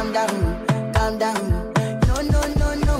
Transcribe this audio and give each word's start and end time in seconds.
calm 0.00 0.12
down, 0.14 0.92
calm 0.94 1.18
down. 1.18 1.72
No, 2.08 2.22
no, 2.22 2.40
no, 2.58 2.74
no. 2.86 2.96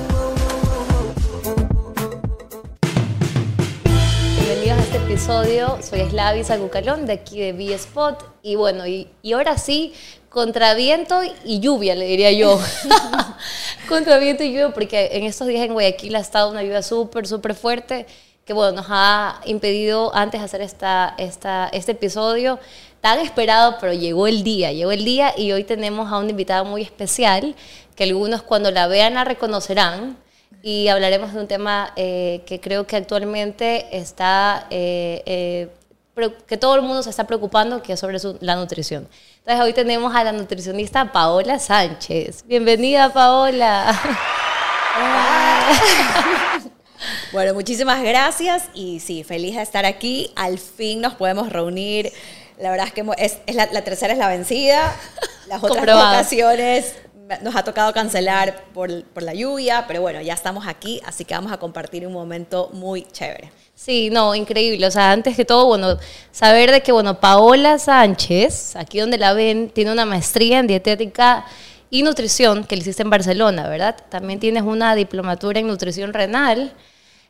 Bienvenidos 4.36 4.78
a 4.78 4.82
este 4.82 4.96
episodio. 4.98 5.78
Soy 5.82 6.10
Slavis 6.10 6.50
Agucalón 6.50 7.06
de 7.06 7.14
aquí 7.14 7.40
de 7.40 7.54
B-Spot. 7.54 8.22
Y 8.42 8.56
bueno, 8.56 8.86
y, 8.86 9.08
y 9.22 9.32
ahora 9.32 9.56
sí, 9.56 9.94
contra 10.28 10.74
viento 10.74 11.22
y 11.42 11.60
lluvia, 11.60 11.94
le 11.94 12.04
diría 12.04 12.32
yo. 12.32 12.60
contra 13.88 14.18
viento 14.18 14.44
y 14.44 14.48
lluvia, 14.48 14.74
porque 14.74 15.08
en 15.12 15.24
estos 15.24 15.48
días 15.48 15.64
en 15.64 15.72
Guayaquil 15.72 16.14
ha 16.16 16.20
estado 16.20 16.50
una 16.50 16.62
lluvia 16.62 16.82
súper, 16.82 17.26
súper 17.26 17.54
fuerte 17.54 18.06
que 18.50 18.54
bueno, 18.54 18.72
nos 18.72 18.86
ha 18.88 19.40
impedido 19.44 20.12
antes 20.12 20.40
hacer 20.40 20.60
esta, 20.60 21.14
esta, 21.18 21.68
este 21.72 21.92
episodio 21.92 22.58
tan 23.00 23.18
esperado, 23.18 23.76
pero 23.80 23.92
llegó 23.92 24.26
el 24.26 24.42
día, 24.42 24.72
llegó 24.72 24.92
el 24.92 25.04
día 25.04 25.32
y 25.36 25.52
hoy 25.52 25.64
tenemos 25.64 26.12
a 26.12 26.18
una 26.18 26.30
invitada 26.30 26.64
muy 26.64 26.82
especial 26.82 27.54
que 27.96 28.04
algunos 28.04 28.42
cuando 28.42 28.70
la 28.70 28.86
vean 28.86 29.14
la 29.14 29.24
reconocerán 29.24 30.16
y 30.62 30.88
hablaremos 30.88 31.32
de 31.32 31.40
un 31.40 31.48
tema 31.48 31.92
eh, 31.96 32.42
que 32.46 32.60
creo 32.60 32.86
que 32.86 32.96
actualmente 32.96 33.86
está, 33.96 34.66
eh, 34.70 35.22
eh, 35.24 35.68
que 36.46 36.56
todo 36.58 36.74
el 36.74 36.82
mundo 36.82 37.02
se 37.02 37.08
está 37.10 37.26
preocupando, 37.26 37.82
que 37.82 37.94
es 37.94 38.00
sobre 38.00 38.18
su- 38.18 38.36
la 38.40 38.56
nutrición. 38.56 39.08
Entonces 39.38 39.64
hoy 39.64 39.72
tenemos 39.72 40.14
a 40.14 40.22
la 40.22 40.32
nutricionista 40.32 41.10
Paola 41.12 41.58
Sánchez. 41.58 42.44
Bienvenida 42.46 43.10
Paola. 43.10 43.98
Bueno, 47.32 47.54
muchísimas 47.54 48.02
gracias 48.02 48.64
y 48.74 49.00
sí, 49.00 49.24
feliz 49.24 49.56
de 49.56 49.62
estar 49.62 49.86
aquí. 49.86 50.30
Al 50.36 50.58
fin 50.58 51.00
nos 51.00 51.14
podemos 51.14 51.48
reunir. 51.50 52.12
La 52.60 52.70
verdad 52.70 52.86
es 52.86 52.92
que 52.92 53.04
es, 53.18 53.38
es 53.46 53.54
la, 53.54 53.68
la 53.72 53.82
tercera 53.82 54.12
es 54.12 54.18
la 54.18 54.28
vencida. 54.28 54.94
Las 55.48 55.62
otras 55.62 55.82
ocasiones 55.82 56.94
nos 57.42 57.54
ha 57.54 57.62
tocado 57.62 57.92
cancelar 57.92 58.64
por, 58.74 59.04
por 59.04 59.22
la 59.22 59.34
lluvia, 59.34 59.84
pero 59.86 60.00
bueno, 60.00 60.20
ya 60.20 60.34
estamos 60.34 60.66
aquí, 60.66 61.00
así 61.06 61.24
que 61.24 61.34
vamos 61.34 61.52
a 61.52 61.58
compartir 61.58 62.06
un 62.06 62.12
momento 62.12 62.70
muy 62.72 63.02
chévere. 63.02 63.52
Sí, 63.74 64.10
no, 64.10 64.34
increíble. 64.34 64.86
O 64.86 64.90
sea, 64.90 65.12
antes 65.12 65.36
que 65.36 65.44
todo, 65.44 65.66
bueno, 65.66 65.96
saber 66.32 66.70
de 66.70 66.82
que, 66.82 66.92
bueno, 66.92 67.18
Paola 67.20 67.78
Sánchez, 67.78 68.76
aquí 68.76 68.98
donde 68.98 69.16
la 69.16 69.32
ven, 69.32 69.70
tiene 69.70 69.92
una 69.92 70.04
maestría 70.04 70.58
en 70.58 70.66
dietética 70.66 71.46
y 71.88 72.02
nutrición 72.02 72.64
que 72.64 72.76
le 72.76 72.82
hiciste 72.82 73.02
en 73.02 73.10
Barcelona, 73.10 73.68
¿verdad? 73.68 73.96
También 74.10 74.38
tienes 74.38 74.62
una 74.64 74.94
diplomatura 74.94 75.60
en 75.60 75.66
nutrición 75.66 76.12
renal. 76.12 76.72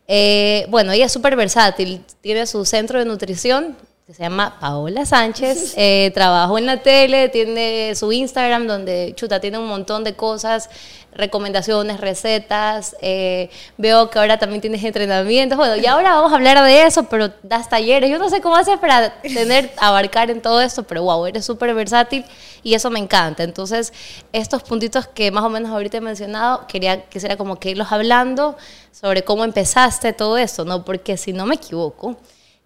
Eh, 0.08 0.66
bueno, 0.70 0.92
ella 0.92 1.06
es 1.06 1.12
súper 1.12 1.36
versátil. 1.36 2.04
Tiene 2.20 2.46
su 2.46 2.64
centro 2.64 2.98
de 2.98 3.04
nutrición 3.04 3.76
que 4.10 4.14
se 4.14 4.24
llama 4.24 4.58
Paola 4.58 5.06
Sánchez. 5.06 5.74
Eh, 5.82 6.10
trabajó 6.12 6.58
en 6.58 6.66
la 6.66 6.78
tele, 6.78 7.28
tiene 7.28 7.94
su 7.94 8.10
Instagram 8.10 8.66
donde, 8.66 9.12
chuta, 9.14 9.40
tiene 9.40 9.56
un 9.58 9.66
montón 9.66 10.02
de 10.02 10.14
cosas, 10.14 10.68
recomendaciones, 11.12 12.00
recetas. 12.00 12.96
eh, 13.00 13.48
veo 13.78 14.10
que 14.10 14.18
ahora 14.18 14.36
también 14.38 14.60
tienes 14.60 14.82
entrenamientos. 14.82 15.56
Bueno, 15.56 15.76
y 15.76 15.86
ahora 15.86 16.14
vamos 16.14 16.32
a 16.32 16.34
hablar 16.34 16.62
de 16.64 16.86
eso, 16.86 17.04
pero 17.04 17.30
das 17.44 17.68
talleres. 17.68 18.10
Yo 18.10 18.18
no 18.18 18.28
sé 18.28 18.40
cómo 18.40 18.56
haces 18.56 18.78
para 18.78 19.20
tener, 19.22 19.70
abarcar 19.78 20.30
en 20.30 20.42
todo 20.42 20.60
esto, 20.60 20.82
pero 20.82 21.04
wow, 21.04 21.26
eres 21.26 21.44
súper 21.44 21.72
versátil 21.72 22.24
y 22.64 22.74
eso 22.74 22.90
me 22.90 22.98
encanta. 22.98 23.44
Entonces, 23.44 23.92
estos 24.32 24.64
puntitos 24.64 25.06
que 25.06 25.30
más 25.30 25.44
o 25.44 25.48
menos 25.48 25.70
ahorita 25.70 25.98
he 25.98 26.00
mencionado, 26.00 26.66
quería 26.66 27.04
que 27.04 27.20
sea 27.20 27.36
como 27.36 27.60
que 27.60 27.70
irlos 27.70 27.92
hablando 27.92 28.56
sobre 28.90 29.22
cómo 29.22 29.44
empezaste 29.44 30.12
todo 30.12 30.36
esto, 30.36 30.64
¿no? 30.64 30.84
Porque 30.84 31.16
si 31.16 31.32
no 31.32 31.46
me 31.46 31.54
equivoco, 31.54 32.16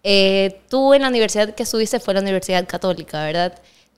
eh, 0.04 0.60
tú 0.68 0.94
en 0.94 1.02
la 1.02 1.08
universidad 1.08 1.54
que 1.54 1.62
estuviste 1.62 1.98
fue 1.98 2.14
la 2.14 2.20
Universidad 2.20 2.66
Católica, 2.66 3.24
¿verdad? 3.24 3.54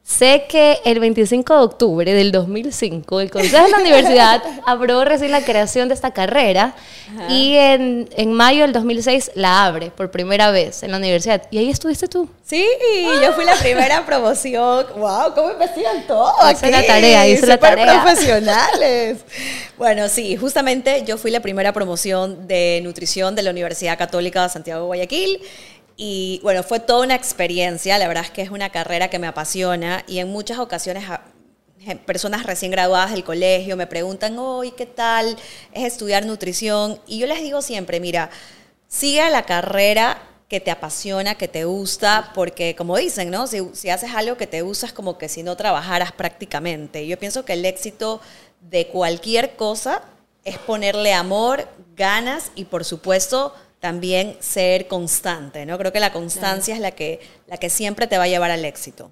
Sé 0.07 0.45
que 0.49 0.79
el 0.85 1.01
25 1.01 1.53
de 1.53 1.61
octubre 1.65 2.15
del 2.15 2.31
2005 2.31 3.21
el 3.21 3.29
Consejo 3.29 3.65
de 3.65 3.71
la 3.73 3.79
Universidad 3.79 4.41
aprobó 4.67 5.05
recién 5.05 5.33
la 5.33 5.45
creación 5.45 5.89
de 5.89 5.95
esta 5.95 6.13
carrera 6.13 6.77
y 7.29 7.57
en, 7.57 8.09
en 8.17 8.33
mayo 8.33 8.63
del 8.63 8.73
2006 8.73 9.33
la 9.35 9.67
abre 9.67 9.91
por 9.91 10.13
primera 10.13 10.53
vez 10.53 10.85
en 10.85 10.93
la 10.93 10.99
universidad. 10.99 11.43
Y 11.51 11.59
ahí 11.59 11.71
estuviste 11.71 12.07
tú. 12.07 12.29
Sí, 12.45 12.65
yo 13.21 13.33
fui 13.33 13.45
la 13.45 13.57
primera 13.57 14.07
promoción. 14.07 14.87
¡Wow! 14.97 15.35
¿Cómo 15.35 15.51
investigan 15.51 16.07
todo? 16.07 16.33
Hice 16.53 16.71
la 16.71 16.87
tarea, 16.87 17.27
hice 17.27 17.45
la 17.45 17.59
tarea. 17.59 18.01
profesionales. 18.05 19.19
bueno, 19.77 20.09
sí, 20.09 20.37
justamente 20.37 21.03
yo 21.05 21.19
fui 21.19 21.33
la 21.33 21.41
primera 21.41 21.73
promoción 21.73 22.47
de 22.47 22.81
nutrición 22.85 23.35
de 23.35 23.43
la 23.43 23.51
Universidad 23.51 23.99
Católica 23.99 24.45
de 24.45 24.51
Santiago 24.51 24.83
de 24.83 24.87
Guayaquil. 24.87 25.41
Y 25.97 26.41
bueno, 26.43 26.63
fue 26.63 26.81
toda 26.81 27.05
una 27.05 27.15
experiencia. 27.15 27.99
La 27.99 28.09
verdad 28.09 28.25
es 28.25 28.31
que 28.31 28.43
es 28.43 28.51
una 28.51 28.71
carrera 28.71 29.09
que 29.09 29.19
me 29.19 29.27
apasiona 29.27 30.05
y 30.07 30.19
en 30.19 30.29
muchas 30.29 30.59
ocasiones 30.59 31.09
a- 31.09 31.23
je- 31.85 31.99
personas 31.99 32.45
recién 32.45 32.71
graduadas 32.71 33.13
del 33.13 33.25
colegio 33.25 33.77
me 33.77 33.87
preguntan, 33.87 34.39
hoy, 34.39 34.73
¿qué 34.73 34.87
tal 34.87 35.37
es 35.73 35.85
estudiar 35.85 36.27
nutrición? 36.27 37.01
Y 37.07 37.19
yo 37.19 37.27
les 37.27 37.41
digo 37.41 37.63
siempre, 37.63 38.01
mira, 38.01 38.31
sigue 38.89 39.29
la 39.31 39.45
carrera 39.47 40.23
que 40.49 40.61
te 40.61 40.71
apasiona, 40.71 41.35
que 41.37 41.49
te 41.49 41.65
gusta, 41.65 42.31
porque 42.35 42.77
como 42.77 42.97
dicen, 42.97 43.31
¿no? 43.31 43.47
Si, 43.49 43.59
si 43.75 43.91
haces 43.91 44.11
algo 44.15 44.37
que 44.37 44.47
te 44.47 44.63
gusta 44.63 44.87
es 44.87 44.93
como 44.93 45.19
que 45.19 45.29
si 45.29 45.43
no 45.43 45.57
trabajaras 45.57 46.13
prácticamente. 46.13 47.07
Yo 47.07 47.19
pienso 47.19 47.45
que 47.45 47.55
el 47.55 47.65
éxito 47.65 48.21
de 48.61 48.87
cualquier 48.89 49.57
cosa 49.57 50.03
es 50.45 50.59
ponerle 50.59 51.13
amor, 51.15 51.67
ganas 51.97 52.53
y 52.55 52.65
por 52.67 52.85
supuesto 52.85 53.53
también 53.81 54.37
ser 54.41 54.89
constante, 54.89 55.67
¿no? 55.67 55.79
Creo 55.79 55.93
que 55.93 56.01
la 56.01 56.13
constancia 56.13 56.75
es 56.75 56.81
la 56.81 56.91
que, 56.93 57.21
la 57.47 57.57
que 57.59 57.71
siempre 57.71 58.07
te 58.07 58.19
va 58.19 58.25
a 58.25 58.29
llevar 58.29 58.51
al 58.51 58.65
éxito. 58.65 59.11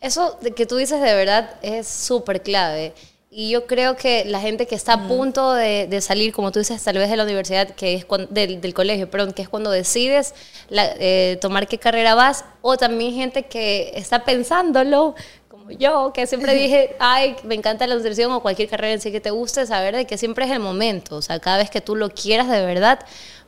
Eso 0.00 0.38
de 0.40 0.52
que 0.52 0.64
tú 0.66 0.76
dices 0.76 1.00
de 1.00 1.14
verdad 1.14 1.56
es 1.62 1.86
súper 1.86 2.42
clave. 2.42 2.94
Y 3.32 3.50
yo 3.50 3.66
creo 3.66 3.94
que 3.96 4.24
la 4.24 4.40
gente 4.40 4.66
que 4.66 4.74
está 4.74 4.94
a 4.94 5.06
punto 5.06 5.52
de, 5.52 5.86
de 5.86 6.00
salir, 6.00 6.32
como 6.32 6.50
tú 6.50 6.58
dices, 6.58 6.82
tal 6.82 6.98
vez 6.98 7.08
de 7.08 7.16
la 7.16 7.22
universidad, 7.22 7.68
que 7.76 7.94
es 7.94 8.06
del, 8.30 8.60
del 8.60 8.74
colegio, 8.74 9.08
perdón, 9.08 9.32
que 9.32 9.42
es 9.42 9.48
cuando 9.48 9.70
decides 9.70 10.34
la- 10.68 10.92
eh, 10.98 11.38
tomar 11.40 11.68
qué 11.68 11.78
carrera 11.78 12.16
vas, 12.16 12.44
o 12.60 12.76
también 12.76 13.14
gente 13.14 13.44
que 13.44 13.92
está 13.94 14.24
pensándolo, 14.24 15.14
como 15.48 15.70
yo, 15.70 16.12
que 16.12 16.26
siempre 16.26 16.54
dije, 16.54 16.96
ay, 16.98 17.36
me 17.44 17.54
encanta 17.54 17.86
la 17.86 17.94
nutrición 17.94 18.32
o 18.32 18.40
cualquier 18.42 18.68
carrera 18.68 18.94
en 18.94 19.00
sí 19.00 19.12
que 19.12 19.20
te 19.20 19.30
guste, 19.30 19.64
saber 19.64 19.94
de 19.94 20.06
que 20.06 20.18
siempre 20.18 20.44
es 20.46 20.50
el 20.50 20.58
momento, 20.58 21.14
o 21.16 21.22
sea, 21.22 21.38
cada 21.38 21.58
vez 21.58 21.70
que 21.70 21.80
tú 21.80 21.94
lo 21.94 22.10
quieras 22.10 22.48
de 22.48 22.66
verdad, 22.66 22.98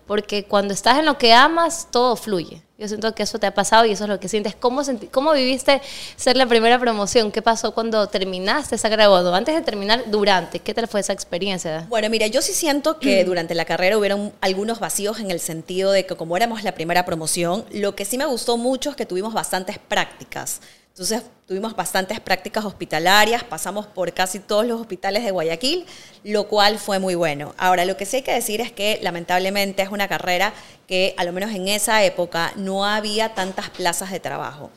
porque 0.06 0.44
cuando 0.44 0.74
estás 0.74 0.98
en 0.98 1.06
lo 1.06 1.18
que 1.18 1.32
amas, 1.32 1.88
todo 1.90 2.16
fluye. 2.16 2.62
Yo 2.78 2.88
siento 2.88 3.14
que 3.14 3.22
eso 3.22 3.38
te 3.38 3.46
ha 3.46 3.54
pasado 3.54 3.84
y 3.86 3.92
eso 3.92 4.04
es 4.04 4.10
lo 4.10 4.18
que 4.18 4.28
sientes. 4.28 4.56
¿Cómo, 4.56 4.82
senti- 4.82 5.06
cómo 5.06 5.32
viviste 5.32 5.80
ser 6.16 6.36
la 6.36 6.46
primera 6.46 6.80
promoción? 6.80 7.30
¿Qué 7.30 7.40
pasó 7.40 7.72
cuando 7.74 8.08
terminaste 8.08 8.74
esa? 8.74 8.88
Bueno, 8.88 9.32
antes 9.34 9.54
de 9.54 9.60
terminar, 9.62 10.02
durante. 10.08 10.58
¿Qué 10.58 10.74
tal 10.74 10.88
fue 10.88 10.98
esa 10.98 11.12
experiencia? 11.12 11.86
Bueno, 11.88 12.10
mira, 12.10 12.26
yo 12.26 12.42
sí 12.42 12.52
siento 12.52 12.98
que 12.98 13.24
durante 13.24 13.54
la 13.54 13.64
carrera 13.66 13.96
hubieron 13.96 14.32
algunos 14.40 14.80
vacíos 14.80 15.20
en 15.20 15.30
el 15.30 15.38
sentido 15.38 15.92
de 15.92 16.06
que 16.06 16.16
como 16.16 16.36
éramos 16.36 16.64
la 16.64 16.72
primera 16.72 17.04
promoción, 17.04 17.64
lo 17.70 17.94
que 17.94 18.04
sí 18.04 18.18
me 18.18 18.26
gustó 18.26 18.56
mucho 18.56 18.90
es 18.90 18.96
que 18.96 19.06
tuvimos 19.06 19.32
bastantes 19.32 19.78
prácticas. 19.78 20.60
Entonces 20.92 21.22
tuvimos 21.46 21.74
bastantes 21.74 22.20
prácticas 22.20 22.66
hospitalarias, 22.66 23.42
pasamos 23.44 23.86
por 23.86 24.12
casi 24.12 24.40
todos 24.40 24.66
los 24.66 24.78
hospitales 24.78 25.24
de 25.24 25.30
Guayaquil, 25.30 25.86
lo 26.22 26.48
cual 26.48 26.78
fue 26.78 26.98
muy 26.98 27.14
bueno. 27.14 27.54
Ahora, 27.56 27.86
lo 27.86 27.96
que 27.96 28.04
sí 28.04 28.16
hay 28.16 28.22
que 28.22 28.34
decir 28.34 28.60
es 28.60 28.72
que 28.72 28.98
lamentablemente 29.00 29.82
es 29.82 29.88
una 29.88 30.06
carrera 30.06 30.52
que, 30.86 31.14
a 31.16 31.24
lo 31.24 31.32
menos 31.32 31.50
en 31.54 31.68
esa 31.68 32.04
época, 32.04 32.52
no 32.56 32.84
había 32.84 33.32
tantas 33.32 33.70
plazas 33.70 34.10
de 34.10 34.20
trabajo. 34.20 34.70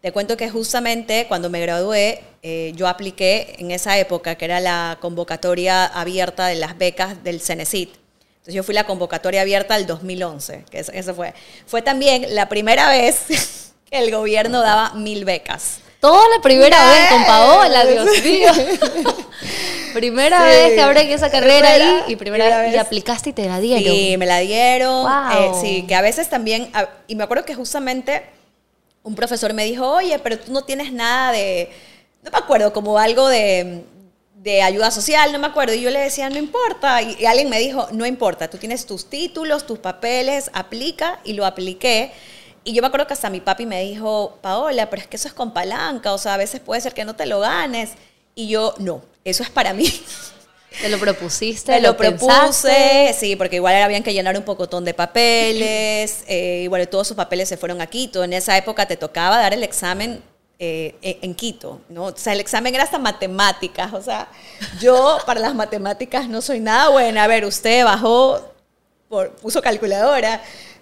Te 0.00 0.10
cuento 0.10 0.36
que 0.36 0.50
justamente 0.50 1.26
cuando 1.28 1.50
me 1.50 1.60
gradué, 1.60 2.24
eh, 2.42 2.72
yo 2.74 2.88
apliqué 2.88 3.54
en 3.58 3.70
esa 3.70 3.96
época, 3.96 4.34
que 4.34 4.46
era 4.46 4.58
la 4.58 4.98
convocatoria 5.00 5.84
abierta 5.84 6.48
de 6.48 6.56
las 6.56 6.76
becas 6.78 7.22
del 7.22 7.40
CENESIT. 7.40 7.90
Entonces 8.38 8.54
yo 8.54 8.64
fui 8.64 8.74
la 8.74 8.86
convocatoria 8.86 9.42
abierta 9.42 9.76
del 9.76 9.86
2011, 9.86 10.64
que 10.68 10.80
eso, 10.80 10.90
eso 10.90 11.14
fue. 11.14 11.32
Fue 11.66 11.80
también 11.80 12.34
la 12.34 12.48
primera 12.48 12.88
vez 12.88 13.68
que 13.90 13.98
el 13.98 14.10
gobierno 14.14 14.60
daba 14.60 14.94
mil 14.94 15.24
becas. 15.24 15.78
Toda 16.00 16.22
la 16.34 16.40
primera 16.42 16.76
Yes. 16.78 16.94
vez 17.00 17.08
con 17.10 17.24
Paola, 17.26 17.84
Dios 17.86 18.08
mío. 18.24 18.50
primera 19.94 20.38
Sí. 20.38 20.44
vez 20.44 20.74
que 20.74 20.80
abren 20.80 21.10
esa 21.10 21.30
carrera 21.30 21.68
Primera- 21.74 21.74
ahí 22.06 22.12
y 22.12 22.16
primera, 22.16 22.44
primera 22.46 22.68
y 22.68 22.72
vez. 22.72 22.80
aplicaste 22.80 23.30
y 23.30 23.32
te 23.32 23.46
la 23.46 23.60
dieron. 23.60 23.84
Sí, 23.84 24.16
me 24.16 24.26
la 24.26 24.38
dieron. 24.38 25.02
Wow. 25.02 25.32
Eh, 25.32 25.50
sí, 25.60 25.84
que 25.86 25.94
a 25.94 26.00
veces 26.00 26.28
también, 26.30 26.70
y 27.06 27.14
me 27.16 27.24
acuerdo 27.24 27.44
que 27.44 27.54
justamente 27.54 28.22
un 29.02 29.14
profesor 29.14 29.52
me 29.52 29.64
dijo, 29.64 29.86
oye, 29.90 30.18
pero 30.20 30.38
tú 30.38 30.52
no 30.52 30.62
tienes 30.62 30.92
nada 30.92 31.32
de, 31.32 31.70
no 32.22 32.30
me 32.30 32.38
acuerdo, 32.38 32.72
como 32.72 32.98
algo 32.98 33.28
de, 33.28 33.82
de 34.36 34.62
ayuda 34.62 34.90
social, 34.90 35.32
no 35.32 35.38
me 35.38 35.48
acuerdo. 35.48 35.74
Y 35.74 35.80
yo 35.82 35.90
le 35.90 35.98
decía, 36.00 36.30
no 36.30 36.38
importa. 36.38 37.02
Y, 37.02 37.16
y 37.20 37.26
alguien 37.26 37.48
me 37.50 37.58
dijo, 37.58 37.88
no 37.92 38.06
importa, 38.06 38.48
tú 38.48 38.56
tienes 38.58 38.86
tus 38.86 39.10
títulos, 39.10 39.66
tus 39.66 39.78
papeles, 39.80 40.50
aplica, 40.54 41.20
y 41.24 41.32
lo 41.34 41.44
apliqué. 41.44 42.12
Y 42.64 42.74
yo 42.74 42.82
me 42.82 42.88
acuerdo 42.88 43.06
que 43.06 43.14
hasta 43.14 43.30
mi 43.30 43.40
papi 43.40 43.66
me 43.66 43.82
dijo, 43.82 44.38
Paola, 44.42 44.90
pero 44.90 45.02
es 45.02 45.08
que 45.08 45.16
eso 45.16 45.28
es 45.28 45.34
con 45.34 45.52
palanca, 45.52 46.12
o 46.12 46.18
sea, 46.18 46.34
a 46.34 46.36
veces 46.36 46.60
puede 46.60 46.80
ser 46.80 46.92
que 46.92 47.04
no 47.04 47.16
te 47.16 47.26
lo 47.26 47.40
ganes. 47.40 47.92
Y 48.34 48.48
yo, 48.48 48.74
no, 48.78 49.02
eso 49.24 49.42
es 49.42 49.50
para 49.50 49.72
mí. 49.72 49.90
Te 50.80 50.88
lo 50.88 50.98
propusiste, 50.98 51.72
Te 51.72 51.80
lo 51.80 51.96
pensaste. 51.96 52.26
propuse, 52.26 53.16
sí, 53.18 53.34
porque 53.34 53.56
igual 53.56 53.74
habían 53.82 54.04
que 54.04 54.12
llenar 54.12 54.36
un 54.36 54.44
pocotón 54.44 54.84
de 54.84 54.94
papeles, 54.94 56.22
eh, 56.28 56.66
bueno, 56.68 56.86
todos 56.86 57.08
esos 57.08 57.16
papeles 57.16 57.48
se 57.48 57.56
fueron 57.56 57.80
a 57.80 57.88
Quito. 57.88 58.22
En 58.22 58.32
esa 58.32 58.56
época 58.56 58.86
te 58.86 58.96
tocaba 58.96 59.36
dar 59.38 59.52
el 59.52 59.64
examen 59.64 60.22
eh, 60.60 60.94
en 61.02 61.18
en 61.22 61.34
Quito, 61.34 61.80
¿no? 61.88 62.04
O 62.04 62.16
sea, 62.16 62.34
el 62.34 62.40
examen 62.40 62.72
era 62.74 62.84
hasta 62.84 62.98
matemáticas, 62.98 63.92
o 63.92 64.00
sea, 64.00 64.28
yo 64.78 65.18
para 65.26 65.40
las 65.40 65.54
matemáticas 65.54 66.28
no 66.28 66.40
soy 66.40 66.60
nada 66.60 66.88
buena. 66.90 67.24
A 67.24 67.26
ver, 67.26 67.44
usted 67.44 67.84
bajó, 67.84 68.40
por, 69.08 69.32
puso 69.32 69.60
calculadora, 69.60 70.40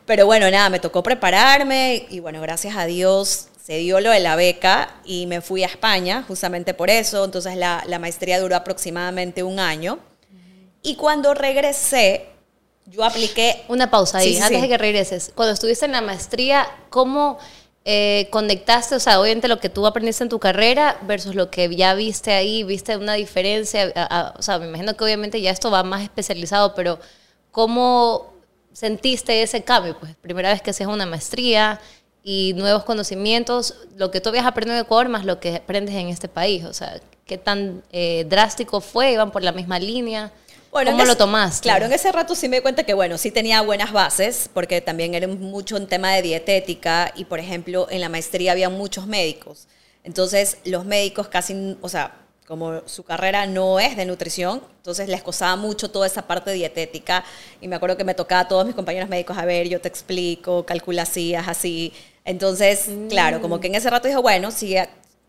pero 0.08 0.26
bueno, 0.26 0.50
nada, 0.50 0.68
me 0.70 0.80
tocó 0.80 1.04
prepararme 1.04 2.06
y 2.10 2.18
bueno, 2.18 2.40
gracias 2.40 2.76
a 2.76 2.86
Dios 2.86 3.46
se 3.64 3.76
dio 3.78 4.00
lo 4.00 4.10
de 4.10 4.18
la 4.20 4.34
beca 4.34 4.96
y 5.04 5.26
me 5.26 5.40
fui 5.42 5.62
a 5.62 5.66
España 5.66 6.24
justamente 6.26 6.74
por 6.74 6.88
eso, 6.90 7.24
entonces 7.26 7.54
la, 7.56 7.84
la 7.86 7.98
maestría 8.00 8.40
duró 8.40 8.56
aproximadamente 8.56 9.42
un 9.42 9.60
año. 9.60 9.98
Y 10.82 10.96
cuando 10.96 11.34
regresé, 11.34 12.26
yo 12.86 13.04
apliqué... 13.04 13.64
Una 13.68 13.90
pausa 13.90 14.18
ahí, 14.18 14.28
Sí, 14.30 14.34
sí, 14.36 14.42
antes 14.42 14.56
sí. 14.58 14.62
de 14.62 14.68
que 14.68 14.78
regreses. 14.78 15.32
Cuando 15.34 15.52
estuviste 15.52 15.84
en 15.84 15.92
la 15.92 16.00
maestría, 16.00 16.66
¿cómo 16.88 17.38
eh, 17.84 18.28
conectaste? 18.30 18.94
O 18.94 19.00
sea, 19.00 19.20
obviamente 19.20 19.48
lo 19.48 19.60
que 19.60 19.68
tú 19.68 19.86
aprendiste 19.86 20.22
en 20.24 20.30
tu 20.30 20.38
carrera 20.38 20.96
versus 21.02 21.34
lo 21.34 21.50
que 21.50 21.68
ya 21.76 21.92
viste 21.94 22.32
ahí, 22.32 22.62
¿viste 22.64 22.96
una 22.96 23.14
diferencia? 23.14 23.92
A- 23.94 24.18
a- 24.20 24.34
o 24.38 24.42
sea, 24.42 24.58
me 24.58 24.66
imagino 24.68 24.96
que 24.96 25.04
obviamente 25.04 25.40
ya 25.42 25.50
esto 25.50 25.70
va 25.70 25.82
más 25.82 26.02
especializado, 26.02 26.74
pero 26.74 26.98
¿cómo 27.50 28.32
sentiste 28.78 29.42
ese 29.42 29.64
cambio? 29.64 29.98
Pues 29.98 30.14
primera 30.14 30.50
vez 30.50 30.62
que 30.62 30.70
haces 30.70 30.86
una 30.86 31.04
maestría 31.04 31.80
y 32.22 32.52
nuevos 32.54 32.84
conocimientos, 32.84 33.74
lo 33.96 34.12
que 34.12 34.20
tú 34.20 34.28
habías 34.28 34.46
aprendido 34.46 34.76
en 34.76 34.84
Ecuador 34.84 35.08
más 35.08 35.24
lo 35.24 35.40
que 35.40 35.56
aprendes 35.56 35.96
en 35.96 36.08
este 36.08 36.28
país. 36.28 36.64
O 36.64 36.72
sea, 36.72 37.00
¿qué 37.26 37.38
tan 37.38 37.82
eh, 37.90 38.24
drástico 38.28 38.80
fue? 38.80 39.12
¿Iban 39.12 39.32
por 39.32 39.42
la 39.42 39.50
misma 39.50 39.80
línea? 39.80 40.30
Bueno, 40.70 40.92
¿Cómo 40.92 41.04
lo 41.04 41.16
tomaste? 41.16 41.62
Claro, 41.62 41.86
en 41.86 41.92
ese 41.92 42.12
rato 42.12 42.36
sí 42.36 42.48
me 42.48 42.56
di 42.56 42.62
cuenta 42.62 42.84
que, 42.84 42.94
bueno, 42.94 43.18
sí 43.18 43.32
tenía 43.32 43.62
buenas 43.62 43.92
bases, 43.92 44.48
porque 44.54 44.80
también 44.80 45.14
era 45.14 45.26
mucho 45.26 45.74
un 45.76 45.88
tema 45.88 46.12
de 46.12 46.22
dietética 46.22 47.12
y, 47.16 47.24
por 47.24 47.40
ejemplo, 47.40 47.88
en 47.90 48.00
la 48.00 48.08
maestría 48.08 48.52
había 48.52 48.68
muchos 48.68 49.08
médicos. 49.08 49.66
Entonces, 50.04 50.58
los 50.64 50.84
médicos 50.84 51.26
casi, 51.28 51.76
o 51.80 51.88
sea, 51.88 52.14
como 52.48 52.80
su 52.86 53.02
carrera 53.02 53.46
no 53.46 53.78
es 53.78 53.94
de 53.94 54.06
nutrición, 54.06 54.62
entonces 54.78 55.06
les 55.06 55.22
costaba 55.22 55.54
mucho 55.56 55.90
toda 55.90 56.06
esa 56.06 56.26
parte 56.26 56.50
dietética. 56.50 57.22
Y 57.60 57.68
me 57.68 57.76
acuerdo 57.76 57.98
que 57.98 58.04
me 58.04 58.14
tocaba 58.14 58.40
a 58.40 58.48
todos 58.48 58.64
mis 58.64 58.74
compañeros 58.74 59.10
médicos, 59.10 59.36
a 59.36 59.44
ver, 59.44 59.68
yo 59.68 59.82
te 59.82 59.88
explico, 59.88 60.64
calculasías, 60.64 61.46
así. 61.46 61.92
Entonces, 62.24 62.88
claro, 63.10 63.42
como 63.42 63.60
que 63.60 63.66
en 63.66 63.74
ese 63.74 63.90
rato 63.90 64.08
dije, 64.08 64.18
bueno, 64.18 64.50
sí, 64.50 64.74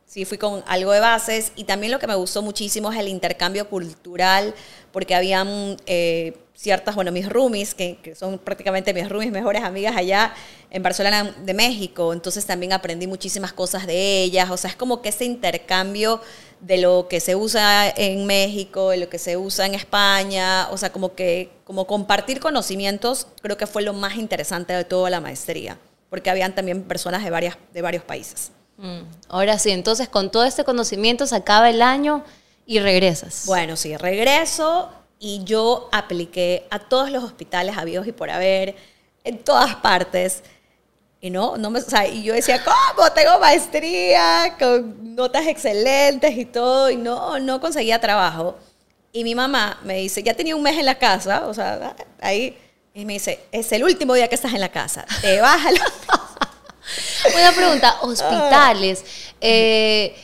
sí 0.06 0.24
fui 0.24 0.38
con 0.38 0.64
algo 0.66 0.94
de 0.94 1.02
bases 1.02 1.52
y 1.58 1.66
también 1.66 1.92
lo 1.92 2.00
que 2.00 2.08
me 2.08 2.16
gustó 2.16 2.42
muchísimo 2.42 2.90
es 2.90 2.98
el 2.98 3.10
intercambio 3.10 3.68
cultural 3.68 4.56
porque 4.94 5.14
habían 5.14 5.76
eh, 5.88 6.38
ciertas, 6.56 6.96
bueno, 6.96 7.12
mis 7.12 7.28
roomies, 7.28 7.76
que, 7.76 7.98
que 8.02 8.16
son 8.16 8.40
prácticamente 8.40 8.94
mis 8.94 9.10
roomies 9.10 9.32
mejores 9.32 9.64
amigas 9.64 9.96
allá 9.96 10.34
en 10.72 10.84
Barcelona 10.84 11.36
de 11.44 11.54
México, 11.54 12.14
entonces 12.14 12.46
también 12.46 12.74
aprendí 12.74 13.08
muchísimas 13.08 13.54
cosas 13.54 13.88
de 13.88 14.24
ellas, 14.24 14.50
o 14.50 14.58
sea, 14.58 14.70
es 14.70 14.76
como 14.76 15.02
que 15.02 15.10
ese 15.10 15.26
intercambio 15.26 16.22
de 16.62 16.78
lo 16.78 17.08
que 17.08 17.20
se 17.20 17.36
usa 17.36 17.90
en 17.90 18.26
México, 18.26 18.90
de 18.90 18.98
lo 18.98 19.10
que 19.10 19.18
se 19.18 19.38
usa 19.38 19.66
en 19.66 19.76
España, 19.76 20.68
o 20.72 20.78
sea, 20.78 20.92
como 20.92 21.16
que 21.16 21.52
como 21.64 21.86
compartir 21.86 22.40
conocimientos, 22.40 23.28
creo 23.42 23.58
que 23.58 23.68
fue 23.68 23.84
lo 23.84 23.94
más 23.94 24.16
interesante 24.16 24.74
de 24.74 24.84
toda 24.84 25.10
la 25.10 25.22
maestría, 25.22 25.78
porque 26.10 26.30
habían 26.30 26.56
también 26.56 26.84
personas 26.84 27.24
de, 27.24 27.30
varias, 27.30 27.58
de 27.74 27.82
varios 27.82 28.04
países. 28.04 28.52
Mm, 28.78 29.02
Ahora 29.28 29.60
sí, 29.60 29.72
entonces 29.72 30.10
con 30.10 30.32
todo 30.32 30.46
este 30.46 30.64
conocimiento 30.64 31.28
se 31.28 31.36
acaba 31.36 31.70
el 31.70 31.82
año 31.82 32.24
y 32.66 32.80
regresas. 32.80 33.44
Bueno, 33.46 33.76
sí, 33.76 33.96
regreso 33.98 34.90
y 35.20 35.44
yo 35.44 35.90
apliqué 35.92 36.66
a 36.70 36.80
todos 36.80 37.12
los 37.12 37.24
hospitales 37.24 37.78
habidos 37.78 38.08
y 38.08 38.12
por 38.12 38.30
haber, 38.30 38.76
en 39.24 39.38
todas 39.38 39.76
partes. 39.76 40.44
Y 41.22 41.30
no, 41.30 41.58
no 41.58 41.70
me, 41.70 41.80
o 41.80 41.82
sea, 41.82 42.08
y 42.08 42.24
yo 42.24 42.34
decía, 42.34 42.64
¿cómo? 42.64 43.12
Tengo 43.12 43.40
maestría, 43.40 44.56
con 44.58 45.16
notas 45.16 45.48
excelentes 45.48 46.38
y 46.38 46.46
todo, 46.46 46.90
y 46.90 46.96
no, 46.96 47.40
no 47.40 47.60
conseguía 47.60 48.00
trabajo. 48.00 48.58
Y 49.12 49.24
mi 49.24 49.36
mamá 49.36 49.80
me 49.84 49.96
dice, 49.96 50.24
ya 50.24 50.34
tenía 50.34 50.56
un 50.56 50.64
mes 50.64 50.78
en 50.78 50.86
la 50.86 50.98
casa, 50.98 51.48
o 51.48 51.54
sea, 51.54 51.96
ahí, 52.22 52.58
y 52.94 53.04
me 53.04 53.14
dice, 53.14 53.40
es 53.52 53.72
el 53.74 53.84
último 53.84 54.14
día 54.14 54.28
que 54.28 54.36
estás 54.36 54.54
en 54.54 54.62
la 54.62 54.70
casa, 54.70 55.06
te 55.22 55.42
vas 55.42 55.66
a 55.66 55.72
la... 55.72 55.82
Una 57.36 57.52
pregunta, 57.52 57.98
hospitales, 58.02 59.04
eh, 59.42 60.16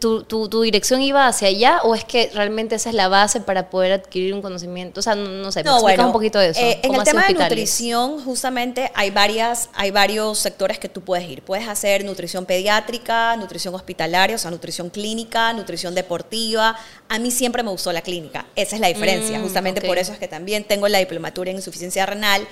¿tu, 0.00 0.24
tu, 0.24 0.48
tu 0.48 0.62
dirección 0.62 1.02
iba 1.02 1.26
hacia 1.26 1.48
allá 1.48 1.80
o 1.82 1.94
es 1.94 2.04
que 2.04 2.30
realmente 2.32 2.74
esa 2.74 2.88
es 2.88 2.94
la 2.94 3.08
base 3.08 3.40
para 3.40 3.68
poder 3.68 3.92
adquirir 3.92 4.32
un 4.32 4.40
conocimiento? 4.40 5.00
O 5.00 5.02
sea, 5.02 5.14
no, 5.14 5.28
no 5.28 5.52
sé, 5.52 5.60
explica 5.60 6.06
un 6.06 6.12
poquito 6.12 6.38
de 6.38 6.50
eso. 6.50 6.60
eh, 6.60 6.80
en 6.82 6.88
¿Cómo 6.88 7.02
el 7.02 7.06
tema 7.06 7.26
de 7.26 7.34
nutrición, 7.34 8.24
justamente 8.24 8.90
hay 8.94 9.10
varias, 9.10 9.68
hay 9.74 9.90
varios 9.90 10.38
sectores 10.38 10.78
que 10.78 10.88
tú 10.88 11.02
puedes 11.02 11.28
ir. 11.28 11.42
Puedes 11.42 11.68
hacer 11.68 12.04
nutrición 12.04 12.46
pediátrica, 12.46 13.36
nutrición 13.36 13.74
hospitalaria, 13.74 14.36
o 14.36 14.38
sea, 14.38 14.50
nutrición 14.50 14.88
clínica, 14.88 15.52
nutrición 15.52 15.94
deportiva. 15.94 16.76
A 17.08 17.18
mí 17.18 17.30
siempre 17.30 17.62
me 17.62 17.70
gustó 17.70 17.92
la 17.92 18.00
clínica. 18.00 18.46
Esa 18.56 18.76
es 18.76 18.80
la 18.80 18.88
diferencia. 18.88 19.38
Mm, 19.38 19.42
justamente 19.42 19.82
por 19.82 19.98
eso 19.98 20.12
es 20.12 20.18
que 20.18 20.28
también 20.28 20.64
tengo 20.64 20.88
la 20.88 20.98
diplomatura 20.98 21.50
en 21.50 21.56
insuficiencia 21.56 22.06
renal. 22.06 22.46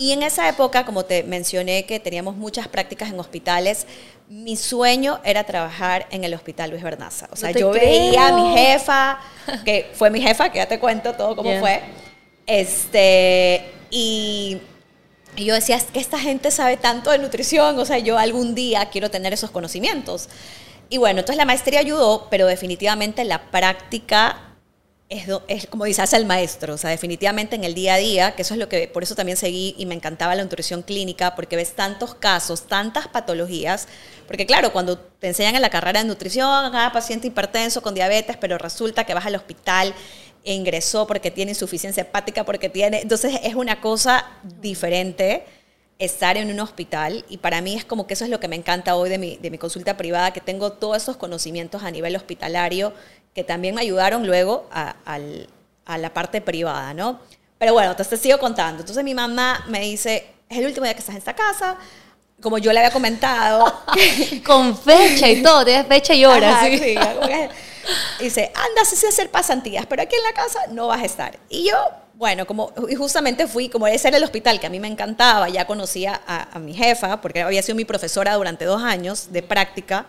Y 0.00 0.12
en 0.12 0.22
esa 0.22 0.48
época, 0.48 0.86
como 0.86 1.04
te 1.04 1.24
mencioné, 1.24 1.84
que 1.84 1.98
teníamos 1.98 2.36
muchas 2.36 2.68
prácticas 2.68 3.10
en 3.10 3.18
hospitales, 3.18 3.84
mi 4.28 4.54
sueño 4.54 5.18
era 5.24 5.42
trabajar 5.42 6.06
en 6.12 6.22
el 6.22 6.32
Hospital 6.34 6.70
Luis 6.70 6.84
Bernaza. 6.84 7.28
O 7.32 7.36
sea, 7.36 7.50
yo 7.50 7.72
creo. 7.72 7.82
veía 7.82 8.28
a 8.28 8.32
mi 8.32 8.56
jefa, 8.56 9.18
que 9.64 9.90
fue 9.94 10.08
mi 10.10 10.20
jefa, 10.20 10.52
que 10.52 10.58
ya 10.58 10.68
te 10.68 10.78
cuento 10.78 11.14
todo 11.14 11.34
cómo 11.34 11.50
fue. 11.58 11.82
Este, 12.46 13.72
y, 13.90 14.58
y 15.34 15.44
yo 15.44 15.54
decía, 15.54 15.74
es 15.74 15.86
que 15.86 15.98
esta 15.98 16.20
gente 16.20 16.52
sabe 16.52 16.76
tanto 16.76 17.10
de 17.10 17.18
nutrición, 17.18 17.76
o 17.76 17.84
sea, 17.84 17.98
yo 17.98 18.18
algún 18.18 18.54
día 18.54 18.90
quiero 18.90 19.10
tener 19.10 19.32
esos 19.32 19.50
conocimientos. 19.50 20.28
Y 20.90 20.98
bueno, 20.98 21.18
entonces 21.18 21.38
la 21.38 21.44
maestría 21.44 21.80
ayudó, 21.80 22.28
pero 22.30 22.46
definitivamente 22.46 23.24
la 23.24 23.50
práctica 23.50 24.47
es, 25.10 25.66
como 25.66 25.86
dice, 25.86 26.02
hace 26.02 26.16
el 26.16 26.26
maestro, 26.26 26.74
o 26.74 26.76
sea, 26.76 26.90
definitivamente 26.90 27.56
en 27.56 27.64
el 27.64 27.74
día 27.74 27.94
a 27.94 27.96
día, 27.96 28.34
que 28.34 28.42
eso 28.42 28.54
es 28.54 28.60
lo 28.60 28.68
que, 28.68 28.88
por 28.88 29.02
eso 29.02 29.14
también 29.14 29.38
seguí 29.38 29.74
y 29.78 29.86
me 29.86 29.94
encantaba 29.94 30.34
la 30.34 30.42
nutrición 30.42 30.82
clínica, 30.82 31.34
porque 31.34 31.56
ves 31.56 31.72
tantos 31.72 32.14
casos, 32.14 32.66
tantas 32.66 33.08
patologías, 33.08 33.88
porque 34.26 34.44
claro, 34.44 34.70
cuando 34.70 34.98
te 34.98 35.28
enseñan 35.28 35.56
en 35.56 35.62
la 35.62 35.70
carrera 35.70 36.02
de 36.02 36.08
nutrición, 36.08 36.46
ah, 36.46 36.90
paciente 36.92 37.26
hipertenso 37.26 37.80
con 37.80 37.94
diabetes, 37.94 38.36
pero 38.36 38.58
resulta 38.58 39.04
que 39.04 39.14
vas 39.14 39.24
al 39.24 39.36
hospital 39.36 39.94
e 40.44 40.52
ingresó 40.52 41.06
porque 41.06 41.30
tiene 41.30 41.52
insuficiencia 41.52 42.02
hepática, 42.02 42.44
porque 42.44 42.68
tiene, 42.68 43.00
entonces 43.00 43.40
es 43.42 43.54
una 43.54 43.80
cosa 43.80 44.26
diferente 44.60 45.46
estar 45.98 46.36
en 46.36 46.50
un 46.50 46.60
hospital 46.60 47.24
y 47.28 47.38
para 47.38 47.60
mí 47.60 47.74
es 47.74 47.84
como 47.84 48.06
que 48.06 48.14
eso 48.14 48.24
es 48.24 48.30
lo 48.30 48.38
que 48.38 48.46
me 48.46 48.54
encanta 48.54 48.94
hoy 48.94 49.10
de 49.10 49.18
mi, 49.18 49.36
de 49.38 49.50
mi 49.50 49.58
consulta 49.58 49.96
privada, 49.96 50.32
que 50.32 50.40
tengo 50.40 50.72
todos 50.72 50.98
esos 50.98 51.16
conocimientos 51.16 51.82
a 51.82 51.90
nivel 51.90 52.14
hospitalario 52.14 52.92
que 53.34 53.44
también 53.44 53.74
me 53.74 53.80
ayudaron 53.82 54.26
luego 54.26 54.66
a, 54.72 54.94
al- 55.04 55.48
a 55.86 55.98
la 55.98 56.12
parte 56.12 56.40
privada, 56.40 56.92
¿no? 56.94 57.20
Pero 57.58 57.72
bueno, 57.72 57.90
entonces 57.92 58.18
te 58.20 58.22
sigo 58.28 58.38
contando. 58.38 58.80
Entonces 58.82 59.02
mi 59.04 59.14
mamá 59.14 59.64
me 59.68 59.80
dice, 59.80 60.26
es 60.48 60.58
el 60.58 60.66
último 60.66 60.84
día 60.84 60.94
que 60.94 61.00
estás 61.00 61.14
en 61.14 61.18
esta 61.18 61.34
casa, 61.34 61.76
como 62.40 62.58
yo 62.58 62.72
le 62.72 62.78
había 62.80 62.90
comentado. 62.92 63.72
Con 64.46 64.76
fecha 64.76 65.28
y 65.28 65.42
todo, 65.42 65.64
tienes 65.64 65.86
fecha 65.86 66.14
y 66.14 66.24
hora. 66.24 66.56
Ajá, 66.58 66.66
¿sí? 66.66 66.78
sí, 66.78 66.94
dice, 68.20 68.52
anda, 68.54 68.84
sí 68.84 68.96
sé 68.96 69.08
hacer 69.08 69.30
pasantías, 69.30 69.86
pero 69.86 70.02
aquí 70.02 70.14
en 70.16 70.22
la 70.22 70.32
casa 70.32 70.60
no 70.70 70.86
vas 70.88 71.00
a 71.02 71.04
estar. 71.04 71.38
Y 71.48 71.68
yo, 71.68 71.76
bueno, 72.14 72.46
como, 72.46 72.72
y 72.88 72.94
justamente 72.94 73.46
fui, 73.46 73.68
como 73.68 73.86
ese 73.86 74.08
era 74.08 74.16
el 74.18 74.24
hospital 74.24 74.60
que 74.60 74.66
a 74.66 74.70
mí 74.70 74.78
me 74.80 74.88
encantaba, 74.88 75.48
ya 75.48 75.66
conocía 75.66 76.20
a, 76.26 76.48
a 76.54 76.58
mi 76.58 76.74
jefa, 76.74 77.20
porque 77.20 77.42
había 77.42 77.62
sido 77.62 77.76
mi 77.76 77.84
profesora 77.84 78.34
durante 78.34 78.64
dos 78.66 78.82
años 78.82 79.32
de 79.32 79.42
práctica. 79.42 80.06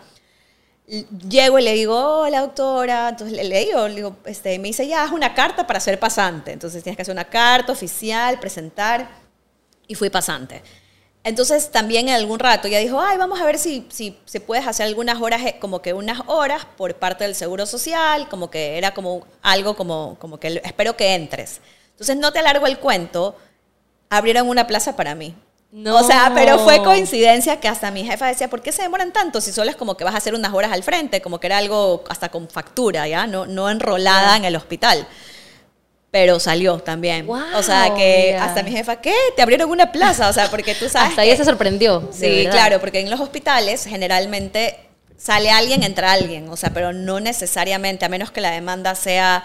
Llego 1.28 1.58
y 1.58 1.62
le 1.62 1.74
digo, 1.74 2.22
hola 2.22 2.40
doctora, 2.40 3.10
entonces 3.10 3.36
le, 3.36 3.44
le 3.44 3.64
digo, 3.64 3.88
digo, 3.88 4.16
este, 4.24 4.58
me 4.58 4.68
dice, 4.68 4.86
ya, 4.88 5.04
haz 5.04 5.12
una 5.12 5.34
carta 5.34 5.66
para 5.66 5.78
ser 5.78 6.00
pasante. 6.00 6.52
Entonces 6.52 6.82
tienes 6.82 6.96
que 6.96 7.02
hacer 7.02 7.12
una 7.12 7.24
carta 7.24 7.72
oficial, 7.72 8.40
presentar, 8.40 9.08
y 9.90 9.96
fui 9.96 10.08
pasante. 10.08 10.62
Entonces 11.24 11.70
también 11.70 12.08
en 12.08 12.14
algún 12.14 12.38
rato 12.38 12.68
ya 12.68 12.78
dijo, 12.78 13.00
ay, 13.00 13.18
vamos 13.18 13.40
a 13.40 13.44
ver 13.44 13.58
si, 13.58 13.86
si 13.90 14.18
se 14.24 14.40
puedes 14.40 14.66
hacer 14.66 14.86
algunas 14.86 15.20
horas, 15.20 15.42
eh, 15.44 15.56
como 15.60 15.82
que 15.82 15.92
unas 15.92 16.22
horas 16.26 16.64
por 16.76 16.94
parte 16.94 17.24
del 17.24 17.34
Seguro 17.34 17.66
Social, 17.66 18.28
como 18.28 18.50
que 18.50 18.78
era 18.78 18.94
como 18.94 19.26
algo 19.42 19.76
como, 19.76 20.16
como 20.20 20.38
que 20.38 20.60
espero 20.64 20.96
que 20.96 21.14
entres. 21.14 21.60
Entonces 21.90 22.16
no 22.16 22.32
te 22.32 22.38
alargo 22.38 22.66
el 22.66 22.78
cuento, 22.78 23.36
abrieron 24.08 24.48
una 24.48 24.66
plaza 24.66 24.96
para 24.96 25.14
mí. 25.14 25.34
No. 25.72 25.98
O 25.98 26.04
sea, 26.04 26.32
pero 26.34 26.58
fue 26.58 26.82
coincidencia 26.82 27.60
que 27.60 27.68
hasta 27.68 27.92
mi 27.92 28.04
jefa 28.04 28.26
decía, 28.26 28.50
¿por 28.50 28.60
qué 28.60 28.72
se 28.72 28.82
demoran 28.82 29.12
tanto? 29.12 29.40
Si 29.40 29.52
solo 29.52 29.70
es 29.70 29.76
como 29.76 29.96
que 29.96 30.02
vas 30.02 30.14
a 30.14 30.18
hacer 30.18 30.34
unas 30.34 30.52
horas 30.52 30.72
al 30.72 30.82
frente, 30.82 31.22
como 31.22 31.38
que 31.38 31.46
era 31.46 31.58
algo 31.58 32.02
hasta 32.08 32.28
con 32.28 32.48
factura, 32.48 33.06
¿ya? 33.06 33.26
No, 33.28 33.46
no 33.46 33.70
enrolada 33.70 34.36
en 34.36 34.44
el 34.44 34.56
hospital. 34.56 35.06
Pero 36.10 36.40
salió 36.40 36.80
también. 36.80 37.28
o 37.30 37.62
sea, 37.62 37.94
que 37.94 38.36
hasta 38.36 38.64
mi 38.64 38.72
jefa, 38.72 38.96
¿qué? 38.96 39.14
Te 39.36 39.42
abrieron 39.42 39.70
una 39.70 39.92
plaza, 39.92 40.28
o 40.28 40.32
sea, 40.32 40.50
porque 40.50 40.74
tú 40.74 40.88
sabes... 40.88 41.10
Hasta 41.10 41.22
ella 41.22 41.36
se 41.36 41.44
sorprendió. 41.44 42.08
Sí, 42.12 42.48
claro, 42.50 42.80
porque 42.80 42.98
en 42.98 43.08
los 43.08 43.20
hospitales 43.20 43.84
generalmente 43.84 44.76
sale 45.16 45.52
alguien, 45.52 45.84
entra 45.84 46.10
alguien, 46.10 46.48
o 46.48 46.56
sea, 46.56 46.70
pero 46.70 46.92
no 46.92 47.20
necesariamente, 47.20 48.04
a 48.04 48.08
menos 48.08 48.32
que 48.32 48.40
la 48.40 48.50
demanda 48.50 48.96
sea 48.96 49.44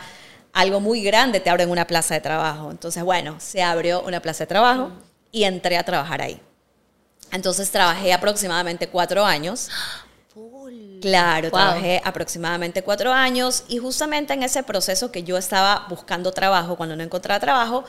algo 0.54 0.80
muy 0.80 1.04
grande, 1.04 1.40
te 1.40 1.52
abren 1.52 1.70
una 1.70 1.86
plaza 1.86 2.16
de 2.16 2.22
trabajo. 2.22 2.72
Entonces, 2.72 3.04
bueno, 3.04 3.36
se 3.40 3.62
abrió 3.62 4.02
una 4.02 4.22
plaza 4.22 4.46
de 4.46 4.48
trabajo 4.48 4.92
y 5.36 5.44
entré 5.44 5.78
a 5.78 5.84
trabajar 5.84 6.22
ahí. 6.22 6.40
Entonces 7.30 7.70
trabajé 7.70 8.14
aproximadamente 8.14 8.88
cuatro 8.88 9.26
años. 9.26 9.68
Claro, 11.02 11.50
Wow. 11.50 11.60
trabajé 11.60 12.02
aproximadamente 12.06 12.82
cuatro 12.82 13.12
años 13.12 13.66
y 13.68 13.78
justamente 13.78 14.34
en 14.34 14.44
ese 14.44 14.64
proceso 14.64 15.12
que 15.12 15.24
yo 15.24 15.38
estaba 15.38 15.88
buscando 15.90 16.32
trabajo, 16.32 16.78
cuando 16.78 16.96
no 16.96 17.04
encontraba 17.04 17.40
trabajo, 17.42 17.84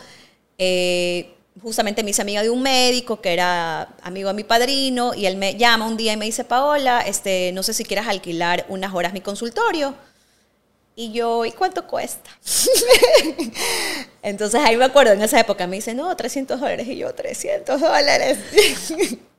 eh, 0.59 1.35
justamente 1.63 2.03
me 2.03 2.11
hice 2.11 2.23
amiga 2.23 2.43
de 2.43 2.51
un 2.51 2.61
médico 2.63 3.21
que 3.21 3.33
era 3.33 3.95
amigo 4.03 4.29
de 4.29 4.35
mi 4.35 4.43
padrino 4.45 5.15
y 5.15 5.27
él 5.27 5.37
me 5.37 5.55
llama 5.55 5.87
un 5.87 5.97
día 5.97 6.13
y 6.15 6.17
me 6.17 6.25
dice, 6.25 6.43
Paola, 6.43 7.03
este, 7.03 7.53
no 7.53 7.63
sé 7.63 7.73
si 7.75 7.85
quieras 7.85 8.09
alquilar 8.09 8.67
unas 8.69 8.93
horas 8.93 9.13
mi 9.13 9.21
consultorio. 9.21 9.95
Y 10.97 11.13
yo, 11.13 11.45
¿y 11.45 11.53
cuánto 11.53 11.87
cuesta? 11.87 12.31
Entonces 14.27 14.61
ahí 14.65 14.77
me 14.77 14.85
acuerdo, 14.85 15.13
en 15.13 15.23
esa 15.23 15.39
época 15.39 15.69
me 15.69 15.77
dice, 15.77 15.95
no, 15.95 16.17
300 16.17 16.59
dólares. 16.59 16.89
Y 16.89 16.97
yo, 16.97 17.15
300 17.15 17.81
dólares. 17.81 18.39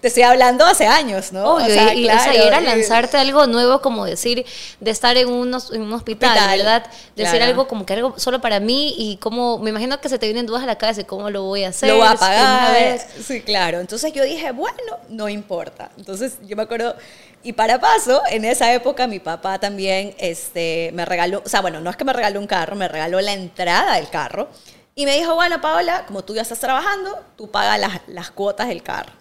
Te 0.00 0.08
estoy 0.08 0.22
hablando 0.24 0.66
hace 0.66 0.86
años, 0.86 1.32
¿no? 1.32 1.54
Obvio, 1.54 1.74
y, 1.94 2.04
y, 2.04 2.08
o 2.08 2.18
sea, 2.18 2.32
era 2.32 2.60
y- 2.60 2.64
lanzarte 2.64 3.16
algo 3.16 3.46
nuevo, 3.46 3.80
como 3.80 4.04
decir, 4.04 4.44
de 4.80 4.90
estar 4.90 5.16
en, 5.16 5.28
unos, 5.28 5.72
en 5.72 5.80
un 5.82 5.92
hospital, 5.94 6.30
Hospital, 6.36 6.58
¿verdad? 6.58 6.86
Decir 7.16 7.30
claro. 7.36 7.44
algo 7.46 7.68
como 7.68 7.86
que 7.86 7.94
algo 7.94 8.18
solo 8.18 8.40
para 8.40 8.60
mí 8.60 8.94
y 8.98 9.16
como, 9.16 9.58
me 9.58 9.70
imagino 9.70 9.98
que 10.00 10.08
se 10.10 10.18
te 10.18 10.26
vienen 10.26 10.44
dudas 10.46 10.62
a 10.62 10.66
la 10.66 10.76
cabeza 10.76 11.00
de 11.02 11.06
cómo 11.06 11.30
lo 11.30 11.44
voy 11.44 11.64
a 11.64 11.68
hacer. 11.70 11.88
lo 11.88 11.98
va 11.98 12.10
a 12.10 12.16
pagar. 12.16 12.98
Sí, 13.26 13.40
claro. 13.40 13.80
Entonces 13.80 14.12
yo 14.12 14.22
dije, 14.24 14.50
bueno, 14.52 14.98
no 15.08 15.28
importa. 15.28 15.90
Entonces 15.96 16.34
yo 16.42 16.54
me 16.56 16.64
acuerdo, 16.64 16.94
y 17.42 17.52
para 17.54 17.80
paso, 17.80 18.22
en 18.30 18.44
esa 18.44 18.72
época 18.74 19.06
mi 19.06 19.20
papá 19.20 19.58
también 19.58 20.14
este, 20.18 20.90
me 20.92 21.04
regaló, 21.04 21.42
o 21.44 21.48
sea, 21.48 21.60
bueno, 21.62 21.80
no 21.80 21.88
es 21.90 21.96
que 21.96 22.04
me 22.04 22.12
regaló 22.12 22.40
un 22.40 22.46
carro, 22.46 22.76
me 22.76 22.88
regaló 22.88 23.20
la 23.20 23.32
entrada 23.32 23.94
del 23.94 24.08
carro. 24.10 24.48
Y 24.96 25.06
me 25.06 25.16
dijo, 25.16 25.34
bueno, 25.34 25.60
Paola, 25.60 26.04
como 26.06 26.22
tú 26.22 26.34
ya 26.34 26.42
estás 26.42 26.60
trabajando, 26.60 27.20
tú 27.36 27.50
pagas 27.50 27.80
las, 27.80 28.00
las 28.06 28.30
cuotas 28.30 28.68
del 28.68 28.82
carro. 28.82 29.12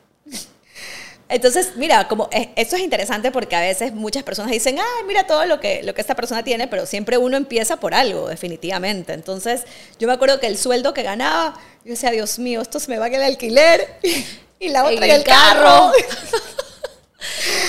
Entonces, 1.34 1.72
mira, 1.76 2.08
como 2.08 2.30
es- 2.32 2.50
esto 2.56 2.76
es 2.76 2.82
interesante 2.84 3.32
porque 3.32 3.56
a 3.56 3.62
veces 3.62 3.92
muchas 3.94 4.24
personas 4.24 4.52
dicen, 4.52 4.78
ay, 4.80 5.04
mira 5.08 5.26
todo 5.26 5.46
lo 5.46 5.60
que, 5.60 5.82
lo 5.84 5.94
que 5.94 6.02
esta 6.02 6.16
persona 6.16 6.44
tiene, 6.44 6.68
pero 6.68 6.86
siempre 6.86 7.18
uno 7.18 7.36
empieza 7.38 7.78
por 7.78 7.94
algo, 7.94 8.28
definitivamente. 8.28 9.14
Entonces, 9.14 9.64
yo 10.00 10.08
me 10.08 10.14
acuerdo 10.14 10.40
que 10.40 10.48
el 10.48 10.58
sueldo 10.58 10.94
que 10.94 11.02
ganaba, 11.04 11.60
yo 11.84 11.92
decía, 11.92 12.12
Dios 12.12 12.38
mío, 12.40 12.62
esto 12.62 12.80
se 12.80 12.90
me 12.92 12.98
va 13.00 13.08
en 13.08 13.16
el 13.16 13.24
alquiler 13.24 13.96
y 14.60 14.70
la 14.70 14.84
otra 14.86 14.96
en 14.98 15.04
el 15.04 15.12
el 15.12 15.24
carro. 15.24 15.92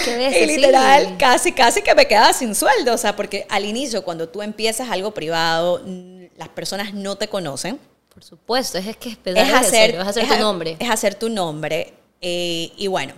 ¿Qué 0.05 0.17
ves? 0.17 0.37
Y 0.37 0.47
literal, 0.47 1.07
Sí. 1.07 1.15
casi, 1.19 1.53
casi 1.53 1.83
que 1.83 1.95
me 1.95 2.07
quedaba 2.07 2.33
sin 2.33 2.55
sueldo. 2.55 2.93
O 2.93 2.99
sea, 2.99 3.15
porque 3.17 3.47
al 3.49 3.65
inicio, 3.65 4.03
cuando 4.05 4.29
tú 4.29 4.43
empiezas 4.43 4.91
algo 4.91 5.13
privado, 5.15 5.81
las 6.37 6.49
personas 6.49 6.93
no 6.93 7.17
te 7.17 7.29
conocen. 7.29 7.79
Por 8.13 8.23
supuesto, 8.25 8.79
es, 8.79 8.97
que 8.97 9.11
es 9.11 9.53
hacer, 9.53 9.95
es 9.95 10.01
hacer 10.07 10.25
es 10.25 10.29
tu 10.31 10.39
nombre. 10.39 10.77
Es 10.79 10.91
hacer 10.91 11.15
tu 11.15 11.29
nombre. 11.29 11.95
eh, 12.21 12.71
y 12.77 12.87
bueno, 12.89 13.13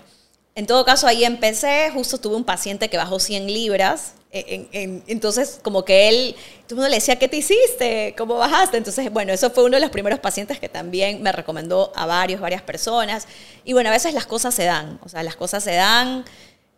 en 0.56 0.66
todo 0.66 0.84
caso 0.84 1.06
ahí 1.06 1.24
empecé, 1.24 1.90
justo 1.94 2.18
tuve 2.18 2.34
un 2.34 2.44
paciente 2.44 2.88
que 2.90 2.96
bajó 2.96 3.18
100 3.20 3.46
libras. 3.46 4.14
en- 4.32 5.02
entonces, 5.06 5.60
como 5.62 5.84
que 5.86 6.08
él, 6.10 6.34
todo 6.66 6.70
el 6.70 6.76
mundo 6.76 6.88
le 6.90 6.96
decía, 6.96 7.16
¿qué 7.18 7.26
te 7.26 7.38
hiciste? 7.38 8.14
¿Cómo 8.18 8.34
bajaste? 8.34 8.76
Entonces, 8.76 9.10
bueno, 9.10 9.32
eso 9.32 9.48
fue 9.50 9.64
uno 9.64 9.76
de 9.76 9.80
los 9.80 9.88
primeros 9.90 10.18
pacientes 10.18 10.58
que 10.60 10.68
también 10.68 11.22
me 11.22 11.32
recomendó 11.32 11.90
a 11.96 12.04
varios, 12.04 12.40
varias 12.40 12.60
personas. 12.60 13.26
Y 13.64 13.72
bueno, 13.72 13.88
a 13.88 13.92
veces 13.92 14.12
las 14.12 14.26
cosas 14.26 14.54
se 14.54 14.64
dan, 14.64 14.98
o 15.02 15.08
sea, 15.08 15.22
las 15.22 15.36
cosas 15.36 15.64
se 15.64 15.72
dan 15.74 16.24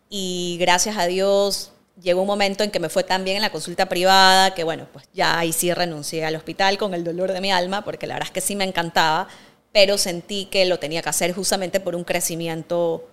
y 0.09 0.57
gracias 0.59 0.97
a 0.97 1.05
Dios 1.07 1.71
llegó 2.01 2.21
un 2.21 2.27
momento 2.27 2.63
en 2.63 2.71
que 2.71 2.79
me 2.79 2.87
fue 2.89 3.03
tan 3.03 3.25
bien 3.25 3.35
en 3.37 3.41
la 3.41 3.51
consulta 3.51 3.87
privada 3.89 4.53
que 4.55 4.63
bueno, 4.63 4.87
pues 4.93 5.05
ya 5.13 5.37
ahí 5.37 5.51
sí 5.51 5.73
renuncié 5.73 6.23
al 6.25 6.35
hospital 6.37 6.77
con 6.77 6.93
el 6.93 7.03
dolor 7.03 7.33
de 7.33 7.41
mi 7.41 7.51
alma 7.51 7.83
porque 7.83 8.07
la 8.07 8.13
verdad 8.15 8.27
es 8.29 8.33
que 8.33 8.41
sí 8.41 8.55
me 8.55 8.63
encantaba, 8.63 9.27
pero 9.73 9.97
sentí 9.97 10.45
que 10.45 10.65
lo 10.65 10.79
tenía 10.79 11.01
que 11.01 11.09
hacer 11.09 11.33
justamente 11.33 11.81
por 11.81 11.95
un 11.95 12.05
crecimiento 12.05 13.05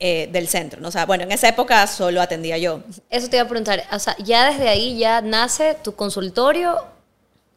eh, 0.00 0.28
del 0.32 0.48
centro. 0.48 0.80
¿no? 0.80 0.88
O 0.88 0.90
sea, 0.90 1.06
bueno, 1.06 1.24
en 1.24 1.32
esa 1.32 1.48
época 1.48 1.86
solo 1.86 2.20
atendía 2.22 2.56
yo. 2.58 2.80
Eso 3.10 3.28
te 3.28 3.36
iba 3.36 3.44
a 3.44 3.48
preguntar, 3.48 3.82
o 3.92 3.98
sea, 3.98 4.16
ya 4.18 4.50
desde 4.50 4.68
ahí 4.68 4.98
ya 4.98 5.20
nace 5.20 5.76
tu 5.82 5.94
consultorio 5.94 6.84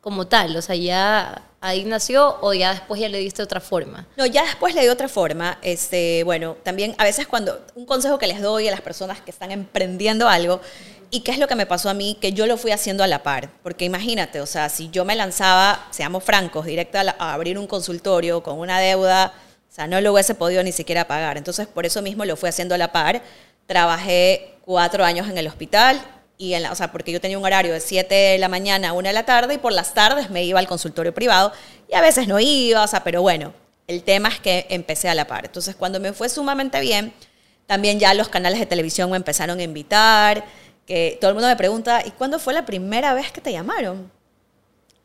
como 0.01 0.25
tal, 0.27 0.55
o 0.57 0.61
sea, 0.61 0.75
ya 0.75 1.43
ahí 1.61 1.83
nació 1.85 2.39
o 2.41 2.53
ya 2.55 2.71
después 2.71 2.99
ya 2.99 3.07
le 3.09 3.19
diste 3.19 3.43
otra 3.43 3.59
forma. 3.61 4.07
No, 4.17 4.25
ya 4.25 4.43
después 4.43 4.73
le 4.73 4.81
di 4.81 4.87
otra 4.89 5.07
forma. 5.07 5.59
Este, 5.61 6.23
bueno, 6.23 6.57
también 6.63 6.95
a 6.97 7.03
veces 7.03 7.27
cuando 7.27 7.63
un 7.75 7.85
consejo 7.85 8.17
que 8.17 8.25
les 8.25 8.41
doy 8.41 8.67
a 8.67 8.71
las 8.71 8.81
personas 8.81 9.21
que 9.21 9.29
están 9.29 9.51
emprendiendo 9.51 10.27
algo 10.27 10.59
y 11.11 11.19
qué 11.19 11.31
es 11.31 11.37
lo 11.37 11.47
que 11.47 11.53
me 11.53 11.67
pasó 11.67 11.89
a 11.89 11.93
mí, 11.93 12.17
que 12.19 12.33
yo 12.33 12.47
lo 12.47 12.57
fui 12.57 12.71
haciendo 12.71 13.03
a 13.03 13.07
la 13.07 13.21
par. 13.21 13.49
Porque 13.61 13.85
imagínate, 13.85 14.41
o 14.41 14.47
sea, 14.47 14.69
si 14.69 14.89
yo 14.89 15.05
me 15.05 15.15
lanzaba, 15.15 15.85
seamos 15.91 16.23
francos, 16.23 16.65
directo 16.65 16.97
a, 16.97 17.03
la- 17.03 17.15
a 17.19 17.33
abrir 17.33 17.59
un 17.59 17.67
consultorio 17.67 18.41
con 18.41 18.57
una 18.57 18.79
deuda, 18.79 19.31
o 19.71 19.73
sea, 19.73 19.87
no 19.87 20.01
lo 20.01 20.11
hubiese 20.11 20.35
podido 20.35 20.61
ni 20.63 20.73
siquiera 20.73 21.07
pagar. 21.07 21.37
Entonces, 21.37 21.65
por 21.65 21.85
eso 21.85 22.01
mismo 22.01 22.25
lo 22.25 22.35
fui 22.35 22.49
haciendo 22.49 22.75
a 22.75 22.77
la 22.77 22.91
par. 22.91 23.21
Trabajé 23.67 24.55
cuatro 24.65 25.05
años 25.05 25.29
en 25.29 25.37
el 25.37 25.47
hospital. 25.47 26.01
Y 26.37 26.55
en 26.55 26.63
la- 26.63 26.71
o 26.71 26.75
sea, 26.75 26.91
porque 26.91 27.11
yo 27.11 27.21
tenía 27.21 27.37
un 27.37 27.45
horario 27.45 27.71
de 27.71 27.79
7 27.79 28.13
de 28.15 28.37
la 28.39 28.49
mañana 28.49 28.89
a 28.89 28.93
1 28.93 29.07
de 29.09 29.13
la 29.13 29.25
tarde 29.25 29.53
y 29.53 29.57
por 29.59 29.71
las 29.71 29.93
tardes 29.93 30.29
me 30.31 30.43
iba 30.43 30.59
al 30.59 30.67
consultorio 30.67 31.13
privado 31.13 31.51
y 31.89 31.93
a 31.95 32.01
veces 32.01 32.27
no 32.27 32.39
iba, 32.39 32.83
o 32.83 32.87
sea, 32.87 33.03
pero 33.03 33.21
bueno, 33.21 33.53
el 33.87 34.01
tema 34.03 34.27
es 34.29 34.39
que 34.39 34.65
empecé 34.71 35.07
a 35.07 35.13
la 35.13 35.25
par. 35.27 35.45
Entonces, 35.45 35.75
cuando 35.75 35.99
me 35.99 36.13
fue 36.13 36.29
sumamente 36.29 36.79
bien, 36.81 37.13
también 37.67 37.99
ya 37.99 38.13
los 38.15 38.27
canales 38.27 38.59
de 38.59 38.65
televisión 38.65 39.11
me 39.11 39.17
empezaron 39.17 39.59
a 39.59 39.63
invitar, 39.63 40.43
que 40.87 41.17
todo 41.21 41.29
el 41.29 41.35
mundo 41.35 41.47
me 41.47 41.55
pregunta, 41.55 42.01
¿y 42.03 42.09
cuándo 42.11 42.39
fue 42.39 42.53
la 42.55 42.65
primera 42.65 43.13
vez 43.13 43.31
que 43.31 43.39
te 43.39 43.51
llamaron? 43.51 44.11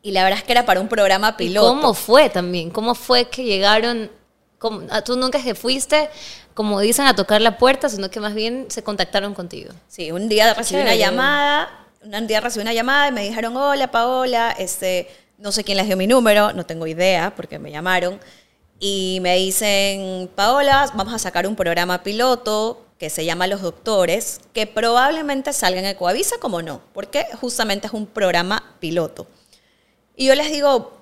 Y 0.01 0.11
la 0.11 0.23
verdad 0.23 0.39
es 0.39 0.43
que 0.43 0.51
era 0.53 0.65
para 0.65 0.79
un 0.79 0.87
programa 0.87 1.29
¿Y 1.29 1.37
piloto. 1.37 1.67
cómo 1.69 1.93
fue 1.93 2.29
también? 2.31 2.71
¿Cómo 2.71 2.95
fue 2.95 3.29
que 3.29 3.43
llegaron? 3.43 4.09
Cómo- 4.59 4.81
ah, 4.89 5.01
tú 5.03 5.15
nunca 5.15 5.41
que 5.41 5.55
fuiste, 5.55 6.09
como 6.53 6.79
dicen, 6.79 7.05
a 7.05 7.15
tocar 7.15 7.41
la 7.41 7.57
puerta, 7.57 7.89
sino 7.89 8.09
que 8.09 8.19
más 8.19 8.33
bien 8.33 8.65
se 8.69 8.83
contactaron 8.83 9.33
contigo. 9.33 9.71
Sí, 9.87 10.11
un 10.11 10.27
día 10.29 10.53
recibí 10.53 10.81
una 10.81 10.95
llamada, 10.95 11.69
un 12.03 12.27
día 12.27 12.39
recibí 12.41 12.61
una 12.63 12.73
llamada 12.73 13.07
y 13.09 13.11
me 13.11 13.23
dijeron, 13.23 13.55
hola 13.57 13.91
Paola, 13.91 14.55
este, 14.57 15.07
no 15.37 15.51
sé 15.51 15.63
quién 15.63 15.77
les 15.77 15.87
dio 15.87 15.97
mi 15.97 16.07
número, 16.07 16.53
no 16.53 16.65
tengo 16.65 16.87
idea 16.87 17.33
porque 17.35 17.59
me 17.59 17.71
llamaron. 17.71 18.19
Y 18.79 19.19
me 19.21 19.35
dicen, 19.37 20.29
Paola, 20.35 20.91
vamos 20.93 21.13
a 21.13 21.19
sacar 21.19 21.47
un 21.47 21.55
programa 21.55 22.03
piloto 22.03 22.85
que 22.99 23.09
se 23.09 23.25
llama 23.25 23.45
Los 23.47 23.61
Doctores, 23.61 24.39
que 24.53 24.65
probablemente 24.67 25.53
salga 25.53 25.79
en 25.79 25.85
Ecoavisa 25.85 26.37
como 26.39 26.61
no, 26.63 26.81
porque 26.93 27.25
justamente 27.39 27.87
es 27.87 27.93
un 27.93 28.07
programa 28.07 28.63
piloto. 28.79 29.27
Y 30.15 30.25
yo 30.27 30.35
les 30.35 30.51
digo, 30.51 30.96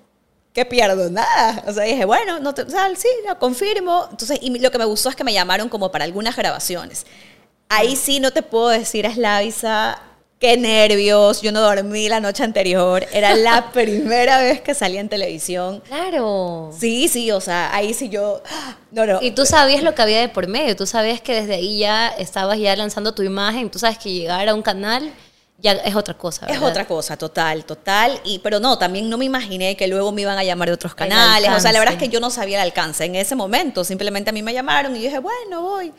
¿qué 0.55 0.65
pierdo? 0.65 1.11
Nada. 1.11 1.63
O 1.67 1.73
sea, 1.73 1.83
dije, 1.83 2.05
bueno, 2.05 2.39
no 2.39 2.53
te, 2.55 2.63
o 2.63 2.69
sea, 2.69 2.89
sí, 2.95 3.09
lo 3.27 3.37
confirmo. 3.37 4.07
Entonces, 4.09 4.39
y 4.41 4.57
lo 4.57 4.71
que 4.71 4.79
me 4.79 4.85
gustó 4.85 5.09
es 5.09 5.15
que 5.15 5.25
me 5.25 5.33
llamaron 5.33 5.69
como 5.69 5.91
para 5.91 6.05
algunas 6.05 6.35
grabaciones. 6.35 7.05
Ahí 7.67 7.95
sí 7.95 8.19
no 8.21 8.31
te 8.31 8.41
puedo 8.41 8.69
decir, 8.69 9.05
Eslavisa, 9.05 10.01
qué 10.39 10.55
nervios, 10.55 11.41
yo 11.41 11.51
no 11.51 11.59
dormí 11.59 12.07
la 12.07 12.21
noche 12.21 12.43
anterior. 12.43 13.05
Era 13.11 13.35
la 13.35 13.69
primera 13.73 14.39
vez 14.39 14.61
que 14.61 14.73
salí 14.73 14.97
en 14.97 15.09
televisión. 15.09 15.81
Claro. 15.87 16.71
Sí, 16.77 17.09
sí, 17.09 17.31
o 17.31 17.41
sea, 17.41 17.75
ahí 17.75 17.93
sí 17.93 18.07
yo, 18.07 18.41
no, 18.91 19.05
no. 19.05 19.21
Y 19.21 19.31
tú 19.31 19.45
sabías 19.45 19.83
lo 19.83 19.93
que 19.93 20.01
había 20.03 20.21
de 20.21 20.29
por 20.29 20.47
medio, 20.47 20.73
tú 20.77 20.87
sabías 20.87 21.19
que 21.19 21.33
desde 21.33 21.55
ahí 21.55 21.79
ya 21.79 22.07
estabas 22.07 22.57
ya 22.59 22.73
lanzando 22.77 23.13
tu 23.13 23.23
imagen, 23.23 23.69
tú 23.69 23.77
sabes 23.77 23.97
que 23.97 24.13
llegar 24.13 24.47
a 24.47 24.55
un 24.55 24.61
canal 24.61 25.11
ya 25.65 25.73
es 25.73 25.95
otra 25.95 26.13
cosa. 26.15 26.45
Es 26.45 26.53
¿verdad? 26.53 26.69
otra 26.69 26.85
cosa, 26.87 27.17
total, 27.17 27.65
total. 27.65 28.21
Y, 28.23 28.39
pero 28.39 28.59
no, 28.59 28.77
también 28.77 29.09
no 29.09 29.17
me 29.17 29.25
imaginé 29.25 29.75
que 29.75 29.87
luego 29.87 30.11
me 30.11 30.21
iban 30.21 30.37
a 30.37 30.43
llamar 30.43 30.69
de 30.69 30.75
otros 30.75 30.93
canales. 30.95 31.49
O 31.51 31.59
sea, 31.59 31.71
la 31.71 31.79
verdad 31.79 31.95
es 31.95 31.99
que 31.99 32.09
yo 32.09 32.19
no 32.19 32.29
sabía 32.29 32.57
el 32.57 32.63
alcance 32.63 33.03
en 33.03 33.15
ese 33.15 33.35
momento. 33.35 33.83
Simplemente 33.83 34.29
a 34.29 34.33
mí 34.33 34.43
me 34.43 34.53
llamaron 34.53 34.95
y 34.95 34.99
yo 34.99 35.05
dije, 35.05 35.19
bueno, 35.19 35.61
voy. 35.61 35.91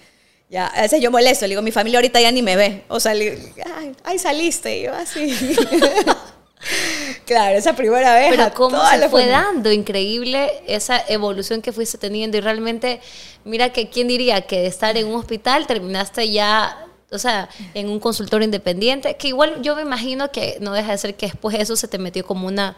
Ya, 0.48 0.68
a 0.68 0.82
veces 0.82 1.02
yo 1.02 1.10
molesto, 1.10 1.44
le 1.44 1.50
digo, 1.50 1.62
mi 1.62 1.72
familia 1.72 1.98
ahorita 1.98 2.20
ya 2.20 2.30
ni 2.30 2.40
me 2.40 2.54
ve. 2.54 2.84
O 2.88 3.00
sea, 3.00 3.12
le- 3.12 3.52
ay, 3.76 3.92
ay, 4.04 4.18
saliste. 4.18 4.78
Y 4.78 4.82
yo 4.84 4.94
así. 4.94 5.36
claro, 7.26 7.58
esa 7.58 7.74
primera 7.74 8.14
vez. 8.14 8.30
Pero 8.30 8.54
cómo 8.54 8.78
se 8.88 9.08
fue 9.08 9.26
dando, 9.26 9.72
increíble 9.72 10.52
esa 10.68 11.02
evolución 11.08 11.62
que 11.62 11.72
fuiste 11.72 11.98
teniendo 11.98 12.36
y 12.36 12.40
realmente, 12.40 13.00
mira 13.44 13.70
que 13.70 13.88
quién 13.88 14.06
diría 14.06 14.42
que 14.42 14.60
de 14.60 14.68
estar 14.68 14.96
en 14.96 15.08
un 15.08 15.16
hospital 15.16 15.66
terminaste 15.66 16.30
ya, 16.30 16.86
o 17.10 17.18
sea, 17.18 17.48
en 17.74 17.88
un 17.88 18.00
consultorio 18.00 18.44
independiente, 18.44 19.16
que 19.16 19.28
igual 19.28 19.62
yo 19.62 19.76
me 19.76 19.82
imagino 19.82 20.30
que 20.32 20.58
no 20.60 20.72
deja 20.72 20.92
de 20.92 20.98
ser 20.98 21.14
que 21.14 21.26
después 21.26 21.56
eso 21.58 21.76
se 21.76 21.88
te 21.88 21.98
metió 21.98 22.24
como 22.26 22.46
una 22.46 22.76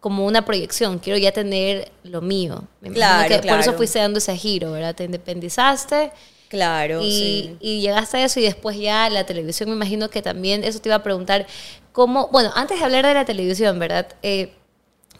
como 0.00 0.26
una 0.26 0.44
proyección, 0.44 1.00
quiero 1.00 1.18
ya 1.18 1.32
tener 1.32 1.90
lo 2.04 2.20
mío. 2.20 2.62
Me 2.80 2.92
Claro, 2.92 3.28
que 3.28 3.38
por 3.38 3.46
eso 3.46 3.62
claro. 3.62 3.76
fuiste 3.78 3.98
dando 3.98 4.18
ese 4.18 4.36
giro, 4.36 4.70
¿verdad? 4.70 4.94
Te 4.94 5.02
independizaste 5.04 6.12
Claro, 6.48 7.02
y, 7.02 7.10
sí. 7.10 7.56
y 7.60 7.80
llegaste 7.80 8.16
a 8.18 8.24
eso 8.24 8.40
y 8.40 8.44
después 8.44 8.78
ya 8.78 9.10
la 9.10 9.26
televisión, 9.26 9.68
me 9.68 9.74
imagino 9.74 10.08
que 10.08 10.22
también, 10.22 10.64
eso 10.64 10.80
te 10.80 10.88
iba 10.88 10.96
a 10.96 11.02
preguntar, 11.02 11.46
¿cómo, 11.92 12.28
bueno, 12.28 12.50
antes 12.54 12.78
de 12.78 12.84
hablar 12.84 13.04
de 13.04 13.12
la 13.14 13.24
televisión, 13.24 13.78
¿verdad? 13.78 14.06
Eh, 14.22 14.54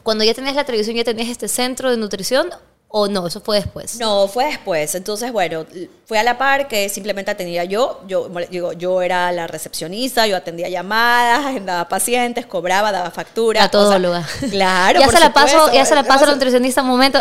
cuando 0.02 0.24
ya 0.24 0.32
tenías 0.32 0.56
la 0.56 0.64
televisión, 0.64 0.96
¿ya 0.96 1.04
tenías 1.04 1.28
este 1.28 1.48
centro 1.48 1.90
de 1.90 1.96
nutrición 1.98 2.48
¿O 2.90 3.06
no? 3.06 3.26
Eso 3.26 3.42
fue 3.42 3.56
después. 3.56 3.98
No, 4.00 4.28
fue 4.28 4.46
después. 4.46 4.94
Entonces, 4.94 5.30
bueno, 5.30 5.66
fue 6.06 6.18
a 6.18 6.22
la 6.22 6.38
par 6.38 6.68
que 6.68 6.88
simplemente 6.88 7.30
atendía 7.30 7.64
yo. 7.64 8.00
Yo, 8.08 8.30
digo, 8.50 8.72
yo 8.72 9.02
era 9.02 9.30
la 9.30 9.46
recepcionista, 9.46 10.26
yo 10.26 10.34
atendía 10.34 10.70
llamadas, 10.70 11.44
agendaba 11.44 11.86
pacientes, 11.86 12.46
cobraba, 12.46 12.90
daba 12.90 13.10
factura. 13.10 13.64
A 13.64 13.70
todo 13.70 13.88
o 13.88 13.90
sea, 13.90 13.98
lugar. 13.98 14.24
Claro, 14.50 15.00
ya 15.00 15.04
por 15.04 15.14
se 15.14 15.20
la 15.20 15.32
paso, 15.34 15.70
ya 15.70 15.84
se 15.84 15.94
la 15.94 16.02
paso 16.02 16.24
al 16.24 16.30
nutricionista 16.30 16.80
un 16.80 16.88
momento. 16.88 17.18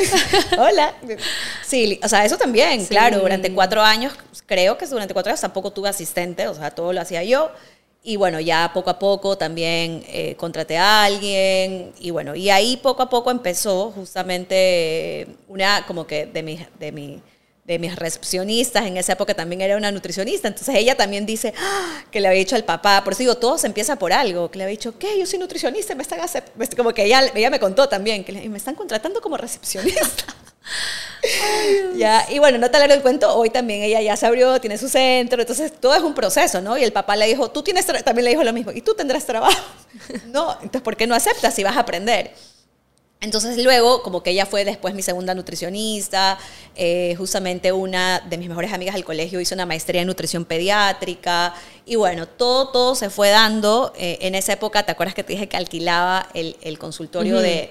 Hola. 0.58 0.94
Sí, 1.66 2.00
o 2.02 2.08
sea, 2.08 2.24
eso 2.24 2.38
también, 2.38 2.80
Sí. 2.80 2.88
claro. 2.88 3.18
Durante 3.18 3.52
cuatro 3.52 3.82
años, 3.82 4.14
creo 4.46 4.78
que 4.78 4.86
durante 4.86 5.12
cuatro 5.12 5.30
años 5.30 5.40
tampoco 5.42 5.70
tuve 5.70 5.90
asistente, 5.90 6.48
o 6.48 6.54
sea, 6.54 6.70
todo 6.70 6.94
lo 6.94 7.00
hacía 7.02 7.22
yo. 7.24 7.50
Y 8.02 8.16
bueno, 8.16 8.40
ya 8.40 8.70
poco 8.72 8.88
a 8.90 8.98
poco 8.98 9.36
también 9.36 10.02
eh, 10.08 10.34
contraté 10.36 10.78
a 10.78 11.04
alguien. 11.04 11.92
Y 12.00 12.10
bueno, 12.10 12.34
y 12.34 12.48
ahí 12.50 12.78
poco 12.78 13.02
a 13.02 13.10
poco 13.10 13.30
empezó 13.30 13.90
justamente 13.92 15.26
una, 15.48 15.84
como 15.86 16.06
que 16.06 16.24
de 16.26 16.42
mis, 16.42 16.60
de 16.78 16.92
mi, 16.92 17.20
de 17.64 17.78
mis 17.78 17.94
recepcionistas, 17.96 18.86
en 18.86 18.96
esa 18.96 19.12
época 19.12 19.34
también 19.34 19.60
era 19.60 19.76
una 19.76 19.92
nutricionista. 19.92 20.48
Entonces 20.48 20.74
ella 20.76 20.96
también 20.96 21.26
dice 21.26 21.52
"Ah", 21.58 22.02
que 22.10 22.20
le 22.20 22.28
había 22.28 22.38
dicho 22.40 22.56
al 22.56 22.64
papá, 22.64 23.04
por 23.04 23.12
eso 23.12 23.20
digo, 23.20 23.34
todo 23.36 23.58
se 23.58 23.66
empieza 23.66 23.96
por 23.96 24.12
algo, 24.14 24.50
que 24.50 24.56
le 24.58 24.64
había 24.64 24.70
dicho, 24.76 24.98
¿qué? 24.98 25.18
Yo 25.18 25.26
soy 25.26 25.38
nutricionista, 25.38 25.94
me 25.94 26.02
están 26.02 26.20
acep-". 26.20 26.76
Como 26.76 26.94
que 26.94 27.04
ella, 27.04 27.22
ella 27.34 27.50
me 27.50 27.60
contó 27.60 27.86
también, 27.88 28.24
que 28.24 28.32
le- 28.32 28.48
me 28.48 28.56
están 28.56 28.74
contratando 28.76 29.20
como 29.20 29.36
recepcionista. 29.36 30.24
Ya, 31.96 32.26
y 32.30 32.38
bueno, 32.38 32.56
no 32.56 32.70
te 32.70 32.76
alargo 32.76 32.94
el 32.94 33.02
cuento, 33.02 33.34
hoy 33.34 33.50
también 33.50 33.82
ella 33.82 34.00
ya 34.00 34.16
se 34.16 34.26
abrió, 34.26 34.58
tiene 34.60 34.78
su 34.78 34.88
centro, 34.88 35.40
entonces 35.40 35.72
todo 35.78 35.94
es 35.94 36.02
un 36.02 36.14
proceso, 36.14 36.62
¿no? 36.62 36.78
Y 36.78 36.84
el 36.84 36.92
papá 36.92 37.14
le 37.16 37.26
dijo, 37.26 37.50
tú 37.50 37.62
tienes, 37.62 37.86
tra-", 37.86 38.02
también 38.02 38.24
le 38.24 38.30
dijo 38.30 38.42
lo 38.42 38.52
mismo, 38.52 38.72
y 38.72 38.80
tú 38.80 38.94
tendrás 38.94 39.26
trabajo. 39.26 39.60
no, 40.28 40.52
entonces, 40.54 40.80
¿por 40.82 40.96
qué 40.96 41.06
no 41.06 41.14
aceptas 41.14 41.54
si 41.54 41.62
vas 41.62 41.76
a 41.76 41.80
aprender? 41.80 42.32
Entonces 43.20 43.62
luego, 43.62 44.02
como 44.02 44.22
que 44.22 44.30
ella 44.30 44.46
fue 44.46 44.64
después 44.64 44.94
mi 44.94 45.02
segunda 45.02 45.34
nutricionista, 45.34 46.38
eh, 46.74 47.14
justamente 47.18 47.70
una 47.70 48.20
de 48.20 48.38
mis 48.38 48.48
mejores 48.48 48.72
amigas 48.72 48.94
del 48.94 49.04
colegio 49.04 49.40
hizo 49.40 49.54
una 49.54 49.66
maestría 49.66 50.00
en 50.00 50.06
nutrición 50.06 50.46
pediátrica, 50.46 51.52
y 51.84 51.96
bueno, 51.96 52.26
todo, 52.26 52.68
todo 52.70 52.94
se 52.94 53.10
fue 53.10 53.28
dando. 53.28 53.92
Eh, 53.98 54.18
en 54.22 54.34
esa 54.34 54.54
época, 54.54 54.84
¿te 54.84 54.92
acuerdas 54.92 55.14
que 55.14 55.22
te 55.22 55.34
dije 55.34 55.50
que 55.50 55.58
alquilaba 55.58 56.28
el, 56.32 56.56
el 56.62 56.78
consultorio 56.78 57.40
de, 57.40 57.70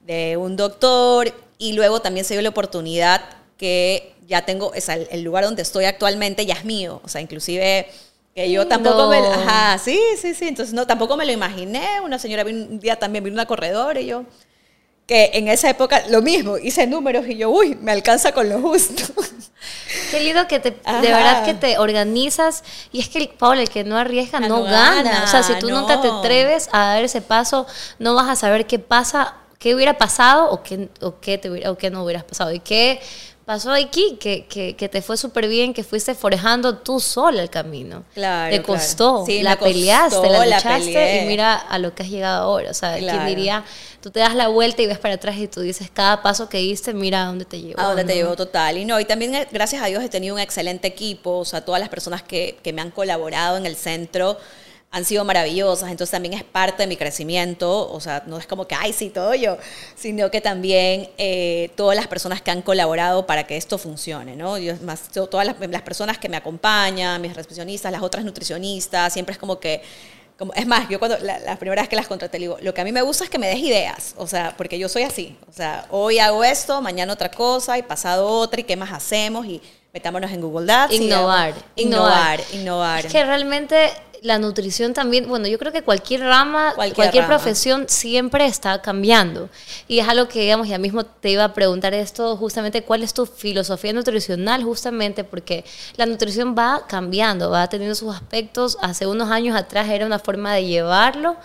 de 0.00 0.36
un 0.36 0.56
doctor? 0.56 1.32
Y 1.60 1.74
luego 1.74 2.00
también 2.00 2.26
se 2.26 2.34
dio 2.34 2.42
la 2.42 2.48
oportunidad 2.48 3.20
que 3.56 4.16
ya 4.26 4.44
tengo, 4.44 4.72
o 4.76 4.80
sea, 4.80 4.96
el, 4.96 5.22
lugar 5.22 5.44
donde 5.44 5.62
estoy 5.62 5.84
actualmente 5.84 6.44
ya 6.44 6.54
es 6.54 6.64
mío, 6.64 7.00
o 7.04 7.08
sea, 7.08 7.20
inclusive... 7.20 7.86
Que 8.34 8.50
yo 8.50 8.66
tampoco 8.66 9.08
me... 9.08 9.20
No. 9.20 9.32
Ajá, 9.32 9.78
sí, 9.78 10.00
sí, 10.20 10.34
sí. 10.34 10.46
Entonces, 10.46 10.72
no, 10.72 10.86
tampoco 10.86 11.16
me 11.16 11.26
lo 11.26 11.32
imaginé. 11.32 12.00
Una 12.00 12.16
señora 12.16 12.44
vino 12.44 12.64
un 12.64 12.78
día 12.78 12.96
también, 12.96 13.24
vino 13.24 13.34
una 13.34 13.44
corredora 13.44 14.00
y 14.00 14.06
yo 14.06 14.24
que 15.10 15.32
en 15.34 15.48
esa 15.48 15.68
época 15.68 16.04
lo 16.08 16.22
mismo, 16.22 16.56
hice 16.56 16.86
números 16.86 17.26
y 17.26 17.36
yo, 17.36 17.50
uy, 17.50 17.76
me 17.82 17.90
alcanza 17.90 18.30
con 18.30 18.48
lo 18.48 18.60
justo. 18.60 19.02
Qué 20.12 20.20
lindo 20.20 20.46
que 20.46 20.60
te, 20.60 20.80
Ajá. 20.84 21.00
de 21.00 21.08
verdad 21.08 21.44
que 21.44 21.54
te 21.54 21.78
organizas. 21.78 22.62
Y 22.92 23.00
es 23.00 23.08
que, 23.08 23.26
Paula, 23.36 23.62
el 23.62 23.68
que 23.68 23.82
no 23.82 23.98
arriesga 23.98 24.38
Ah, 24.38 24.42
no, 24.42 24.58
no 24.58 24.62
gana. 24.62 25.02
gana, 25.02 25.24
O 25.24 25.26
sea, 25.26 25.42
si 25.42 25.54
tú 25.54 25.68
nunca 25.68 26.00
te 26.00 26.06
no. 26.06 26.20
atreves 26.20 26.68
a 26.70 26.94
dar 26.94 27.02
ese 27.02 27.22
paso, 27.22 27.66
no 27.98 28.14
vas 28.14 28.28
a 28.28 28.36
saber 28.36 28.68
qué 28.68 28.78
pasa, 28.78 29.34
qué 29.60 29.74
hubiera 29.76 29.96
pasado 29.98 30.50
o 30.50 30.62
qué, 30.64 30.88
o 31.02 31.20
qué, 31.20 31.38
te 31.38 31.48
hubiera- 31.50 31.70
o 31.70 31.76
qué 31.78 31.90
no 31.90 32.02
hubieras 32.02 32.24
pasado. 32.24 32.50
Y 32.52 32.58
qué 32.60 32.98
pasó 33.44 33.72
aquí, 33.72 34.16
que, 34.20 34.46
que, 34.46 34.74
que 34.76 34.88
te 34.88 35.02
fue 35.02 35.16
súper 35.16 35.48
bien, 35.48 35.74
que 35.74 35.82
fuiste 35.84 36.14
forjando 36.14 36.78
tú 36.78 36.98
sola 37.00 37.42
el 37.42 37.50
camino. 37.50 38.04
Claro, 38.14 38.50
Te 38.56 38.62
claro. 38.62 38.78
costó, 38.80 39.26
Sí, 39.26 39.42
la 39.42 39.56
costó, 39.56 39.64
peleaste, 39.72 40.30
la 40.30 40.46
luchaste 40.46 41.22
y 41.22 41.26
mira 41.26 41.54
a 41.56 41.78
lo 41.78 41.94
que 41.94 42.04
has 42.04 42.08
llegado 42.08 42.44
ahora. 42.44 42.70
O 42.70 42.74
sea, 42.74 42.96
Claro. 42.96 43.18
quien 43.18 43.36
diría, 43.36 43.64
tú 44.00 44.10
te 44.10 44.20
das 44.20 44.34
la 44.34 44.48
vuelta 44.48 44.80
y 44.82 44.86
ves 44.86 44.98
para 44.98 45.14
atrás 45.14 45.36
y 45.36 45.46
tú 45.48 45.60
dices, 45.60 45.90
cada 45.92 46.22
paso 46.22 46.48
que 46.48 46.58
diste, 46.58 46.94
mira 46.94 47.24
a 47.24 47.26
dónde 47.26 47.44
te 47.44 47.60
llevó. 47.60 47.80
A 47.80 47.84
donde 47.88 48.04
te 48.04 48.12
¿no? 48.12 48.14
llevó 48.14 48.36
total. 48.36 48.78
Y 48.78 48.84
no, 48.86 48.98
y 49.00 49.04
también 49.04 49.34
eh, 49.34 49.46
gracias 49.50 49.82
a 49.82 49.86
Dios 49.86 50.02
he 50.02 50.08
tenido 50.08 50.34
un 50.36 50.40
excelente 50.40 50.88
equipo, 50.88 51.38
o 51.38 51.44
sea, 51.44 51.62
todas 51.64 51.80
las 51.80 51.90
personas 51.90 52.22
que, 52.22 52.58
que 52.62 52.72
me 52.72 52.80
han 52.80 52.90
colaborado 52.92 53.56
en 53.58 53.66
el 53.66 53.76
centro 53.76 54.38
han 54.92 55.04
sido 55.04 55.24
maravillosas, 55.24 55.88
entonces 55.90 56.10
también 56.10 56.34
es 56.34 56.42
parte 56.42 56.82
de 56.82 56.86
mi 56.88 56.96
crecimiento, 56.96 57.92
o 57.92 58.00
sea, 58.00 58.24
no 58.26 58.38
es 58.38 58.46
como 58.48 58.66
que, 58.66 58.74
ay, 58.74 58.92
sí, 58.92 59.08
todo 59.10 59.34
yo, 59.36 59.56
sino 59.94 60.32
que 60.32 60.40
también 60.40 61.08
eh, 61.16 61.70
todas 61.76 61.94
las 61.94 62.08
personas 62.08 62.42
que 62.42 62.50
han 62.50 62.60
colaborado 62.62 63.24
para 63.24 63.44
que 63.46 63.56
esto 63.56 63.78
funcione, 63.78 64.34
¿no? 64.34 64.58
Yo, 64.58 64.74
más 64.82 65.02
to- 65.10 65.28
todas 65.28 65.46
las, 65.46 65.56
las 65.60 65.82
personas 65.82 66.18
que 66.18 66.28
me 66.28 66.36
acompañan, 66.36 67.20
mis 67.22 67.34
recepcionistas, 67.36 67.92
las 67.92 68.02
otras 68.02 68.24
nutricionistas, 68.24 69.12
siempre 69.12 69.32
es 69.34 69.38
como 69.38 69.60
que 69.60 69.80
como, 70.36 70.54
es 70.54 70.66
más, 70.66 70.88
yo 70.88 70.98
cuando 70.98 71.18
la, 71.18 71.38
la 71.40 71.56
primera 71.56 71.82
vez 71.82 71.88
que 71.90 71.96
las 71.96 72.08
contraté, 72.08 72.38
le 72.38 72.44
digo, 72.46 72.56
lo 72.62 72.72
que 72.72 72.80
a 72.80 72.84
mí 72.84 72.92
me 72.92 73.02
gusta 73.02 73.24
es 73.24 73.30
que 73.30 73.38
me 73.38 73.46
des 73.46 73.58
ideas, 73.58 74.14
o 74.16 74.26
sea, 74.26 74.54
porque 74.56 74.78
yo 74.78 74.88
soy 74.88 75.02
así, 75.02 75.36
o 75.48 75.52
sea, 75.52 75.86
hoy 75.90 76.18
hago 76.18 76.42
esto, 76.42 76.80
mañana 76.80 77.12
otra 77.12 77.30
cosa, 77.30 77.76
y 77.76 77.82
pasado 77.82 78.26
otra, 78.26 78.58
y 78.60 78.64
qué 78.64 78.74
más 78.74 78.90
hacemos, 78.90 79.44
y 79.44 79.60
metámonos 79.92 80.30
en 80.32 80.40
Google 80.40 80.66
y 80.90 80.96
Innovar, 80.96 81.50
hagamos- 81.50 81.64
innovar, 81.76 82.40
innovar. 82.54 83.06
Es 83.06 83.12
que 83.12 83.22
realmente 83.22 83.90
la 84.22 84.38
nutrición 84.38 84.92
también, 84.94 85.28
bueno, 85.28 85.46
yo 85.48 85.58
creo 85.58 85.72
que 85.72 85.82
cualquier 85.82 86.20
rama, 86.20 86.72
Cualquier 86.74 86.94
cualquier, 86.94 87.24
rama. 87.24 87.36
profesión 87.36 87.86
siempre 87.88 88.46
está 88.46 88.82
cambiando. 88.82 89.48
Y 89.88 89.98
es 89.98 90.08
algo 90.08 90.28
que, 90.28 90.40
digamos, 90.40 90.68
ya 90.68 90.78
mismo 90.78 91.04
te 91.04 91.30
iba 91.30 91.44
a 91.44 91.54
preguntar 91.54 91.94
esto, 91.94 92.36
justamente, 92.36 92.82
¿cuál 92.82 93.02
es 93.02 93.14
tu 93.14 93.26
filosofía 93.26 93.92
nutricional? 93.92 94.62
Justamente 94.62 95.24
porque 95.24 95.64
la 95.96 96.06
nutrición 96.06 96.54
va 96.58 96.86
cambiando, 96.86 97.50
va 97.50 97.68
teniendo 97.68 97.94
sus 97.94 98.14
aspectos. 98.14 98.76
Hace 98.82 99.06
unos 99.06 99.30
años 99.30 99.56
atrás 99.56 99.88
era 99.88 100.06
una 100.06 100.18
forma 100.18 100.54
de 100.54 100.66
llevarlo 100.66 101.36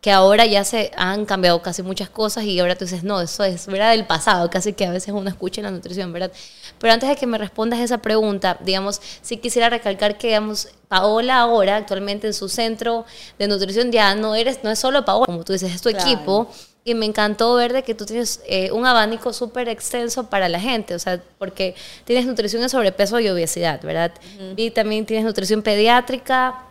que 0.00 0.12
ahora 0.12 0.46
ya 0.46 0.62
se 0.62 0.92
han 0.96 1.24
cambiado 1.26 1.62
casi 1.62 1.82
muchas 1.82 2.08
cosas 2.08 2.44
y 2.44 2.60
ahora 2.60 2.76
tú 2.76 2.84
dices, 2.84 3.02
no, 3.02 3.20
eso 3.20 3.42
es 3.42 3.66
¿verdad? 3.66 3.90
del 3.90 4.06
pasado, 4.06 4.48
casi 4.50 4.72
que 4.72 4.86
a 4.86 4.90
veces 4.90 5.12
uno 5.12 5.28
escucha 5.28 5.60
en 5.60 5.64
la 5.64 5.70
nutrición, 5.72 6.12
¿verdad? 6.12 6.30
Pero 6.78 6.92
antes 6.92 7.08
de 7.08 7.16
que 7.16 7.26
me 7.26 7.38
respondas 7.38 7.80
esa 7.80 7.98
pregunta, 7.98 8.58
digamos, 8.62 9.00
sí 9.22 9.38
quisiera 9.38 9.68
recalcar 9.70 10.16
que, 10.18 10.28
digamos, 10.28 10.68
Paola 10.88 11.40
ahora, 11.40 11.76
actualmente 11.76 12.26
en 12.28 12.34
su 12.34 12.48
centro 12.48 13.04
de 13.38 13.48
nutrición, 13.48 13.90
ya 13.90 14.14
no 14.14 14.34
eres, 14.36 14.62
no 14.62 14.70
es 14.70 14.78
solo 14.78 15.04
Paola, 15.04 15.26
como 15.26 15.42
tú 15.42 15.52
dices, 15.54 15.74
es 15.74 15.80
tu 15.82 15.90
Claro. 15.90 16.04
equipo. 16.08 16.48
Y 16.84 16.94
me 16.94 17.04
encantó 17.06 17.52
ver 17.54 17.72
de 17.72 17.82
que 17.82 17.96
tú 17.96 18.06
tienes 18.06 18.40
eh, 18.46 18.70
un 18.70 18.86
abanico 18.86 19.32
súper 19.32 19.68
extenso 19.68 20.30
para 20.30 20.48
la 20.48 20.60
gente, 20.60 20.94
o 20.94 21.00
sea, 21.00 21.20
porque 21.36 21.74
tienes 22.04 22.26
nutrición 22.26 22.62
en 22.62 22.68
sobrepeso 22.68 23.18
y 23.18 23.28
obesidad, 23.28 23.80
¿verdad? 23.82 24.12
Y 24.54 24.70
también 24.70 25.04
tienes 25.04 25.24
nutrición 25.26 25.62
pediátrica, 25.62 26.65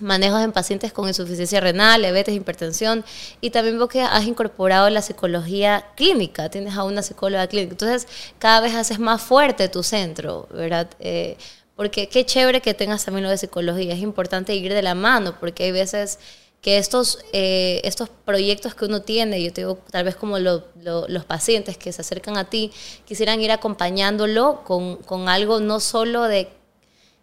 manejos 0.00 0.42
en 0.42 0.52
pacientes 0.52 0.92
con 0.92 1.08
insuficiencia 1.08 1.60
renal, 1.60 2.00
diabetes, 2.00 2.34
hipertensión, 2.34 3.04
y 3.40 3.50
también 3.50 3.76
veo 3.78 3.88
que 3.88 4.00
has 4.02 4.24
incorporado 4.24 4.88
la 4.90 5.02
psicología 5.02 5.86
clínica, 5.96 6.48
tienes 6.48 6.76
a 6.76 6.84
una 6.84 7.02
psicóloga 7.02 7.46
clínica, 7.48 7.72
entonces 7.72 8.06
cada 8.38 8.60
vez 8.60 8.74
haces 8.74 8.98
más 8.98 9.20
fuerte 9.20 9.68
tu 9.68 9.82
centro, 9.82 10.48
¿verdad? 10.52 10.88
Eh, 11.00 11.36
porque 11.76 12.08
qué 12.08 12.24
chévere 12.24 12.60
que 12.60 12.74
tengas 12.74 13.04
también 13.04 13.24
lo 13.24 13.30
de 13.30 13.38
psicología, 13.38 13.92
es 13.94 14.00
importante 14.00 14.54
ir 14.54 14.72
de 14.72 14.82
la 14.82 14.94
mano, 14.94 15.36
porque 15.40 15.64
hay 15.64 15.72
veces 15.72 16.18
que 16.60 16.76
estos, 16.76 17.20
eh, 17.32 17.80
estos 17.84 18.10
proyectos 18.10 18.74
que 18.74 18.84
uno 18.84 19.00
tiene, 19.00 19.42
yo 19.42 19.50
te 19.50 19.62
digo, 19.62 19.78
tal 19.90 20.04
vez 20.04 20.14
como 20.14 20.38
lo- 20.38 20.64
lo- 20.82 21.08
los 21.08 21.24
pacientes 21.24 21.78
que 21.78 21.90
se 21.90 22.02
acercan 22.02 22.36
a 22.36 22.44
ti, 22.50 22.70
quisieran 23.06 23.40
ir 23.40 23.50
acompañándolo 23.50 24.62
con, 24.64 24.96
con 24.96 25.30
algo 25.30 25.60
no 25.60 25.80
solo 25.80 26.24
de 26.24 26.48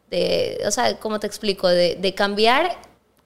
de, 0.10 0.62
o 0.66 0.72
sea, 0.72 0.98
¿cómo 1.00 1.20
te 1.20 1.28
explico? 1.28 1.68
De, 1.68 1.96
de 1.96 2.14
cambiar 2.14 2.78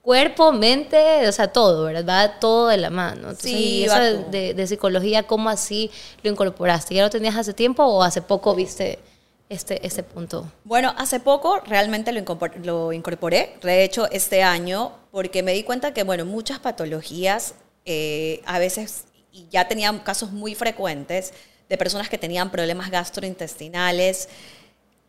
cuerpo, 0.02 0.50
mente, 0.52 1.28
o 1.28 1.32
sea, 1.32 1.52
todo, 1.52 1.84
¿verdad? 1.84 2.04
Va 2.08 2.40
todo 2.40 2.68
de 2.68 2.76
la 2.76 2.90
mano. 2.90 3.30
Entonces, 3.30 3.50
Sí, 3.50 3.84
eso 3.84 4.00
de, 4.30 4.66
psicología, 4.66 5.22
¿cómo 5.22 5.48
así 5.48 5.90
lo 6.22 6.30
incorporaste? 6.30 6.94
¿Ya 6.94 7.04
lo 7.04 7.10
tenías 7.10 7.36
hace 7.36 7.52
tiempo 7.54 7.84
o 7.84 8.02
hace 8.02 8.20
poco 8.20 8.54
viste 8.54 8.98
este, 9.48 9.86
este 9.86 10.02
punto? 10.02 10.50
Bueno, 10.64 10.92
hace 10.98 11.20
poco 11.20 11.60
realmente 11.60 12.10
lo 12.12 12.18
incorpor- 12.20 12.64
lo 12.64 12.92
incorporé, 12.92 13.54
de 13.62 13.84
hecho 13.84 14.10
este 14.10 14.42
año, 14.42 14.92
porque 15.12 15.44
me 15.44 15.52
di 15.52 15.62
cuenta 15.62 15.94
que, 15.94 16.02
bueno, 16.02 16.24
muchas 16.24 16.58
patologías 16.58 17.54
eh, 17.84 18.42
a 18.44 18.58
veces, 18.58 19.04
y 19.30 19.46
ya 19.50 19.68
tenían 19.68 20.00
casos 20.00 20.32
muy 20.32 20.56
frecuentes 20.56 21.32
de 21.68 21.78
personas 21.78 22.08
que 22.08 22.18
tenían 22.18 22.50
problemas 22.50 22.90
gastrointestinales, 22.90 24.28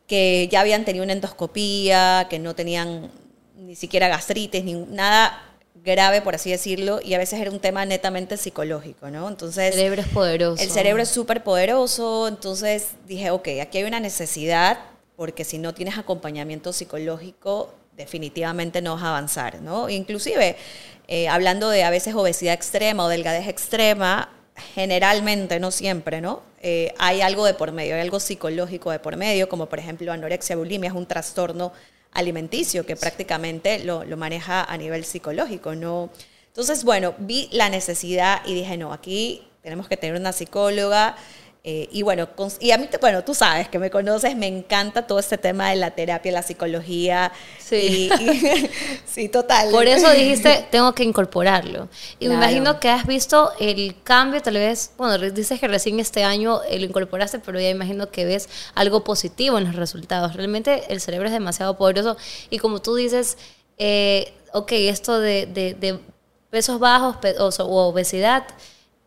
que 0.07 0.47
ya 0.51 0.61
habían 0.61 0.85
tenido 0.85 1.03
una 1.03 1.13
endoscopía, 1.13 2.27
que 2.29 2.39
no 2.39 2.55
tenían 2.55 3.11
ni 3.55 3.75
siquiera 3.75 4.07
gastritis, 4.07 4.63
ni 4.63 4.73
nada 4.73 5.53
grave, 5.83 6.21
por 6.21 6.35
así 6.35 6.49
decirlo, 6.49 6.99
y 7.03 7.13
a 7.13 7.17
veces 7.17 7.39
era 7.39 7.51
un 7.51 7.59
tema 7.59 7.85
netamente 7.85 8.37
psicológico, 8.37 9.09
¿no? 9.09 9.27
El 9.27 9.33
Entonces... 9.33 9.75
cerebro 9.75 10.01
es 10.01 10.07
poderoso. 10.07 10.63
El 10.63 10.69
cerebro 10.69 11.03
es 11.03 11.09
súper 11.09 11.43
poderoso, 11.43 12.27
entonces 12.27 12.89
dije, 13.05 13.31
ok, 13.31 13.49
aquí 13.61 13.79
hay 13.79 13.83
una 13.83 13.99
necesidad, 13.99 14.79
porque 15.15 15.43
si 15.43 15.57
no 15.57 15.73
tienes 15.73 15.97
acompañamiento 15.97 16.71
psicológico, 16.73 17.73
definitivamente 17.97 18.81
no 18.81 18.95
vas 18.95 19.03
a 19.03 19.09
avanzar, 19.09 19.61
¿no? 19.61 19.89
Inclusive, 19.89 20.55
eh, 21.07 21.27
hablando 21.27 21.69
de 21.69 21.83
a 21.83 21.89
veces 21.89 22.15
obesidad 22.15 22.53
extrema 22.53 23.05
o 23.05 23.09
delgadez 23.09 23.47
extrema, 23.47 24.29
generalmente, 24.55 25.59
no 25.59 25.71
siempre, 25.71 26.21
¿no? 26.21 26.41
Eh, 26.61 26.93
hay 26.97 27.21
algo 27.21 27.45
de 27.45 27.53
por 27.53 27.71
medio, 27.71 27.95
hay 27.95 28.01
algo 28.01 28.19
psicológico 28.19 28.91
de 28.91 28.99
por 28.99 29.17
medio, 29.17 29.49
como 29.49 29.67
por 29.67 29.79
ejemplo 29.79 30.11
anorexia, 30.11 30.55
bulimia, 30.55 30.89
es 30.89 30.95
un 30.95 31.05
trastorno 31.05 31.73
alimenticio 32.11 32.85
que 32.85 32.95
prácticamente 32.95 33.83
lo, 33.83 34.03
lo 34.03 34.17
maneja 34.17 34.63
a 34.63 34.77
nivel 34.77 35.03
psicológico, 35.03 35.75
¿no? 35.75 36.09
Entonces, 36.47 36.83
bueno, 36.83 37.15
vi 37.17 37.49
la 37.51 37.69
necesidad 37.69 38.41
y 38.45 38.53
dije, 38.53 38.77
no, 38.77 38.93
aquí 38.93 39.47
tenemos 39.63 39.87
que 39.87 39.97
tener 39.97 40.19
una 40.19 40.33
psicóloga 40.33 41.15
Eh, 41.65 41.87
y 41.93 42.01
bueno, 42.01 42.27
y 42.59 42.71
a 42.71 42.77
mí, 42.77 42.89
bueno, 42.99 43.23
tú 43.23 43.33
sabes 43.33 43.69
que 43.69 43.79
me 43.79 43.89
conoces, 43.89 44.35
me 44.35 44.47
encanta 44.47 45.07
todo 45.07 45.17
este 45.19 45.37
tema 45.37 45.69
de 45.69 45.77
la 45.77 45.91
terapia, 45.91 46.29
la 46.33 46.41
psicología. 46.43 47.31
Sí. 47.57 48.09
Y, 48.19 48.23
y- 48.23 48.69
sí, 49.05 49.29
total. 49.29 49.69
Por 49.71 49.87
eso 49.87 50.09
dijiste, 50.13 50.67
tengo 50.71 50.93
que 50.93 51.03
incorporarlo. 51.05 51.87
Y 52.19 52.27
me 52.27 52.35
Claro. 52.35 52.51
imagino 52.51 52.79
que 52.81 52.89
has 52.89 53.07
visto 53.07 53.53
el 53.61 53.95
cambio, 54.03 54.41
tal 54.41 54.55
vez, 54.55 54.91
bueno, 54.97 55.17
dices 55.31 55.57
que 55.57 55.69
recién 55.69 56.01
este 56.01 56.25
año 56.25 56.61
eh, 56.67 56.79
lo 56.79 56.85
incorporaste, 56.85 57.39
pero 57.39 57.57
ya 57.61 57.69
imagino 57.69 58.11
que 58.11 58.25
ves 58.25 58.49
algo 58.75 59.05
positivo 59.05 59.57
en 59.57 59.63
los 59.63 59.75
resultados. 59.77 60.35
Realmente 60.35 60.83
el 60.89 60.99
cerebro 60.99 61.27
es 61.27 61.33
demasiado 61.33 61.77
poderoso 61.77 62.17
y 62.49 62.57
como 62.59 62.81
tú 62.81 62.95
dices, 62.95 63.37
eh, 63.77 64.33
ok, 64.51 64.71
esto 64.73 65.17
de, 65.17 65.45
de- 65.45 65.75
de 65.75 65.97
pesos 66.49 66.77
bajos 66.79 67.15
o 67.59 67.87
obesidad, 67.87 68.43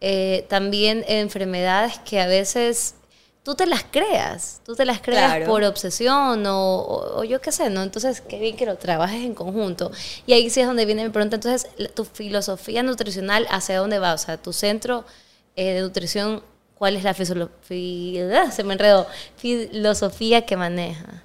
eh, 0.00 0.44
también 0.48 1.04
enfermedades 1.08 1.98
que 2.00 2.20
a 2.20 2.26
veces 2.26 2.94
tú 3.42 3.54
te 3.54 3.64
las 3.66 3.84
creas, 3.84 4.60
tú 4.64 4.74
te 4.74 4.84
las 4.84 5.00
creas 5.00 5.36
Claro. 5.36 5.46
por 5.46 5.62
obsesión 5.64 6.44
o, 6.46 6.78
o- 6.80 7.20
o 7.20 7.24
yo 7.24 7.40
qué 7.40 7.52
sé, 7.52 7.70
¿no? 7.70 7.82
Entonces, 7.82 8.20
qué 8.20 8.38
bien 8.40 8.56
que 8.56 8.66
lo 8.66 8.76
trabajes 8.76 9.22
en 9.24 9.34
conjunto. 9.34 9.90
Y 10.26 10.32
ahí 10.32 10.50
sí 10.50 10.60
es 10.60 10.66
donde 10.66 10.84
viene 10.84 11.04
mi 11.04 11.10
pregunta. 11.10 11.36
Entonces, 11.36 11.70
tu 11.94 12.04
filosofía 12.04 12.82
nutricional, 12.82 13.46
¿hacia 13.50 13.78
dónde 13.78 13.98
va? 14.00 14.14
O 14.14 14.18
sea, 14.18 14.36
tu 14.36 14.52
centro 14.52 15.04
eh, 15.54 15.74
de 15.74 15.80
nutrición, 15.82 16.42
¿cuál 16.74 16.96
es 16.96 17.04
la 17.04 17.14
filosofía? 17.14 18.50
Se 18.50 18.64
me 18.64 18.72
enredó. 18.74 19.06
Filosofía 19.36 20.44
que 20.44 20.56
maneja. 20.56 21.22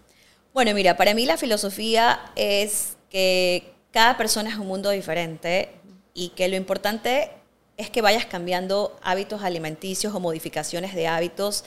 Bueno, 0.54 0.74
mira, 0.74 0.96
para 0.98 1.14
mí 1.14 1.26
la 1.26 1.38
filosofía 1.38 2.20
es 2.36 2.98
que 3.10 3.74
cada 3.92 4.16
persona 4.18 4.50
es 4.50 4.56
un 4.58 4.68
mundo 4.68 4.90
diferente 4.92 5.72
y 6.14 6.30
que 6.30 6.48
lo 6.50 6.56
importante 6.56 7.32
es 7.78 7.90
que 7.90 8.02
vayas 8.02 8.26
cambiando 8.26 8.98
hábitos 9.02 9.44
alimenticios 9.44 10.14
o 10.14 10.20
modificaciones 10.20 10.94
de 10.94 11.08
hábitos 11.08 11.64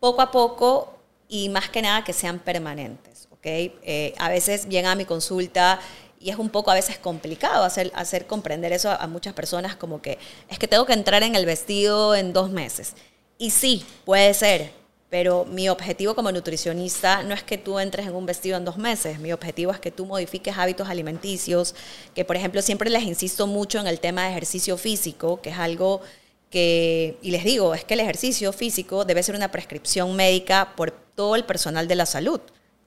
poco 0.00 0.22
a 0.22 0.30
poco 0.30 0.98
y 1.28 1.48
más 1.48 1.68
que 1.68 1.82
nada 1.82 2.04
que 2.04 2.12
sean 2.12 2.38
permanentes, 2.38 3.28
¿ok? 3.32 3.46
Eh, 3.46 4.14
a 4.18 4.28
veces 4.28 4.68
llega 4.68 4.92
a 4.92 4.94
mi 4.94 5.04
consulta 5.04 5.80
y 6.20 6.30
es 6.30 6.36
un 6.36 6.50
poco 6.50 6.70
a 6.70 6.74
veces 6.74 6.98
complicado 6.98 7.64
hacer, 7.64 7.90
hacer 7.94 8.26
comprender 8.26 8.72
eso 8.72 8.90
a, 8.90 8.96
a 8.96 9.06
muchas 9.06 9.34
personas 9.34 9.76
como 9.76 10.00
que 10.02 10.18
es 10.48 10.58
que 10.58 10.68
tengo 10.68 10.86
que 10.86 10.92
entrar 10.92 11.22
en 11.22 11.34
el 11.34 11.46
vestido 11.46 12.14
en 12.14 12.32
dos 12.32 12.50
meses. 12.50 12.94
Y 13.38 13.50
sí, 13.50 13.84
puede 14.04 14.32
ser, 14.34 14.72
pero 15.14 15.44
mi 15.44 15.68
objetivo 15.68 16.16
como 16.16 16.32
nutricionista 16.32 17.22
no 17.22 17.34
es 17.34 17.44
que 17.44 17.56
tú 17.56 17.78
entres 17.78 18.04
en 18.08 18.16
un 18.16 18.26
vestido 18.26 18.56
en 18.56 18.64
dos 18.64 18.78
meses, 18.78 19.20
mi 19.20 19.32
objetivo 19.32 19.70
es 19.70 19.78
que 19.78 19.92
tú 19.92 20.06
modifiques 20.06 20.58
hábitos 20.58 20.88
alimenticios, 20.88 21.76
que 22.16 22.24
por 22.24 22.34
ejemplo 22.34 22.60
siempre 22.62 22.90
les 22.90 23.04
insisto 23.04 23.46
mucho 23.46 23.78
en 23.78 23.86
el 23.86 24.00
tema 24.00 24.24
de 24.24 24.30
ejercicio 24.30 24.76
físico, 24.76 25.40
que 25.40 25.50
es 25.50 25.56
algo 25.58 26.00
que, 26.50 27.16
y 27.22 27.30
les 27.30 27.44
digo, 27.44 27.74
es 27.74 27.84
que 27.84 27.94
el 27.94 28.00
ejercicio 28.00 28.52
físico 28.52 29.04
debe 29.04 29.22
ser 29.22 29.36
una 29.36 29.52
prescripción 29.52 30.16
médica 30.16 30.72
por 30.74 30.90
todo 30.90 31.36
el 31.36 31.44
personal 31.44 31.86
de 31.86 31.94
la 31.94 32.06
salud. 32.06 32.40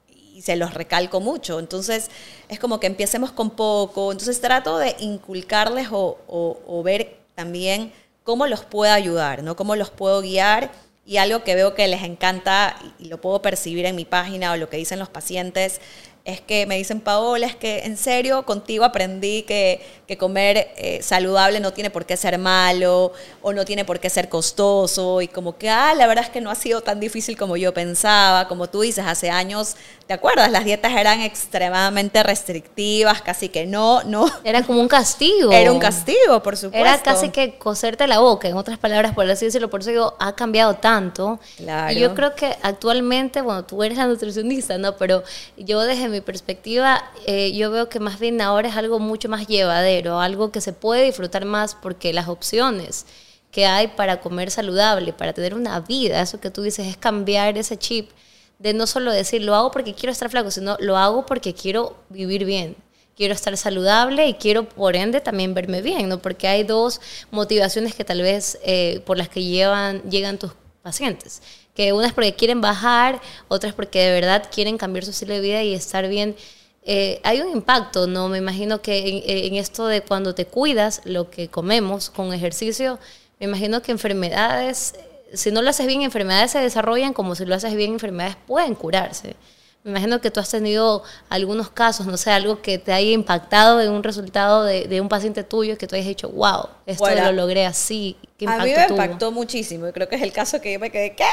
Y 0.09 0.41
se 0.41 0.57
los 0.57 0.73
recalco 0.73 1.21
mucho. 1.21 1.59
Entonces, 1.59 2.09
es 2.49 2.59
como 2.59 2.79
que 2.81 2.87
empecemos 2.87 3.31
con 3.31 3.51
poco. 3.51 4.11
Entonces, 4.11 4.41
trato 4.41 4.77
de 4.77 4.97
inculcarles 4.99 5.87
o, 5.91 6.17
o- 6.27 6.83
ver 6.83 7.15
también 7.35 7.93
cómo 8.23 8.47
los 8.47 8.65
puedo 8.65 8.91
ayudar, 8.91 9.43
¿no? 9.43 9.55
Cómo 9.55 9.75
los 9.77 9.89
puedo 9.89 10.21
guiar. 10.21 10.69
Y 11.07 11.17
algo 11.17 11.43
que 11.43 11.55
veo 11.55 11.73
que 11.73 11.87
les 11.87 12.03
encanta 12.03 12.75
y 12.99 13.05
lo 13.05 13.19
puedo 13.21 13.41
percibir 13.41 13.85
en 13.85 13.95
mi 13.95 14.05
página 14.05 14.51
o 14.51 14.57
lo 14.57 14.69
que 14.69 14.77
dicen 14.77 14.99
los 14.99 15.09
pacientes 15.09 15.79
es 16.27 16.41
que 16.41 16.65
me 16.65 16.75
dicen, 16.75 16.99
Paola, 16.99 17.47
es 17.47 17.55
que 17.55 17.85
en 17.85 17.95
serio 17.95 18.43
contigo 18.43 18.83
aprendí 18.83 19.43
que, 19.43 19.79
que 20.05 20.17
comer 20.17 20.73
eh, 20.75 20.99
saludable 21.01 21.61
no 21.61 21.71
tiene 21.71 21.89
por 21.89 22.05
qué 22.05 22.17
ser 22.17 22.37
malo 22.37 23.13
o 23.41 23.53
no 23.53 23.63
tiene 23.63 23.85
por 23.85 24.01
qué 24.01 24.09
ser 24.09 24.27
costoso 24.27 25.21
y 25.21 25.29
como 25.29 25.57
que, 25.57 25.69
ah, 25.69 25.93
la 25.95 26.05
verdad 26.05 26.25
es 26.25 26.29
que 26.29 26.41
no 26.41 26.51
ha 26.51 26.55
sido 26.55 26.81
tan 26.81 26.99
difícil 26.99 27.37
como 27.37 27.55
yo 27.55 27.73
pensaba, 27.73 28.49
como 28.49 28.67
tú 28.67 28.81
dices, 28.81 29.05
hace 29.07 29.29
años, 29.29 29.77
¿te 30.05 30.13
acuerdas? 30.13 30.51
Las 30.51 30.65
dietas 30.65 30.91
eran 30.91 31.21
extremadamente 31.21 32.21
restrictivas, 32.23 33.21
casi 33.21 33.47
que 33.47 33.65
no, 33.65 34.03
no. 34.03 34.29
Era 34.43 34.63
como 34.63 34.81
un 34.81 34.89
castigo. 34.89 35.53
Era 35.53 35.71
un 35.71 35.79
castigo, 35.79 36.43
por 36.43 36.57
supuesto. 36.57 36.85
Era 36.85 37.01
casi 37.01 37.29
que 37.29 37.57
coserte 37.57 38.05
la 38.05 38.19
boca, 38.19 38.49
en 38.49 38.57
otras 38.57 38.77
palabras, 38.77 39.13
por 39.13 39.29
así 39.29 39.45
decirlo. 39.45 39.69
Por 39.69 39.79
eso 39.79 39.91
digo, 39.91 40.15
ha 40.19 40.35
cambiado 40.35 40.75
tanto. 40.75 41.39
Claro. 41.55 41.93
Y 41.93 41.99
yo 41.99 42.13
creo 42.15 42.35
que 42.35 42.53
actualmente, 42.63 43.39
bueno, 43.41 43.63
tú 43.63 43.81
eres 43.81 43.97
la 43.97 44.07
nutricionista, 44.07 44.77
¿no? 44.77 44.97
Pero 44.97 45.23
yo 45.55 45.81
desde 45.81 46.09
mi 46.09 46.16
perspectiva, 46.21 47.03
eh, 47.25 47.51
yo 47.53 47.71
veo 47.71 47.89
que 47.89 47.99
más 47.99 48.19
bien 48.19 48.41
ahora 48.41 48.69
es 48.69 48.75
algo 48.75 48.99
mucho 48.99 49.29
más 49.29 49.47
llevadero, 49.47 50.19
algo 50.19 50.51
que 50.51 50.61
se 50.61 50.73
puede 50.73 51.05
disfrutar 51.05 51.45
más 51.45 51.75
porque 51.75 52.13
las 52.13 52.27
opciones 52.27 53.05
que 53.51 53.65
hay 53.65 53.87
para 53.87 54.19
comer 54.21 54.51
saludable, 54.51 55.13
para 55.13 55.33
tener 55.33 55.53
una 55.53 55.79
vida, 55.79 56.21
eso 56.21 56.39
que 56.39 56.51
tú 56.51 56.61
dices, 56.61 56.87
es 56.87 56.97
cambiar 56.97 57.57
ese 57.57 57.77
chip 57.77 58.11
de 58.59 58.73
no 58.73 58.87
solo 58.87 59.11
decir, 59.11 59.41
lo 59.43 59.55
hago 59.55 59.71
porque 59.71 59.93
quiero 59.93 60.11
estar 60.11 60.29
flaco, 60.29 60.51
sino 60.51 60.77
lo 60.79 60.97
hago 60.97 61.25
porque 61.25 61.53
quiero 61.53 61.97
vivir 62.09 62.45
bien 62.45 62.75
quiero 63.17 63.33
estar 63.33 63.57
saludable 63.57 64.27
y 64.27 64.35
quiero 64.35 64.69
por 64.69 64.95
ende 64.95 65.19
también 65.19 65.55
verme 65.55 65.81
bien, 65.81 66.07
¿no? 66.07 66.19
Porque 66.19 66.47
hay 66.47 66.63
dos 66.63 67.01
motivaciones 67.31 67.95
que 67.95 68.05
tal 68.05 68.21
vez 68.21 68.59
eh, 68.63 69.01
por 69.05 69.17
las 69.17 69.27
que 69.27 69.43
llevan, 69.43 70.03
llegan 70.03 70.37
tus 70.37 70.51
pacientes. 70.83 71.41
Que 71.77 71.93
una 71.93 72.07
es 72.07 72.13
porque 72.13 72.33
quieren 72.35 72.59
bajar, 72.59 73.21
otra 73.47 73.69
es 73.69 73.75
porque 73.75 73.99
de 73.99 74.11
verdad 74.11 74.49
quieren 74.51 74.77
cambiar 74.79 75.05
su 75.05 75.11
estilo 75.11 75.35
de 75.35 75.41
vida 75.41 75.61
y 75.63 75.75
estar 75.75 76.07
bien. 76.07 76.35
Eh, 76.83 77.19
hay 77.23 77.41
un 77.41 77.49
impacto, 77.51 78.07
¿no? 78.07 78.29
Me 78.29 78.39
imagino 78.39 78.81
que 78.81 78.97
en, 79.09 79.45
en 79.53 79.55
esto 79.55 79.85
de 79.87 80.01
cuando 80.01 80.33
te 80.33 80.45
cuidas, 80.47 81.01
lo 81.05 81.29
que 81.29 81.49
comemos 81.49 82.09
con 82.09 82.33
ejercicio, 82.33 82.97
me 83.39 83.45
imagino 83.45 83.81
que 83.81 83.91
enfermedades, 83.91 84.95
si 85.33 85.51
no 85.51 85.61
lo 85.61 85.69
haces 85.69 85.85
bien, 85.85 86.01
enfermedades 86.01 86.51
se 86.51 86.59
desarrollan, 86.59 87.13
como 87.13 87.35
si 87.35 87.45
lo 87.45 87.53
haces 87.55 87.75
bien, 87.75 87.93
enfermedades 87.93 88.37
pueden 88.47 88.73
curarse. 88.73 89.35
Me 89.83 89.91
imagino 89.91 90.19
que 90.21 90.31
tú 90.31 90.39
has 90.39 90.49
tenido 90.49 91.03
algunos 91.29 91.69
casos, 91.69 92.07
no 92.07 92.17
sé, 92.17 92.31
algo 92.31 92.61
que 92.61 92.77
te 92.79 92.91
haya 92.93 93.11
impactado 93.11 93.81
en 93.81 93.91
un 93.91 94.03
resultado 94.03 94.63
de, 94.63 94.87
de 94.87 94.99
un 95.01 95.09
paciente 95.09 95.43
tuyo 95.43 95.77
que 95.77 95.87
tú 95.87 95.95
hayas 95.95 96.07
dicho, 96.07 96.29
wow, 96.29 96.69
esto 96.85 97.03
Bueno, 97.05 97.21
lo 97.21 97.31
logré 97.31 97.65
así. 97.65 98.17
¿Qué 98.37 98.45
a 98.45 98.49
impacto 98.51 98.63
mí 98.63 98.73
me 98.75 98.85
tuvo? 98.85 98.97
impactó 99.03 99.31
muchísimo 99.31 99.87
y 99.87 99.91
creo 99.93 100.09
que 100.09 100.15
es 100.15 100.21
el 100.21 100.31
caso 100.33 100.59
que 100.61 100.73
yo 100.73 100.79
me 100.79 100.89
quedé, 100.91 101.15
¿qué? 101.15 101.25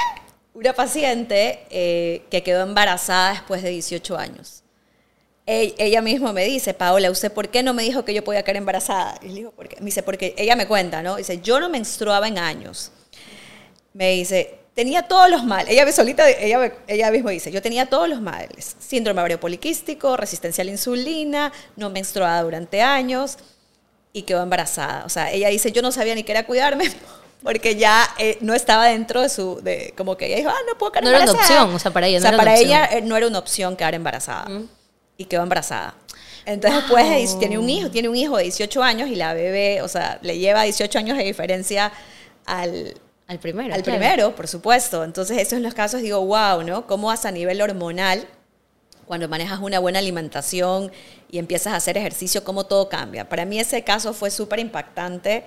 Una 0.54 0.72
paciente 0.72 1.66
eh, 1.70 2.22
que 2.30 2.42
quedó 2.42 2.62
embarazada 2.62 3.32
después 3.32 3.62
de 3.62 3.70
18 3.70 4.16
años. 4.16 4.62
Ella 5.46 6.00
misma 6.00 6.32
me 6.32 6.44
dice, 6.44 6.72
Paola, 6.72 7.10
¿usted 7.10 7.30
por 7.30 7.50
qué 7.50 7.62
no 7.62 7.74
me 7.74 7.82
dijo 7.82 8.04
que 8.04 8.14
yo 8.14 8.24
podía 8.24 8.42
quedar 8.42 8.56
embarazada? 8.56 9.18
Y 9.20 9.28
le 9.28 9.34
digo, 9.34 9.50
¿por 9.50 9.68
qué? 9.68 9.76
Me 9.80 9.86
dice, 9.86 10.02
porque 10.02 10.34
ella 10.38 10.56
me 10.56 10.66
cuenta, 10.66 11.02
¿no? 11.02 11.16
Dice, 11.16 11.40
yo 11.42 11.60
no 11.60 11.68
menstruaba 11.68 12.28
en 12.28 12.38
años. 12.38 12.92
Me 13.92 14.12
dice, 14.12 14.58
tenía 14.74 15.02
todos 15.02 15.28
los 15.28 15.44
males. 15.44 15.70
Ella 15.70 15.90
solita, 15.92 16.30
ella, 16.30 16.72
ella 16.86 17.10
misma 17.10 17.32
dice, 17.32 17.50
yo 17.52 17.60
tenía 17.60 17.86
todos 17.86 18.08
los 18.08 18.22
males. 18.22 18.76
Síndrome 18.78 19.20
ovario 19.20 19.38
poliquístico, 19.38 20.16
resistencia 20.16 20.62
a 20.62 20.64
la 20.64 20.70
insulina, 20.70 21.52
no 21.76 21.90
menstruada 21.90 22.42
durante 22.42 22.80
años 22.80 23.36
y 24.14 24.22
quedó 24.22 24.42
embarazada. 24.42 25.04
O 25.04 25.10
sea, 25.10 25.30
ella 25.30 25.48
dice, 25.48 25.72
yo 25.72 25.82
no 25.82 25.92
sabía 25.92 26.14
ni 26.14 26.22
qué 26.22 26.32
era 26.32 26.46
cuidarme 26.46 26.84
porque 27.44 27.76
ya 27.76 28.08
eh, 28.18 28.38
no 28.40 28.54
estaba 28.54 28.86
dentro 28.86 29.20
de 29.20 29.28
su, 29.28 29.60
de, 29.62 29.94
como 29.96 30.16
que 30.16 30.26
ella 30.26 30.36
dijo, 30.38 30.48
ah, 30.50 30.58
no 30.66 30.76
puedo 30.76 30.90
quedar 30.92 31.04
No 31.04 31.10
era 31.10 31.18
una 31.20 31.30
embarazada. 31.30 31.60
opción, 31.62 31.76
o 31.76 31.78
sea, 31.78 31.92
para 31.92 32.06
ella 32.08 32.16
O 32.18 32.20
no 32.20 32.22
sea, 32.22 32.28
era 32.30 32.36
una 32.36 32.44
para 32.44 32.52
opción. 32.54 32.70
ella 32.70 32.84
eh, 32.98 33.02
no 33.02 33.16
era 33.16 33.26
una 33.28 33.38
opción 33.38 33.76
quedar 33.76 33.94
embarazada. 33.94 34.50
Y 35.16 35.26
quedó 35.26 35.42
embarazada. 35.44 35.94
Entonces, 36.46 36.82
de 36.88 36.94
diez- 37.04 37.38
tiene 37.38 37.56
un 37.58 37.70
hijo, 37.70 37.90
tiene 37.90 38.08
un 38.08 38.16
hijo 38.16 38.36
de 38.36 38.42
18 38.44 38.82
años 38.82 39.08
y 39.08 39.14
la 39.14 39.32
bebé, 39.34 39.80
o 39.82 39.88
sea, 39.88 40.18
le 40.22 40.38
lleva 40.38 40.62
18 40.64 40.98
años 40.98 41.16
de 41.16 41.24
diferencia 41.24 41.92
al, 42.46 42.94
Al 43.28 43.38
primero. 43.38 43.74
al 43.74 43.82
claro. 43.82 43.98
primero, 44.00 44.34
por 44.36 44.48
supuesto. 44.48 45.04
Entonces, 45.04 45.38
esos 45.38 45.50
son 45.50 45.62
los 45.62 45.72
casos, 45.74 46.02
digo, 46.02 46.20
wow, 46.24 46.62
¿no? 46.62 46.86
Cómo 46.86 47.10
hasta 47.10 47.28
a 47.28 47.32
nivel 47.32 47.62
hormonal, 47.62 48.26
cuando 49.06 49.28
manejas 49.28 49.60
una 49.60 49.78
buena 49.78 49.98
alimentación 50.00 50.90
y 51.30 51.38
empiezas 51.38 51.72
a 51.72 51.76
hacer 51.76 51.96
ejercicio, 51.98 52.42
cómo 52.44 52.64
todo 52.66 52.88
cambia. 52.88 53.28
Para 53.28 53.44
mí 53.44 53.58
ese 53.60 53.82
caso 53.84 54.12
fue 54.14 54.30
súper 54.30 54.58
impactante, 54.58 55.44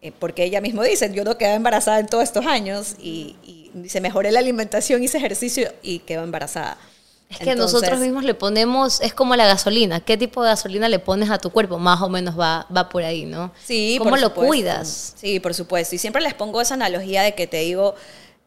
eh, 0.00 0.12
porque 0.18 0.44
ella 0.44 0.60
misma 0.60 0.84
dice, 0.84 1.12
yo 1.12 1.24
no 1.24 1.38
quedé 1.38 1.54
embarazada 1.54 1.98
en 1.98 2.06
todos 2.06 2.24
estos 2.24 2.46
años 2.46 2.94
y, 2.98 3.36
y 3.42 3.70
dice, 3.74 4.00
mejoré 4.00 4.30
la 4.32 4.38
alimentación, 4.38 5.02
hice 5.02 5.18
ejercicio 5.18 5.72
y 5.82 6.00
quedó 6.00 6.22
embarazada. 6.22 6.78
Es 7.28 7.38
que 7.38 7.50
Entonces, 7.50 7.74
nosotros 7.74 8.00
mismos 8.00 8.24
le 8.24 8.32
ponemos, 8.32 9.00
es 9.02 9.12
como 9.12 9.36
la 9.36 9.46
gasolina. 9.46 10.00
¿Qué 10.00 10.16
tipo 10.16 10.42
de 10.42 10.48
gasolina 10.48 10.88
le 10.88 10.98
pones 10.98 11.28
a 11.30 11.38
tu 11.38 11.50
cuerpo? 11.50 11.78
Más 11.78 12.00
o 12.00 12.08
menos 12.08 12.38
va, 12.38 12.66
va 12.74 12.88
por 12.88 13.02
ahí, 13.02 13.26
¿no? 13.26 13.52
Sí, 13.64 13.96
¿Cómo 13.98 14.10
por 14.10 14.20
lo 14.20 14.28
supuesto. 14.28 14.48
cuidas? 14.48 15.14
Sí, 15.16 15.38
por 15.38 15.52
supuesto. 15.52 15.94
Y 15.94 15.98
siempre 15.98 16.22
les 16.22 16.32
pongo 16.32 16.60
esa 16.62 16.74
analogía 16.74 17.22
de 17.22 17.34
que 17.34 17.46
te 17.46 17.58
digo, 17.58 17.94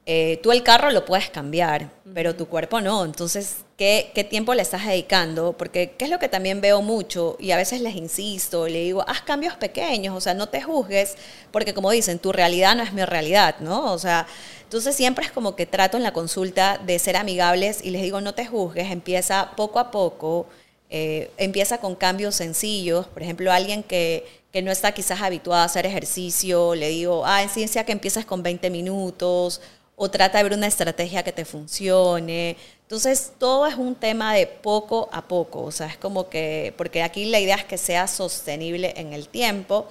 eh, 0.08 0.40
tú 0.42 0.52
el 0.52 0.64
carro 0.64 0.90
lo 0.90 1.06
puedes 1.06 1.30
cambiar, 1.30 1.92
pero 2.12 2.36
tu 2.36 2.48
cuerpo 2.48 2.82
no. 2.82 3.06
Entonces, 3.06 3.58
¿qué, 3.82 4.12
¿qué 4.14 4.24
tiempo 4.24 4.54
le 4.54 4.62
estás 4.62 4.86
dedicando? 4.86 5.54
Porque, 5.54 5.96
¿qué 5.98 6.06
es 6.06 6.12
lo 6.12 6.20
que 6.20 6.30
también 6.30 6.62
veo 6.62 6.84
mucho? 6.84 7.36
Y 7.40 7.50
a 7.50 7.58
veces 7.58 7.82
les 7.82 7.96
insisto, 7.96 8.68
le 8.68 8.82
digo, 8.82 9.04
haz 9.08 9.22
cambios 9.22 9.56
pequeños, 9.56 10.16
o 10.16 10.22
sea, 10.22 10.36
no 10.36 10.50
te 10.50 10.62
juzgues, 10.62 11.16
porque 11.50 11.74
como 11.74 11.90
dicen, 11.90 12.20
tu 12.20 12.32
realidad 12.32 12.76
no 12.76 12.84
es 12.84 12.94
mi 12.94 13.04
realidad, 13.04 13.56
¿no? 13.60 13.92
O 13.92 13.98
sea, 13.98 14.28
entonces 14.62 14.96
siempre 14.96 15.26
es 15.26 15.32
como 15.32 15.56
que 15.56 15.66
trato 15.66 15.98
en 15.98 16.04
la 16.04 16.14
consulta 16.14 16.78
de 16.78 17.00
ser 17.00 17.18
amigables 17.18 17.84
y 17.84 17.90
les 17.90 18.04
digo, 18.04 18.22
no 18.22 18.36
te 18.36 18.46
juzgues, 18.46 18.92
empieza 18.92 19.50
poco 19.58 19.80
a 19.80 19.90
poco, 19.90 20.46
eh, 20.92 21.32
empieza 21.38 21.80
con 21.80 21.96
cambios 21.96 22.36
sencillos. 22.36 23.08
Por 23.08 23.24
ejemplo, 23.24 23.52
alguien 23.52 23.82
que, 23.82 24.28
que 24.54 24.62
no 24.62 24.70
está 24.70 24.92
quizás 24.92 25.24
habituado 25.24 25.60
a 25.60 25.66
hacer 25.66 25.88
ejercicio, 25.88 26.76
le 26.76 26.90
digo, 26.90 27.26
ah, 27.26 27.42
en 27.42 27.50
ciencia 27.50 27.84
que 27.84 27.94
empieces 27.94 28.26
con 28.26 28.44
20 28.44 28.70
minutos 28.70 29.60
o 29.96 30.10
trata 30.10 30.38
de 30.38 30.44
ver 30.44 30.54
una 30.54 30.68
estrategia 30.68 31.24
que 31.24 31.32
te 31.32 31.46
funcione. 31.46 32.58
Entonces, 32.82 33.34
todo 33.38 33.68
es 33.68 33.76
un 33.76 33.96
tema 33.96 34.34
de 34.34 34.48
poco 34.48 35.10
a 35.12 35.28
poco, 35.28 35.64
o 35.64 35.72
sea, 35.72 35.88
es 35.88 35.98
como 35.98 36.30
que, 36.30 36.74
porque 36.78 37.04
aquí 37.04 37.26
la 37.26 37.40
idea 37.40 37.56
es 37.56 37.66
que 37.66 37.78
sea 37.78 38.08
sostenible 38.08 38.94
en 38.98 39.14
el 39.14 39.28
tiempo. 39.30 39.88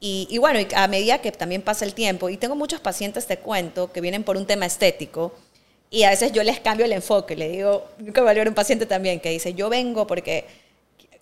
Y, 0.00 0.26
y 0.30 0.38
bueno, 0.38 0.60
y 0.60 0.66
a 0.74 0.88
medida 0.88 1.18
que 1.18 1.32
también 1.32 1.62
pasa 1.62 1.84
el 1.84 1.94
tiempo, 1.94 2.28
y 2.28 2.36
tengo 2.36 2.56
muchos 2.56 2.80
pacientes, 2.80 3.26
te 3.26 3.38
cuento, 3.38 3.92
que 3.92 4.00
vienen 4.00 4.24
por 4.24 4.36
un 4.36 4.46
tema 4.46 4.66
estético, 4.66 5.32
y 5.92 6.04
a 6.04 6.10
veces 6.10 6.32
yo 6.32 6.42
les 6.42 6.58
cambio 6.58 6.86
el 6.86 6.92
enfoque, 6.92 7.36
le 7.36 7.50
digo, 7.50 7.86
nunca 7.98 8.22
me 8.22 8.30
a 8.30 8.48
un 8.48 8.54
paciente 8.54 8.86
también 8.86 9.20
que 9.20 9.28
dice, 9.28 9.52
yo 9.52 9.68
vengo 9.68 10.06
porque, 10.06 10.46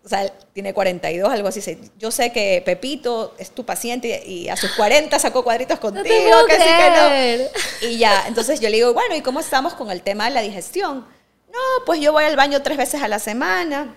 o 0.05 0.09
sea, 0.09 0.33
tiene 0.53 0.73
42, 0.73 1.31
algo 1.31 1.49
así, 1.49 1.79
yo 1.99 2.11
sé 2.11 2.33
que 2.33 2.63
Pepito 2.65 3.35
es 3.39 3.51
tu 3.51 3.65
paciente 3.67 4.23
y 4.27 4.49
a 4.49 4.57
sus 4.57 4.73
40 4.73 5.19
sacó 5.19 5.45
cuadritos 5.45 5.79
contigo, 5.79 6.05
puedo 6.05 6.47
que 6.47 6.57
sí 6.57 6.65
que 6.65 6.91
no. 6.91 7.89
Y 7.89 7.99
ya, 7.99 8.25
entonces 8.27 8.61
yo 8.61 8.69
le 8.71 8.77
digo, 8.77 8.95
bueno, 8.95 9.15
¿y 9.15 9.21
cómo 9.21 9.41
estamos 9.41 9.75
con 9.75 9.91
el 9.91 10.03
tema 10.03 10.25
de 10.25 10.31
la 10.31 10.41
digestión? 10.41 11.07
No, 11.53 11.85
pues 11.85 12.01
yo 12.01 12.13
voy 12.13 12.25
al 12.25 12.37
baño 12.37 12.63
tres 12.63 12.79
veces 12.79 13.03
a 13.03 13.09
la 13.09 13.19
semana. 13.19 13.97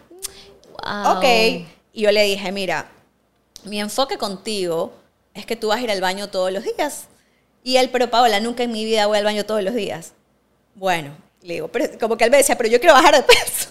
Wow. 0.84 1.18
Ok. 1.18 1.26
Y 1.94 2.02
yo 2.02 2.12
le 2.12 2.24
dije, 2.24 2.52
mira, 2.52 2.89
mi 3.63 3.80
enfoque 3.80 4.18
contigo 4.18 4.94
es 5.34 5.46
que 5.46 5.56
tú 5.56 5.70
vas 5.70 5.80
a 5.80 5.82
ir 5.82 5.92
al 5.92 6.02
baño 6.02 6.30
todos 6.30 6.52
los 6.52 6.63
días. 6.63 7.06
Y 7.63 7.78
él, 7.78 7.89
pero 7.92 8.10
Paola, 8.10 8.39
nunca 8.39 8.63
en 8.63 8.72
mi 8.72 8.84
vida 8.84 9.06
voy 9.06 9.20
al 9.20 9.24
baño 9.24 9.46
todos 9.46 9.63
los 9.63 9.74
días. 9.74 10.13
Bueno, 10.76 11.16
le 11.42 11.56
digo, 11.56 11.68
pero, 11.70 11.98
como 12.00 12.18
que 12.18 12.26
él 12.26 12.32
me 12.32 12.38
decía, 12.38 12.58
pero 12.58 12.70
yo 12.70 12.80
quiero 12.80 12.96
bajar 12.96 13.16
de 13.16 13.24
peso. 13.24 13.70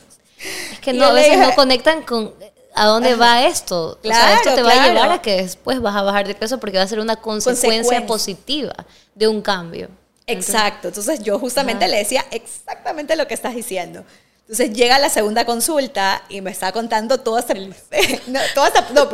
Es 0.73 0.79
que 0.81 0.93
no, 0.93 1.07
a 1.07 1.13
veces 1.13 1.33
dije- 1.37 1.47
no 1.47 1.55
conectan 1.55 2.03
con 2.03 2.35
a 2.75 2.87
dónde 2.87 3.15
va 3.17 3.45
esto. 3.47 3.91
o 3.91 4.03
sea, 4.03 4.11
Claro, 4.13 4.35
esto 4.37 4.55
te 4.55 4.63
va 4.63 4.71
a 4.71 4.73
claro. 4.75 4.89
llevar 4.95 5.13
a 5.13 5.21
que 5.23 5.37
después 5.43 5.81
vas 5.83 5.95
a 5.95 6.03
bajar 6.03 6.27
de 6.27 6.35
peso 6.35 6.59
porque 6.59 6.79
va 6.79 6.85
a 6.85 6.89
ser 6.89 7.01
una 7.01 7.17
consecuencia 7.17 7.69
Consecuencia. 7.83 8.07
positiva 8.07 8.75
de 9.15 9.29
un 9.29 9.43
cambio. 9.43 9.89
Exacto. 10.27 10.89
Entonces 10.89 11.23
yo 11.23 11.39
justamente 11.39 11.87
le 11.89 11.99
decía 11.99 12.25
exactamente 12.31 13.15
lo 13.17 13.27
que 13.27 13.35
estás 13.35 13.55
diciendo. 13.55 14.05
Entonces 14.43 14.73
llega 14.73 14.99
la 14.99 15.09
segunda 15.11 15.45
consulta 15.45 16.23
y 16.29 16.41
me 16.41 16.51
está 16.51 16.73
contando 16.73 17.19
todo 17.19 17.37
hasta... 17.37 17.55
no, 18.27 18.41
todo 18.55 18.65
hasta- 18.65 18.89
no, 18.93 19.09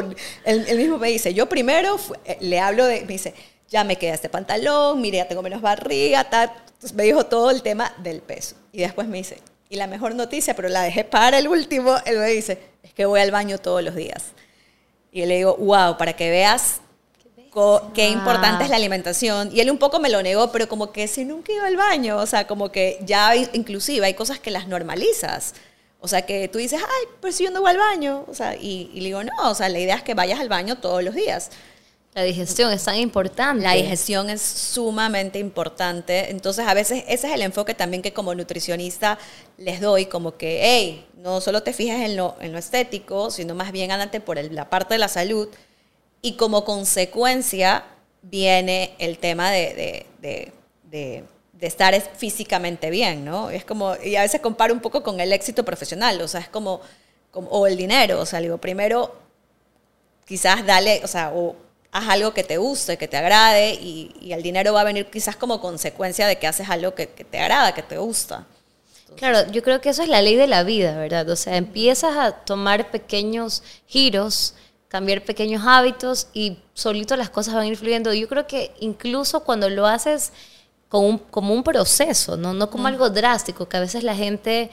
él, 0.44 0.64
él 0.68 0.78
mismo 0.78 0.98
me 0.98 1.08
dice, 1.08 1.34
yo 1.34 1.48
primero 1.48 1.98
fu- 1.98 2.14
eh, 2.24 2.38
le 2.40 2.60
hablo 2.60 2.84
de... 2.86 3.00
Me 3.02 3.06
dice, 3.14 3.34
ya 3.68 3.84
me 3.84 3.96
queda 3.96 4.14
este 4.14 4.28
pantalón, 4.28 5.00
mire, 5.00 5.18
ya 5.18 5.28
tengo 5.28 5.42
menos 5.42 5.60
barriga, 5.60 6.24
tal. 6.30 6.50
Entonces 6.66 6.92
me 6.94 7.02
dijo 7.02 7.26
todo 7.26 7.50
el 7.50 7.62
tema 7.62 7.92
del 7.98 8.20
peso. 8.22 8.54
Y 8.72 8.78
después 8.80 9.06
me 9.08 9.18
dice, 9.18 9.38
y 9.68 9.76
la 9.76 9.86
mejor 9.86 10.14
noticia, 10.14 10.54
pero 10.54 10.68
la 10.68 10.82
dejé 10.82 11.04
para 11.04 11.38
el 11.38 11.48
último, 11.48 11.96
él 12.06 12.18
me 12.18 12.26
dice, 12.28 12.58
es 12.82 12.92
que 12.94 13.06
voy 13.06 13.20
al 13.20 13.30
baño 13.30 13.58
todos 13.58 13.82
los 13.82 13.94
días. 13.94 14.32
Y 15.12 15.20
yo 15.20 15.26
le 15.26 15.36
digo, 15.36 15.56
wow, 15.56 15.96
para 15.96 16.14
que 16.14 16.30
veas 16.30 16.80
qué 17.94 18.08
importante 18.08 18.64
es 18.64 18.70
la 18.70 18.76
alimentación. 18.76 19.50
Y 19.52 19.60
él 19.60 19.70
un 19.70 19.78
poco 19.78 20.00
me 20.00 20.08
lo 20.08 20.22
negó, 20.22 20.52
pero 20.52 20.68
como 20.68 20.92
que 20.92 21.08
si 21.08 21.24
nunca 21.24 21.52
iba 21.52 21.66
al 21.66 21.76
baño, 21.76 22.16
o 22.18 22.26
sea, 22.26 22.46
como 22.46 22.70
que 22.70 22.98
ya 23.02 23.34
inclusive 23.36 24.06
hay 24.06 24.14
cosas 24.14 24.38
que 24.38 24.50
las 24.50 24.68
normalizas. 24.68 25.54
O 26.00 26.06
sea, 26.06 26.22
que 26.22 26.48
tú 26.48 26.58
dices, 26.58 26.80
ay, 26.80 27.08
pero 27.20 27.32
si 27.32 27.44
yo 27.44 27.50
no 27.50 27.60
voy 27.60 27.70
al 27.70 27.78
baño. 27.78 28.24
O 28.28 28.34
sea, 28.34 28.54
y, 28.54 28.90
y 28.94 29.00
le 29.00 29.06
digo, 29.06 29.24
no, 29.24 29.50
o 29.50 29.54
sea, 29.54 29.68
la 29.68 29.78
idea 29.78 29.96
es 29.96 30.02
que 30.02 30.14
vayas 30.14 30.40
al 30.40 30.48
baño 30.48 30.78
todos 30.78 31.02
los 31.02 31.14
días. 31.14 31.50
La 32.14 32.22
digestión 32.24 32.72
es 32.72 32.82
tan 32.84 32.96
importante. 32.96 33.62
La 33.62 33.74
digestión 33.74 34.28
es 34.28 34.42
sumamente 34.42 35.38
importante. 35.38 36.30
Entonces, 36.30 36.66
a 36.66 36.74
veces 36.74 37.04
ese 37.06 37.28
es 37.28 37.34
el 37.34 37.42
enfoque 37.42 37.74
también 37.74 38.02
que 38.02 38.12
como 38.12 38.34
nutricionista 38.34 39.18
les 39.56 39.80
doy, 39.80 40.06
como 40.06 40.36
que, 40.36 40.60
hey, 40.62 41.06
no 41.18 41.40
solo 41.40 41.62
te 41.62 41.72
fijes 41.72 42.00
en 42.00 42.16
lo, 42.16 42.34
en 42.40 42.52
lo 42.52 42.58
estético, 42.58 43.30
sino 43.30 43.54
más 43.54 43.70
bien 43.70 43.92
ándate 43.92 44.20
por 44.20 44.36
la 44.52 44.68
parte 44.68 44.94
de 44.94 44.98
la 44.98 45.08
salud. 45.08 45.48
Y 46.22 46.32
como 46.36 46.64
consecuencia 46.64 47.84
viene 48.22 48.94
el 48.98 49.18
tema 49.18 49.50
de, 49.52 50.06
de- 50.20 50.52
de- 50.90 51.24
estar 51.60 51.94
es- 51.94 52.08
físicamente 52.16 52.90
bien, 52.90 53.24
¿no? 53.24 53.50
Es 53.50 53.64
como, 53.64 53.94
y 54.02 54.16
a 54.16 54.22
veces 54.22 54.40
comparo 54.40 54.72
un 54.74 54.80
poco 54.80 55.02
con 55.02 55.20
el 55.20 55.32
éxito 55.32 55.64
profesional, 55.64 56.20
o 56.20 56.28
sea, 56.28 56.40
es 56.40 56.48
como, 56.48 56.80
como 57.32 57.48
o 57.50 57.66
el 57.66 57.76
dinero, 57.76 58.20
o 58.20 58.26
sea, 58.26 58.40
digo, 58.40 58.58
primero 58.58 59.14
quizás 60.26 60.64
dale, 60.66 61.00
o 61.04 61.08
sea, 61.08 61.32
o 61.34 61.56
haz 61.92 62.08
algo 62.08 62.34
que 62.34 62.44
te 62.44 62.58
guste, 62.58 62.96
que 62.98 63.08
te 63.08 63.16
agrade 63.16 63.74
y, 63.74 64.14
y 64.20 64.32
el 64.32 64.42
dinero 64.42 64.72
va 64.72 64.82
a 64.82 64.84
venir 64.84 65.06
quizás 65.10 65.36
como 65.36 65.60
consecuencia 65.60 66.26
de 66.26 66.38
que 66.38 66.46
haces 66.46 66.68
algo 66.70 66.94
que, 66.94 67.08
que 67.10 67.24
te 67.24 67.38
agrada, 67.40 67.74
que 67.74 67.82
te 67.82 67.98
gusta. 67.98 68.46
Claro, 69.16 69.50
yo 69.50 69.62
creo 69.62 69.80
que 69.80 69.88
eso 69.88 70.02
es 70.02 70.08
la 70.08 70.22
ley 70.22 70.36
de 70.36 70.46
la 70.46 70.62
vida, 70.62 70.96
¿verdad? 70.96 71.28
O 71.30 71.36
sea, 71.36 71.56
empiezas 71.56 72.16
a 72.16 72.32
tomar 72.32 72.90
pequeños 72.90 73.62
giros, 73.86 74.54
cambiar 74.88 75.24
pequeños 75.24 75.62
hábitos 75.66 76.28
y 76.32 76.58
solito 76.74 77.16
las 77.16 77.30
cosas 77.30 77.54
van 77.54 77.64
a 77.64 77.66
ir 77.66 77.76
fluyendo. 77.76 78.12
Yo 78.14 78.28
creo 78.28 78.46
que 78.46 78.72
incluso 78.80 79.42
cuando 79.44 79.68
lo 79.68 79.86
haces 79.86 80.32
con 80.88 81.04
un- 81.04 81.18
como 81.18 81.52
un 81.54 81.64
proceso, 81.64 82.36
¿no? 82.36 82.54
no 82.54 82.70
como 82.70 82.86
algo 82.88 83.10
drástico, 83.10 83.68
que 83.68 83.76
a 83.76 83.80
veces 83.80 84.04
la 84.04 84.14
gente, 84.14 84.70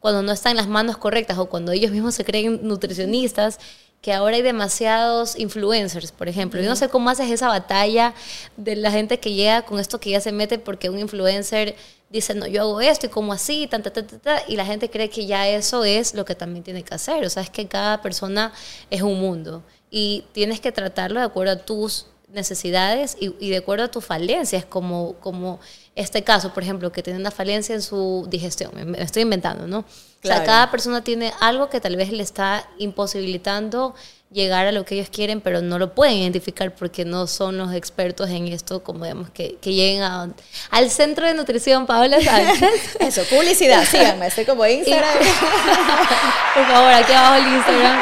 cuando 0.00 0.22
no 0.22 0.32
está 0.32 0.50
en 0.50 0.56
las 0.56 0.68
manos 0.68 0.96
correctas 0.98 1.38
o 1.38 1.46
cuando 1.48 1.72
ellos 1.72 1.90
mismos 1.90 2.14
se 2.14 2.24
creen 2.24 2.60
nutricionistas, 2.62 3.58
que 4.00 4.12
ahora 4.12 4.36
hay 4.36 4.42
demasiados 4.42 5.38
influencers, 5.38 6.12
por 6.12 6.28
ejemplo. 6.28 6.60
Yo 6.60 6.68
no 6.68 6.76
sé 6.76 6.88
cómo 6.88 7.10
haces 7.10 7.30
esa 7.30 7.48
batalla 7.48 8.14
de 8.56 8.76
la 8.76 8.90
gente 8.90 9.18
que 9.18 9.32
llega 9.32 9.62
con 9.62 9.80
esto 9.80 9.98
que 9.98 10.10
ya 10.10 10.20
se 10.20 10.32
mete 10.32 10.58
porque 10.58 10.88
un 10.88 10.98
influencer 10.98 11.74
dice, 12.10 12.34
no, 12.34 12.46
yo 12.46 12.62
hago 12.62 12.80
esto 12.80 13.06
y 13.06 13.08
como 13.08 13.32
así, 13.32 13.66
tan, 13.66 13.82
ta, 13.82 13.92
ta, 13.92 14.06
ta, 14.06 14.18
ta, 14.18 14.42
y 14.46 14.56
la 14.56 14.64
gente 14.64 14.88
cree 14.88 15.10
que 15.10 15.26
ya 15.26 15.48
eso 15.48 15.84
es 15.84 16.14
lo 16.14 16.24
que 16.24 16.34
también 16.34 16.64
tiene 16.64 16.84
que 16.84 16.94
hacer. 16.94 17.24
O 17.24 17.30
sea, 17.30 17.42
es 17.42 17.50
que 17.50 17.66
cada 17.66 18.00
persona 18.00 18.52
es 18.90 19.02
un 19.02 19.20
mundo 19.20 19.62
y 19.90 20.24
tienes 20.32 20.60
que 20.60 20.72
tratarlo 20.72 21.20
de 21.20 21.26
acuerdo 21.26 21.52
a 21.52 21.56
tus 21.56 22.06
necesidades 22.28 23.16
y, 23.18 23.34
y 23.40 23.50
de 23.50 23.58
acuerdo 23.58 23.84
a 23.84 23.90
tus 23.90 24.04
falencias, 24.04 24.64
como, 24.64 25.14
como 25.14 25.60
este 25.96 26.22
caso, 26.22 26.52
por 26.54 26.62
ejemplo, 26.62 26.92
que 26.92 27.02
tiene 27.02 27.18
una 27.18 27.30
falencia 27.30 27.74
en 27.74 27.82
su 27.82 28.26
digestión, 28.30 28.70
me 28.86 29.02
estoy 29.02 29.22
inventando, 29.22 29.66
¿no? 29.66 29.84
O 30.24 30.26
sea, 30.26 30.42
cada 30.44 30.70
persona 30.70 31.02
tiene 31.04 31.32
algo 31.40 31.68
que 31.70 31.80
tal 31.80 31.96
vez 31.96 32.10
le 32.10 32.22
está 32.22 32.68
imposibilitando 32.78 33.94
llegar 34.30 34.66
a 34.66 34.72
lo 34.72 34.84
que 34.84 34.96
ellos 34.96 35.08
quieren, 35.10 35.40
pero 35.40 35.62
no 35.62 35.78
lo 35.78 35.94
pueden 35.94 36.16
identificar 36.18 36.74
porque 36.74 37.04
no 37.06 37.26
son 37.26 37.56
los 37.56 37.72
expertos 37.72 38.28
en 38.28 38.48
esto, 38.48 38.82
como 38.82 39.04
digamos, 39.04 39.30
que, 39.30 39.56
que 39.60 39.72
lleguen 39.72 40.02
a- 40.02 40.28
al 40.70 40.90
centro 40.90 41.26
de 41.26 41.32
nutrición 41.34 41.86
Paola 41.86 42.20
Sánchez. 42.20 42.96
Eso, 43.00 43.22
publicidad, 43.34 43.84
síganme, 43.86 44.26
estoy 44.26 44.44
como 44.44 44.66
Instagram. 44.66 45.18
Por 46.54 46.66
favor, 46.66 46.92
aquí 46.92 47.12
abajo 47.12 47.34
el 47.46 47.54
Instagram. 47.54 48.00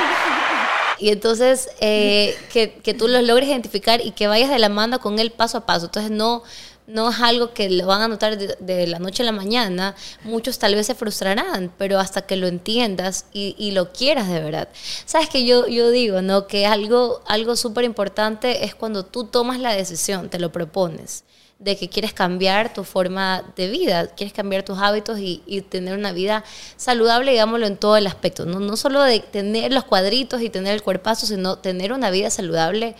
Y 0.98 1.10
entonces, 1.10 1.68
eh, 1.80 2.36
que, 2.52 2.72
que 2.82 2.94
tú 2.94 3.06
los 3.06 3.22
logres 3.22 3.48
identificar 3.48 4.00
y 4.00 4.12
que 4.12 4.26
vayas 4.28 4.48
de 4.50 4.58
la 4.58 4.68
mano 4.70 4.98
con 4.98 5.18
él 5.18 5.30
paso 5.30 5.58
a 5.58 5.66
paso. 5.66 5.86
Entonces, 5.86 6.10
no, 6.10 6.42
no 6.86 7.10
es 7.10 7.20
algo 7.20 7.52
que 7.52 7.68
lo 7.68 7.86
van 7.86 8.02
a 8.02 8.08
notar 8.08 8.38
de, 8.38 8.86
la 8.86 8.98
noche 8.98 9.22
a 9.22 9.26
la 9.26 9.32
mañana. 9.32 9.94
Muchos 10.24 10.58
tal 10.58 10.74
vez 10.74 10.86
se 10.86 10.94
frustrarán, 10.94 11.72
pero 11.78 11.98
hasta 11.98 12.22
que 12.22 12.36
lo 12.36 12.46
entiendas 12.46 13.26
y, 13.32 13.54
y 13.58 13.72
lo 13.72 13.92
quieras 13.92 14.28
de 14.28 14.40
verdad. 14.40 14.68
Sabes 15.04 15.28
que 15.28 15.44
yo, 15.44 15.66
yo 15.66 15.90
digo, 15.90 16.22
¿no? 16.22 16.46
Que 16.46 16.66
algo, 16.66 17.22
algo 17.26 17.56
súper 17.56 17.84
importante 17.84 18.64
es 18.64 18.74
cuando 18.74 19.04
tú 19.04 19.24
tomas 19.24 19.58
la 19.58 19.72
decisión, 19.72 20.28
te 20.28 20.38
lo 20.38 20.52
propones 20.52 21.24
de 21.58 21.76
que 21.76 21.88
quieres 21.88 22.12
cambiar 22.12 22.74
tu 22.74 22.84
forma 22.84 23.42
de 23.56 23.68
vida, 23.68 24.08
quieres 24.08 24.34
cambiar 24.34 24.62
tus 24.62 24.78
hábitos 24.78 25.18
y, 25.18 25.42
y 25.46 25.62
tener 25.62 25.96
una 25.96 26.12
vida 26.12 26.44
saludable, 26.76 27.30
digámoslo, 27.30 27.66
en 27.66 27.78
todo 27.78 27.96
el 27.96 28.06
aspecto. 28.06 28.44
No, 28.44 28.60
no 28.60 28.76
solo 28.76 29.02
de 29.02 29.20
tener 29.20 29.72
los 29.72 29.84
cuadritos 29.84 30.42
y 30.42 30.50
tener 30.50 30.74
el 30.74 30.82
cuerpazo, 30.82 31.26
sino 31.26 31.58
tener 31.58 31.92
una 31.92 32.10
vida 32.10 32.28
saludable. 32.30 32.94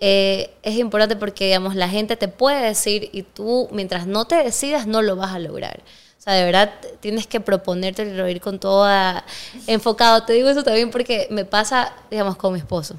Eh, 0.00 0.50
es 0.62 0.76
importante 0.76 1.16
porque, 1.16 1.46
digamos, 1.46 1.74
la 1.74 1.88
gente 1.88 2.16
te 2.16 2.28
puede 2.28 2.62
decir 2.62 3.10
y 3.12 3.22
tú, 3.22 3.68
mientras 3.72 4.06
no 4.06 4.26
te 4.26 4.36
decidas, 4.36 4.86
no 4.86 5.02
lo 5.02 5.16
vas 5.16 5.32
a 5.32 5.38
lograr. 5.38 5.80
O 6.18 6.22
sea, 6.24 6.34
de 6.34 6.44
verdad 6.44 6.72
tienes 7.00 7.26
que 7.26 7.40
proponerte 7.40 8.02
ir 8.30 8.40
con 8.40 8.58
todo 8.58 8.88
enfocado. 9.66 10.24
Te 10.24 10.32
digo 10.32 10.48
eso 10.48 10.64
también 10.64 10.90
porque 10.90 11.28
me 11.30 11.44
pasa, 11.44 11.92
digamos, 12.10 12.36
con 12.36 12.52
mi 12.52 12.58
esposo 12.58 12.96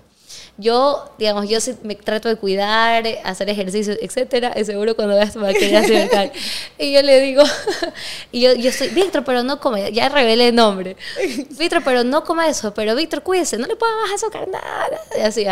yo, 0.57 1.11
digamos, 1.17 1.49
yo 1.49 1.59
me 1.83 1.95
trato 1.95 2.29
de 2.29 2.37
cuidar, 2.37 3.03
hacer 3.23 3.49
ejercicio, 3.49 3.93
etcétera, 3.99 4.53
y 4.55 4.63
seguro 4.63 4.95
cuando 4.95 5.15
veas 5.15 5.35
va 5.37 5.49
a 5.49 5.53
querer 5.53 5.77
acercar. 5.77 6.31
Y 6.77 6.93
yo 6.93 7.01
le 7.01 7.19
digo, 7.21 7.43
y 8.31 8.41
yo, 8.41 8.53
yo 8.53 8.69
estoy, 8.69 8.89
Víctor, 8.89 9.23
pero 9.23 9.43
no 9.43 9.59
come, 9.59 9.91
ya 9.91 10.09
revelé 10.09 10.49
el 10.49 10.55
nombre. 10.55 10.95
Víctor, 11.57 11.81
pero 11.83 12.03
no 12.03 12.23
come 12.23 12.47
eso, 12.47 12.73
pero 12.73 12.95
Víctor, 12.95 13.23
cuídese, 13.23 13.57
no 13.57 13.67
le 13.67 13.75
puedo 13.75 13.95
bajar 13.97 14.15
azúcar, 14.15 14.47
nada. 14.47 15.01
Y 15.17 15.21
así, 15.21 15.45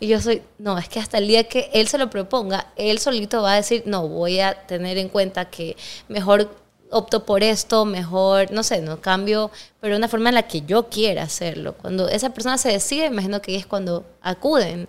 y 0.00 0.08
yo 0.08 0.20
soy, 0.20 0.42
no, 0.58 0.78
es 0.78 0.88
que 0.88 0.98
hasta 0.98 1.18
el 1.18 1.28
día 1.28 1.44
que 1.44 1.70
él 1.72 1.88
se 1.88 1.98
lo 1.98 2.10
proponga, 2.10 2.72
él 2.76 2.98
solito 2.98 3.42
va 3.42 3.52
a 3.52 3.56
decir, 3.56 3.82
no, 3.86 4.08
voy 4.08 4.40
a 4.40 4.54
tener 4.66 4.98
en 4.98 5.08
cuenta 5.08 5.46
que 5.46 5.76
mejor 6.08 6.50
opto 6.90 7.24
por 7.26 7.42
esto, 7.42 7.84
mejor, 7.84 8.50
no 8.52 8.62
sé, 8.62 8.80
no 8.80 9.00
cambio, 9.00 9.50
pero 9.80 9.94
de 9.94 9.98
una 9.98 10.08
forma 10.08 10.28
en 10.30 10.36
la 10.36 10.44
que 10.48 10.62
yo 10.62 10.88
quiera 10.88 11.22
hacerlo. 11.24 11.74
Cuando 11.74 12.08
esa 12.08 12.30
persona 12.30 12.58
se 12.58 12.70
decide, 12.70 13.06
imagino 13.06 13.42
que 13.42 13.56
es 13.56 13.66
cuando 13.66 14.04
acuden 14.22 14.88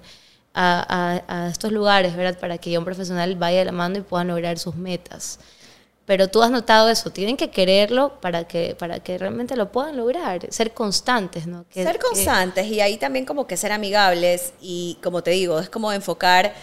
a, 0.53 1.21
a- 1.27 1.45
a 1.45 1.49
estos 1.49 1.71
lugares, 1.71 2.15
¿verdad? 2.15 2.39
Para 2.39 2.57
que 2.57 2.77
un 2.77 2.85
profesional 2.85 3.35
vaya 3.35 3.59
de 3.59 3.65
la 3.65 3.71
mano 3.71 3.97
y 3.97 4.01
puedan 4.01 4.27
lograr 4.29 4.57
sus 4.59 4.75
metas. 4.75 5.39
Pero 6.05 6.27
tú 6.27 6.41
has 6.41 6.49
notado 6.49 6.89
eso, 6.89 7.11
tienen 7.11 7.37
que 7.37 7.51
quererlo 7.51 8.19
para 8.19 8.45
que, 8.47 8.75
para 8.79 8.99
que 8.99 9.17
realmente 9.19 9.55
lo 9.55 9.71
puedan 9.71 9.95
lograr, 9.95 10.51
ser 10.51 10.73
constantes, 10.73 11.45
¿no? 11.45 11.65
Que- 11.69 11.83
ser 11.83 11.99
que- 11.99 12.07
constantes 12.07 12.65
y 12.65 12.81
ahí 12.81 12.97
también 12.97 13.25
como 13.25 13.45
que 13.45 13.57
ser 13.57 13.71
amigables 13.71 14.53
y 14.59 14.97
como 15.03 15.21
te 15.21 15.29
digo, 15.31 15.59
es 15.59 15.69
como 15.69 15.91
enfocar 15.93 16.55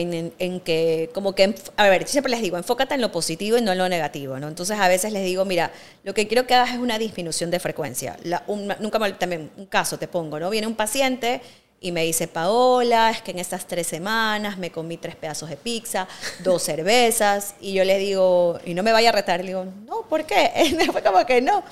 en, 0.00 0.12
en- 0.12 0.32
en 0.38 0.60
que, 0.60 1.08
como 1.14 1.34
que, 1.34 1.54
a 1.76 1.88
ver, 1.88 2.06
siempre 2.08 2.30
les 2.30 2.42
digo, 2.42 2.56
enfócate 2.56 2.94
en 2.94 3.00
lo 3.00 3.12
positivo 3.12 3.56
y 3.58 3.62
no 3.62 3.72
en 3.72 3.78
lo 3.78 3.88
negativo, 3.88 4.38
¿no? 4.40 4.48
Entonces 4.48 4.78
a 4.78 4.88
veces 4.88 5.12
les 5.12 5.24
digo, 5.24 5.44
mira, 5.44 5.70
lo 6.02 6.12
que 6.14 6.26
quiero 6.26 6.46
que 6.46 6.54
hagas 6.54 6.70
es 6.72 6.78
una 6.78 6.98
disminución 6.98 7.50
de 7.50 7.60
frecuencia. 7.60 8.16
La- 8.24 8.42
un- 8.48 8.74
nunca 8.80 8.98
me, 8.98 9.12
también, 9.12 9.50
un 9.56 9.66
caso 9.66 9.98
te 9.98 10.08
pongo, 10.08 10.40
¿no? 10.40 10.50
Viene 10.50 10.66
un 10.66 10.74
paciente 10.74 11.40
y 11.80 11.92
me 11.92 12.02
dice, 12.04 12.28
Paola, 12.28 13.10
es 13.10 13.20
que 13.22 13.30
en 13.32 13.38
estas 13.38 13.66
tres 13.66 13.86
semanas 13.86 14.56
me 14.58 14.70
comí 14.70 14.96
tres 14.96 15.16
pedazos 15.16 15.48
de 15.50 15.56
pizza, 15.56 16.08
dos 16.42 16.62
cervezas, 16.70 17.54
y 17.60 17.72
yo 17.74 17.84
le 17.84 17.98
digo, 17.98 18.58
y 18.64 18.74
no 18.74 18.82
me 18.82 18.90
vaya 18.90 19.10
a 19.10 19.12
retar, 19.12 19.40
le 19.40 19.48
digo, 19.48 19.64
no, 19.86 20.02
¿por 20.08 20.24
qué? 20.24 20.50
Fue 20.92 21.02
como 21.02 21.24
que 21.26 21.40
no. 21.40 21.62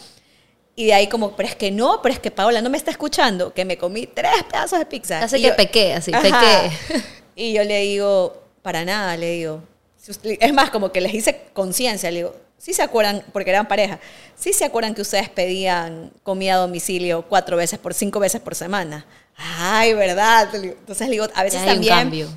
Y 0.77 0.87
de 0.87 0.95
ahí 0.95 1.07
como, 1.09 1.35
pero 1.37 1.49
es 1.49 1.55
que 1.57 1.71
no, 1.71 2.01
pero 2.03 2.15
es 2.15 2.19
que 2.21 2.31
Paola 2.31 2.63
no 2.63 2.71
me 2.71 2.79
está 2.79 2.91
escuchando, 2.91 3.53
que 3.53 3.65
me 3.65 3.77
comí 3.77 4.07
tres 4.07 4.33
pedazos 4.51 4.79
de 4.79 4.87
pizza. 4.87 5.23
Hace 5.23 5.39
Y 5.39 5.43
que 5.43 5.49
yo- 5.49 5.57
pequé, 5.57 5.95
así, 5.95 6.13
Ajá. 6.15 6.23
pequé. 6.23 7.03
Y 7.43 7.53
yo 7.53 7.65
le 7.65 7.81
digo, 7.81 8.41
para 8.63 8.85
nada, 8.85 9.17
le 9.17 9.33
digo. 9.33 9.65
Es 10.23 10.55
más, 10.55 10.71
como 10.71 10.93
que 10.93 11.01
les 11.01 11.13
hice 11.13 11.41
conciencia, 11.53 12.09
le 12.13 12.19
digo, 12.19 12.37
sí 12.57 12.73
se 12.73 12.83
acuerdan, 12.83 13.25
porque 13.33 13.51
eran 13.51 13.67
pareja, 13.67 13.99
sí 14.37 14.53
se 14.53 14.65
acuerdan 14.65 14.95
que 14.95 15.03
ustedes 15.03 15.29
pedían 15.29 16.13
comida 16.23 16.55
a 16.55 16.59
domicilio 16.59 17.23
cuatro 17.29 17.57
veces 17.57 17.81
por 17.81 17.95
cinco 17.95 18.21
veces 18.21 18.41
por 18.41 18.55
semana. 18.55 19.05
Ay, 19.37 19.93
¿verdad? 19.95 20.55
Entonces 20.55 21.09
le 21.09 21.15
digo, 21.15 21.27
a 21.35 21.43
veces 21.43 21.63
hay 21.63 21.67
un 21.67 21.75
también 21.75 21.95
cambio. 21.95 22.29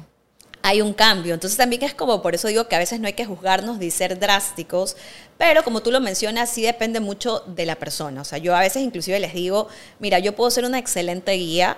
hay 0.64 0.82
un 0.82 0.92
cambio. 0.92 1.36
Entonces 1.36 1.56
también 1.56 1.84
es 1.84 1.94
como, 1.94 2.24
por 2.24 2.34
eso 2.34 2.48
digo 2.48 2.68
que 2.68 2.76
a 2.76 2.80
veces 2.80 3.00
no 3.00 3.06
hay 3.06 3.14
que 3.14 3.26
juzgarnos 3.26 3.78
de 3.78 3.92
ser 3.92 4.18
drásticos, 4.18 4.98
pero 5.38 5.64
como 5.64 5.84
tú 5.84 5.92
lo 5.92 6.00
mencionas, 6.02 6.50
sí 6.50 6.64
depende 6.64 7.00
mucho 7.00 7.44
de 7.46 7.68
la 7.68 7.76
persona. 7.76 8.22
O 8.22 8.26
sea, 8.26 8.40
yo 8.40 8.56
a 8.56 8.62
veces 8.62 8.82
inclusive 8.82 9.20
les 9.20 9.36
digo, 9.36 9.68
mira, 10.00 10.18
yo 10.18 10.36
puedo 10.36 10.50
ser 10.50 10.66
una 10.66 10.80
excelente 10.80 11.34
guía, 11.34 11.78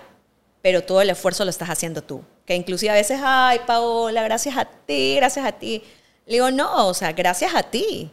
pero 0.61 0.83
todo 0.83 1.01
el 1.01 1.09
esfuerzo 1.09 1.43
lo 1.43 1.49
estás 1.49 1.69
haciendo 1.69 2.01
tú. 2.01 2.21
Que 2.45 2.55
inclusive 2.55 2.91
a 2.91 2.95
veces, 2.95 3.19
ay, 3.23 3.59
Paola, 3.65 4.23
gracias 4.23 4.55
a 4.57 4.65
ti, 4.65 5.15
gracias 5.15 5.45
a 5.45 5.51
ti. 5.53 5.83
Le 6.25 6.33
digo, 6.33 6.51
no, 6.51 6.87
o 6.87 6.93
sea, 6.93 7.11
gracias 7.13 7.53
a 7.55 7.63
ti. 7.63 8.11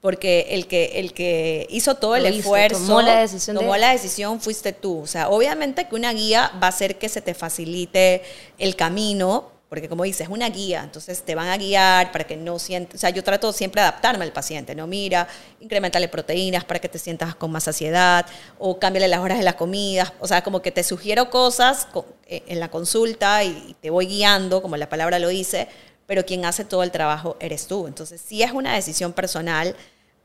Porque 0.00 0.46
el 0.50 0.66
que, 0.66 0.98
el 0.98 1.12
que 1.12 1.68
hizo 1.70 1.94
todo 1.94 2.16
el 2.16 2.26
hizo, 2.26 2.38
esfuerzo, 2.40 2.80
tomó 2.80 3.02
la 3.02 3.20
decisión 3.20 3.54
de- 3.56 3.60
tomó 3.62 3.76
la 3.76 3.92
decisión 3.92 4.40
fuiste 4.40 4.72
tú. 4.72 4.98
O 5.02 5.06
sea, 5.06 5.28
obviamente 5.28 5.86
que 5.86 5.94
una 5.94 6.12
guía 6.12 6.50
va 6.60 6.66
a 6.66 6.70
hacer 6.70 6.98
que 6.98 7.08
se 7.08 7.20
te 7.20 7.34
facilite 7.34 8.22
el 8.58 8.74
camino, 8.74 9.51
porque 9.72 9.88
como 9.88 10.04
dices, 10.04 10.26
es 10.26 10.28
una 10.28 10.50
guía, 10.50 10.82
entonces 10.84 11.22
te 11.22 11.34
van 11.34 11.48
a 11.48 11.56
guiar 11.56 12.12
para 12.12 12.24
que 12.24 12.36
no 12.36 12.58
sientas, 12.58 12.96
o 12.96 12.98
sea, 12.98 13.08
yo 13.08 13.24
trato 13.24 13.50
siempre 13.54 13.80
de 13.80 13.88
adaptarme 13.88 14.22
al 14.22 14.30
paciente, 14.30 14.74
no 14.74 14.86
mira, 14.86 15.26
incrementale 15.60 16.08
proteínas 16.08 16.62
para 16.62 16.78
que 16.78 16.90
te 16.90 16.98
sientas 16.98 17.34
con 17.34 17.50
más 17.50 17.64
saciedad, 17.64 18.26
o 18.58 18.78
cámbiale 18.78 19.08
las 19.08 19.20
horas 19.20 19.38
de 19.38 19.44
las 19.44 19.54
comidas, 19.54 20.12
o 20.20 20.28
sea, 20.28 20.42
como 20.44 20.60
que 20.60 20.72
te 20.72 20.84
sugiero 20.84 21.30
cosas 21.30 21.86
co- 21.90 22.04
eh, 22.26 22.42
en 22.48 22.60
la 22.60 22.70
consulta 22.70 23.44
y 23.44 23.74
te 23.80 23.88
voy 23.88 24.04
guiando, 24.04 24.60
como 24.60 24.76
la 24.76 24.90
palabra 24.90 25.18
lo 25.18 25.28
dice, 25.28 25.68
pero 26.06 26.26
quien 26.26 26.44
hace 26.44 26.66
todo 26.66 26.82
el 26.82 26.90
trabajo 26.90 27.38
eres 27.40 27.66
tú. 27.66 27.86
Entonces, 27.86 28.20
sí 28.20 28.42
es 28.42 28.52
una 28.52 28.74
decisión 28.74 29.14
personal, 29.14 29.74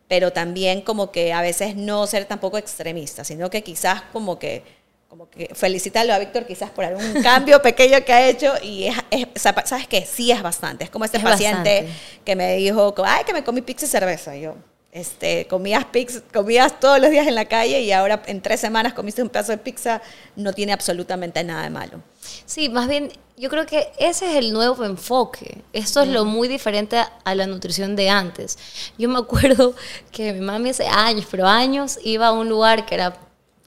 pero 0.10 0.34
también 0.34 0.82
como 0.82 1.12
que 1.12 1.32
a 1.32 1.42
veces 1.42 1.78
no 1.78 2.06
ser 2.06 2.26
tampoco 2.26 2.58
extremista, 2.58 3.24
sino 3.24 3.50
que 3.50 3.64
quizás 3.64 4.02
como 4.12 4.40
que 4.40 4.64
como 5.08 5.30
que 5.30 5.50
felicitarlo 5.56 6.14
a 6.14 6.20
Víctor 6.20 6.46
quizás 6.46 6.70
por 6.70 6.84
algún 6.86 7.14
cambio 7.24 7.62
pequeño 7.62 8.04
que 8.04 8.14
ha 8.14 8.28
hecho 8.28 8.54
y 8.62 8.86
es, 8.88 8.96
es- 9.10 9.28
sabes 9.42 9.88
que 9.88 10.06
sí 10.06 10.32
es 10.32 10.42
bastante. 10.44 10.84
Es 10.84 10.90
como 10.90 11.06
este 11.06 11.18
Es 11.18 11.24
paciente 11.24 11.82
bastante. 11.82 11.94
que 12.26 12.36
me 12.36 12.56
dijo, 12.58 12.94
ay, 13.06 13.24
que 13.26 13.34
me 13.34 13.44
comí 13.44 13.62
pizza 13.62 13.86
y 13.86 13.90
cerveza. 13.90 14.36
Y 14.36 14.42
yo, 14.42 14.56
este, 14.92 15.48
comías 15.48 15.86
pizza, 15.86 16.22
comías 16.34 16.80
todos 16.80 17.00
los 17.00 17.10
días 17.10 17.26
en 17.28 17.36
la 17.36 17.46
calle 17.46 17.82
y 17.82 17.92
ahora 17.92 18.22
en 18.26 18.42
tres 18.42 18.60
semanas 18.60 18.94
comiste 18.94 19.22
un 19.24 19.30
pedazo 19.30 19.52
de 19.54 19.58
pizza, 19.60 20.02
no 20.36 20.52
tiene 20.54 20.74
absolutamente 20.74 21.44
nada 21.44 21.64
de 21.64 21.70
malo. 21.70 22.02
Sí, 22.46 22.68
más 22.68 22.88
bien, 22.90 23.12
yo 23.38 23.50
creo 23.50 23.66
que 23.66 23.90
ese 24.00 24.30
es 24.32 24.36
el 24.38 24.52
nuevo 24.52 24.84
enfoque. 24.84 25.62
Esto 25.72 26.02
es 26.02 26.10
lo 26.10 26.26
muy 26.26 26.48
diferente 26.50 26.98
a 27.24 27.36
la 27.36 27.46
nutrición 27.48 27.96
de 27.96 28.10
antes. 28.10 28.58
Yo 28.98 29.08
me 29.08 29.20
acuerdo 29.20 29.74
que 30.12 30.34
mi 30.34 30.42
mami 30.42 30.72
hace 30.72 30.88
años, 30.88 31.26
pero 31.32 31.48
años, 31.48 31.98
iba 32.04 32.28
a 32.28 32.32
un 32.34 32.50
lugar 32.50 32.86
que 32.86 32.96
era 32.96 33.18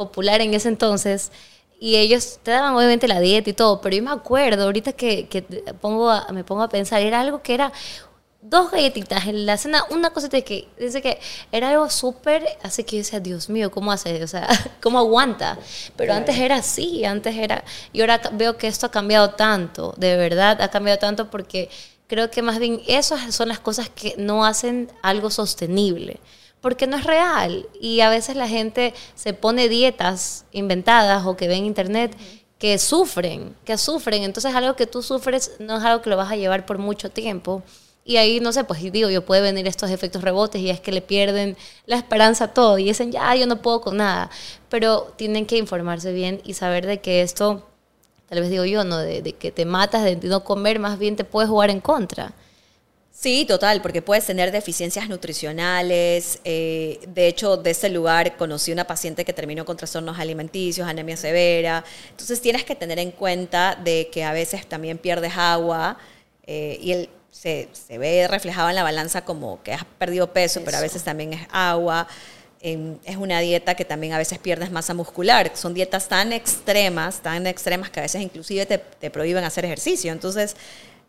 popular 0.05 0.41
en 0.41 0.55
ese 0.55 0.69
entonces 0.69 1.31
y 1.79 1.97
ellos 1.97 2.39
te 2.43 2.51
daban 2.53 2.75
obviamente 2.75 3.09
la 3.09 3.21
dieta 3.21 3.51
y 3.51 3.53
todo, 3.55 3.81
pero 3.81 3.97
yo 3.97 4.03
me 4.03 4.11
acuerdo 4.11 4.65
ahorita 4.65 4.93
que, 4.93 5.29
que 5.29 5.43
pongo 5.81 6.11
a- 6.11 6.27
me 6.33 6.45
pongo 6.45 6.63
a 6.63 6.69
pensar, 6.69 7.03
era 7.03 7.21
algo 7.21 7.43
que 7.43 7.55
era 7.55 7.73
dos 8.43 8.71
galletitas 8.71 9.27
en 9.27 9.45
la 9.45 9.59
cena, 9.59 9.85
una 9.91 10.11
cosita 10.11 10.41
que 10.41 10.67
dice 10.79 11.03
que 11.03 11.19
era 11.53 11.71
algo 11.71 11.91
súper, 11.91 12.43
así 12.63 12.85
que 12.85 12.97
yo 12.97 13.03
decía, 13.03 13.21
Dios 13.21 13.51
mío, 13.51 13.71
¿cómo 13.71 13.93
hace? 13.93 14.23
O 14.25 14.29
sea, 14.29 14.49
¿cómo 14.83 14.99
aguanta? 14.99 15.59
Pero 15.97 16.15
antes 16.15 16.39
era 16.39 16.57
así, 16.57 17.05
antes 17.05 17.37
era, 17.37 17.65
y 17.93 18.01
ahora 18.01 18.21
veo 18.33 18.57
que 18.57 18.67
esto 18.67 18.87
ha 18.87 18.91
cambiado 18.91 19.31
tanto, 19.35 19.95
de 19.99 20.17
verdad 20.17 20.61
ha 20.63 20.69
cambiado 20.71 20.99
tanto 20.99 21.31
porque 21.31 21.69
creo 22.07 22.31
que 22.31 22.41
más 22.43 22.59
bien 22.59 22.81
esas 22.87 23.35
son 23.35 23.49
las 23.49 23.61
cosas 23.61 23.91
que 23.91 24.15
no 24.17 24.45
hacen 24.45 24.91
algo 25.03 25.31
sostenible. 25.31 26.19
Porque 26.61 26.87
no 26.87 26.97
es 26.97 27.05
real. 27.05 27.67
Y 27.81 28.01
a 28.01 28.11
veces 28.11 28.37
la 28.37 28.49
gente 28.49 28.95
se 29.15 29.33
pone 29.33 29.69
dietas 29.69 30.45
inventadas 30.53 31.27
o 31.27 31.37
que 31.37 31.49
ven 31.49 31.59
en 31.59 31.67
internet 31.67 32.17
que 32.59 32.79
sufren, 32.79 33.57
que 33.65 33.79
sufren. 33.79 34.23
Entonces 34.23 34.55
algo 34.55 34.77
que 34.77 34.87
tú 34.87 35.03
sufres 35.03 35.53
no 35.59 35.79
es 35.79 35.85
algo 35.85 36.03
que 36.03 36.11
lo 36.11 36.17
vas 36.17 36.31
a 36.31 36.37
llevar 36.37 36.67
por 36.67 36.79
mucho 36.79 37.11
tiempo. 37.11 37.63
Y 38.05 38.17
ahí, 38.17 38.41
no 38.41 38.53
sé, 38.53 38.65
pues 38.65 38.81
digo, 38.93 39.09
yo 39.11 39.25
puede 39.25 39.41
venir 39.41 39.67
estos 39.67 39.91
efectos 39.91 40.23
rebotes 40.23 40.61
y 40.61 40.71
es 40.71 40.81
que 40.81 40.93
le 40.93 41.01
pierden 41.01 41.57
la 41.87 41.97
esperanza 41.97 42.45
a 42.45 42.55
todo 42.55 42.79
y 42.79 42.85
dicen, 42.85 43.13
ya, 43.13 43.35
yo 43.35 43.47
no 43.47 43.63
puedo 43.63 43.81
con 43.81 43.97
nada. 43.99 44.31
Pero 44.69 45.13
tienen 45.17 45.47
que 45.47 45.57
informarse 45.57 46.13
bien 46.13 46.41
y 46.45 46.55
saber 46.55 46.87
de 46.87 47.01
que 47.01 47.23
esto, 47.23 47.67
tal 48.29 48.41
vez 48.41 48.51
digo 48.51 48.65
yo, 48.65 48.85
¿no? 48.85 48.99
De, 48.99 49.23
de 49.23 49.33
que 49.35 49.53
te 49.53 49.65
matas 49.65 50.05
de 50.05 50.17
no 50.17 50.45
comer, 50.45 50.79
más 50.79 50.99
bien 50.99 51.17
te 51.17 51.25
puedes 51.25 51.49
jugar 51.49 51.71
en 51.71 51.81
contra. 51.81 52.33
Sí, 53.23 53.45
total, 53.45 53.83
porque 53.83 54.01
puedes 54.01 54.25
tener 54.25 54.51
deficiencias 54.51 55.07
nutricionales. 55.07 56.41
eh, 56.43 57.01
de 57.07 57.27
hecho, 57.27 57.59
de 57.59 57.73
ese 57.73 57.91
lugar 57.91 58.35
conocí 58.39 58.73
una 58.73 58.87
paciente 58.87 59.27
que 59.27 59.35
terminó 59.35 59.67
con 59.67 59.77
trastornos 59.77 60.19
alimenticios, 60.19 60.89
anemia 60.89 61.19
severa. 61.19 61.85
Entonces 62.09 62.41
tienes 62.41 62.65
que 62.65 62.75
tener 62.75 62.99
en 62.99 63.11
cuenta 63.11 63.75
de 63.75 64.09
que 64.11 64.25
a 64.25 64.33
veces 64.33 64.67
también 64.67 64.97
pierdes 64.97 65.35
agua 65.37 65.99
eh, 66.47 66.79
y 66.81 66.93
el, 66.93 67.11
se, 67.31 67.69
se 67.73 67.99
ve 67.99 68.27
reflejado 68.27 68.71
en 68.71 68.75
la 68.77 68.85
balanza 68.85 69.23
como 69.23 69.63
que 69.63 69.75
has 69.75 69.85
perdido 69.85 70.33
peso, 70.33 70.63
pero 70.65 70.79
a 70.79 70.81
veces 70.81 71.03
también 71.05 71.35
es 71.35 71.47
agua. 71.53 72.09
Em, 72.63 72.97
es 73.05 73.17
una 73.17 73.41
dieta 73.41 73.75
que 73.75 73.85
también 73.85 74.15
a 74.15 74.19
veces 74.19 74.39
pierdes 74.39 74.71
masa 74.71 74.95
muscular. 74.95 75.51
Son 75.55 75.75
dietas 75.75 76.09
tan 76.09 76.33
extremas, 76.33 77.21
tan 77.21 77.47
extremas 77.47 77.91
que 77.91 78.01
a 78.01 78.03
veces 78.03 78.23
inclusive 78.23 78.65
te, 78.65 78.79
te 78.79 79.11
prohíben 79.11 79.45
hacer 79.45 79.67
ejercicio. 79.67 80.11
Entonces, 80.11 80.57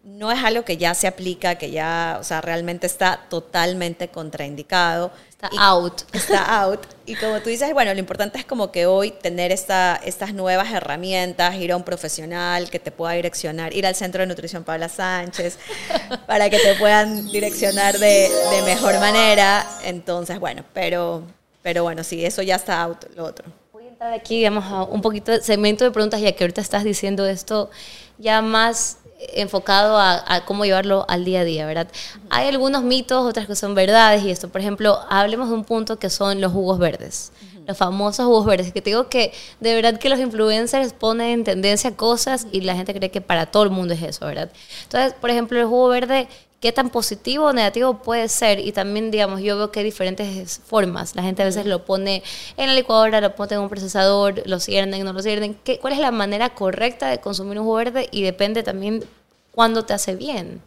no 0.04 0.32
es 0.32 0.44
algo 0.44 0.64
que 0.66 0.78
ya 0.78 0.96
se 0.96 1.06
aplica, 1.08 1.56
que 1.56 1.70
ya, 1.70 2.18
o 2.20 2.24
sea, 2.24 2.42
realmente 2.42 2.88
está 2.88 3.20
totalmente 3.30 4.08
contraindicado. 4.08 5.12
Está 5.30 5.50
Y- 5.52 5.58
out. 5.60 6.02
Está 6.14 6.62
out. 6.64 6.80
Y 7.06 7.16
como 7.16 7.40
tú 7.42 7.50
dices, 7.50 7.72
bueno, 7.74 7.94
lo 7.94 8.00
importante 8.00 8.40
es 8.40 8.46
como 8.46 8.72
que 8.72 8.86
hoy 8.88 9.12
tener 9.12 9.52
esta, 9.52 10.00
estas 10.04 10.34
nuevas 10.34 10.72
herramientas, 10.72 11.56
ir 11.56 11.72
a 11.72 11.78
un 11.78 11.84
profesional 11.84 12.70
que 12.72 12.80
te 12.80 12.92
pueda 12.92 13.14
direccionar, 13.14 13.76
ir 13.76 13.86
al 13.86 13.94
Centro 13.96 14.22
de 14.22 14.28
Nutrición 14.28 14.64
Paula 14.64 14.90
Sánchez, 14.90 15.60
para 16.28 16.50
que 16.50 16.58
te 16.58 16.76
puedan 16.76 17.28
direccionar 17.32 17.98
de, 18.00 18.30
de 18.52 18.62
mejor 18.64 19.00
manera. 19.00 19.68
Entonces, 19.84 20.40
bueno, 20.40 20.64
pero, 20.74 21.24
pero 21.62 21.84
bueno, 21.84 22.04
sí, 22.04 22.26
eso 22.26 22.42
ya 22.42 22.56
está 22.56 22.82
out, 22.82 23.06
lo 23.16 23.26
otro. 23.26 23.46
Voy 23.72 23.86
a 23.86 23.90
entrar 23.90 24.14
aquí, 24.14 24.38
digamos, 24.38 24.66
a 24.66 24.84
un 24.84 25.02
poquito 25.02 25.32
de 25.32 25.42
segmento 25.42 25.84
de 25.84 25.92
preguntas, 25.92 26.22
ya 26.22 26.32
que 26.32 26.44
ahorita 26.44 26.62
estás 26.62 26.84
diciendo 26.84 27.28
esto 27.28 27.70
ya 28.18 28.42
más 28.44 28.98
enfocado 29.34 29.98
a, 29.98 30.24
a 30.28 30.46
cómo 30.46 30.66
llevarlo 30.66 31.06
al 31.08 31.26
día 31.26 31.42
a 31.42 31.44
día, 31.44 31.66
¿verdad? 31.66 31.88
Hay 32.30 32.48
algunos 32.48 32.84
mitos, 32.84 33.26
otras 33.26 33.48
que 33.48 33.56
son 33.56 33.76
verdades 33.76 34.24
y 34.24 34.32
esto, 34.32 34.50
por 34.50 34.62
ejemplo, 34.62 35.00
hablemos 35.10 35.50
de 35.50 35.56
un 35.56 35.64
punto 35.64 36.00
que 36.00 36.10
son 36.10 36.42
los 36.42 36.52
jugos 36.52 36.80
verdes, 36.80 37.32
los 37.68 37.78
famosos 37.78 38.26
jugos 38.26 38.46
verdes, 38.46 38.74
que 38.74 38.82
te 38.82 38.90
digo 38.90 39.08
que 39.08 39.34
de 39.60 39.76
verdad 39.76 40.00
que 40.00 40.10
los 40.10 40.20
influencers 40.20 40.94
ponen 40.94 41.28
en 41.28 41.44
tendencia 41.44 41.96
cosas 41.96 42.48
y 42.52 42.62
la 42.62 42.76
gente 42.76 42.94
cree 42.94 43.12
que 43.12 43.22
para 43.22 43.46
todo 43.46 43.64
el 43.64 43.70
mundo 43.70 43.94
es 43.94 44.02
eso, 44.02 44.26
¿verdad? 44.26 44.52
Entonces, 44.84 45.14
por 45.14 45.30
ejemplo, 45.30 45.60
el 45.60 45.66
jugo 45.66 45.90
verde 45.90 46.28
qué 46.62 46.71
tan 46.71 46.91
positivo 46.91 47.47
o 47.47 47.54
negativo 47.54 47.95
puede 47.95 48.30
ser. 48.30 48.60
Y 48.60 48.71
también, 48.71 49.12
digamos, 49.12 49.41
yo 49.41 49.58
veo 49.58 49.71
que 49.71 49.80
hay 49.80 49.86
diferentes 49.86 50.62
formas. 50.63 51.15
La 51.15 51.24
gente 51.24 51.41
a 51.41 51.45
veces 51.45 51.65
lo 51.65 51.84
pone 51.84 52.24
en 52.56 52.67
la 52.67 52.76
licuadora, 52.76 53.19
lo 53.19 53.36
pone 53.36 53.56
en 53.56 53.62
un 53.62 53.69
procesador, 53.69 54.43
lo 54.45 54.60
ciernen, 54.60 55.04
no 55.04 55.12
lo 55.12 55.21
ciernen. 55.21 55.56
¿Qué, 55.56 55.80
¿Cuál 55.80 55.93
es 55.93 56.00
la 56.00 56.12
manera 56.12 56.52
correcta 56.52 57.10
de 57.10 57.19
consumir 57.19 57.60
un 57.60 57.65
jugo 57.65 57.78
verde? 57.78 58.08
Y 58.12 58.21
depende 58.21 58.63
también 58.63 59.04
cuándo 59.52 59.84
te 59.84 59.93
hace 59.93 60.15
bien. 60.15 60.62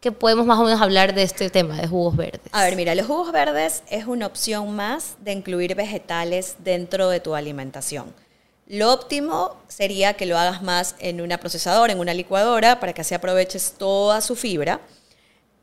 Que 0.00 0.12
podemos 0.12 0.44
más 0.44 0.58
o 0.58 0.64
menos 0.64 0.82
hablar 0.82 1.14
de 1.14 1.22
este 1.22 1.48
tema 1.48 1.80
de 1.80 1.88
jugos 1.88 2.14
verdes. 2.14 2.42
A 2.52 2.62
ver, 2.62 2.76
mira, 2.76 2.94
los 2.94 3.06
jugos 3.06 3.32
verdes 3.32 3.82
es 3.88 4.04
una 4.04 4.26
opción 4.26 4.76
más 4.76 5.16
de 5.20 5.32
incluir 5.32 5.74
vegetales 5.74 6.56
dentro 6.58 7.08
de 7.08 7.20
tu 7.20 7.34
alimentación. 7.34 8.12
Lo 8.66 8.92
óptimo 8.92 9.56
sería 9.68 10.12
que 10.12 10.26
lo 10.26 10.36
hagas 10.36 10.62
más 10.62 10.94
en 10.98 11.22
una 11.22 11.38
procesadora, 11.38 11.90
en 11.90 12.00
una 12.00 12.12
licuadora, 12.12 12.80
para 12.80 12.92
que 12.92 13.00
así 13.00 13.14
aproveches 13.14 13.76
toda 13.78 14.20
su 14.20 14.36
fibra. 14.36 14.82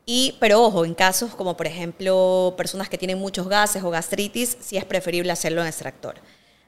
Y, 0.04 0.36
pero 0.40 0.62
ojo, 0.62 0.84
en 0.84 0.94
casos 0.94 1.34
como 1.34 1.56
por 1.56 1.66
ejemplo 1.66 2.54
personas 2.56 2.88
que 2.88 2.98
tienen 2.98 3.18
muchos 3.18 3.48
gases 3.48 3.82
o 3.84 3.90
gastritis, 3.90 4.56
sí 4.60 4.76
es 4.76 4.84
preferible 4.84 5.32
hacerlo 5.32 5.62
en 5.62 5.68
extractor. 5.68 6.16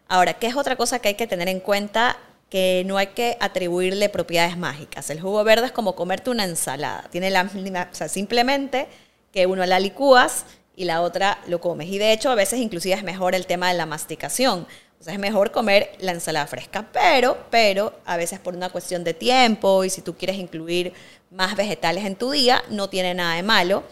Ahora, 0.09 0.35
¿qué 0.35 0.47
es 0.47 0.57
otra 0.57 0.77
cosa 0.77 0.99
que 0.99 1.09
hay 1.09 1.15
que 1.15 1.27
tener 1.27 1.49
en 1.49 1.61
cuenta? 1.61 2.17
que 2.55 2.85
no 2.87 2.99
hay 2.99 3.09
que 3.09 3.37
atribuirle 3.41 4.09
propiedades 4.09 4.57
mágicas. 4.57 5.11
El 5.11 5.21
jugo 5.21 5.43
verde 5.43 5.67
es 5.67 5.73
como 5.73 5.97
comerte 5.97 6.31
una 6.31 6.45
ensalada. 6.45 7.09
Tiene 7.11 7.29
la 7.29 7.43
misma, 7.43 7.89
o 7.91 7.95
sea, 7.97 8.09
simplemente 8.09 8.87
que 9.33 9.47
uno 9.47 9.67
la 9.67 9.81
licúas 9.81 10.45
y 10.77 10.85
la 10.85 11.03
otra 11.03 11.41
lo 11.49 11.61
comes. 11.61 11.89
Y 11.89 11.99
de 11.99 12.13
hecho, 12.13 12.31
a 12.31 12.37
veces 12.37 12.61
inclusive 12.61 12.95
es 12.95 13.03
mejor 13.03 13.35
el 13.35 13.47
tema 13.47 13.69
de 13.73 13.75
la 13.75 13.87
masticación. 13.87 14.69
Sea, 15.01 15.13
es 15.13 15.19
mejor 15.19 15.51
comer 15.51 15.93
la 15.99 16.13
ensalada 16.13 16.47
fresca, 16.47 16.87
pero, 16.93 17.37
pero 17.51 17.93
a 18.07 18.17
veces 18.17 18.39
por 18.41 18.55
una 18.57 18.71
cuestión 18.71 19.05
de 19.05 19.13
tiempo 19.13 19.85
y 19.85 19.91
si 19.91 20.01
tú 20.01 20.15
quieres 20.17 20.37
incluir 20.37 20.95
más 21.31 21.57
vegetales 21.57 22.05
en 22.07 22.17
tu 22.17 22.31
día, 22.31 22.63
no 22.71 22.89
tiene 22.89 23.13
nada 23.13 23.35
de 23.37 23.43
malo. 23.43 23.83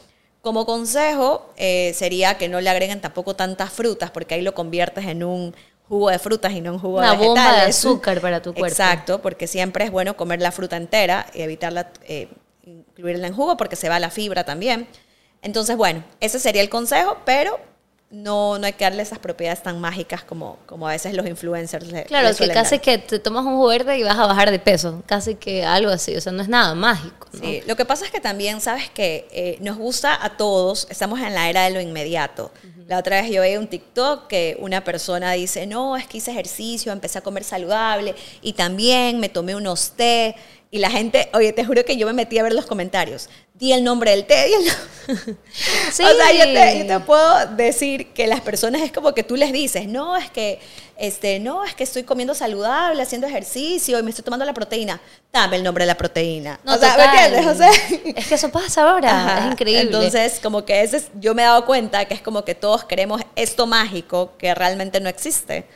Como 0.40 0.64
consejo 0.64 1.52
eh, 1.56 1.92
sería 1.94 2.38
que 2.38 2.48
no 2.48 2.60
le 2.60 2.70
agreguen 2.70 3.00
tampoco 3.02 3.36
tantas 3.36 3.70
frutas 3.70 4.10
porque 4.10 4.34
ahí 4.34 4.42
lo 4.42 4.54
conviertes 4.54 5.04
en 5.06 5.22
un 5.22 5.54
jugo 5.86 6.08
de 6.08 6.18
frutas 6.18 6.52
y 6.52 6.62
no 6.62 6.72
un 6.72 6.78
jugo 6.78 6.98
Una 6.98 7.10
de 7.12 7.18
vegetales. 7.18 7.44
bomba 7.44 7.56
de 7.62 7.68
azúcar 7.68 8.20
para 8.22 8.40
tu 8.40 8.54
cuerpo. 8.54 8.68
Exacto, 8.68 9.20
porque 9.20 9.46
siempre 9.46 9.84
es 9.84 9.90
bueno 9.90 10.16
comer 10.16 10.40
la 10.40 10.50
fruta 10.50 10.78
entera 10.78 11.26
y 11.34 11.42
evitarla, 11.42 11.90
eh, 12.08 12.28
incluirla 12.64 13.26
en 13.26 13.34
jugo 13.34 13.58
porque 13.58 13.76
se 13.76 13.90
va 13.90 14.00
la 14.00 14.08
fibra 14.10 14.44
también. 14.44 14.88
Entonces, 15.42 15.76
bueno, 15.76 16.02
ese 16.20 16.38
sería 16.38 16.62
el 16.62 16.70
consejo, 16.70 17.18
pero 17.26 17.60
no, 18.12 18.58
no 18.58 18.66
hay 18.66 18.74
que 18.74 18.84
darle 18.84 19.02
esas 19.02 19.18
propiedades 19.18 19.62
tan 19.62 19.80
mágicas 19.80 20.22
como, 20.22 20.58
como 20.66 20.86
a 20.86 20.92
veces 20.92 21.14
los 21.14 21.26
influencers 21.26 21.90
le 21.90 22.04
Claro, 22.04 22.28
le 22.28 22.34
que 22.34 22.48
casi 22.48 22.76
dar. 22.76 22.80
que 22.82 22.98
te 22.98 23.18
tomas 23.18 23.42
un 23.46 23.66
verde 23.66 23.98
y 23.98 24.02
vas 24.02 24.18
a 24.18 24.26
bajar 24.26 24.50
de 24.50 24.58
peso, 24.58 25.02
casi 25.06 25.34
que 25.36 25.64
algo 25.64 25.90
así, 25.90 26.14
o 26.14 26.20
sea, 26.20 26.30
no 26.30 26.42
es 26.42 26.48
nada 26.48 26.74
mágico. 26.74 27.26
¿no? 27.32 27.40
Sí, 27.40 27.62
lo 27.66 27.74
que 27.74 27.86
pasa 27.86 28.04
es 28.04 28.10
que 28.10 28.20
también, 28.20 28.60
sabes 28.60 28.90
que 28.90 29.26
eh, 29.32 29.56
nos 29.60 29.78
gusta 29.78 30.22
a 30.22 30.36
todos, 30.36 30.86
estamos 30.90 31.20
en 31.20 31.34
la 31.34 31.48
era 31.48 31.64
de 31.64 31.70
lo 31.70 31.80
inmediato. 31.80 32.52
La 32.86 32.98
otra 32.98 33.22
vez 33.22 33.30
yo 33.30 33.40
veía 33.40 33.58
un 33.58 33.68
TikTok 33.68 34.26
que 34.26 34.58
una 34.60 34.84
persona 34.84 35.32
dice, 35.32 35.66
no, 35.66 35.96
es 35.96 36.06
que 36.06 36.18
hice 36.18 36.32
ejercicio, 36.32 36.92
empecé 36.92 37.16
a 37.18 37.22
comer 37.22 37.44
saludable 37.44 38.14
y 38.42 38.52
también 38.52 39.20
me 39.20 39.30
tomé 39.30 39.54
unos 39.56 39.92
té. 39.92 40.36
Y 40.74 40.78
la 40.78 40.88
gente, 40.90 41.28
oye, 41.34 41.52
te 41.52 41.66
juro 41.66 41.84
que 41.84 41.98
yo 41.98 42.06
me 42.06 42.14
metí 42.14 42.38
a 42.38 42.42
ver 42.42 42.54
los 42.54 42.64
comentarios. 42.64 43.28
Di 43.52 43.74
el 43.74 43.84
nombre 43.84 44.12
del 44.12 44.24
té, 44.24 44.46
di 44.46 44.54
el 44.54 44.64
nombre. 44.64 45.36
Sí. 45.92 46.02
O 46.02 46.14
sea, 46.16 46.32
yo 46.32 46.44
te, 46.44 46.78
yo 46.78 46.86
te 46.86 47.00
puedo 47.04 47.46
decir 47.48 48.14
que 48.14 48.26
las 48.26 48.40
personas 48.40 48.80
es 48.80 48.90
como 48.90 49.12
que 49.12 49.22
tú 49.22 49.36
les 49.36 49.52
dices, 49.52 49.86
no, 49.86 50.16
es 50.16 50.30
que, 50.30 50.60
este, 50.96 51.40
no, 51.40 51.62
es 51.66 51.74
que 51.74 51.84
estoy 51.84 52.04
comiendo 52.04 52.34
saludable, 52.34 53.02
haciendo 53.02 53.26
ejercicio 53.26 53.98
y 53.98 54.02
me 54.02 54.08
estoy 54.08 54.24
tomando 54.24 54.46
la 54.46 54.54
proteína. 54.54 54.98
Dame 55.30 55.56
el 55.56 55.62
nombre 55.62 55.82
de 55.84 55.88
la 55.88 55.96
proteína. 55.98 56.58
No, 56.64 56.76
o 56.76 56.78
sea, 56.78 56.96
¿me 56.96 57.04
total. 57.04 57.34
entiendes? 57.34 57.46
O 57.54 57.54
sea, 57.54 57.70
es 58.16 58.26
que 58.26 58.34
eso 58.36 58.48
pasa 58.50 58.88
ahora, 58.90 59.10
Ajá. 59.26 59.38
es 59.46 59.52
increíble. 59.52 59.82
Entonces, 59.82 60.40
como 60.42 60.64
que 60.64 60.80
ese 60.82 60.96
es- 60.96 61.10
yo 61.20 61.34
me 61.34 61.42
he 61.42 61.44
dado 61.44 61.66
cuenta 61.66 62.06
que 62.06 62.14
es 62.14 62.22
como 62.22 62.46
que 62.46 62.54
todos 62.54 62.84
queremos 62.84 63.20
esto 63.36 63.66
mágico 63.66 64.32
que 64.38 64.54
realmente 64.54 65.00
no 65.00 65.10
existe. 65.10 65.66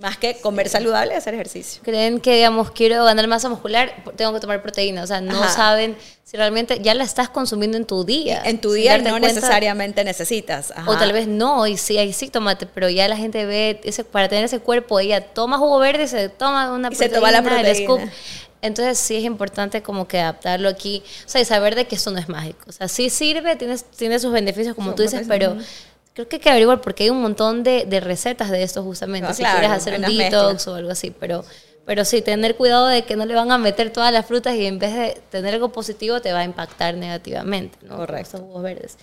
Más 0.00 0.16
que 0.16 0.40
comer 0.40 0.68
saludable 0.68 1.12
y 1.14 1.16
hacer 1.16 1.34
ejercicio. 1.34 1.82
creen 1.84 2.20
que, 2.20 2.36
digamos, 2.36 2.70
quiero 2.70 3.04
ganar 3.04 3.26
masa 3.28 3.48
muscular, 3.48 4.02
tengo 4.16 4.32
que 4.32 4.40
tomar 4.40 4.62
proteína. 4.62 5.02
O 5.02 5.06
sea, 5.06 5.20
no 5.20 5.42
Ajá. 5.42 5.54
saben 5.54 5.96
si 6.24 6.36
realmente 6.36 6.80
ya 6.80 6.94
la 6.94 7.04
estás 7.04 7.28
consumiendo 7.28 7.76
en 7.76 7.84
tu 7.84 8.04
día. 8.04 8.40
En 8.44 8.60
tu 8.60 8.72
día 8.72 8.96
no 8.98 9.10
cuenta. 9.10 9.28
necesariamente 9.28 10.02
necesitas. 10.04 10.70
Ajá. 10.74 10.90
O 10.90 10.96
tal 10.96 11.12
vez 11.12 11.26
no, 11.28 11.66
y 11.66 11.76
sí, 11.76 11.98
ahí 11.98 12.12
sí 12.12 12.28
tómate, 12.30 12.66
pero 12.66 12.88
ya 12.88 13.08
la 13.08 13.16
gente 13.16 13.44
ve, 13.44 13.80
ese, 13.84 14.04
para 14.04 14.28
tener 14.28 14.44
ese 14.44 14.60
cuerpo, 14.60 14.98
ella 15.00 15.20
toma 15.20 15.58
jugo 15.58 15.78
verde 15.78 16.04
y 16.04 16.08
se 16.08 16.28
toma 16.28 16.72
una 16.72 16.88
Y 16.90 16.94
se 16.94 17.08
toma 17.08 17.30
la 17.30 17.38
el 17.38 17.44
proteína. 17.44 17.74
scoop. 17.74 18.00
Entonces 18.62 18.98
sí 18.98 19.16
es 19.16 19.24
importante 19.24 19.82
como 19.82 20.06
que 20.06 20.20
adaptarlo 20.20 20.68
aquí, 20.68 21.02
o 21.24 21.28
sea, 21.28 21.40
y 21.40 21.44
saber 21.46 21.74
de 21.74 21.86
que 21.86 21.94
esto 21.96 22.10
no 22.10 22.18
es 22.18 22.28
mágico. 22.28 22.58
O 22.68 22.72
sea, 22.72 22.88
sí 22.88 23.08
sirve, 23.08 23.56
tiene, 23.56 23.76
tiene 23.96 24.18
sus 24.18 24.32
beneficios 24.32 24.74
como 24.74 24.94
tú 24.94 25.02
dices, 25.02 25.24
pero 25.26 25.56
creo 26.20 26.28
que 26.28 26.36
hay 26.36 26.42
que 26.42 26.50
averiguar 26.50 26.80
porque 26.80 27.04
hay 27.04 27.10
un 27.10 27.20
montón 27.20 27.62
de, 27.62 27.84
de 27.86 28.00
recetas 28.00 28.50
de 28.50 28.62
esto 28.62 28.82
justamente, 28.82 29.28
Ah, 29.28 29.34
si 29.34 29.42
claro, 29.42 29.58
quieres 29.58 29.76
hacer 29.76 29.94
un 29.94 30.02
detox 30.02 30.16
mezclas. 30.16 30.68
o 30.68 30.74
algo 30.74 30.90
así, 30.90 31.10
pero... 31.10 31.44
Pero 31.86 32.04
sí, 32.04 32.22
tener 32.22 32.56
cuidado 32.56 32.86
de 32.86 33.02
que 33.02 33.16
no 33.16 33.24
le 33.26 33.34
van 33.34 33.50
a 33.50 33.58
meter 33.58 33.90
todas 33.90 34.12
las 34.12 34.24
frutas 34.26 34.54
y 34.54 34.64
en 34.66 34.78
vez 34.78 34.94
de 34.94 35.20
tener 35.30 35.54
algo 35.54 35.72
positivo 35.72 36.20
te 36.20 36.32
va 36.32 36.40
a 36.40 36.44
impactar 36.44 36.94
negativamente, 36.94 37.78
¿no? 37.82 37.96
Correcto. 37.96 38.22
estos 38.22 38.40
jugos 38.42 38.62
verdes. 38.62 38.96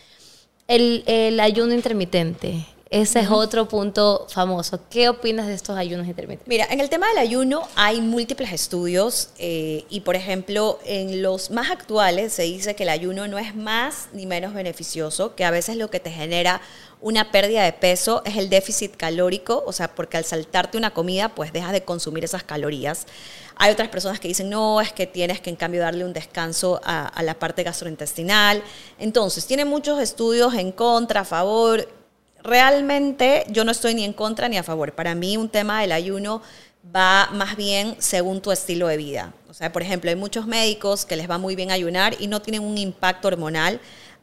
El, 0.67 1.03
el 1.07 1.39
ayuno 1.41 1.73
intermitente, 1.73 2.65
ese 2.89 3.19
es 3.21 3.29
otro 3.29 3.67
punto 3.67 4.27
famoso. 4.29 4.79
¿Qué 4.89 5.09
opinas 5.09 5.47
de 5.47 5.53
estos 5.55 5.75
ayunos 5.75 6.07
intermitentes? 6.07 6.47
Mira, 6.47 6.65
en 6.69 6.79
el 6.79 6.89
tema 6.89 7.09
del 7.09 7.17
ayuno 7.17 7.67
hay 7.75 7.99
múltiples 7.99 8.53
estudios 8.53 9.29
eh, 9.37 9.83
y, 9.89 10.01
por 10.01 10.15
ejemplo, 10.15 10.79
en 10.85 11.21
los 11.21 11.51
más 11.51 11.71
actuales 11.71 12.31
se 12.31 12.43
dice 12.43 12.75
que 12.75 12.83
el 12.83 12.89
ayuno 12.89 13.27
no 13.27 13.37
es 13.37 13.53
más 13.55 14.07
ni 14.13 14.25
menos 14.25 14.53
beneficioso, 14.53 15.35
que 15.35 15.43
a 15.43 15.51
veces 15.51 15.75
lo 15.75 15.89
que 15.89 15.99
te 15.99 16.11
genera 16.11 16.61
una 17.07 17.31
pérdida 17.31 17.63
de 17.63 17.71
peso 17.71 18.21
es 18.25 18.35
el 18.35 18.49
déficit 18.49 18.97
calórico, 18.97 19.63
o 19.65 19.71
sea, 19.71 19.87
porque 19.95 20.17
al 20.17 20.25
saltarte 20.25 20.77
una 20.77 20.93
comida, 20.93 21.29
pues 21.29 21.53
dejas 21.53 21.71
de 21.71 21.85
consumir 21.85 22.25
esas 22.25 22.43
calorías. 22.43 23.05
Hay 23.55 23.71
otras 23.71 23.87
personas 23.87 24.19
que 24.19 24.27
dicen, 24.27 24.49
no, 24.49 24.81
es 24.81 24.91
que 24.91 25.07
tienes 25.07 25.39
que 25.39 25.49
en 25.49 25.55
cambio 25.55 25.79
darle 25.79 26.03
un 26.03 26.11
descanso 26.11 26.81
a, 26.83 27.23
la 27.23 27.39
parte 27.39 27.63
gastrointestinal. 27.63 28.61
Entonces, 28.99 29.47
tiene 29.47 29.63
muchos 29.63 30.01
estudios 30.01 30.53
en 30.55 30.73
contra, 30.73 31.21
a 31.21 31.23
favor. 31.23 31.87
Realmente 32.43 33.45
yo 33.47 33.63
no 33.63 33.71
estoy 33.71 33.95
ni 33.95 34.03
en 34.03 34.11
contra 34.11 34.49
ni 34.49 34.57
a 34.57 34.63
favor. 34.63 34.91
Para 34.91 35.15
mí 35.15 35.37
un 35.37 35.47
tema 35.47 35.79
del 35.79 35.93
ayuno 35.93 36.41
va 36.93 37.29
más 37.31 37.55
bien 37.55 37.95
según 37.99 38.41
tu 38.41 38.51
estilo 38.51 38.87
de 38.87 38.97
vida. 38.97 39.33
O 39.49 39.53
sea, 39.53 39.71
por 39.71 39.81
ejemplo, 39.81 40.09
hay 40.09 40.17
muchos 40.17 40.45
médicos 40.45 41.05
que 41.05 41.15
les 41.15 41.29
va 41.29 41.37
muy 41.37 41.55
bien 41.55 41.71
ayunar 41.71 42.17
y 42.19 42.27
no 42.27 42.41
tienen 42.41 42.63
un 42.63 42.77
impacto 42.77 43.29
hormonal. 43.29 43.79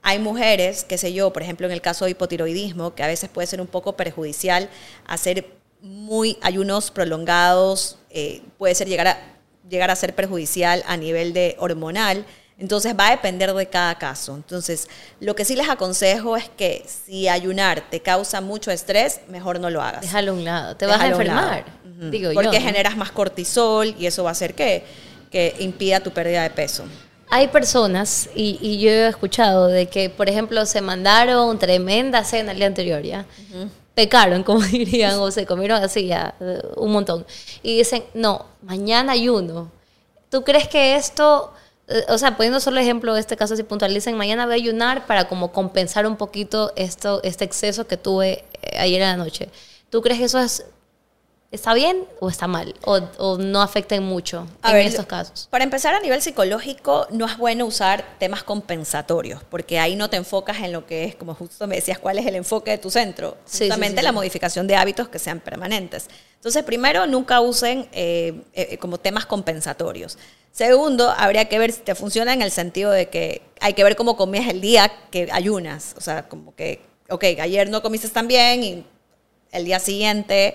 Hay 0.07 0.19
mujeres, 0.19 0.85
qué 0.85 0.99
sé 0.99 1.15
yo, 1.15 1.33
por 1.33 1.43
ejemplo, 1.43 1.67
en 1.67 1.73
el 1.73 1.81
caso 1.81 2.05
de 2.05 2.11
hipotiroidismo, 2.11 2.95
que 2.95 3.03
a 3.03 3.07
veces 3.07 3.31
puede 3.31 3.47
ser 3.47 3.63
un 3.63 3.67
poco 3.67 3.97
perjudicial 3.97 4.69
hacer 5.07 5.47
muy 5.81 6.37
ayunos 6.43 6.91
prolongados, 6.91 7.97
eh, 8.11 8.43
puede 8.59 8.75
ser 8.75 8.87
llegar 8.87 9.07
a, 9.07 9.19
llegar 9.67 9.91
a 9.91 9.97
ser 9.97 10.15
perjudicial 10.15 10.85
a 10.87 10.99
nivel 10.99 11.33
de 11.33 11.57
hormonal. 11.59 12.27
Entonces 12.59 12.95
va 12.95 13.09
a 13.09 13.11
depender 13.13 13.55
de 13.55 13.67
cada 13.67 13.95
caso. 13.97 14.37
Entonces, 14.37 14.89
lo 15.21 15.35
que 15.35 15.47
sí 15.47 15.57
les 15.57 15.71
aconsejo 15.71 16.37
es 16.37 16.51
que 16.51 16.85
si 16.87 17.27
ayunar 17.27 17.89
te 17.89 18.01
causa 18.01 18.43
mucho 18.43 18.71
estrés, 18.71 19.23
mejor 19.29 19.59
no 19.59 19.71
lo 19.71 19.81
hagas. 19.81 20.03
Déjalo 20.03 20.33
a 20.33 20.35
un 20.35 20.45
lado, 20.45 20.77
te 20.77 20.85
vas 20.85 21.01
a 21.01 21.09
enfermar, 21.09 21.65
digo 22.11 22.31
Porque 22.35 22.59
yo. 22.59 22.61
¿no? 22.61 22.67
generas 22.67 22.95
más 22.99 23.11
cortisol 23.11 23.95
y 23.99 24.05
eso 24.05 24.23
va 24.23 24.29
a 24.29 24.33
hacer 24.33 24.53
que, 24.53 24.85
que 25.31 25.57
impida 25.61 26.01
tu 26.01 26.11
pérdida 26.11 26.43
de 26.43 26.51
peso. 26.51 26.85
Hay 27.31 27.49
personas, 27.49 28.29
y, 28.35 28.59
y 28.61 28.79
yo 28.79 28.91
he 28.91 29.09
escuchado, 29.09 29.67
de 29.67 29.87
que, 29.87 30.11
por 30.11 30.29
ejemplo, 30.29 30.65
se 30.67 30.81
mandaron 30.81 31.59
tremenda 31.59 32.23
cena 32.25 32.53
el 32.53 32.59
día 32.59 32.67
anterior, 32.67 33.03
¿ya? 33.03 33.27
Pecaron, 33.95 34.43
como 34.45 34.61
dirían, 34.63 35.19
o 35.19 35.31
se 35.31 35.47
comieron 35.47 35.83
así 35.83 36.07
ya, 36.07 36.35
un 36.77 36.93
montón. 36.93 37.27
Y 37.63 37.79
dicen, 37.79 38.05
no, 38.15 38.47
mañana 38.63 39.13
ayuno. 39.13 39.71
¿Tú 40.31 40.43
crees 40.43 40.69
que 40.69 40.97
esto, 40.97 41.53
eh, 41.89 42.05
o 42.09 42.19
sea, 42.19 42.37
poniendo 42.37 42.61
solo 42.61 42.81
ejemplo 42.81 43.15
de 43.15 43.21
este 43.21 43.37
caso 43.37 43.55
así 43.55 43.63
puntual, 43.63 43.95
dicen, 43.95 44.17
mañana 44.17 44.47
voy 44.47 44.53
a 44.53 44.57
ayunar 44.57 45.07
para 45.07 45.29
como 45.29 45.53
compensar 45.53 46.07
un 46.07 46.17
poquito 46.17 46.73
esto, 46.77 47.21
este 47.23 47.45
exceso 47.45 47.87
que 47.87 47.97
tuve 47.97 48.45
eh, 48.63 48.79
ayer 48.79 49.01
en 49.03 49.09
la 49.09 49.17
noche? 49.17 49.49
¿Tú 49.91 50.03
crees 50.03 50.19
que 50.19 50.25
eso 50.25 50.41
es, 50.41 50.65
está 51.55 51.73
bien 51.75 52.05
o 52.21 52.29
está 52.29 52.47
mal? 52.47 52.75
¿O, 52.85 53.01
o 53.19 53.39
no 53.39 53.63
afecta 53.63 53.99
mucho 54.01 54.47
A 54.63 54.71
en 54.71 54.77
ver, 54.77 54.87
estos 54.87 55.07
casos? 55.07 55.49
Para 55.51 55.65
empezar, 55.65 55.95
a 55.95 56.01
nivel 56.01 56.21
psicológico, 56.21 57.07
no 57.11 57.27
es 57.27 57.37
bueno 57.39 57.65
usar 57.65 58.05
temas 58.19 58.43
compensatorios, 58.43 59.43
porque 59.45 59.79
ahí 59.79 59.97
no 59.97 60.11
te 60.11 60.17
enfocas 60.17 60.59
en 60.59 60.73
lo 60.73 60.87
que 60.87 61.05
es, 61.05 61.15
como 61.15 61.35
justo 61.35 61.67
me 61.67 61.77
decías, 61.77 61.99
cuál 61.99 62.19
es 62.19 62.27
el 62.27 62.35
enfoque 62.35 62.73
de 62.73 62.79
tu 62.79 62.91
centro. 62.91 63.37
Sí, 63.45 63.59
sí, 63.59 63.65
Justamente 63.65 64.01
sí, 64.01 64.05
la 64.05 64.13
modificación 64.13 64.67
de 64.67 64.77
hábitos 64.77 65.09
que 65.09 65.19
sean 65.19 65.41
permanentes. 65.41 66.09
Entonces, 66.37 66.63
primero, 66.65 67.07
nunca 67.07 67.41
usen 67.41 67.89
eh, 67.93 68.43
eh, 68.53 68.77
como 68.79 68.99
temas 68.99 69.25
compensatorios. 69.25 70.19
Segundo, 70.53 71.11
habría 71.17 71.47
que 71.47 71.59
ver 71.59 71.73
si 71.73 71.81
te 71.81 71.95
funciona 71.95 72.33
en 72.33 72.43
el 72.43 72.51
sentido 72.51 72.91
de 72.91 73.09
que 73.09 73.43
hay 73.61 73.73
que 73.73 73.83
ver 73.83 73.97
cómo 73.97 74.17
comías 74.17 74.49
el 74.49 74.61
día 74.61 74.93
que 75.11 75.29
ayunas. 75.33 75.95
O 75.97 76.01
sea, 76.01 76.29
como 76.29 76.55
que, 76.55 76.81
ok, 77.09 77.25
ayer 77.41 77.71
no 77.71 77.83
comiste 77.83 78.09
tan 78.09 78.29
bien 78.29 78.63
y 78.63 78.87
el 79.53 79.65
día 79.65 79.81
siguiente 79.81 80.55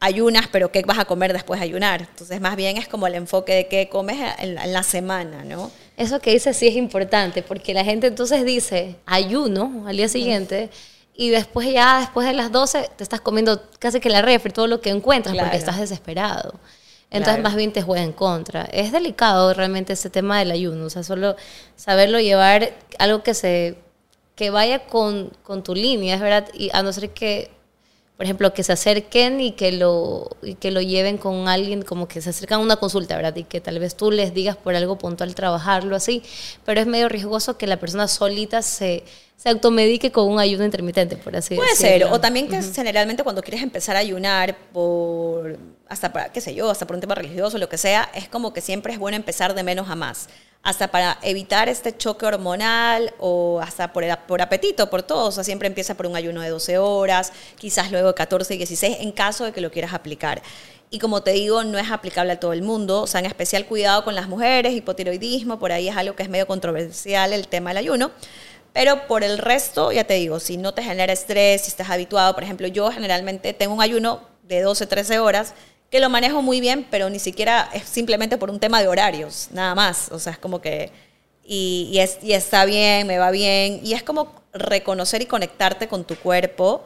ayunas, 0.00 0.46
pero 0.50 0.72
¿qué 0.72 0.82
vas 0.82 0.98
a 0.98 1.04
comer 1.04 1.32
después 1.32 1.60
de 1.60 1.64
ayunar? 1.66 2.00
Entonces, 2.02 2.40
más 2.40 2.56
bien 2.56 2.76
es 2.78 2.88
como 2.88 3.06
el 3.06 3.14
enfoque 3.14 3.54
de 3.54 3.68
qué 3.68 3.88
comes 3.88 4.16
en 4.38 4.54
la, 4.54 4.64
en 4.64 4.72
la 4.72 4.82
semana, 4.82 5.44
¿no? 5.44 5.70
Eso 5.96 6.20
que 6.20 6.32
dice 6.32 6.54
sí 6.54 6.66
es 6.68 6.76
importante, 6.76 7.42
porque 7.42 7.74
la 7.74 7.84
gente 7.84 8.06
entonces 8.06 8.44
dice 8.44 8.96
ayuno 9.06 9.84
al 9.86 9.96
día 9.96 10.08
siguiente 10.08 10.70
y 11.14 11.28
después 11.28 11.70
ya, 11.70 12.00
después 12.00 12.26
de 12.26 12.32
las 12.32 12.50
12, 12.50 12.90
te 12.96 13.02
estás 13.04 13.20
comiendo 13.20 13.60
casi 13.78 14.00
que 14.00 14.08
la 14.08 14.22
refri, 14.22 14.52
todo 14.52 14.66
lo 14.66 14.80
que 14.80 14.88
encuentras, 14.90 15.34
Claro. 15.34 15.48
porque 15.48 15.58
estás 15.58 15.78
desesperado. 15.78 16.54
Entonces 17.10 17.34
Claro. 17.34 17.42
más 17.42 17.56
bien 17.56 17.72
te 17.72 17.82
juega 17.82 18.02
en 18.02 18.12
contra. 18.12 18.62
Es 18.72 18.92
delicado 18.92 19.52
realmente 19.52 19.92
este 19.92 20.08
tema 20.08 20.38
del 20.38 20.50
ayuno, 20.52 20.86
o 20.86 20.90
sea, 20.90 21.02
solo 21.02 21.36
saberlo 21.76 22.20
llevar, 22.20 22.72
algo 22.98 23.22
que 23.22 23.34
se 23.34 23.76
que 24.36 24.48
vaya 24.48 24.86
con, 24.86 25.30
con 25.42 25.62
tu 25.62 25.74
línea, 25.74 26.14
es 26.14 26.20
verdad, 26.22 26.48
y 26.54 26.70
a 26.72 26.82
no 26.82 26.90
ser 26.94 27.10
que 27.10 27.50
por 28.20 28.26
ejemplo, 28.26 28.52
que 28.52 28.62
se 28.62 28.74
acerquen 28.74 29.40
y 29.40 29.52
que 29.52 29.72
lo 29.72 30.36
y 30.42 30.54
que 30.56 30.70
lo 30.70 30.82
lleven 30.82 31.16
con 31.16 31.48
alguien, 31.48 31.80
como 31.80 32.06
que 32.06 32.20
se 32.20 32.28
acercan 32.28 32.60
a 32.60 32.62
una 32.62 32.76
consulta, 32.76 33.16
¿verdad? 33.16 33.34
Y 33.34 33.44
que 33.44 33.62
tal 33.62 33.78
vez 33.78 33.96
tú 33.96 34.10
les 34.10 34.34
digas 34.34 34.58
por 34.58 34.74
algo 34.74 34.98
puntual 34.98 35.34
trabajarlo 35.34 35.96
así, 35.96 36.22
pero 36.66 36.82
es 36.82 36.86
medio 36.86 37.08
riesgoso 37.08 37.56
que 37.56 37.66
la 37.66 37.78
persona 37.78 38.08
solita 38.08 38.60
se, 38.60 39.04
se 39.38 39.48
automedique 39.48 40.12
con 40.12 40.28
un 40.28 40.38
ayuno 40.38 40.66
intermitente, 40.66 41.16
por 41.16 41.34
así 41.34 41.54
Puede 41.54 41.70
decirlo. 41.70 42.08
ser, 42.08 42.12
o 42.12 42.20
también 42.20 42.46
que 42.46 42.62
generalmente 42.62 43.22
cuando 43.22 43.40
quieres 43.40 43.62
empezar 43.62 43.96
a 43.96 44.00
ayunar 44.00 44.54
por 44.70 45.58
hasta 45.90 46.12
para, 46.12 46.32
qué 46.32 46.40
sé 46.40 46.54
yo, 46.54 46.70
hasta 46.70 46.86
por 46.86 46.94
un 46.96 47.00
tema 47.00 47.14
religioso, 47.14 47.58
lo 47.58 47.68
que 47.68 47.76
sea, 47.76 48.08
es 48.14 48.28
como 48.28 48.52
que 48.54 48.60
siempre 48.62 48.92
es 48.94 48.98
bueno 48.98 49.16
empezar 49.16 49.54
de 49.54 49.62
menos 49.62 49.90
a 49.90 49.96
más. 49.96 50.28
Hasta 50.62 50.88
para 50.88 51.18
evitar 51.22 51.68
este 51.68 51.96
choque 51.96 52.26
hormonal 52.26 53.12
o 53.18 53.60
hasta 53.62 53.92
por, 53.92 54.04
el- 54.04 54.16
por 54.28 54.40
apetito, 54.42 54.88
por 54.90 55.02
todo. 55.02 55.28
O 55.28 55.32
sea, 55.32 55.42
siempre 55.44 55.66
empieza 55.68 55.94
por 55.96 56.06
un 56.06 56.16
ayuno 56.16 56.42
de 56.42 56.50
12 56.50 56.78
horas, 56.78 57.32
quizás 57.58 57.90
luego 57.90 58.14
14 58.14 58.54
y 58.54 58.58
16, 58.58 58.98
en 59.00 59.12
caso 59.12 59.44
de 59.44 59.52
que 59.52 59.60
lo 59.60 59.70
quieras 59.70 59.94
aplicar. 59.94 60.42
Y 60.90 60.98
como 60.98 61.22
te 61.22 61.30
digo, 61.32 61.64
no 61.64 61.78
es 61.78 61.90
aplicable 61.90 62.32
a 62.32 62.40
todo 62.40 62.52
el 62.52 62.62
mundo. 62.62 63.02
O 63.02 63.06
sea, 63.06 63.20
en 63.20 63.26
especial 63.26 63.66
cuidado 63.66 64.04
con 64.04 64.14
las 64.14 64.28
mujeres, 64.28 64.74
hipotiroidismo, 64.74 65.58
por 65.58 65.72
ahí 65.72 65.88
es 65.88 65.96
algo 65.96 66.14
que 66.14 66.22
es 66.24 66.28
medio 66.28 66.46
controversial 66.46 67.32
el 67.32 67.48
tema 67.48 67.70
del 67.70 67.78
ayuno. 67.78 68.10
Pero 68.72 69.06
por 69.08 69.24
el 69.24 69.38
resto, 69.38 69.92
ya 69.92 70.04
te 70.04 70.14
digo, 70.14 70.38
si 70.40 70.56
no 70.56 70.74
te 70.74 70.82
genera 70.82 71.12
estrés, 71.12 71.62
si 71.62 71.68
estás 71.68 71.90
habituado, 71.90 72.34
por 72.34 72.44
ejemplo, 72.44 72.66
yo 72.68 72.90
generalmente 72.92 73.52
tengo 73.52 73.74
un 73.74 73.82
ayuno 73.82 74.20
de 74.44 74.62
12, 74.62 74.86
13 74.86 75.18
horas 75.20 75.54
que 75.90 76.00
lo 76.00 76.08
manejo 76.08 76.40
muy 76.40 76.60
bien, 76.60 76.86
pero 76.90 77.10
ni 77.10 77.18
siquiera 77.18 77.68
es 77.74 77.82
simplemente 77.84 78.38
por 78.38 78.48
un 78.48 78.60
tema 78.60 78.80
de 78.80 78.88
horarios, 78.88 79.48
nada 79.52 79.74
más. 79.74 80.10
O 80.12 80.18
sea, 80.18 80.32
es 80.32 80.38
como 80.38 80.60
que... 80.60 80.90
Y, 81.44 81.98
es, 81.98 82.18
y 82.22 82.32
está 82.32 82.64
bien, 82.64 83.08
me 83.08 83.18
va 83.18 83.32
bien. 83.32 83.80
Y 83.82 83.94
es 83.94 84.04
como 84.04 84.40
reconocer 84.52 85.20
y 85.22 85.26
conectarte 85.26 85.88
con 85.88 86.04
tu 86.04 86.14
cuerpo 86.14 86.84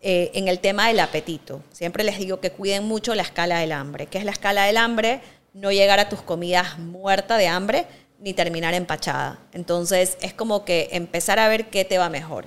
eh, 0.00 0.32
en 0.34 0.48
el 0.48 0.58
tema 0.58 0.88
del 0.88 0.98
apetito. 0.98 1.62
Siempre 1.70 2.02
les 2.02 2.18
digo 2.18 2.40
que 2.40 2.50
cuiden 2.50 2.82
mucho 2.82 3.14
la 3.14 3.22
escala 3.22 3.60
del 3.60 3.70
hambre. 3.70 4.06
¿Qué 4.06 4.18
es 4.18 4.24
la 4.24 4.32
escala 4.32 4.64
del 4.64 4.76
hambre? 4.76 5.20
No 5.54 5.70
llegar 5.70 6.00
a 6.00 6.08
tus 6.08 6.20
comidas 6.20 6.78
muerta 6.80 7.36
de 7.36 7.46
hambre 7.46 7.86
ni 8.18 8.34
terminar 8.34 8.74
empachada. 8.74 9.38
Entonces 9.52 10.18
es 10.20 10.34
como 10.34 10.64
que 10.64 10.88
empezar 10.92 11.38
a 11.38 11.46
ver 11.46 11.66
qué 11.70 11.84
te 11.84 11.98
va 11.98 12.08
mejor. 12.08 12.46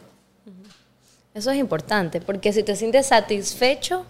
Eso 1.34 1.52
es 1.52 1.58
importante, 1.58 2.22
porque 2.22 2.54
si 2.54 2.64
te 2.64 2.78
sientes 2.78 3.08
satisfecho, 3.08 4.06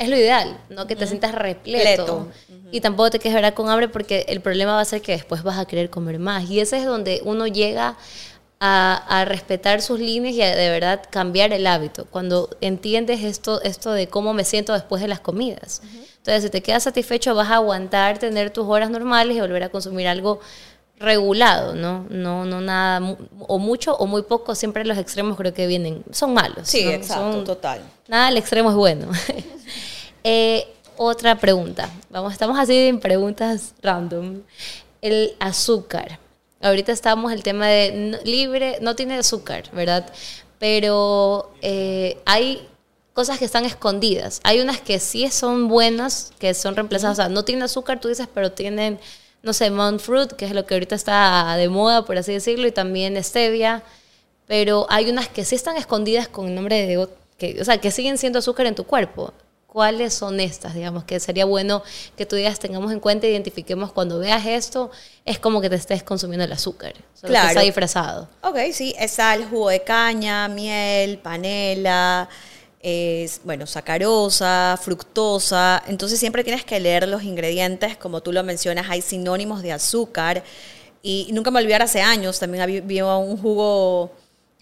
es 0.00 0.08
lo 0.08 0.16
ideal, 0.16 0.58
no 0.70 0.86
que 0.86 0.96
te 0.96 1.06
sientas 1.06 1.34
repleto. 1.34 2.26
Pleto. 2.48 2.68
Y 2.72 2.80
tampoco 2.80 3.10
te 3.10 3.18
quedes 3.18 3.34
¿verdad? 3.34 3.52
con 3.52 3.68
hambre 3.68 3.88
porque 3.88 4.24
el 4.28 4.40
problema 4.40 4.72
va 4.74 4.80
a 4.80 4.84
ser 4.86 5.02
que 5.02 5.12
después 5.12 5.42
vas 5.42 5.58
a 5.58 5.66
querer 5.66 5.90
comer 5.90 6.18
más. 6.18 6.48
Y 6.48 6.58
ese 6.58 6.78
es 6.78 6.86
donde 6.86 7.20
uno 7.22 7.46
llega 7.46 7.96
a, 8.60 9.20
a 9.20 9.24
respetar 9.26 9.82
sus 9.82 10.00
líneas 10.00 10.34
y 10.34 10.42
a 10.42 10.56
de 10.56 10.70
verdad 10.70 11.02
cambiar 11.10 11.52
el 11.52 11.66
hábito. 11.66 12.06
Cuando 12.06 12.48
entiendes 12.62 13.22
esto, 13.22 13.60
esto 13.60 13.92
de 13.92 14.06
cómo 14.06 14.32
me 14.32 14.44
siento 14.44 14.72
después 14.72 15.02
de 15.02 15.08
las 15.08 15.20
comidas. 15.20 15.82
Entonces, 16.16 16.44
si 16.44 16.50
te 16.50 16.62
quedas 16.62 16.84
satisfecho, 16.84 17.34
vas 17.34 17.50
a 17.50 17.56
aguantar 17.56 18.18
tener 18.18 18.50
tus 18.50 18.66
horas 18.66 18.88
normales 18.88 19.36
y 19.36 19.40
volver 19.40 19.64
a 19.64 19.68
consumir 19.68 20.08
algo 20.08 20.40
regulado, 21.00 21.74
¿no? 21.74 22.06
No, 22.10 22.44
no 22.44 22.60
nada, 22.60 23.16
o 23.48 23.58
mucho 23.58 23.96
o 23.96 24.06
muy 24.06 24.22
poco, 24.22 24.54
siempre 24.54 24.84
los 24.84 24.98
extremos 24.98 25.36
creo 25.36 25.52
que 25.52 25.66
vienen, 25.66 26.04
son 26.12 26.32
malos. 26.34 26.68
Sí, 26.68 26.84
¿no? 26.84 26.90
exacto, 26.92 27.32
Son- 27.32 27.44
total. 27.44 27.80
Nada 28.06 28.28
al 28.28 28.36
extremo 28.36 28.70
es 28.70 28.76
bueno. 28.76 29.08
Eh, 30.22 30.68
otra 30.98 31.36
pregunta. 31.38 31.88
Vamos, 32.10 32.32
estamos 32.34 32.58
así 32.58 32.74
en 32.88 33.00
preguntas 33.00 33.72
random. 33.82 34.42
El 35.00 35.34
azúcar. 35.40 36.18
Ahorita 36.60 36.92
estamos 36.92 37.32
el 37.32 37.42
tema 37.42 37.66
de 37.68 37.92
no- 37.92 38.18
libre, 38.24 38.76
no 38.82 38.94
tiene 38.94 39.14
azúcar, 39.16 39.64
¿verdad? 39.72 40.12
Pero 40.58 41.50
eh, 41.62 42.18
hay 42.26 42.68
cosas 43.14 43.38
que 43.38 43.46
están 43.46 43.64
escondidas. 43.64 44.40
Hay 44.44 44.60
unas 44.60 44.78
que 44.82 44.98
sí 45.00 45.30
son 45.30 45.68
buenas, 45.68 46.32
que 46.38 46.52
son 46.52 46.76
reemplazadas. 46.76 47.18
O 47.18 47.22
sea, 47.22 47.28
no 47.30 47.44
tienen 47.46 47.62
azúcar, 47.62 47.98
tú 47.98 48.08
dices, 48.08 48.28
pero 48.34 48.52
tienen, 48.52 49.00
no 49.42 49.52
sé, 49.52 49.70
monk 49.70 50.00
fruit, 50.00 50.32
que 50.32 50.44
es 50.44 50.52
lo 50.52 50.66
que 50.66 50.74
ahorita 50.74 50.94
está 50.94 51.54
de 51.56 51.68
moda, 51.68 52.04
por 52.04 52.18
así 52.18 52.32
decirlo, 52.32 52.66
y 52.66 52.72
también 52.72 53.22
stevia. 53.22 53.82
Pero 54.46 54.86
hay 54.90 55.08
unas 55.08 55.28
que 55.28 55.44
sí 55.44 55.54
están 55.54 55.76
escondidas 55.76 56.28
con 56.28 56.48
el 56.48 56.54
nombre 56.54 56.86
de... 56.86 57.08
Que, 57.38 57.58
o 57.60 57.64
sea, 57.64 57.78
que 57.78 57.90
siguen 57.90 58.18
siendo 58.18 58.40
azúcar 58.40 58.66
en 58.66 58.74
tu 58.74 58.84
cuerpo. 58.84 59.32
¿Cuáles 59.66 60.12
son 60.14 60.40
estas? 60.40 60.74
Digamos 60.74 61.04
que 61.04 61.20
sería 61.20 61.44
bueno 61.44 61.84
que 62.16 62.26
tú 62.26 62.34
digas, 62.34 62.58
tengamos 62.58 62.90
en 62.90 62.98
cuenta, 62.98 63.28
identifiquemos 63.28 63.92
cuando 63.92 64.18
veas 64.18 64.44
esto, 64.44 64.90
es 65.24 65.38
como 65.38 65.60
que 65.60 65.70
te 65.70 65.76
estés 65.76 66.02
consumiendo 66.02 66.44
el 66.44 66.50
azúcar. 66.52 66.92
Solo 67.14 67.30
Claro. 67.30 67.46
que 67.46 67.50
está 67.52 67.60
disfrazado. 67.62 68.28
Ok, 68.42 68.56
sí, 68.72 68.96
es 68.98 69.12
sal, 69.12 69.46
jugo 69.48 69.68
de 69.68 69.84
caña, 69.84 70.48
miel, 70.48 71.18
panela, 71.18 72.28
es, 72.80 73.40
bueno, 73.44 73.66
sacarosa, 73.66 74.78
fructosa. 74.82 75.82
Entonces 75.86 76.18
siempre 76.18 76.42
tienes 76.42 76.64
que 76.64 76.80
leer 76.80 77.06
los 77.08 77.22
ingredientes, 77.22 77.96
como 77.96 78.22
tú 78.22 78.32
lo 78.32 78.42
mencionas, 78.42 78.86
hay 78.88 79.02
sinónimos 79.02 79.62
de 79.62 79.72
azúcar. 79.72 80.42
Y 81.02 81.28
nunca 81.32 81.50
me 81.50 81.60
olvidar, 81.60 81.82
hace 81.82 82.00
años 82.00 82.38
también 82.38 82.62
había, 82.62 83.16
un 83.16 83.36
jugo 83.36 84.12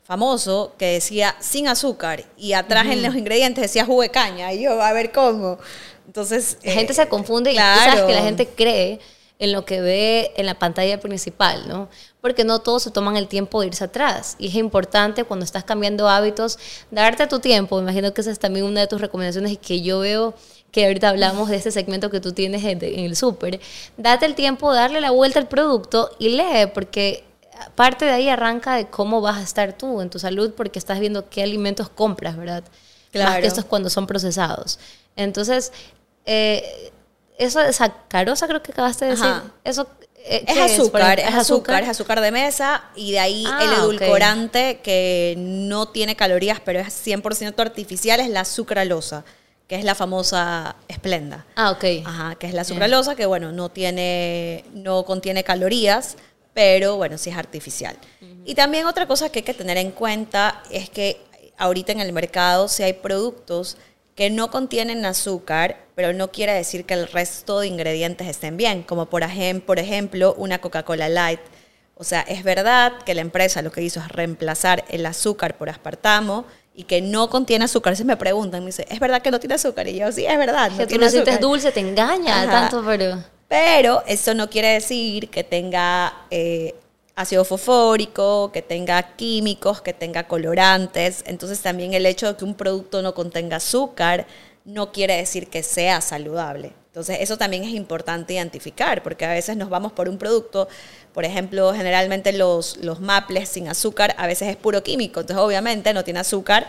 famoso 0.05 0.73
que 0.79 0.87
decía 0.87 1.37
sin 1.39 1.69
azúcar 1.69 2.25
y 2.37 2.55
atrás 2.55 2.87
en 2.87 3.03
los 3.03 3.14
ingredientes 3.14 3.62
decía 3.62 3.85
jugo 3.85 4.03
de 4.03 4.11
caña. 4.11 4.53
Y 4.53 4.62
yo, 4.62 4.81
a 4.81 4.93
ver 4.93 5.12
cómo. 5.12 5.59
Entonces... 6.07 6.59
La 6.62 6.73
eh, 6.73 6.75
gente 6.75 6.95
se 6.95 7.07
confunde 7.09 7.53
y 7.53 7.57
tú 7.57 7.61
sabes 7.61 8.03
que 8.03 8.14
la 8.14 8.23
gente 8.23 8.49
cree 8.49 9.01
en 9.39 9.53
lo 9.53 9.64
que 9.64 9.80
ve 9.80 10.32
en 10.36 10.47
la 10.47 10.59
pantalla 10.59 10.99
principal, 10.99 11.68
¿no? 11.68 11.89
Porque 12.20 12.45
no 12.45 12.61
todos 12.61 12.82
se 12.82 12.91
toman 12.91 13.16
el 13.16 13.28
tiempo 13.28 13.61
de 13.61 13.68
irse 13.68 13.84
atrás. 13.84 14.34
Y 14.39 14.49
es 14.49 14.55
importante 14.57 15.24
cuando 15.24 15.45
estás 15.45 15.62
cambiando 15.64 16.09
hábitos, 16.09 16.59
darte 16.91 17.26
tu 17.28 17.39
tiempo. 17.39 17.76
Me 17.76 17.82
imagino 17.82 18.12
que 18.12 18.20
esa 18.20 18.32
es 18.32 18.41
también 18.41 18.66
una 18.66 18.80
de 18.80 18.89
tus 18.89 19.01
recomendaciones 19.01 19.53
y 19.53 19.57
que 19.57 19.80
yo 19.80 20.01
veo 20.01 20.34
que 20.72 20.86
ahorita 20.86 21.11
hablamos 21.11 21.49
de 21.49 21.57
ese 21.57 21.70
segmento 21.70 22.11
que 22.11 22.20
tú 22.20 22.32
tienes 22.32 22.64
en, 22.64 22.82
el 22.82 23.16
súper. 23.16 23.61
Date 23.97 24.26
el 24.26 24.34
tiempo, 24.34 24.74
darle 24.74 25.01
la 25.01 25.12
vuelta 25.12 25.39
al 25.39 25.49
producto 25.49 26.11
y 26.18 26.30
lee, 26.30 26.66
porque 26.74 27.24
parte 27.76 28.05
de 28.05 28.12
ahí 28.12 28.28
arranca 28.28 28.74
de 28.74 28.89
cómo 28.89 29.20
vas 29.20 29.36
a 29.39 29.43
estar 29.43 29.72
tú 29.78 30.01
en 30.01 30.11
tu 30.11 30.18
salud, 30.18 30.53
porque 30.57 30.78
estás 30.78 30.99
viendo 30.99 31.28
qué 31.30 31.43
alimentos 31.43 31.89
compras, 31.89 32.36
¿verdad? 32.36 32.64
Más 32.64 32.72
Claro. 33.12 33.41
que 33.41 33.47
estos 33.47 33.64
cuando 33.64 33.89
son 33.89 34.07
procesados. 34.07 34.78
Entonces, 35.16 35.72
eh, 36.26 36.93
eso 37.39 37.61
de 37.61 37.72
sacarosa 37.72 38.47
creo 38.49 38.62
que 38.62 38.72
acabaste 38.72 39.05
de 39.07 39.11
decir. 39.12 39.26
Ajá. 39.26 39.45
Eso 39.64 39.86
eh, 40.16 40.45
Es 40.47 40.55
¿qué 40.55 40.61
azúcar, 40.62 41.16
Por- 41.18 41.24
es 41.28 41.34
azúcar, 41.34 41.82
es 41.84 41.89
azúcar 41.89 42.20
de 42.20 42.30
mesa 42.32 42.84
y 42.97 43.12
de 43.12 43.20
ahí 43.20 43.45
Ah, 43.47 43.61
el 43.64 43.72
edulcorante 43.72 44.80
que 44.82 45.34
no 45.39 45.89
tiene 45.89 46.16
calorías, 46.16 46.61
pero 46.64 46.80
es 46.80 46.93
100% 47.07 47.59
artificial, 47.61 48.20
es 48.20 48.28
la 48.28 48.45
sucralosa, 48.45 49.24
que 49.68 49.76
es 49.76 49.84
la 49.84 49.95
famosa 49.95 50.76
esplenda. 50.89 51.47
Ah, 51.57 51.70
ok. 51.70 51.84
Ajá, 52.05 52.34
que 52.34 52.47
es 52.49 52.55
la 52.55 52.64
sucralosa, 52.64 53.14
que 53.14 53.26
bueno, 53.26 53.53
no 53.53 53.70
tiene, 53.70 54.64
no 54.74 55.05
contiene 55.05 55.45
calorías, 55.45 56.16
pero 56.53 56.97
bueno, 56.97 57.16
sí 57.18 57.30
es 57.30 57.36
artificial. 57.36 57.97
Y 58.45 58.55
también 58.55 58.86
otra 58.86 59.07
cosa 59.07 59.28
que 59.30 59.39
hay 59.41 59.45
que 59.45 59.55
tener 59.55 59.76
en 59.78 59.93
cuenta 59.93 60.62
es 60.70 60.91
que 60.91 61.20
ahorita 61.59 61.93
en 61.93 62.01
el 62.01 62.12
mercado 62.12 62.66
si 62.68 62.82
hay 62.82 62.95
productos 62.95 63.76
que 64.19 64.31
no 64.31 64.51
contienen 64.51 65.07
azúcar, 65.07 65.77
pero 65.95 66.12
no 66.12 66.33
quiere 66.33 66.53
decir 66.53 66.85
que 66.85 66.95
el 66.95 67.07
resto 67.07 67.61
de 67.61 67.69
ingredientes 67.69 68.27
estén 68.27 68.57
bien, 68.57 68.83
como 68.83 69.07
por, 69.07 69.23
ejem- 69.23 69.62
por 69.62 69.79
ejemplo 69.79 70.35
una 70.37 70.61
Coca-Cola 70.61 71.09
Light. 71.09 71.39
O 71.95 72.03
sea, 72.03 72.23
es 72.23 72.43
verdad 72.43 72.95
que 73.07 73.14
la 73.14 73.21
empresa 73.21 73.62
lo 73.62 73.71
que 73.71 73.81
hizo 73.81 74.01
es 74.01 74.09
reemplazar 74.09 74.85
el 74.89 75.07
azúcar 75.07 75.57
por 75.57 75.71
aspartamo 75.71 76.47
y 76.75 76.83
que 76.83 77.01
no 77.01 77.31
contiene 77.31 77.66
azúcar. 77.66 77.95
Se 77.95 78.03
me 78.05 78.16
preguntan, 78.16 78.62
me 78.64 78.66
dice, 78.66 78.87
¿es 78.91 78.99
verdad 78.99 79.23
que 79.23 79.31
no 79.31 79.39
tiene 79.39 79.55
azúcar? 79.55 79.87
Y 79.87 79.99
yo, 80.01 80.11
sí, 80.11 80.27
es 80.27 80.37
verdad. 80.37 80.73
no 80.73 80.79
que 80.79 80.89
tú 80.89 80.99
lo 80.99 81.09
sientes 81.09 81.35
azúcar". 81.35 81.41
dulce, 81.51 81.71
te 81.71 81.79
engaña 81.79 82.43
Ajá. 82.43 82.51
tanto, 82.51 82.83
pero... 82.85 83.23
Pero 83.47 84.03
eso 84.09 84.35
no 84.35 84.51
quiere 84.51 84.71
decir 84.73 85.29
que 85.31 85.45
tenga 85.45 86.12
eh, 86.33 86.75
ácido 87.19 87.45
fosfórico, 87.45 88.53
que 88.53 88.62
tenga 88.62 89.16
químicos, 89.16 89.83
que 89.83 89.93
tenga 89.93 90.29
colorantes. 90.29 91.25
Entonces 91.27 91.61
también 91.61 91.93
el 91.93 92.07
hecho 92.07 92.29
de 92.29 92.37
que 92.37 92.45
un 92.45 92.55
producto 92.55 93.03
no 93.03 93.12
contenga 93.12 93.57
azúcar 93.57 94.27
no 94.64 94.93
quiere 94.93 95.16
decir 95.16 95.49
que 95.49 95.64
sea 95.64 96.01
saludable. 96.01 96.73
Entonces 96.87 97.19
eso 97.21 97.37
también 97.37 97.64
es 97.64 97.71
importante 97.71 98.35
identificar, 98.35 99.03
porque 99.03 99.25
a 99.25 99.33
veces 99.33 99.57
nos 99.57 99.69
vamos 99.69 99.93
por 99.93 100.09
un 100.09 100.16
producto, 100.16 100.69
por 101.12 101.25
ejemplo, 101.25 101.75
generalmente 101.75 102.33
los, 102.33 102.77
los 102.79 103.01
maples 103.01 103.49
sin 103.49 103.66
azúcar 103.66 104.14
a 104.16 104.29
veces 104.29 104.49
es 104.49 104.57
puro 104.57 104.85
químico, 104.85 105.21
entonces 105.21 105.43
obviamente 105.43 105.93
no 105.93 106.05
tiene 106.05 106.21
azúcar, 106.21 106.69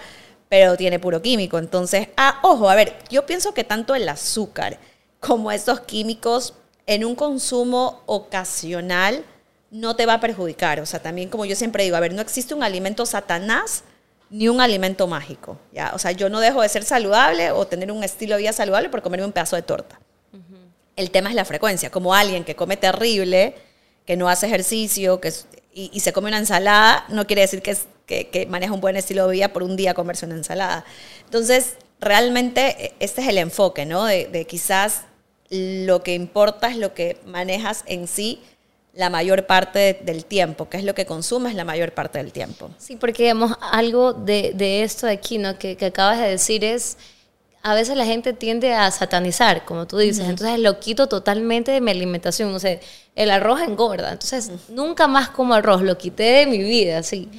pero 0.49 0.77
tiene 0.77 0.97
puro 0.97 1.21
químico. 1.21 1.59
Entonces, 1.59 2.07
ah, 2.17 2.39
ojo, 2.41 2.69
a 2.69 2.75
ver, 2.75 2.95
yo 3.11 3.27
pienso 3.27 3.53
que 3.53 3.63
tanto 3.63 3.93
el 3.93 4.09
azúcar 4.09 4.79
como 5.19 5.51
estos 5.51 5.81
químicos 5.81 6.55
en 6.87 7.05
un 7.05 7.13
consumo 7.13 8.01
ocasional 8.07 9.23
no 9.71 9.95
te 9.95 10.05
va 10.05 10.15
a 10.15 10.19
perjudicar. 10.19 10.79
O 10.79 10.85
sea, 10.85 11.01
también 11.01 11.29
como 11.29 11.45
yo 11.45 11.55
siempre 11.55 11.83
digo, 11.83 11.95
a 11.95 11.99
ver, 11.99 12.13
no 12.13 12.21
existe 12.21 12.53
un 12.53 12.63
alimento 12.63 13.05
satanás 13.05 13.83
ni 14.29 14.47
un 14.47 14.61
alimento 14.61 15.07
mágico. 15.07 15.57
¿ya? 15.71 15.91
O 15.93 15.99
sea, 15.99 16.11
yo 16.11 16.29
no 16.29 16.39
dejo 16.39 16.61
de 16.61 16.69
ser 16.69 16.83
saludable 16.83 17.51
o 17.51 17.65
tener 17.67 17.91
un 17.91 18.03
estilo 18.03 18.35
de 18.35 18.41
vida 18.43 18.53
saludable 18.53 18.89
por 18.89 19.01
comerme 19.01 19.25
un 19.25 19.31
pedazo 19.31 19.55
de 19.55 19.61
torta. 19.61 19.99
El 20.95 21.11
tema 21.11 21.29
es 21.29 21.35
la 21.35 21.45
frecuencia. 21.45 21.89
Como 21.89 22.13
alguien 22.13 22.43
que 22.43 22.55
come 22.55 22.75
terrible, 22.75 23.55
que 24.05 24.17
no 24.17 24.27
hace 24.27 24.47
ejercicio 24.47 25.21
que 25.21 25.31
y, 25.73 25.89
y 25.93 25.99
se 26.01 26.11
come 26.11 26.27
una 26.27 26.39
ensalada, 26.39 27.05
no 27.09 27.25
quiere 27.25 27.43
decir 27.43 27.61
que, 27.61 27.77
que, 28.05 28.27
que 28.29 28.45
maneja 28.47 28.73
un 28.73 28.81
buen 28.81 28.95
estilo 28.97 29.27
de 29.27 29.33
vida 29.33 29.53
por 29.53 29.63
un 29.63 29.77
día 29.77 29.93
comerse 29.93 30.25
una 30.25 30.35
ensalada. 30.35 30.83
Entonces, 31.23 31.75
realmente 32.01 32.85
eh, 32.85 32.93
este 32.99 33.21
es 33.21 33.27
el 33.27 33.37
enfoque, 33.37 33.85
¿no? 33.85 34.03
De, 34.05 34.27
de 34.27 34.45
quizás 34.45 35.03
lo 35.49 36.03
que 36.03 36.15
importa 36.15 36.67
es 36.67 36.77
lo 36.77 36.93
que 36.93 37.17
manejas 37.25 37.83
en 37.87 38.07
sí 38.07 38.41
la 38.93 39.09
mayor 39.09 39.45
parte 39.45 39.79
de- 39.79 39.93
del 40.03 40.25
tiempo, 40.25 40.67
que 40.69 40.77
es 40.77 40.83
lo 40.83 40.93
que 40.95 41.05
consumes 41.05 41.55
la 41.55 41.63
mayor 41.65 41.93
parte 41.93 42.17
del 42.19 42.31
tiempo. 42.33 42.69
Sí, 42.77 42.95
porque 42.95 43.23
digamos, 43.23 43.53
algo 43.71 44.13
de, 44.13 44.51
de 44.55 44.83
esto 44.83 45.05
de 45.07 45.13
aquí, 45.13 45.37
¿no? 45.37 45.57
Que, 45.57 45.77
que 45.77 45.85
acabas 45.87 46.19
de 46.19 46.27
decir 46.29 46.63
es, 46.63 46.97
a 47.61 47.73
veces 47.75 47.95
la 47.97 48.05
gente 48.05 48.33
tiende 48.33 48.73
a 48.73 48.89
satanizar, 48.91 49.65
como 49.65 49.85
tú 49.85 49.97
dices, 49.97 50.27
entonces 50.27 50.59
lo 50.59 50.79
quito 50.79 51.07
totalmente 51.07 51.71
de 51.71 51.81
mi 51.81 51.91
alimentación, 51.91 52.51
no 52.51 52.59
sé, 52.59 52.79
el 53.15 53.31
arroz 53.31 53.61
engorda, 53.61 54.13
entonces 54.13 54.51
nunca 54.69 55.07
más 55.07 55.29
como 55.29 55.53
arroz, 55.53 55.81
lo 55.81 55.97
quité 55.97 56.23
de 56.23 56.45
mi 56.47 56.57
vida, 56.59 57.03
sí. 57.03 57.29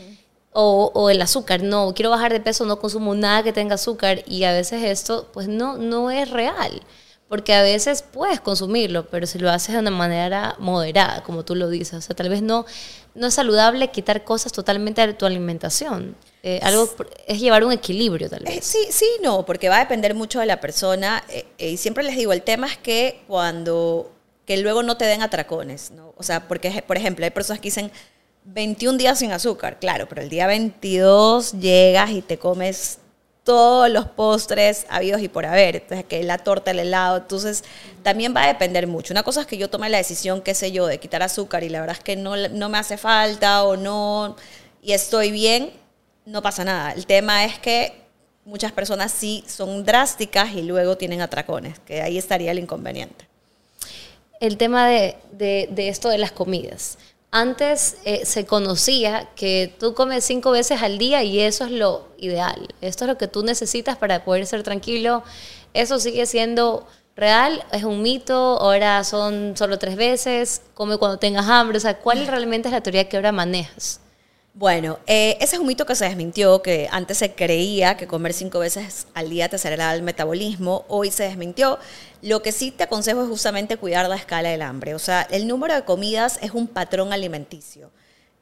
O, 0.52 0.90
o 0.94 1.10
el 1.10 1.22
azúcar, 1.22 1.62
no, 1.62 1.94
quiero 1.94 2.10
bajar 2.10 2.32
de 2.32 2.40
peso, 2.40 2.64
no 2.66 2.80
consumo 2.80 3.14
nada 3.14 3.42
que 3.44 3.52
tenga 3.52 3.76
azúcar. 3.76 4.24
Y 4.26 4.42
a 4.44 4.52
veces 4.52 4.82
esto 4.82 5.28
pues 5.32 5.46
no, 5.46 5.76
no 5.78 6.10
es 6.10 6.28
real. 6.30 6.82
Porque 7.30 7.54
a 7.54 7.62
veces 7.62 8.02
puedes 8.02 8.40
consumirlo, 8.40 9.06
pero 9.06 9.24
si 9.26 9.38
lo 9.38 9.48
haces 9.50 9.72
de 9.74 9.80
una 9.80 9.90
manera 9.92 10.56
moderada, 10.58 11.22
como 11.22 11.44
tú 11.44 11.54
lo 11.54 11.70
dices. 11.70 11.94
O 11.94 12.00
sea, 12.02 12.14
tal 12.16 12.28
vez 12.28 12.42
no, 12.42 12.66
no 13.14 13.28
es 13.28 13.34
saludable 13.34 13.88
quitar 13.92 14.24
cosas 14.24 14.52
totalmente 14.52 15.06
de 15.06 15.14
tu 15.14 15.24
alimentación. 15.26 16.16
Eh, 16.42 16.58
algo 16.62 16.90
es 17.28 17.38
llevar 17.40 17.62
un 17.64 17.70
equilibrio, 17.72 18.28
tal 18.28 18.42
Eh, 18.48 18.56
vez. 18.56 18.64
Sí, 18.64 18.78
sí, 18.90 19.06
no, 19.22 19.46
porque 19.46 19.68
va 19.68 19.76
a 19.76 19.80
depender 19.80 20.14
mucho 20.14 20.40
de 20.40 20.46
la 20.46 20.60
persona. 20.60 21.22
eh, 21.28 21.46
y 21.58 21.76
siempre 21.78 22.02
les 22.04 22.16
digo, 22.16 22.32
el 22.32 22.42
tema 22.42 22.66
es 22.66 22.76
que 22.76 23.22
cuando, 23.28 24.10
que 24.44 24.56
luego 24.56 24.82
no 24.82 24.96
te 24.96 25.04
den 25.04 25.22
atracones, 25.22 25.92
¿no? 25.92 26.12
O 26.18 26.24
sea, 26.24 26.48
porque, 26.48 26.82
por 26.86 26.96
ejemplo, 26.96 27.24
hay 27.24 27.30
personas 27.30 27.60
que 27.60 27.68
dicen 27.68 27.92
21 28.44 28.98
días 28.98 29.18
sin 29.20 29.30
azúcar, 29.32 29.78
claro, 29.78 30.08
pero 30.08 30.22
el 30.22 30.28
día 30.30 30.48
22 30.48 31.52
llegas 31.60 32.10
y 32.10 32.22
te 32.22 32.38
comes 32.38 32.98
todos 33.44 33.90
los 33.90 34.06
postres 34.06 34.86
habidos 34.90 35.22
y 35.22 35.28
por 35.28 35.46
haber, 35.46 35.76
entonces 35.76 36.04
que 36.06 36.22
la 36.22 36.38
torta, 36.38 36.70
el 36.70 36.78
helado, 36.78 37.18
entonces 37.18 37.64
también 38.02 38.34
va 38.36 38.44
a 38.44 38.48
depender 38.48 38.86
mucho. 38.86 39.12
Una 39.12 39.22
cosa 39.22 39.40
es 39.42 39.46
que 39.46 39.56
yo 39.56 39.68
tome 39.70 39.88
la 39.88 39.98
decisión, 39.98 40.42
qué 40.42 40.54
sé 40.54 40.72
yo, 40.72 40.86
de 40.86 41.00
quitar 41.00 41.22
azúcar 41.22 41.64
y 41.64 41.68
la 41.68 41.80
verdad 41.80 41.96
es 41.98 42.04
que 42.04 42.16
no, 42.16 42.36
no 42.36 42.68
me 42.68 42.78
hace 42.78 42.96
falta 42.96 43.64
o 43.64 43.76
no, 43.76 44.36
y 44.82 44.92
estoy 44.92 45.30
bien, 45.30 45.72
no 46.26 46.42
pasa 46.42 46.64
nada. 46.64 46.92
El 46.92 47.06
tema 47.06 47.44
es 47.44 47.58
que 47.58 48.00
muchas 48.44 48.72
personas 48.72 49.12
sí 49.12 49.44
son 49.46 49.84
drásticas 49.84 50.52
y 50.54 50.62
luego 50.62 50.96
tienen 50.96 51.20
atracones, 51.20 51.78
que 51.80 52.02
ahí 52.02 52.18
estaría 52.18 52.50
el 52.50 52.58
inconveniente. 52.58 53.26
el 54.40 54.56
tema 54.56 54.88
de, 54.88 55.16
esto 55.76 56.08
de 56.08 56.18
las 56.18 56.32
comidas. 56.32 56.98
Antes 57.32 57.96
eh, 58.04 58.26
se 58.26 58.44
conocía 58.44 59.28
que 59.36 59.72
tú 59.78 59.94
comes 59.94 60.24
cinco 60.24 60.50
veces 60.50 60.82
al 60.82 60.98
día 60.98 61.22
y 61.22 61.40
eso 61.40 61.64
es 61.64 61.70
lo 61.70 62.08
ideal. 62.18 62.74
Esto 62.80 63.04
es 63.04 63.08
lo 63.08 63.18
que 63.18 63.28
tú 63.28 63.44
necesitas 63.44 63.96
para 63.96 64.24
poder 64.24 64.46
ser 64.46 64.64
tranquilo. 64.64 65.22
Eso 65.72 66.00
sigue 66.00 66.26
siendo 66.26 66.86
real, 67.14 67.64
es 67.70 67.84
un 67.84 68.02
mito, 68.02 68.34
ahora 68.34 69.04
son 69.04 69.56
solo 69.56 69.78
tres 69.78 69.94
veces, 69.94 70.62
come 70.74 70.96
cuando 70.96 71.18
tengas 71.18 71.46
hambre. 71.46 71.78
O 71.78 71.80
sea, 71.80 71.98
¿cuál 71.98 72.26
realmente 72.26 72.68
es 72.68 72.72
la 72.72 72.80
teoría 72.80 73.08
que 73.08 73.16
ahora 73.16 73.30
manejas? 73.30 74.00
Bueno, 74.52 74.98
eh, 75.06 75.36
ese 75.40 75.56
es 75.56 75.60
un 75.60 75.68
mito 75.68 75.86
que 75.86 75.94
se 75.94 76.04
desmintió, 76.04 76.60
que 76.60 76.88
antes 76.90 77.18
se 77.18 77.34
creía 77.34 77.96
que 77.96 78.08
comer 78.08 78.32
cinco 78.34 78.58
veces 78.58 79.06
al 79.14 79.30
día 79.30 79.48
te 79.48 79.56
aceleraba 79.56 79.94
el 79.94 80.02
metabolismo, 80.02 80.84
hoy 80.88 81.10
se 81.12 81.22
desmintió. 81.22 81.78
Lo 82.20 82.42
que 82.42 82.50
sí 82.50 82.72
te 82.72 82.82
aconsejo 82.84 83.22
es 83.22 83.28
justamente 83.28 83.76
cuidar 83.76 84.08
la 84.08 84.16
escala 84.16 84.50
del 84.50 84.62
hambre, 84.62 84.94
o 84.94 84.98
sea, 84.98 85.22
el 85.30 85.46
número 85.46 85.74
de 85.74 85.84
comidas 85.84 86.38
es 86.42 86.50
un 86.50 86.66
patrón 86.66 87.12
alimenticio. 87.12 87.90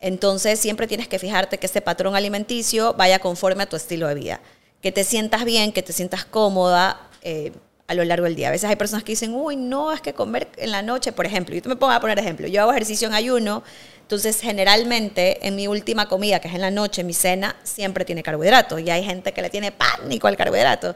Entonces 0.01 0.59
siempre 0.59 0.87
tienes 0.87 1.09
que 1.09 1.19
fijarte 1.19 1.59
que 1.59 1.67
este 1.67 1.83
patrón 1.83 2.17
alimenticio 2.17 2.95
vaya 2.95 3.19
conforme 3.19 3.65
a 3.65 3.69
tu 3.69 3.77
estilo 3.77 4.09
de 4.09 4.15
vida, 4.15 4.41
que 4.81 4.93
te 4.93 5.05
sientas 5.05 5.45
bien, 5.45 5.73
que 5.73 5.83
te 5.83 5.93
sientas 5.93 6.25
cómoda. 6.25 7.01
eh, 7.23 7.53
a 7.89 7.95
lo 7.95 8.05
largo 8.05 8.26
del 8.26 8.36
día. 8.36 8.49
A 8.49 8.51
veces 8.51 8.68
hay 8.68 8.76
personas 8.76 9.03
que 9.03 9.12
dicen, 9.12 9.34
uy, 9.34 9.57
no, 9.57 9.93
es 9.93 10.01
que 10.01 10.12
comer 10.12 10.49
en 10.59 10.70
la 10.70 10.82
noche, 10.82 11.11
por 11.11 11.26
ejemplo, 11.26 11.57
yo 11.57 11.62
me 11.68 11.74
pongo 11.74 11.93
a 11.93 12.01
poner 12.01 12.18
ejemplo, 12.18 12.47
yo 12.47 12.61
hago 12.61 12.70
ejercicio 12.70 13.09
en 13.09 13.14
ayuno, 13.14 13.64
entonces 14.03 14.41
generalmente 14.41 15.47
en 15.47 15.57
mi 15.57 15.66
última 15.68 16.07
comida, 16.07 16.39
que 16.39 16.49
es 16.49 16.55
en 16.55 16.61
la 16.61 16.70
noche, 16.70 17.03
mi 17.03 17.14
cena, 17.14 17.57
siempre 17.64 18.05
tiene 18.05 18.22
carbohidratos, 18.22 18.80
y 18.80 18.91
hay 18.91 19.03
gente 19.03 19.32
que 19.32 19.41
le 19.41 19.51
tiene 19.51 19.72
pánico 19.72 20.28
al 20.28 20.36
carbohidrato. 20.36 20.95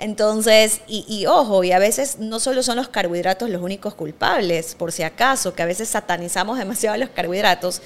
Entonces, 0.00 0.80
y, 0.88 1.04
y 1.08 1.26
ojo, 1.26 1.62
y 1.62 1.70
a 1.70 1.78
veces 1.78 2.18
no 2.18 2.40
solo 2.40 2.64
son 2.64 2.76
los 2.76 2.88
carbohidratos 2.88 3.48
los 3.48 3.62
únicos 3.62 3.94
culpables, 3.94 4.74
por 4.74 4.90
si 4.90 5.04
acaso, 5.04 5.54
que 5.54 5.62
a 5.62 5.66
veces 5.66 5.88
satanizamos 5.88 6.58
demasiado 6.58 6.96
los 6.96 7.10
carbohidratos, 7.10 7.80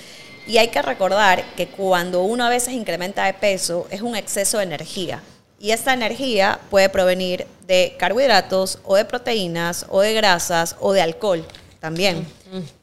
y 0.46 0.56
hay 0.56 0.68
que 0.68 0.80
recordar 0.80 1.44
que 1.54 1.68
cuando 1.68 2.22
uno 2.22 2.46
a 2.46 2.48
veces 2.48 2.72
incrementa 2.72 3.26
de 3.26 3.34
peso, 3.34 3.86
es 3.90 4.00
un 4.00 4.16
exceso 4.16 4.56
de 4.56 4.64
energía. 4.64 5.22
Y 5.58 5.72
esta 5.72 5.92
energía 5.92 6.60
puede 6.70 6.88
provenir 6.88 7.46
de 7.66 7.96
carbohidratos 7.98 8.78
o 8.84 8.96
de 8.96 9.04
proteínas 9.04 9.86
o 9.88 10.00
de 10.00 10.14
grasas 10.14 10.76
o 10.80 10.92
de 10.92 11.02
alcohol 11.02 11.44
también. 11.80 12.26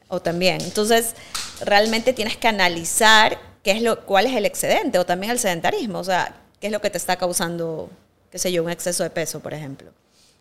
O 0.08 0.20
también. 0.20 0.60
Entonces, 0.60 1.14
realmente 1.60 2.12
tienes 2.12 2.36
que 2.36 2.48
analizar 2.48 3.38
qué 3.62 3.72
es 3.72 3.82
lo, 3.82 4.04
cuál 4.04 4.26
es 4.26 4.36
el 4.36 4.46
excedente 4.46 4.98
o 4.98 5.06
también 5.06 5.32
el 5.32 5.38
sedentarismo. 5.38 5.98
O 5.98 6.04
sea, 6.04 6.36
qué 6.60 6.68
es 6.68 6.72
lo 6.72 6.80
que 6.80 6.90
te 6.90 6.98
está 6.98 7.16
causando, 7.16 7.90
qué 8.30 8.38
sé 8.38 8.52
yo, 8.52 8.62
un 8.62 8.70
exceso 8.70 9.02
de 9.02 9.10
peso, 9.10 9.40
por 9.40 9.54
ejemplo. 9.54 9.90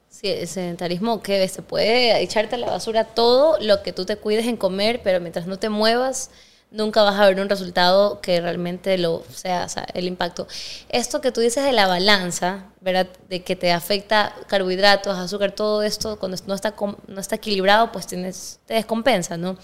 Sí, 0.09 0.29
el 0.29 0.47
sedentarismo 0.47 1.21
que 1.21 1.47
se 1.47 1.61
puede 1.61 2.21
echarte 2.21 2.55
a 2.55 2.57
la 2.57 2.67
basura 2.67 3.03
todo 3.03 3.57
lo 3.59 3.83
que 3.83 3.91
tú 3.91 4.05
te 4.05 4.15
cuides 4.15 4.45
en 4.45 4.55
comer, 4.55 5.01
pero 5.03 5.19
mientras 5.19 5.45
no 5.45 5.57
te 5.57 5.69
muevas, 5.69 6.29
nunca 6.75 7.03
vas 7.03 7.17
a 7.17 7.25
ver 7.25 7.39
un 7.39 7.49
resultado 7.49 8.19
que 8.19 8.41
realmente 8.41 8.97
lo 8.97 9.23
sea, 9.33 9.67
el 9.93 10.05
impacto. 10.05 10.47
Esto 10.89 11.21
que 11.21 11.31
tú 11.31 11.39
dices 11.39 11.63
de 11.63 11.71
la 11.71 11.87
balanza, 11.87 12.65
¿verdad? 12.81 13.07
De 13.29 13.43
que 13.43 13.55
te 13.55 13.71
afecta 13.71 14.35
carbohidratos, 14.47 15.17
azúcar, 15.17 15.53
todo 15.53 15.83
esto, 15.83 16.19
cuando 16.19 16.37
no 16.45 16.53
está, 16.53 16.75
no 17.07 17.21
está 17.21 17.35
equilibrado, 17.35 17.91
pues 17.91 18.07
tienes, 18.07 18.59
te 18.65 18.73
descompensa, 18.73 19.37
¿no? 19.37 19.57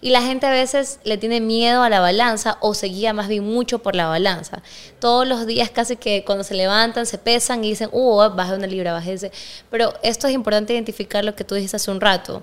Y 0.00 0.10
la 0.10 0.22
gente 0.22 0.46
a 0.46 0.50
veces 0.50 1.00
le 1.04 1.18
tiene 1.18 1.40
miedo 1.40 1.82
a 1.82 1.90
la 1.90 2.00
balanza 2.00 2.56
o 2.60 2.72
se 2.72 2.86
guía 2.86 3.12
más 3.12 3.28
bien 3.28 3.44
mucho 3.44 3.80
por 3.80 3.94
la 3.94 4.06
balanza. 4.06 4.62
Todos 5.00 5.28
los 5.28 5.46
días 5.46 5.68
casi 5.70 5.96
que 5.96 6.24
cuando 6.24 6.44
se 6.44 6.54
levantan, 6.54 7.04
se 7.04 7.18
pesan 7.18 7.62
y 7.62 7.68
dicen, 7.68 7.90
uh, 7.92 8.30
bajé 8.34 8.54
una 8.54 8.66
libra, 8.66 8.94
bajé 8.94 9.12
ese. 9.12 9.32
Pero 9.70 9.92
esto 10.02 10.26
es 10.26 10.32
importante 10.32 10.72
identificar 10.72 11.24
lo 11.24 11.36
que 11.36 11.44
tú 11.44 11.54
dijiste 11.54 11.76
hace 11.76 11.90
un 11.90 12.00
rato 12.00 12.42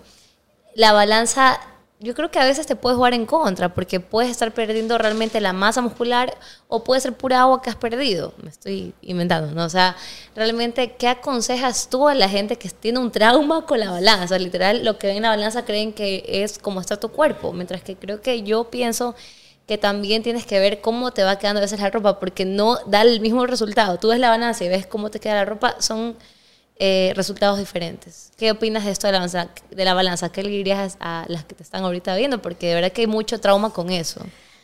la 0.74 0.94
balanza, 0.94 1.60
yo 2.04 2.16
creo 2.16 2.32
que 2.32 2.40
a 2.40 2.46
veces 2.46 2.66
te 2.66 2.76
puede 2.76 2.96
jugar 2.96 3.14
en 3.14 3.28
contra, 3.28 3.76
porque 3.76 4.00
puedes 4.00 4.32
estar 4.32 4.52
perdiendo 4.54 4.98
realmente 4.98 5.40
la 5.40 5.54
masa 5.54 5.82
muscular 5.82 6.36
o 6.68 6.84
puede 6.84 7.00
ser 7.00 7.14
pura 7.14 7.42
agua 7.42 7.62
que 7.62 7.70
has 7.70 7.76
perdido. 7.76 8.34
Me 8.42 8.50
estoy 8.50 8.96
inventando, 9.04 9.54
¿no? 9.54 9.66
O 9.66 9.70
sea, 9.70 9.96
realmente, 10.36 10.96
¿qué 10.98 11.08
aconsejas 11.08 11.90
tú 11.90 12.08
a 12.08 12.16
la 12.16 12.28
gente 12.28 12.56
que 12.56 12.70
tiene 12.70 12.98
un 12.98 13.12
trauma 13.12 13.68
con 13.68 13.80
la 13.80 13.92
balanza? 13.92 14.40
Literal, 14.40 14.84
lo 14.84 14.98
que 14.98 15.08
ven 15.08 15.18
en 15.18 15.24
la 15.24 15.30
balanza 15.30 15.64
creen 15.64 15.94
que 15.94 16.24
es 16.26 16.58
como 16.58 16.82
está 16.82 17.00
tu 17.00 17.10
cuerpo, 17.10 17.54
mientras 17.54 17.84
que 17.84 17.96
creo 17.96 18.20
que 18.20 18.42
yo 18.42 18.72
pienso 18.72 19.14
que 19.68 19.78
también 19.78 20.24
tienes 20.24 20.48
que 20.48 20.60
ver 20.60 20.82
cómo 20.82 21.12
te 21.12 21.24
va 21.24 21.38
quedando 21.38 21.60
a 21.60 21.62
veces 21.62 21.80
la 21.80 21.92
ropa, 21.92 22.20
porque 22.20 22.46
no 22.46 22.78
da 22.88 23.04
el 23.04 23.20
mismo 23.20 23.46
resultado. 23.46 24.00
Tú 24.00 24.08
ves 24.08 24.20
la 24.20 24.30
balanza 24.30 24.64
y 24.64 24.70
ves 24.70 24.88
cómo 24.88 25.12
te 25.12 25.20
queda 25.20 25.36
la 25.36 25.46
ropa, 25.46 25.76
son 25.80 26.18
eh, 26.84 27.14
resultados 27.16 27.60
diferentes. 27.60 28.32
¿Qué 28.40 28.50
opinas 28.50 28.86
de 28.86 28.92
esto 28.92 29.06
de 29.06 29.14
la, 29.14 29.20
balanza, 29.20 29.50
de 29.70 29.86
la 29.86 29.94
balanza? 29.94 30.32
¿Qué 30.32 30.42
le 30.42 30.50
dirías 30.50 30.98
a 31.00 31.26
las 31.28 31.46
que 31.46 31.54
te 31.54 31.62
están 31.62 31.84
ahorita 31.84 32.16
viendo? 32.16 32.42
Porque 32.42 32.70
de 32.70 32.74
verdad 32.74 32.92
que 32.92 33.02
hay 33.02 33.08
mucho 33.08 33.40
trauma 33.40 33.70
con 33.70 33.92
eso. 33.92 34.20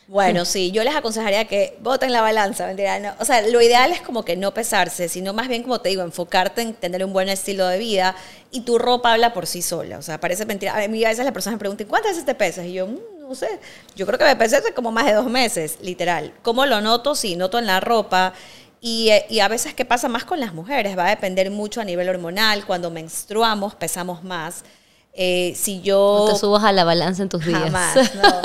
Bueno, 0.08 0.44
sí, 0.44 0.72
yo 0.72 0.82
les 0.82 0.96
aconsejaría 0.96 1.44
que 1.44 1.76
voten 1.80 2.10
la 2.12 2.20
balanza, 2.20 2.66
mentira, 2.66 2.98
no. 2.98 3.12
O 3.20 3.24
sea, 3.24 3.46
lo 3.46 3.62
ideal 3.62 3.92
es 3.92 4.00
como 4.00 4.24
que 4.24 4.36
no 4.36 4.52
pesarse, 4.52 5.08
sino 5.08 5.32
más 5.32 5.46
bien, 5.46 5.62
como 5.62 5.80
te 5.80 5.90
digo, 5.90 6.02
enfocarte 6.02 6.62
en 6.62 6.74
tener 6.74 7.04
un 7.04 7.12
buen 7.12 7.28
estilo 7.28 7.68
de 7.68 7.78
vida 7.78 8.16
y 8.50 8.62
tu 8.62 8.78
ropa 8.78 9.12
habla 9.12 9.32
por 9.32 9.46
sí 9.46 9.62
sola. 9.62 9.96
O 9.98 10.02
sea, 10.02 10.18
parece 10.18 10.44
mentira. 10.44 10.76
A 10.76 10.88
mí 10.88 11.04
a 11.04 11.10
veces 11.10 11.24
las 11.24 11.32
personas 11.32 11.54
me 11.54 11.60
preguntan, 11.60 11.86
¿cuántas 11.86 12.12
veces 12.12 12.24
te 12.24 12.34
pesas? 12.34 12.66
Y 12.66 12.72
yo, 12.72 12.88
"Mm, 12.88 12.98
no 13.28 13.34
sé, 13.36 13.60
yo 13.94 14.06
creo 14.06 14.18
que 14.18 14.24
me 14.24 14.34
pesé 14.34 14.56
hace 14.56 14.74
como 14.74 14.90
más 14.90 15.06
de 15.06 15.12
dos 15.12 15.30
meses, 15.30 15.76
literal. 15.82 16.32
¿Cómo 16.42 16.66
lo 16.66 16.80
noto? 16.80 17.14
Sí, 17.14 17.36
noto 17.36 17.60
en 17.60 17.66
la 17.66 17.78
ropa. 17.78 18.32
Y, 18.80 19.08
eh, 19.10 19.26
y 19.28 19.40
a 19.40 19.48
veces, 19.48 19.74
¿qué 19.74 19.84
pasa 19.84 20.08
más 20.08 20.24
con 20.24 20.38
las 20.40 20.54
mujeres? 20.54 20.96
Va 20.96 21.06
a 21.06 21.10
depender 21.10 21.50
mucho 21.50 21.80
a 21.80 21.84
nivel 21.84 22.08
hormonal. 22.08 22.64
Cuando 22.64 22.90
menstruamos, 22.90 23.74
pesamos 23.74 24.22
más. 24.22 24.64
Eh, 25.12 25.52
si 25.56 25.80
yo... 25.80 26.26
No 26.28 26.32
te 26.34 26.38
subas 26.38 26.62
a 26.64 26.72
la 26.72 26.84
balanza 26.84 27.22
en 27.22 27.28
tus 27.28 27.44
días. 27.44 27.60
Jamás, 27.60 27.96
no. 28.14 28.42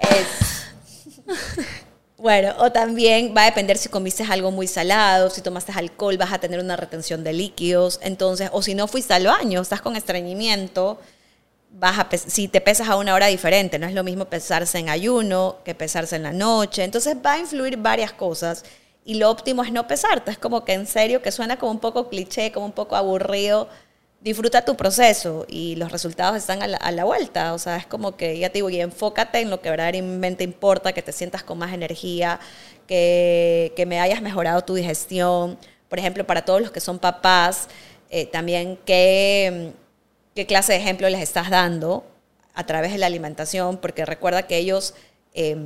Es- 0.00 0.66
Bueno, 2.16 2.52
o 2.58 2.72
también 2.72 3.32
va 3.36 3.42
a 3.42 3.44
depender 3.44 3.78
si 3.78 3.88
comiste 3.88 4.24
algo 4.24 4.50
muy 4.50 4.66
salado, 4.66 5.30
si 5.30 5.40
tomaste 5.40 5.70
alcohol, 5.72 6.16
vas 6.18 6.32
a 6.32 6.38
tener 6.38 6.58
una 6.58 6.74
retención 6.76 7.22
de 7.22 7.32
líquidos. 7.32 8.00
Entonces, 8.02 8.50
o 8.52 8.60
si 8.62 8.74
no 8.74 8.88
fuiste 8.88 9.14
al 9.14 9.26
baño, 9.26 9.60
estás 9.60 9.80
con 9.80 9.94
estreñimiento, 9.94 10.98
vas 11.70 11.96
a 12.00 12.08
si 12.16 12.48
te 12.48 12.60
pesas 12.60 12.88
a 12.88 12.96
una 12.96 13.14
hora 13.14 13.26
diferente, 13.26 13.78
no 13.78 13.86
es 13.86 13.94
lo 13.94 14.02
mismo 14.02 14.24
pesarse 14.24 14.78
en 14.78 14.88
ayuno 14.88 15.58
que 15.64 15.76
pesarse 15.76 16.16
en 16.16 16.24
la 16.24 16.32
noche. 16.32 16.82
Entonces 16.82 17.16
va 17.24 17.34
a 17.34 17.38
influir 17.38 17.76
varias 17.76 18.12
cosas 18.12 18.64
y 19.08 19.14
lo 19.14 19.30
óptimo 19.30 19.64
es 19.64 19.72
no 19.72 19.86
pesarte. 19.86 20.30
Es 20.30 20.36
como 20.36 20.66
que 20.66 20.74
en 20.74 20.86
serio, 20.86 21.22
que 21.22 21.32
suena 21.32 21.58
como 21.58 21.72
un 21.72 21.78
poco 21.78 22.10
cliché, 22.10 22.52
como 22.52 22.66
un 22.66 22.72
poco 22.72 22.94
aburrido. 22.94 23.66
Disfruta 24.20 24.66
tu 24.66 24.76
proceso 24.76 25.46
y 25.48 25.76
los 25.76 25.90
resultados 25.92 26.36
están 26.36 26.62
a 26.62 26.90
la, 26.92 27.04
vuelta. 27.04 27.54
O 27.54 27.58
sea, 27.58 27.78
es 27.78 27.86
como 27.86 28.18
que, 28.18 28.38
ya 28.38 28.50
te 28.50 28.58
digo, 28.58 28.68
y 28.68 28.82
enfócate 28.82 29.40
en 29.40 29.48
lo 29.48 29.62
que 29.62 29.70
verdaderamente 29.70 30.44
importa, 30.44 30.92
que 30.92 31.00
te 31.00 31.12
sientas 31.12 31.42
con 31.42 31.56
más 31.56 31.72
energía, 31.72 32.38
que, 32.86 33.72
que 33.74 33.86
me 33.86 33.98
hayas 33.98 34.20
mejorado 34.20 34.62
tu 34.62 34.74
digestión. 34.74 35.56
Por 35.88 35.98
ejemplo, 35.98 36.26
para 36.26 36.44
todos 36.44 36.60
los 36.60 36.70
que 36.70 36.80
son 36.80 36.98
papás, 36.98 37.68
eh, 38.10 38.26
también 38.26 38.78
qué, 38.84 39.72
qué 40.34 40.44
clase 40.44 40.74
de 40.74 40.80
ejemplo 40.80 41.08
les 41.08 41.22
estás 41.22 41.48
dando 41.48 42.04
a 42.52 42.66
través 42.66 42.92
de 42.92 42.98
la 42.98 43.06
alimentación, 43.06 43.78
porque 43.78 44.04
recuerda 44.04 44.42
que 44.42 44.58
ellos 44.58 44.92
eh, 45.32 45.56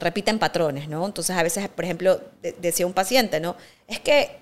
repiten 0.00 0.38
patrones, 0.38 0.88
¿no? 0.88 1.04
Entonces, 1.06 1.36
a 1.36 1.42
veces, 1.42 1.68
por 1.68 1.84
ejemplo, 1.84 2.20
de- 2.42 2.52
decía 2.60 2.86
un 2.86 2.92
paciente, 2.94 3.40
¿no? 3.40 3.56
Es 3.86 4.00
que 4.00 4.40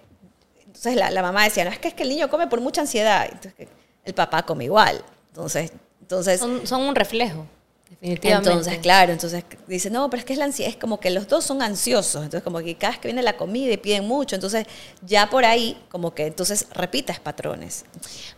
Entonces 0.67 0.97
la, 0.97 1.11
la 1.11 1.23
mamá 1.23 1.45
decía, 1.45 1.65
no, 1.65 1.71
es 1.71 1.79
que 1.79 1.89
es 1.89 1.95
que 1.95 2.05
el 2.05 2.09
niño 2.11 2.29
come 2.31 2.47
por 2.47 2.61
mucha 2.61 2.81
ansiedad. 2.83 3.27
Entonces, 3.33 3.69
el 4.05 4.15
papá 4.15 4.43
come 4.45 4.65
igual. 4.65 5.03
Entonces, 5.29 5.73
entonces 6.01 6.41
son 6.41 6.83
un 6.83 6.95
reflejo, 6.95 7.47
definitivamente. 7.91 8.51
entonces, 8.51 8.79
claro, 8.79 9.13
entonces 9.13 9.45
dice, 9.67 9.91
no, 9.91 10.09
pero 10.11 10.21
es 10.21 10.25
que 10.25 10.33
es 10.33 10.39
la 10.39 10.45
ansiedad, 10.45 10.71
es 10.71 10.77
como 10.77 11.01
que 11.01 11.11
los 11.11 11.29
dos 11.29 11.45
son 11.45 11.63
ansiosos, 11.63 12.23
entonces 12.23 12.43
como 12.43 12.59
que 12.61 12.77
cada 12.77 12.93
vez 12.93 13.01
que 13.01 13.09
viene 13.09 13.23
la 13.23 13.37
comida 13.37 13.73
y 13.73 13.77
piden 13.77 14.07
mucho, 14.07 14.35
entonces 14.35 14.67
ya 15.03 15.31
por 15.31 15.45
ahí 15.45 15.77
como 15.89 16.15
que 16.15 16.27
entonces 16.27 16.67
repites 16.73 17.19
patrones. 17.21 17.85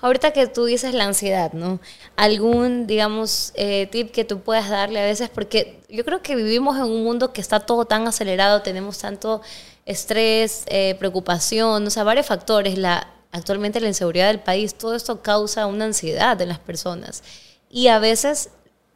Ahorita 0.01 0.33
que 0.33 0.47
tú 0.47 0.65
dices 0.65 0.95
la 0.95 1.05
ansiedad, 1.05 1.53
¿no? 1.53 1.81
¿Algún, 2.17 2.87
digamos, 2.87 3.53
eh, 3.55 3.89
tip 3.91 4.11
que 4.13 4.25
tú 4.25 4.41
puedas 4.41 4.69
darle 4.69 5.01
a 5.01 5.05
veces? 5.05 5.29
Porque 5.29 5.81
yo 5.89 6.05
creo 6.05 6.23
que 6.23 6.37
vivimos 6.37 6.77
en 6.77 6.85
un 6.85 7.05
mundo 7.05 7.33
que 7.33 7.41
está 7.41 7.61
todo 7.61 7.85
tan 7.85 8.07
acelerado, 8.07 8.63
tenemos 8.63 8.99
tanto 8.99 9.43
estrés, 9.87 10.65
eh, 10.67 10.95
preocupación, 10.99 11.87
o 11.87 11.91
sea, 11.91 12.05
varios 12.05 12.27
factores. 12.27 12.79
La, 12.79 13.13
actualmente 13.33 13.81
la 13.81 13.89
inseguridad 13.89 14.29
del 14.29 14.41
país, 14.41 14.75
todo 14.75 14.95
esto 14.95 15.23
causa 15.23 15.67
una 15.67 15.87
ansiedad 15.87 16.41
en 16.41 16.49
las 16.49 16.59
personas. 16.59 17.23
Y 17.69 17.89
a 17.89 17.99
veces 17.99 18.51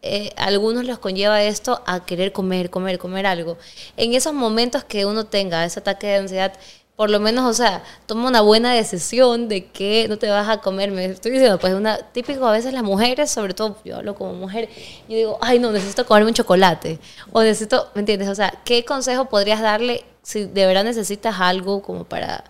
eh, 0.06 0.32
algunos 0.36 0.84
los 0.84 0.98
conlleva 0.98 1.42
esto 1.42 1.82
a 1.86 2.04
querer 2.04 2.32
comer, 2.32 2.68
comer, 2.68 2.98
comer 2.98 3.26
algo. 3.26 3.56
En 3.96 4.12
esos 4.12 4.34
momentos 4.34 4.84
que 4.84 5.06
uno 5.06 5.24
tenga 5.24 5.64
ese 5.64 5.80
ataque 5.80 6.08
de 6.08 6.16
ansiedad, 6.16 6.52
por 6.94 7.08
lo 7.08 7.20
menos, 7.20 7.44
o 7.50 7.54
sea, 7.54 7.82
toma 8.06 8.28
una 8.28 8.42
buena 8.42 8.74
decisión 8.74 9.48
de 9.48 9.66
que 9.66 10.06
no 10.08 10.18
te 10.18 10.28
vas 10.28 10.46
a 10.48 10.58
comer. 10.60 10.90
Me 10.90 11.06
estoy 11.06 11.32
diciendo, 11.32 11.58
pues, 11.58 11.72
una 11.72 11.96
típico 12.12 12.46
a 12.46 12.52
veces 12.52 12.74
las 12.74 12.82
mujeres, 12.82 13.30
sobre 13.30 13.54
todo 13.54 13.78
yo 13.82 13.96
hablo 13.96 14.14
como 14.14 14.34
mujer, 14.34 14.68
yo 15.08 15.16
digo, 15.16 15.38
ay, 15.40 15.58
no, 15.58 15.72
necesito 15.72 16.04
comerme 16.04 16.28
un 16.28 16.34
chocolate. 16.34 16.98
O 17.32 17.42
necesito, 17.42 17.90
¿me 17.94 18.00
entiendes? 18.00 18.28
O 18.28 18.34
sea, 18.34 18.52
¿qué 18.64 18.84
consejo 18.84 19.24
podrías 19.30 19.62
darle 19.62 20.04
si 20.22 20.44
de 20.44 20.66
verdad 20.66 20.84
necesitas 20.84 21.36
algo 21.40 21.82
como 21.82 22.04
para 22.04 22.44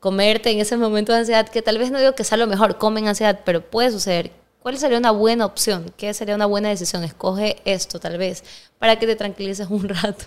comerte 0.00 0.50
en 0.50 0.58
ese 0.60 0.76
momento 0.76 1.12
de 1.12 1.20
ansiedad? 1.20 1.48
Que 1.48 1.62
tal 1.62 1.78
vez 1.78 1.92
no 1.92 2.00
digo 2.00 2.14
que 2.14 2.24
sea 2.24 2.38
lo 2.38 2.48
mejor, 2.48 2.76
comen 2.76 3.06
ansiedad, 3.06 3.40
pero 3.44 3.62
puede 3.62 3.92
suceder. 3.92 4.32
¿Cuál 4.60 4.76
sería 4.76 4.98
una 4.98 5.12
buena 5.12 5.46
opción? 5.46 5.92
¿Qué 5.96 6.12
sería 6.12 6.34
una 6.34 6.46
buena 6.46 6.68
decisión? 6.68 7.04
Escoge 7.04 7.56
esto, 7.64 8.00
tal 8.00 8.18
vez, 8.18 8.42
para 8.78 8.98
que 8.98 9.06
te 9.06 9.16
tranquilices 9.16 9.68
un 9.70 9.88
rato. 9.88 10.26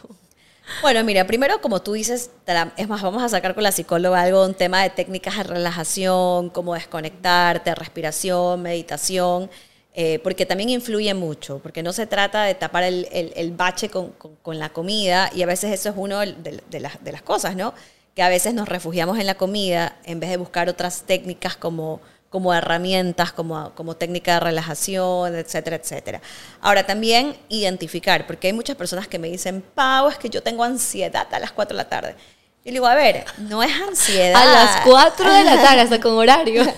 Bueno, 0.81 1.03
mira, 1.03 1.27
primero 1.27 1.59
como 1.59 1.81
tú 1.81 1.93
dices, 1.93 2.31
es 2.77 2.87
más, 2.87 3.01
vamos 3.01 3.21
a 3.23 3.29
sacar 3.29 3.53
con 3.53 3.63
la 3.63 3.71
psicóloga 3.71 4.21
algo, 4.21 4.45
un 4.45 4.53
tema 4.53 4.83
de 4.83 4.89
técnicas 4.89 5.37
de 5.37 5.43
relajación, 5.43 6.49
como 6.49 6.75
desconectarte, 6.75 7.75
respiración, 7.75 8.61
meditación, 8.61 9.49
eh, 9.93 10.19
porque 10.23 10.45
también 10.45 10.69
influye 10.69 11.13
mucho, 11.13 11.59
porque 11.59 11.83
no 11.83 11.91
se 11.91 12.07
trata 12.07 12.43
de 12.43 12.55
tapar 12.55 12.83
el, 12.83 13.53
bache 13.57 13.89
con, 13.89 14.13
la 14.45 14.69
comida 14.69 15.29
y 15.35 15.41
a 15.41 15.45
veces 15.45 15.73
eso 15.73 15.89
es 15.89 16.35
las, 16.79 17.03
de 17.03 17.11
las 17.11 17.21
cosas, 17.21 17.55
¿no? 17.55 17.73
Que 18.15 18.23
a 18.23 18.29
veces 18.29 18.53
nos 18.53 18.69
refugiamos 18.69 19.19
en 19.19 19.25
la 19.25 19.35
comida 19.35 19.97
en 20.05 20.19
vez 20.19 20.29
de 20.29 20.37
buscar 20.37 20.69
otras 20.69 21.03
técnicas 21.03 21.57
como 21.57 21.99
como 22.31 22.53
herramientas, 22.53 23.33
como, 23.33 23.75
como 23.75 23.97
técnica 23.97 24.35
de 24.35 24.39
relajación, 24.39 25.35
etcétera, 25.35 25.75
etcétera. 25.75 26.21
Ahora, 26.61 26.85
también 26.85 27.35
identificar, 27.49 28.25
porque 28.25 28.47
hay 28.47 28.53
muchas 28.53 28.77
personas 28.77 29.09
que 29.09 29.19
me 29.19 29.29
dicen, 29.29 29.61
Pau, 29.75 30.07
es 30.07 30.17
que 30.17 30.29
yo 30.29 30.41
tengo 30.41 30.63
ansiedad 30.63 31.27
a 31.31 31.39
las 31.39 31.51
4 31.51 31.75
de 31.75 31.83
la 31.83 31.89
tarde. 31.89 32.15
Yo 32.63 32.65
le 32.65 32.71
digo, 32.71 32.87
a 32.87 32.95
ver, 32.95 33.25
no 33.37 33.61
es 33.61 33.71
ansiedad. 33.81 34.41
A 34.41 34.45
las 34.45 34.81
4 34.85 35.33
de 35.33 35.43
la 35.43 35.61
tarde, 35.61 35.81
hasta 35.81 35.99
con 35.99 36.13
horario. 36.13 36.63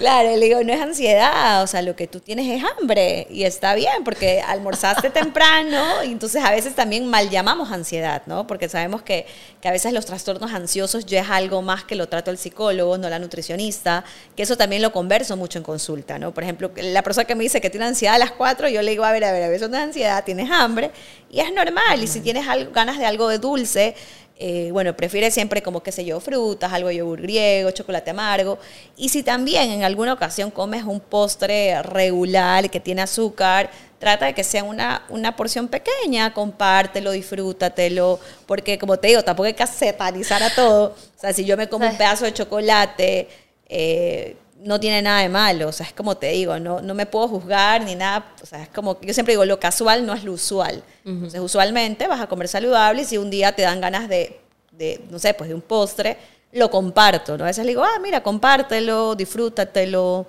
Claro, 0.00 0.34
le 0.34 0.46
digo, 0.46 0.64
no 0.64 0.72
es 0.72 0.80
ansiedad, 0.80 1.62
o 1.62 1.66
sea, 1.66 1.82
lo 1.82 1.94
que 1.94 2.06
tú 2.06 2.20
tienes 2.20 2.46
es 2.48 2.64
hambre 2.64 3.26
y 3.28 3.44
está 3.44 3.74
bien 3.74 4.02
porque 4.02 4.40
almorzaste 4.40 5.10
temprano 5.20 6.02
y 6.02 6.06
entonces 6.12 6.42
a 6.42 6.50
veces 6.50 6.74
también 6.74 7.06
mal 7.06 7.28
llamamos 7.28 7.70
ansiedad, 7.70 8.22
¿no? 8.24 8.46
Porque 8.46 8.70
sabemos 8.70 9.02
que, 9.02 9.26
que 9.60 9.68
a 9.68 9.72
veces 9.72 9.92
los 9.92 10.06
trastornos 10.06 10.54
ansiosos 10.54 11.04
ya 11.04 11.20
es 11.20 11.28
algo 11.28 11.60
más 11.60 11.84
que 11.84 11.96
lo 11.96 12.08
trato 12.08 12.30
el 12.30 12.38
psicólogo, 12.38 12.96
no 12.96 13.10
la 13.10 13.18
nutricionista, 13.18 14.02
que 14.34 14.42
eso 14.44 14.56
también 14.56 14.80
lo 14.80 14.90
converso 14.90 15.36
mucho 15.36 15.58
en 15.58 15.64
consulta, 15.64 16.18
¿no? 16.18 16.32
Por 16.32 16.44
ejemplo, 16.44 16.70
la 16.76 17.02
persona 17.02 17.26
que 17.26 17.34
me 17.34 17.42
dice 17.44 17.60
que 17.60 17.68
tiene 17.68 17.84
ansiedad 17.84 18.14
a 18.14 18.18
las 18.18 18.30
4, 18.30 18.70
yo 18.70 18.80
le 18.80 18.92
digo, 18.92 19.04
a 19.04 19.12
ver, 19.12 19.22
a 19.24 19.32
ver, 19.32 19.42
a 19.42 19.48
ver, 19.48 19.56
eso 19.56 19.68
no 19.68 19.76
es 19.76 19.82
ansiedad, 19.82 20.24
tienes 20.24 20.50
hambre 20.50 20.92
y 21.30 21.40
es 21.40 21.52
normal 21.52 22.02
y 22.02 22.06
si 22.06 22.20
tienes 22.22 22.48
algo- 22.48 22.72
ganas 22.72 22.96
de 22.98 23.04
algo 23.04 23.28
de 23.28 23.36
dulce, 23.36 23.94
eh, 24.42 24.70
bueno, 24.72 24.96
prefiere 24.96 25.30
siempre 25.30 25.62
como, 25.62 25.82
qué 25.82 25.92
sé 25.92 26.02
yo, 26.02 26.18
frutas, 26.18 26.72
algo 26.72 26.88
de 26.88 26.96
yogur 26.96 27.20
griego, 27.20 27.70
chocolate 27.72 28.10
amargo. 28.10 28.58
Y 28.96 29.10
si 29.10 29.22
también 29.22 29.70
en 29.70 29.84
alguna 29.84 30.14
ocasión 30.14 30.50
comes 30.50 30.84
un 30.84 30.98
postre 30.98 31.82
regular 31.82 32.70
que 32.70 32.80
tiene 32.80 33.02
azúcar, 33.02 33.70
trata 33.98 34.24
de 34.24 34.34
que 34.34 34.42
sea 34.42 34.64
una, 34.64 35.04
una 35.10 35.36
porción 35.36 35.68
pequeña, 35.68 36.32
compártelo, 36.32 37.10
disfrútatelo, 37.10 38.18
porque 38.46 38.78
como 38.78 38.96
te 38.96 39.08
digo, 39.08 39.22
tampoco 39.22 39.46
hay 39.46 39.52
que 39.52 39.66
satanizar 39.66 40.42
a 40.42 40.54
todo. 40.54 40.94
O 40.94 41.20
sea, 41.20 41.34
si 41.34 41.44
yo 41.44 41.58
me 41.58 41.68
como 41.68 41.86
un 41.86 41.98
pedazo 41.98 42.24
de 42.24 42.32
chocolate, 42.32 43.28
eh, 43.68 44.36
no 44.62 44.78
tiene 44.78 45.02
nada 45.02 45.20
de 45.20 45.28
malo, 45.28 45.68
o 45.68 45.72
sea, 45.72 45.86
es 45.86 45.92
como 45.92 46.16
te 46.16 46.28
digo, 46.28 46.58
no, 46.58 46.80
no 46.80 46.94
me 46.94 47.06
puedo 47.06 47.28
juzgar 47.28 47.82
ni 47.82 47.94
nada, 47.94 48.34
o 48.42 48.46
sea, 48.46 48.62
es 48.62 48.68
como, 48.68 49.00
yo 49.00 49.14
siempre 49.14 49.32
digo, 49.32 49.44
lo 49.44 49.58
casual 49.58 50.04
no 50.04 50.12
es 50.12 50.24
lo 50.24 50.32
usual. 50.32 50.82
Entonces, 51.04 51.40
usualmente 51.40 52.06
vas 52.06 52.20
a 52.20 52.26
comer 52.26 52.48
saludable 52.48 53.02
y 53.02 53.04
si 53.04 53.16
un 53.16 53.30
día 53.30 53.54
te 53.54 53.62
dan 53.62 53.80
ganas 53.80 54.08
de, 54.08 54.40
de, 54.72 55.00
no 55.10 55.18
sé, 55.18 55.34
pues 55.34 55.48
de 55.48 55.54
un 55.54 55.62
postre, 55.62 56.16
lo 56.52 56.70
comparto, 56.70 57.38
¿no? 57.38 57.44
A 57.44 57.48
veces 57.48 57.64
le 57.64 57.70
digo, 57.70 57.82
ah, 57.82 57.98
mira, 58.02 58.22
compártelo, 58.22 59.14
disfrútatelo, 59.14 60.26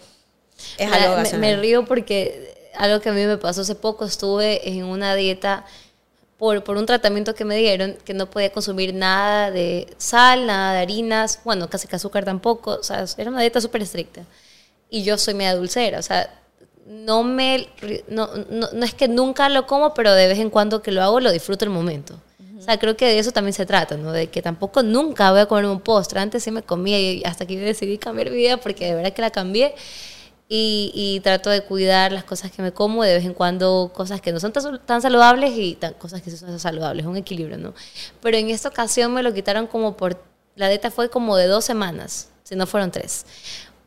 es 0.78 0.92
algo 0.92 1.18
me, 1.18 1.38
me 1.38 1.56
río 1.58 1.86
porque 1.86 2.70
algo 2.76 3.02
que 3.02 3.10
a 3.10 3.14
mí 3.14 3.26
me 3.26 3.38
pasó 3.38 3.62
hace 3.62 3.76
poco, 3.76 4.06
estuve 4.06 4.70
en 4.70 4.86
una 4.86 5.16
dieta 5.16 5.66
por, 6.42 6.64
por 6.64 6.76
un 6.76 6.88
tratamiento 6.88 7.36
que 7.36 7.46
me 7.46 7.56
dieron, 7.56 7.96
que 8.04 8.16
no 8.16 8.28
podía 8.28 8.52
consumir 8.52 8.96
nada 8.96 9.52
de 9.52 9.94
sal, 10.00 10.48
nada 10.48 10.74
de 10.74 10.80
harinas, 10.80 11.39
bueno, 11.44 11.70
casi 11.70 11.88
que 11.88 11.98
azúcar 11.98 12.26
tampoco, 12.26 12.80
o 12.80 12.84
sea, 12.84 13.06
era 13.20 13.30
una 13.30 13.42
dieta 13.42 13.62
súper 13.62 13.84
estricta. 13.84 14.26
Y 14.89 15.04
yo 15.04 15.20
soy 15.20 15.36
media 15.36 15.54
dulcera, 15.54 16.00
o 16.00 16.02
sea, 16.02 16.34
no 16.88 17.22
me, 17.22 17.68
no, 18.08 18.28
no, 18.50 18.70
no 18.74 18.84
es 18.84 18.96
que 18.96 19.08
nunca 19.08 19.50
lo 19.50 19.68
como, 19.68 19.94
pero 19.94 20.16
de 20.16 20.30
vez 20.30 20.39
en 20.39 20.50
cuando 20.50 20.82
que 20.82 20.92
lo 20.92 21.04
hago, 21.04 21.20
lo 21.20 21.32
disfruto 21.32 21.64
el 21.64 21.70
momento. 21.70 22.20
O 22.58 22.62
sea, 22.64 22.80
creo 22.80 22.98
que 22.98 23.06
de 23.06 23.20
eso 23.20 23.32
también 23.32 23.54
se 23.54 23.68
trata, 23.68 23.96
¿no? 23.98 24.12
De 24.12 24.32
que 24.32 24.42
tampoco 24.42 24.82
nunca 24.82 25.30
voy 25.30 25.42
a 25.42 25.46
comer 25.46 25.66
un 25.66 25.80
postre. 25.80 26.22
Antes 26.22 26.42
sí 26.44 26.50
me 26.50 26.64
comía 26.64 27.00
y 27.00 27.22
hasta 27.24 27.46
que 27.46 27.60
decidí 27.60 28.00
cambiar 28.00 28.32
mi 28.32 28.38
vida 28.38 28.58
porque 28.58 28.88
de 28.88 28.96
verdad 28.96 29.14
que 29.14 29.22
la 29.22 29.30
cambié. 29.30 29.76
Y, 30.54 30.91
y 30.93 31.22
trato 31.22 31.49
de 31.49 31.62
cuidar 31.64 32.12
las 32.12 32.26
cosas 32.26 32.52
que 32.52 32.62
me 32.62 32.74
como, 32.74 33.04
de 33.04 33.14
vez 33.14 33.24
en 33.24 33.34
cuando 33.34 33.89
cosas 33.93 34.20
que 34.20 34.34
no 34.34 34.39
son 34.41 34.52
tan, 34.52 34.86
tan 34.86 35.02
saludables 35.02 35.54
y 35.56 35.76
tan- 35.76 35.93
cosas 35.93 36.22
que 36.22 36.30
sí 36.30 36.36
son 36.36 36.60
saludables, 36.60 37.06
un 37.06 37.16
equilibrio, 37.16 37.58
¿no? 37.58 37.74
Pero 38.22 38.36
en 38.38 38.49
esta 38.49 38.68
ocasión 38.68 39.14
me 39.14 39.24
lo 39.24 39.34
quitaron 39.34 39.66
como 39.68 39.95
por, 39.95 40.22
la 40.58 40.68
dieta 40.68 40.91
fue 40.91 41.10
como 41.10 41.38
de 41.38 41.47
dos 41.47 41.64
semanas, 41.64 42.30
si 42.43 42.56
no 42.58 42.68
fueron 42.68 42.91
tres. 42.91 43.26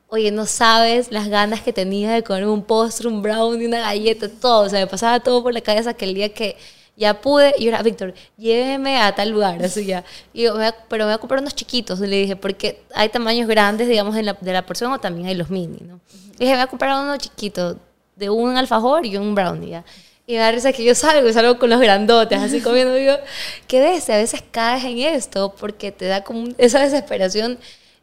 Oye, 0.08 0.30
no 0.30 0.46
sabes 0.46 1.10
las 1.10 1.28
ganas 1.28 1.60
que 1.62 1.72
tenía 1.72 2.12
de 2.12 2.22
comer 2.22 2.46
un 2.46 2.62
postre, 2.62 3.08
un 3.08 3.20
brownie, 3.22 3.66
una 3.66 3.80
galleta, 3.80 4.28
todo. 4.28 4.66
O 4.66 4.68
sea, 4.68 4.80
me 4.80 4.86
pasaba 4.86 5.20
todo 5.20 5.42
por 5.42 5.52
la 5.52 5.60
cabeza 5.60 5.94
que 5.94 6.04
el 6.04 6.14
día 6.14 6.32
que 6.32 6.56
ya 6.96 7.20
pude, 7.20 7.54
y 7.58 7.64
yo 7.64 7.68
era, 7.70 7.82
Víctor, 7.82 8.14
lléveme 8.36 8.98
a 9.00 9.14
tal 9.14 9.30
lugar, 9.30 9.62
así 9.64 9.84
ya. 9.84 10.04
Y 10.32 10.42
yo, 10.42 10.52
"Me 10.52 10.58
voy 10.58 10.66
a- 10.66 10.76
pero 10.88 11.04
voy 11.06 11.14
a 11.14 11.18
comprar 11.18 11.40
unos 11.40 11.54
chiquitos, 11.54 11.98
le 12.00 12.16
dije, 12.16 12.36
porque 12.36 12.80
hay 12.94 13.08
tamaños 13.08 13.48
grandes, 13.48 13.88
digamos, 13.88 14.16
en 14.16 14.26
la, 14.26 14.34
de 14.40 14.52
la 14.52 14.64
porción 14.64 14.92
o 14.92 14.98
también 15.00 15.26
hay 15.28 15.34
los 15.34 15.50
mini, 15.50 15.78
¿no? 15.80 16.00
Le 16.38 16.46
dije, 16.46 16.52
voy 16.52 16.62
a 16.62 16.66
comprar 16.68 17.02
uno 17.02 17.16
chiquito, 17.16 17.76
de 18.16 18.30
un 18.30 18.56
alfajor 18.56 19.04
y 19.06 19.16
un 19.16 19.34
brownie, 19.34 19.70
ya. 19.70 19.84
Y 20.26 20.32
me 20.34 20.38
da 20.38 20.52
risa 20.52 20.72
que 20.72 20.84
yo 20.84 20.94
salgo, 20.94 21.30
salgo 21.32 21.58
con 21.58 21.68
los 21.68 21.80
grandotes, 21.80 22.38
así 22.40 22.60
comiendo, 22.60 22.94
digo, 22.94 23.12
qué 23.66 23.80
ves, 23.80 24.08
a 24.08 24.16
veces 24.16 24.42
caes 24.50 24.84
en 24.84 24.98
esto 24.98 25.54
porque 25.58 25.92
te 25.92 26.06
da 26.06 26.22
como 26.24 26.48
esa 26.58 26.78
desesperación 26.80 27.58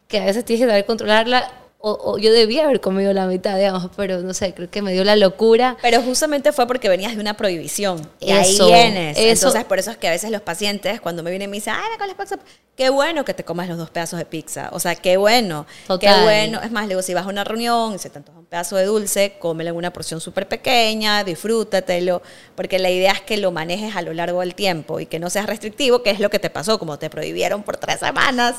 que 0.07 0.19
a 0.19 0.25
veces 0.25 0.43
tienes 0.45 0.65
que 0.65 0.69
saber 0.69 0.85
controlarla, 0.85 1.49
o, 1.81 1.97
o 2.13 2.17
yo 2.17 2.31
debía 2.31 2.65
haber 2.65 2.79
comido 2.79 3.11
la 3.13 3.25
mitad, 3.25 3.57
digamos, 3.57 3.89
pero 3.95 4.19
no 4.21 4.33
sé, 4.33 4.53
creo 4.53 4.69
que 4.69 4.81
me 4.81 4.93
dio 4.93 5.03
la 5.03 5.15
locura. 5.15 5.77
Pero 5.81 6.01
justamente 6.01 6.51
fue 6.51 6.67
porque 6.67 6.89
venías 6.89 7.15
de 7.15 7.21
una 7.21 7.35
prohibición. 7.35 8.07
Y 8.19 8.31
Eso, 8.31 8.65
ahí 8.65 8.71
vienes. 8.71 9.17
eso. 9.17 9.47
Entonces, 9.47 9.65
por 9.65 9.79
eso 9.79 9.91
es 9.91 9.97
que 9.97 10.07
a 10.07 10.11
veces 10.11 10.31
los 10.31 10.41
pacientes, 10.41 11.01
cuando 11.01 11.23
me 11.23 11.29
vienen, 11.31 11.49
me 11.49 11.57
dicen, 11.57 11.73
ay, 11.75 11.83
me 11.91 11.97
con 11.97 12.25
pizza. 12.25 12.39
Qué 12.75 12.89
bueno 12.89 13.25
que 13.25 13.33
te 13.33 13.43
comas 13.43 13.67
los 13.67 13.77
dos 13.77 13.89
pedazos 13.89 14.17
de 14.17 14.25
pizza. 14.25 14.69
O 14.71 14.79
sea, 14.79 14.95
qué 14.95 15.17
bueno. 15.17 15.65
Total. 15.87 16.15
Qué 16.15 16.23
bueno. 16.23 16.61
Es 16.63 16.71
más, 16.71 16.83
le 16.83 16.89
digo, 16.89 17.01
si 17.01 17.13
vas 17.13 17.25
a 17.25 17.29
una 17.29 17.43
reunión 17.43 17.93
y 17.95 17.99
se 17.99 18.09
te 18.09 18.17
antoja 18.19 18.39
un 18.39 18.45
pedazo 18.45 18.75
de 18.77 18.85
dulce, 18.85 19.35
cómelo 19.39 19.71
en 19.71 19.75
una 19.75 19.91
porción 19.91 20.21
súper 20.21 20.47
pequeña, 20.47 21.23
disfrútatelo. 21.23 22.21
Porque 22.55 22.79
la 22.79 22.89
idea 22.89 23.11
es 23.11 23.21
que 23.21 23.37
lo 23.37 23.51
manejes 23.51 23.95
a 23.95 24.01
lo 24.01 24.13
largo 24.13 24.39
del 24.39 24.55
tiempo 24.55 24.99
y 24.99 25.05
que 25.05 25.19
no 25.19 25.29
seas 25.29 25.45
restrictivo, 25.47 26.01
que 26.01 26.11
es 26.11 26.19
lo 26.19 26.29
que 26.29 26.39
te 26.39 26.49
pasó, 26.49 26.79
como 26.79 26.97
te 26.97 27.09
prohibieron 27.09 27.63
por 27.63 27.77
tres 27.77 27.99
semanas. 27.99 28.55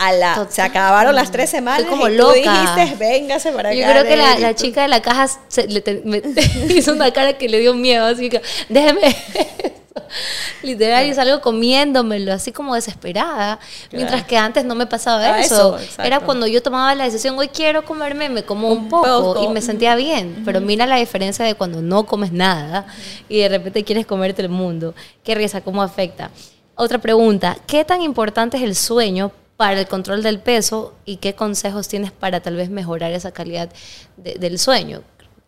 A 0.00 0.12
la, 0.12 0.46
se 0.48 0.62
acabaron 0.62 1.14
las 1.14 1.32
tres 1.32 1.50
semanas 1.50 1.80
Estoy 1.80 1.90
como 1.98 2.08
y 2.08 2.16
loca. 2.16 2.32
tú 2.34 2.40
dijiste, 2.78 2.96
véngase 2.96 3.50
para 3.52 3.70
acá. 3.70 3.78
Yo 3.78 3.84
creo 3.84 4.04
que 4.04 4.16
la, 4.16 4.30
Nelly". 4.30 4.42
la 4.42 4.54
chica 4.54 4.82
de 4.82 4.88
la 4.88 5.02
caja 5.02 5.26
se- 5.48 5.66
le 5.66 5.80
te- 5.80 6.02
me- 6.04 6.22
hizo 6.74 6.92
una 6.92 7.10
cara 7.10 7.36
que 7.36 7.48
le 7.48 7.58
dio 7.58 7.74
miedo, 7.74 8.06
así 8.06 8.30
que 8.30 8.40
déjeme. 8.68 9.08
eso". 9.08 9.18
Literal, 10.62 11.06
y 11.06 11.14
salgo 11.14 11.40
comiéndomelo, 11.40 12.32
así 12.32 12.52
como 12.52 12.74
desesperada. 12.74 13.58
Mientras 13.92 14.24
que 14.24 14.36
antes 14.38 14.64
no 14.64 14.74
me 14.74 14.86
pasaba 14.86 15.38
eso. 15.40 15.76
Era 16.02 16.20
cuando 16.20 16.46
yo 16.46 16.62
tomaba 16.62 16.94
la 16.94 17.04
decisión, 17.04 17.36
hoy 17.38 17.48
quiero 17.48 17.84
comerme, 17.84 18.28
me 18.28 18.42
como 18.44 18.68
un, 18.70 18.78
Un 18.78 18.88
poco, 18.88 19.34
poco. 19.34 19.44
y 19.44 19.48
me 19.48 19.60
sentía 19.60 19.96
bien. 19.96 20.42
Pero 20.44 20.60
mira 20.60 20.86
la 20.86 20.96
diferencia 20.96 21.44
de 21.44 21.54
cuando 21.54 21.82
no 21.82 22.06
comes 22.06 22.32
nada 22.32 22.86
y 23.28 23.38
de 23.40 23.48
repente 23.48 23.84
quieres 23.84 24.06
comerte 24.06 24.42
el 24.42 24.48
mundo. 24.48 24.94
Qué 25.24 25.34
risa, 25.34 25.60
cómo 25.60 25.82
afecta. 25.82 26.30
Otra 26.74 26.98
pregunta, 26.98 27.56
¿qué 27.66 27.84
tan 27.84 28.00
importante 28.02 28.56
es 28.56 28.62
el 28.62 28.76
sueño 28.76 29.32
para 29.58 29.80
el 29.80 29.88
control 29.88 30.22
del 30.22 30.38
peso 30.38 30.94
y 31.04 31.16
qué 31.16 31.34
consejos 31.34 31.88
tienes 31.88 32.12
para 32.12 32.40
tal 32.40 32.54
vez 32.54 32.70
mejorar 32.70 33.10
esa 33.12 33.32
calidad 33.32 33.68
de- 34.16 34.34
del 34.36 34.58
sueño. 34.58 35.02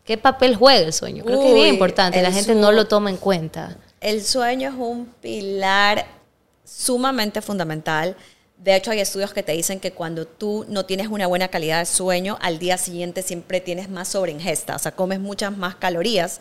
¿Qué 0.04 0.18
papel 0.18 0.56
juega 0.56 0.80
el 0.80 0.92
sueño? 0.92 1.24
Creo 1.24 1.40
que 1.40 1.48
es 1.50 1.54
bien 1.54 1.68
importante, 1.68 2.20
la 2.20 2.32
gente 2.32 2.56
no 2.56 2.72
lo 2.72 2.88
toma 2.88 3.08
en 3.10 3.16
cuenta. 3.16 3.76
El 4.00 4.22
sueño 4.24 4.68
es 4.70 4.74
un 4.76 5.06
pilar 5.22 6.04
sumamente 6.64 7.40
fundamental. 7.40 8.16
De 8.58 8.74
hecho, 8.74 8.90
hay 8.90 8.98
estudios 9.00 9.32
que 9.32 9.42
te 9.44 9.52
dicen 9.52 9.78
que 9.78 9.92
cuando 9.92 10.26
tú 10.26 10.66
no 10.68 10.84
tienes 10.84 11.06
una 11.06 11.26
buena 11.28 11.48
calidad 11.48 11.78
de 11.78 11.86
sueño, 11.86 12.36
al 12.42 12.58
día 12.58 12.78
siguiente 12.78 13.22
siempre 13.22 13.60
tienes 13.60 13.88
más 13.88 14.08
sobreingesta, 14.08 14.74
o 14.76 14.78
sea, 14.78 14.92
comes 14.92 15.20
muchas 15.20 15.56
más 15.56 15.76
calorías. 15.76 16.40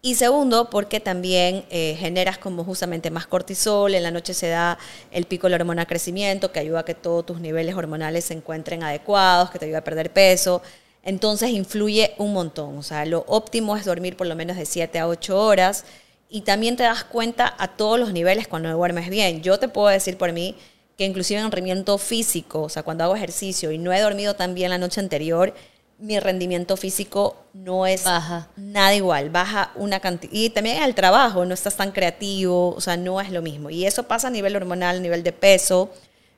Y 0.00 0.14
segundo, 0.14 0.70
porque 0.70 1.00
también 1.00 1.64
eh, 1.70 1.96
generas 1.98 2.38
como 2.38 2.62
justamente 2.62 3.10
más 3.10 3.26
cortisol, 3.26 3.94
en 3.94 4.04
la 4.04 4.12
noche 4.12 4.32
se 4.32 4.48
da 4.48 4.78
el 5.10 5.24
pico 5.24 5.48
de 5.48 5.50
la 5.50 5.56
hormona 5.56 5.86
crecimiento, 5.86 6.52
que 6.52 6.60
ayuda 6.60 6.80
a 6.80 6.84
que 6.84 6.94
todos 6.94 7.26
tus 7.26 7.40
niveles 7.40 7.74
hormonales 7.74 8.26
se 8.26 8.34
encuentren 8.34 8.84
adecuados, 8.84 9.50
que 9.50 9.58
te 9.58 9.64
ayuda 9.64 9.78
a 9.78 9.84
perder 9.84 10.12
peso. 10.12 10.62
Entonces 11.02 11.50
influye 11.50 12.14
un 12.18 12.32
montón, 12.32 12.78
o 12.78 12.82
sea, 12.82 13.04
lo 13.06 13.24
óptimo 13.26 13.76
es 13.76 13.84
dormir 13.84 14.16
por 14.16 14.26
lo 14.26 14.36
menos 14.36 14.56
de 14.56 14.66
7 14.66 14.98
a 15.00 15.08
8 15.08 15.36
horas 15.36 15.84
y 16.28 16.42
también 16.42 16.76
te 16.76 16.82
das 16.84 17.04
cuenta 17.04 17.54
a 17.58 17.76
todos 17.76 17.98
los 17.98 18.12
niveles 18.12 18.46
cuando 18.46 18.70
duermes 18.70 19.08
bien. 19.10 19.42
Yo 19.42 19.58
te 19.58 19.68
puedo 19.68 19.88
decir 19.88 20.16
por 20.16 20.32
mí 20.32 20.54
que 20.96 21.06
inclusive 21.06 21.40
en 21.40 21.50
rendimiento 21.50 21.96
físico, 21.98 22.62
o 22.62 22.68
sea, 22.68 22.82
cuando 22.82 23.04
hago 23.04 23.16
ejercicio 23.16 23.72
y 23.72 23.78
no 23.78 23.92
he 23.92 24.00
dormido 24.00 24.34
tan 24.34 24.54
bien 24.54 24.70
la 24.70 24.78
noche 24.78 25.00
anterior, 25.00 25.54
mi 25.98 26.20
rendimiento 26.20 26.76
físico 26.76 27.36
no 27.52 27.86
es 27.86 28.04
Baja. 28.04 28.48
nada 28.56 28.94
igual, 28.94 29.30
baja 29.30 29.72
una 29.74 29.98
cantidad. 30.00 30.32
Y 30.32 30.50
también 30.50 30.78
en 30.78 30.84
el 30.84 30.94
trabajo, 30.94 31.44
no 31.44 31.54
estás 31.54 31.76
tan 31.76 31.90
creativo, 31.90 32.74
o 32.74 32.80
sea, 32.80 32.96
no 32.96 33.20
es 33.20 33.30
lo 33.30 33.42
mismo. 33.42 33.68
Y 33.68 33.84
eso 33.84 34.04
pasa 34.04 34.28
a 34.28 34.30
nivel 34.30 34.54
hormonal, 34.54 34.98
a 34.98 35.00
nivel 35.00 35.22
de 35.22 35.32
peso. 35.32 35.90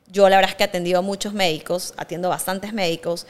Yo 0.07 0.27
la 0.29 0.37
verdad 0.37 0.51
es 0.51 0.55
que 0.55 0.63
he 0.63 0.67
atendido 0.67 0.99
a 0.99 1.01
muchos 1.03 1.33
médicos, 1.33 1.93
atiendo 1.95 2.29
bastantes 2.29 2.73
médicos, 2.73 3.27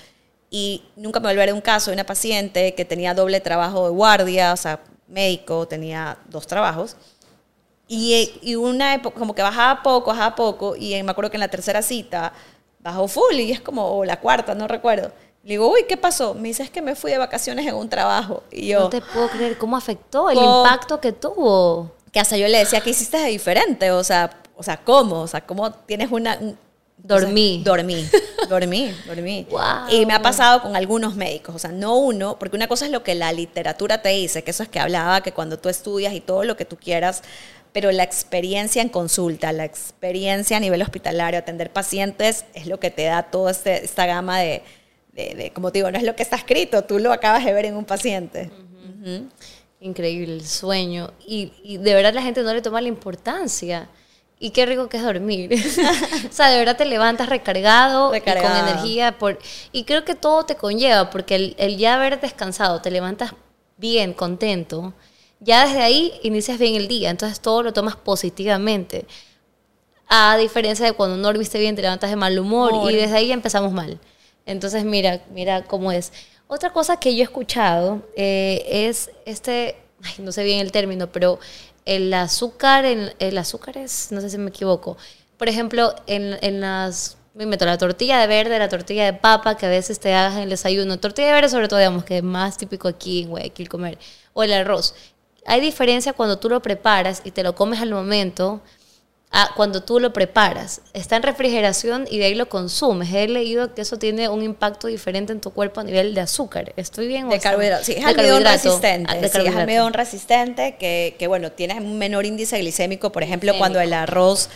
y 0.50 0.84
nunca 0.96 1.20
me 1.20 1.30
olvidaré 1.30 1.54
un 1.54 1.62
caso 1.62 1.92
de 1.92 1.96
una 1.96 2.06
paciente 2.06 2.74
que 2.76 2.86
tenía 2.86 3.14
doble 3.14 3.40
trabajo 3.40 3.86
de 3.86 3.92
guardia, 3.92 4.54
o 4.54 4.58
sea, 4.58 4.82
médico, 5.08 5.68
tenía 5.68 6.18
dos 6.30 6.48
trabajos. 6.48 6.96
Y, 7.88 8.40
y 8.42 8.56
una 8.56 8.96
época, 8.96 9.20
como 9.20 9.36
que 9.36 9.42
bajaba 9.42 9.84
poco, 9.84 10.12
bajaba 10.12 10.36
poco, 10.36 10.76
y 10.78 11.02
me 11.04 11.12
acuerdo 11.12 11.30
que 11.30 11.38
en 11.38 11.42
la 11.42 11.50
tercera 11.50 11.82
cita 11.82 12.32
bajó 12.80 13.08
full, 13.08 13.36
y 13.36 13.52
es 13.52 13.62
como, 13.62 13.86
o 13.98 14.06
la 14.06 14.20
cuarta, 14.20 14.56
no 14.56 14.68
recuerdo. 14.68 15.12
Le 15.44 15.52
digo, 15.54 15.72
uy, 15.72 15.86
¿qué 15.90 15.98
pasó? 15.98 16.34
Me 16.36 16.50
dice, 16.50 16.62
es 16.64 16.70
que 16.70 16.82
me 16.82 16.96
fui 16.96 17.12
de 17.12 17.18
vacaciones 17.18 17.66
en 17.66 17.74
un 17.76 17.90
trabajo. 17.90 18.44
Y 18.52 18.68
yo, 18.68 18.82
No 18.82 18.90
te 18.90 19.02
puedo 19.02 19.28
creer 19.30 19.58
cómo 19.58 19.76
afectó 19.76 20.30
el 20.30 20.38
impacto 20.38 21.00
que 21.02 21.12
tuvo. 21.14 21.92
que 22.12 22.20
hasta 22.20 22.38
yo 22.38 22.48
le 22.48 22.60
decía, 22.60 22.82
¿qué 22.82 22.92
hiciste 22.92 23.18
de 23.18 23.28
diferente? 23.30 23.90
O 23.92 24.04
sea, 24.04 24.30
o 24.56 24.62
sea 24.64 24.78
¿cómo? 24.78 25.22
O 25.22 25.28
sea, 25.28 25.42
¿cómo 25.46 25.72
tienes 25.72 26.12
una... 26.12 26.38
un- 26.40 26.58
Dormí. 27.04 27.62
o 27.62 27.64
sea, 27.64 27.74
dormí, 27.74 28.08
dormí, 28.48 28.94
dormí. 29.08 29.48
Wow. 29.50 29.60
Y 29.90 30.06
me 30.06 30.14
ha 30.14 30.22
pasado 30.22 30.62
con 30.62 30.76
algunos 30.76 31.16
médicos, 31.16 31.56
o 31.56 31.58
sea, 31.58 31.72
no 31.72 31.98
uno, 31.98 32.38
porque 32.38 32.56
una 32.56 32.68
cosa 32.68 32.86
es 32.86 32.92
lo 32.92 33.02
que 33.02 33.16
la 33.16 33.34
literatura 33.34 34.04
te 34.04 34.10
dice, 34.10 34.44
que 34.44 34.52
eso 34.52 34.62
es 34.62 34.70
que 34.70 34.80
hablaba, 34.80 35.22
que 35.22 35.32
cuando 35.32 35.58
tú 35.58 35.68
estudias 35.70 36.14
y 36.14 36.20
todo 36.22 36.44
lo 36.44 36.56
que 36.56 36.64
tú 36.66 36.78
quieras, 36.78 37.24
pero 37.72 37.92
la 37.92 38.04
experiencia 38.04 38.84
en 38.84 38.90
consulta, 38.90 39.52
la 39.52 39.66
experiencia 39.66 40.58
a 40.58 40.60
nivel 40.60 40.80
hospitalario, 40.84 41.40
atender 41.40 41.74
pacientes, 41.74 42.46
es 42.54 42.68
lo 42.68 42.80
que 42.80 42.92
te 42.92 43.06
da 43.06 43.24
toda 43.24 43.50
este- 43.50 43.84
esta 43.84 44.06
gama 44.06 44.38
de, 44.38 44.62
de, 45.14 45.36
de- 45.36 45.52
como 45.54 45.72
te 45.72 45.80
digo, 45.80 45.92
no 45.92 45.98
es 45.98 46.04
lo 46.04 46.16
que 46.16 46.24
está 46.24 46.36
escrito, 46.36 46.84
tú 46.84 47.00
lo 47.00 47.12
acabas 47.12 47.44
de 47.46 47.54
ver 47.54 47.66
en 47.66 47.76
un 47.76 47.86
paciente. 47.86 48.52
Increíble 49.80 50.34
el 50.36 50.46
sueño. 50.48 51.12
Y, 51.26 51.54
y 51.64 51.78
de 51.78 51.94
verdad 51.96 52.14
la 52.14 52.22
gente 52.22 52.44
no 52.44 52.54
le 52.54 52.62
toma 52.62 52.82
la 52.82 52.88
importancia. 52.88 53.90
Y 54.40 54.52
qué 54.52 54.66
rico 54.66 54.90
que 54.90 54.98
es 54.98 55.04
dormir. 55.04 55.52
o 56.30 56.34
sea, 56.34 56.50
de 56.50 56.58
verdad 56.58 56.76
te 56.78 56.86
levantas 56.86 57.30
recargado, 57.30 58.10
y 58.16 58.20
con 58.22 58.26
energía. 58.70 59.18
Por, 59.18 59.40
y 59.72 59.84
creo 59.84 60.04
que 60.06 60.16
todo 60.16 60.46
te 60.46 60.56
conlleva, 60.56 61.10
porque 61.10 61.36
el, 61.36 61.56
el 61.58 61.78
ya 61.78 61.96
haber 61.96 62.20
descansado, 62.20 62.82
te 62.82 62.90
levantas 62.92 63.34
bien, 63.78 64.14
contento. 64.14 64.94
Ya 65.40 65.66
desde 65.66 65.82
ahí 65.82 66.14
inicias 66.24 66.58
bien 66.60 66.76
el 66.76 66.88
día. 66.88 67.10
Entonces 67.10 67.40
todo 67.40 67.62
lo 67.64 67.74
tomas 67.74 67.96
positivamente. 67.96 69.06
A 70.08 70.38
diferencia 70.38 70.86
de 70.86 70.94
cuando 70.94 71.18
no 71.18 71.24
dormiste 71.24 71.58
bien, 71.60 71.76
te 71.76 71.82
levantas 71.82 72.10
de 72.10 72.16
mal 72.16 72.38
humor 72.38 72.74
Humor. 72.74 72.92
y 72.92 72.96
desde 72.96 73.16
ahí 73.18 73.32
empezamos 73.32 73.72
mal. 73.72 74.00
Entonces, 74.46 74.84
mira, 74.84 75.22
mira 75.32 75.64
cómo 75.64 75.92
es. 75.92 76.12
Otra 76.48 76.74
cosa 76.74 76.98
que 76.98 77.16
yo 77.16 77.22
he 77.22 77.24
escuchado 77.24 78.02
eh, 78.16 78.64
es 78.68 79.12
este, 79.26 79.78
no 80.20 80.32
sé 80.32 80.44
bien 80.44 80.60
el 80.60 80.72
término, 80.72 81.12
pero 81.12 81.40
el 81.86 82.14
azúcar, 82.14 82.86
el, 82.86 83.16
el 83.20 83.38
azúcar 83.38 83.78
es, 83.78 84.12
no 84.12 84.22
sé 84.22 84.30
si 84.30 84.38
me 84.38 84.50
equivoco. 84.50 84.98
Por 85.38 85.50
ejemplo, 85.50 85.96
en, 86.08 86.38
en 86.42 86.62
las, 86.62 87.18
me 87.34 87.46
meto 87.46 87.66
la 87.66 87.78
tortilla 87.78 88.20
de 88.20 88.28
verde, 88.28 88.60
la 88.60 88.70
tortilla 88.70 89.06
de 89.06 89.14
papa, 89.14 89.56
que 89.56 89.66
a 89.66 89.70
veces 89.70 90.00
te 90.00 90.14
hagas 90.14 90.36
en 90.36 90.42
el 90.44 90.50
desayuno. 90.50 91.00
Tortilla 91.00 91.28
de 91.28 91.34
verde 91.34 91.50
sobre 91.50 91.68
todo, 91.68 91.80
digamos, 91.80 92.04
que 92.04 92.18
es 92.18 92.24
más 92.24 92.58
típico 92.58 92.88
aquí 92.88 93.24
en 93.24 93.30
Guayaquil 93.30 93.70
comer. 93.70 93.98
O 94.34 94.44
el 94.44 94.54
arroz. 94.54 94.94
Hay 95.46 95.60
diferencia 95.62 96.14
cuando 96.14 96.38
tú 96.38 96.50
lo 96.50 96.62
preparas 96.62 97.22
y 97.24 97.32
te 97.32 97.44
lo 97.44 97.56
comes 97.56 97.82
al 97.82 97.92
momento 97.92 98.62
a 99.34 99.52
cuando 99.56 99.82
tú 99.82 100.00
lo 100.02 100.12
preparas. 100.12 100.82
Está 100.94 101.16
en 101.16 101.24
refrigeración 101.24 102.06
y 102.12 102.18
de 102.20 102.26
ahí 102.26 102.36
lo 102.36 102.50
consumes. 102.50 103.14
He 103.14 103.28
leído 103.30 103.74
que 103.74 103.82
eso 103.84 103.98
tiene 103.98 104.28
un 104.28 104.44
impacto 104.44 104.88
diferente 104.88 105.32
en 105.32 105.40
tu 105.40 105.52
cuerpo 105.52 105.80
a 105.80 105.84
nivel 105.86 106.14
de 106.14 106.20
azúcar. 106.22 106.74
¿Estoy 106.76 107.08
bien? 107.08 107.28
o 107.28 107.30
De 107.30 107.40
carbohidratos. 107.40 107.86
Sí, 107.86 107.94
es 107.98 108.04
almidón 108.06 108.44
resistente. 108.44 109.10
Ah, 109.10 109.16
de 109.16 109.30
sí, 109.30 109.38
es 109.46 109.56
almidón 109.56 109.94
resistente 109.94 110.76
que, 110.78 111.16
que, 111.18 111.28
bueno, 111.28 111.52
tienes 111.52 111.78
un 111.78 111.98
menor 111.98 112.26
índice 112.26 112.58
glicémico. 112.60 113.12
Por 113.14 113.24
ejemplo, 113.24 113.54
Glicémico. 113.54 113.60
cuando 113.62 113.80
el 113.80 113.94
arroz 113.94 114.50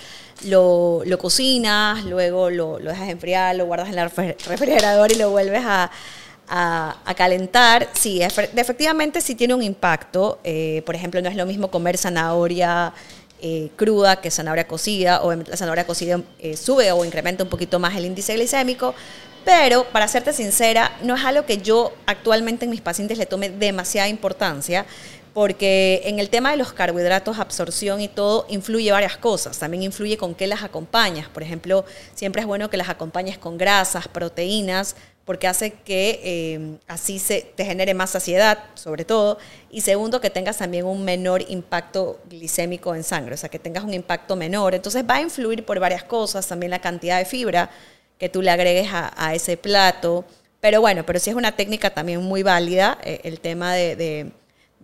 lo, 0.43 1.03
lo 1.05 1.17
cocinas, 1.19 2.03
luego 2.03 2.49
lo, 2.49 2.77
lo 2.79 2.89
dejas 2.91 3.07
enfriar, 3.07 3.55
lo 3.55 3.65
guardas 3.67 3.87
en 3.87 3.97
el 3.97 4.09
refri- 4.09 4.35
refrigerador 4.45 5.09
y 5.13 5.15
lo 5.15 5.29
vuelves 5.31 5.63
a, 5.65 5.89
a- 6.49 6.97
a 7.05 7.13
calentar. 7.13 7.87
Sí, 7.93 8.19
efe- 8.19 8.49
efectivamente 8.53 9.21
sí 9.21 9.35
tiene 9.35 9.53
un 9.53 9.63
impacto. 9.63 10.39
Eh, 10.43 10.83
por 10.85 10.95
ejemplo, 10.95 11.21
no 11.21 11.29
es 11.29 11.37
lo 11.37 11.45
mismo 11.45 11.71
comer 11.71 11.97
zanahoria 11.97 12.93
eh, 13.41 13.69
cruda 13.75 14.21
que 14.21 14.31
zanahoria 14.31 14.67
cocida. 14.67 15.21
Obviamente 15.21 15.51
la 15.51 15.57
zanahoria 15.57 15.85
cocida 15.85 16.21
eh, 16.39 16.57
sube 16.57 16.91
o 16.91 17.03
incrementa 17.05 17.43
un 17.43 17.49
poquito 17.49 17.79
más 17.79 17.95
el 17.95 18.05
índice 18.05 18.33
glicémico. 18.33 18.93
Pero, 19.45 19.83
para 19.91 20.07
serte 20.07 20.33
sincera, 20.33 20.97
no 21.03 21.15
es 21.15 21.23
algo 21.23 21.45
que 21.45 21.59
yo 21.59 21.93
actualmente 22.07 22.65
en 22.65 22.71
mis 22.71 22.81
pacientes 22.81 23.19
le 23.19 23.27
tome 23.27 23.49
demasiada 23.49 24.07
importancia, 24.07 24.87
porque 25.35 26.01
en 26.05 26.17
el 26.17 26.29
tema 26.29 26.49
de 26.49 26.57
los 26.57 26.73
carbohidratos, 26.73 27.37
absorción 27.37 28.01
y 28.01 28.07
todo, 28.07 28.47
influye 28.49 28.91
varias 28.91 29.17
cosas. 29.17 29.59
También 29.59 29.83
influye 29.83 30.17
con 30.17 30.33
qué 30.33 30.47
las 30.47 30.63
acompañas. 30.63 31.29
Por 31.29 31.43
ejemplo, 31.43 31.85
siempre 32.15 32.41
es 32.41 32.47
bueno 32.47 32.71
que 32.71 32.77
las 32.77 32.89
acompañes 32.89 33.37
con 33.37 33.57
grasas, 33.57 34.07
proteínas, 34.07 34.95
porque 35.25 35.47
hace 35.47 35.71
que 35.71 36.21
eh, 36.23 36.77
así 36.87 37.17
se, 37.17 37.41
te 37.55 37.65
genere 37.65 37.95
más 37.95 38.11
saciedad, 38.11 38.59
sobre 38.75 39.05
todo. 39.05 39.39
Y 39.71 39.81
segundo, 39.81 40.21
que 40.21 40.29
tengas 40.29 40.57
también 40.57 40.85
un 40.85 41.03
menor 41.03 41.43
impacto 41.49 42.19
glicémico 42.29 42.93
en 42.93 43.03
sangre, 43.03 43.33
o 43.33 43.37
sea, 43.37 43.49
que 43.49 43.57
tengas 43.57 43.83
un 43.83 43.93
impacto 43.93 44.35
menor. 44.35 44.75
Entonces 44.75 45.03
va 45.09 45.15
a 45.15 45.21
influir 45.21 45.65
por 45.65 45.79
varias 45.79 46.03
cosas, 46.03 46.47
también 46.47 46.69
la 46.69 46.79
cantidad 46.79 47.17
de 47.17 47.25
fibra 47.25 47.71
que 48.19 48.29
tú 48.29 48.41
le 48.41 48.51
agregues 48.51 48.87
a, 48.91 49.33
ese 49.33 49.57
plato. 49.57 50.25
Pero 50.61 50.79
bueno, 50.79 51.05
pero 51.05 51.19
sí 51.19 51.31
es 51.31 51.35
una 51.35 51.55
técnica 51.55 51.89
también 51.89 52.21
muy 52.21 52.43
válida, 52.43 52.97
eh, 53.03 53.19
el 53.23 53.39
tema 53.39 53.73
de, 53.73 54.31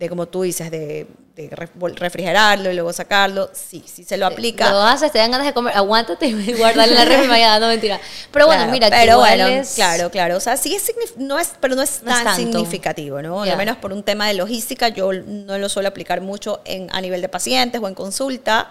de, 0.02 0.08
como 0.08 0.26
tú 0.26 0.42
dices, 0.42 0.68
de, 0.68 1.06
de 1.36 1.48
refrigerarlo 1.96 2.70
y 2.70 2.74
luego 2.74 2.92
sacarlo. 2.92 3.48
Sí, 3.52 3.84
sí 3.86 4.02
se 4.02 4.16
lo 4.16 4.26
aplica. 4.26 4.68
Lo 4.70 4.82
haces, 4.82 5.12
te 5.12 5.18
dan 5.18 5.30
ganas 5.30 5.46
de 5.46 5.52
comer, 5.54 5.76
aguántate 5.76 6.26
y 6.26 6.52
guardarle 6.58 6.94
la 6.94 7.04
refri 7.04 7.28
mañana, 7.28 7.60
no 7.60 7.68
mentira. 7.68 8.00
Pero 8.32 8.46
bueno, 8.46 8.62
Claro, 8.62 8.72
mira, 8.72 8.88
pero 8.90 9.18
bueno, 9.18 9.46
es- 9.46 9.74
claro, 9.74 10.10
claro. 10.10 10.36
O 10.36 10.40
sea, 10.40 10.56
sí 10.56 10.74
es, 10.74 10.92
no 11.16 11.38
es, 11.38 11.52
pero 11.60 11.76
no 11.76 11.82
es 11.82 12.02
No 12.02 12.10
es 12.10 12.16
tan 12.16 12.24
tanto. 12.24 12.40
significativo, 12.42 13.22
¿no? 13.22 13.46
Ya. 13.46 13.52
Al 13.52 13.58
menos 13.58 13.76
por 13.76 13.92
un 13.92 14.02
tema 14.02 14.26
de 14.26 14.34
logística, 14.34 14.88
yo 14.88 15.12
no 15.12 15.56
lo 15.58 15.68
suelo 15.68 15.88
aplicar 15.88 16.20
mucho 16.20 16.60
en, 16.64 16.88
a 16.92 17.00
nivel 17.00 17.22
de 17.22 17.28
pacientes 17.28 17.80
o 17.80 17.86
en 17.86 17.94
consulta. 17.94 18.68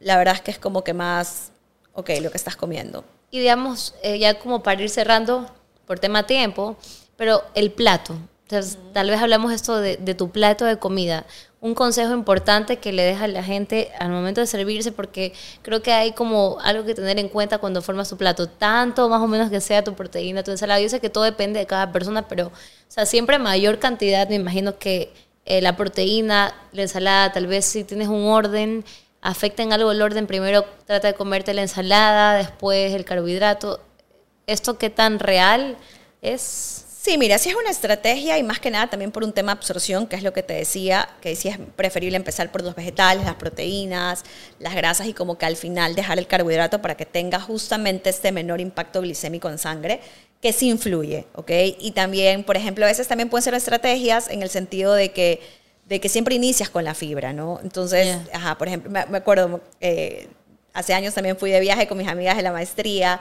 La 0.00 0.16
verdad 0.18 0.34
es 0.34 0.40
que 0.40 0.50
es 0.50 0.58
como 0.58 0.82
que 0.82 0.94
más, 0.94 1.52
ok, 1.92 2.10
lo 2.20 2.30
que 2.32 2.36
estás 2.38 2.56
comiendo. 2.56 3.04
Y 3.30 3.38
digamos, 3.38 3.94
eh, 4.02 4.18
ya 4.18 4.38
como 4.38 4.62
para 4.62 4.82
ir 4.82 4.90
cerrando 4.90 5.48
por 5.86 5.98
tema 6.00 6.26
tiempo, 6.26 6.76
pero 7.16 7.44
el 7.54 7.70
plato. 7.70 8.16
Entonces, 8.48 8.78
tal 8.92 9.10
vez 9.10 9.20
hablamos 9.20 9.52
esto 9.52 9.80
de, 9.80 9.96
tu 10.14 10.30
plato 10.30 10.64
de 10.64 10.78
comida. 10.78 11.26
Un 11.60 11.74
consejo 11.74 12.12
importante 12.12 12.76
que 12.76 12.92
le 12.92 13.02
deja 13.02 13.24
a 13.24 13.28
la 13.28 13.42
gente 13.42 13.90
al 13.98 14.10
momento 14.10 14.40
de 14.40 14.46
servirse, 14.46 14.92
porque 14.92 15.32
creo 15.62 15.82
que 15.82 15.92
hay 15.92 16.12
como 16.12 16.58
algo 16.62 16.84
que 16.84 16.94
tener 16.94 17.18
en 17.18 17.28
cuenta 17.28 17.58
cuando 17.58 17.82
formas 17.82 18.08
tu 18.08 18.16
plato. 18.16 18.48
Tanto 18.48 19.08
más 19.08 19.20
o 19.20 19.26
menos 19.26 19.50
que 19.50 19.60
sea 19.60 19.82
tu 19.82 19.94
proteína, 19.94 20.44
tu 20.44 20.52
ensalada. 20.52 20.80
Yo 20.80 20.88
sé 20.88 21.00
que 21.00 21.10
todo 21.10 21.24
depende 21.24 21.58
de 21.58 21.66
cada 21.66 21.90
persona, 21.90 22.28
pero 22.28 22.46
o 22.46 22.52
sea, 22.86 23.04
siempre 23.04 23.40
mayor 23.40 23.80
cantidad, 23.80 24.28
me 24.28 24.36
imagino 24.36 24.78
que 24.78 25.12
eh, 25.44 25.60
la 25.60 25.76
proteína, 25.76 26.54
la 26.70 26.82
ensalada, 26.82 27.32
tal 27.32 27.48
vez 27.48 27.64
si 27.64 27.82
tienes 27.82 28.06
un 28.06 28.26
orden, 28.26 28.84
afecta 29.22 29.64
en 29.64 29.72
algo 29.72 29.90
el 29.90 30.02
orden. 30.02 30.28
Primero 30.28 30.64
trata 30.86 31.08
de 31.08 31.14
comerte 31.14 31.52
la 31.52 31.62
ensalada, 31.62 32.34
después 32.34 32.94
el 32.94 33.04
carbohidrato. 33.04 33.80
¿Esto 34.46 34.78
qué 34.78 34.88
tan 34.88 35.18
real 35.18 35.76
es? 36.22 36.85
Sí, 37.06 37.18
mira, 37.18 37.38
sí 37.38 37.50
es 37.50 37.54
una 37.54 37.70
estrategia 37.70 38.36
y 38.36 38.42
más 38.42 38.58
que 38.58 38.68
nada 38.68 38.90
también 38.90 39.12
por 39.12 39.22
un 39.22 39.32
tema 39.32 39.52
de 39.52 39.58
absorción, 39.58 40.08
que 40.08 40.16
es 40.16 40.24
lo 40.24 40.32
que 40.32 40.42
te 40.42 40.54
decía, 40.54 41.08
que 41.20 41.36
sí 41.36 41.46
es 41.46 41.56
preferible 41.76 42.16
empezar 42.16 42.50
por 42.50 42.64
los 42.64 42.74
vegetales, 42.74 43.24
las 43.24 43.36
proteínas, 43.36 44.24
las 44.58 44.74
grasas 44.74 45.06
y 45.06 45.12
como 45.12 45.38
que 45.38 45.46
al 45.46 45.54
final 45.54 45.94
dejar 45.94 46.18
el 46.18 46.26
carbohidrato 46.26 46.82
para 46.82 46.96
que 46.96 47.06
tenga 47.06 47.38
justamente 47.38 48.10
este 48.10 48.32
menor 48.32 48.60
impacto 48.60 49.02
glicémico 49.02 49.48
en 49.48 49.58
sangre, 49.58 50.00
que 50.42 50.52
sí 50.52 50.68
influye, 50.68 51.26
¿ok? 51.36 51.48
Y 51.78 51.92
también, 51.92 52.42
por 52.42 52.56
ejemplo, 52.56 52.84
a 52.84 52.88
veces 52.88 53.06
también 53.06 53.28
pueden 53.28 53.44
ser 53.44 53.54
estrategias 53.54 54.28
en 54.28 54.42
el 54.42 54.50
sentido 54.50 54.92
de 54.92 55.12
que, 55.12 55.40
de 55.84 56.00
que 56.00 56.08
siempre 56.08 56.34
inicias 56.34 56.70
con 56.70 56.82
la 56.82 56.94
fibra, 56.94 57.32
¿no? 57.32 57.60
Entonces, 57.62 58.04
Yeah. 58.04 58.26
ajá, 58.32 58.58
por 58.58 58.66
ejemplo, 58.66 58.90
me, 58.90 59.06
me 59.06 59.18
acuerdo, 59.18 59.60
eh, 59.80 60.26
hace 60.72 60.92
años 60.92 61.14
también 61.14 61.36
fui 61.36 61.52
de 61.52 61.60
viaje 61.60 61.86
con 61.86 61.98
mis 61.98 62.08
amigas 62.08 62.36
de 62.36 62.42
la 62.42 62.50
maestría, 62.50 63.20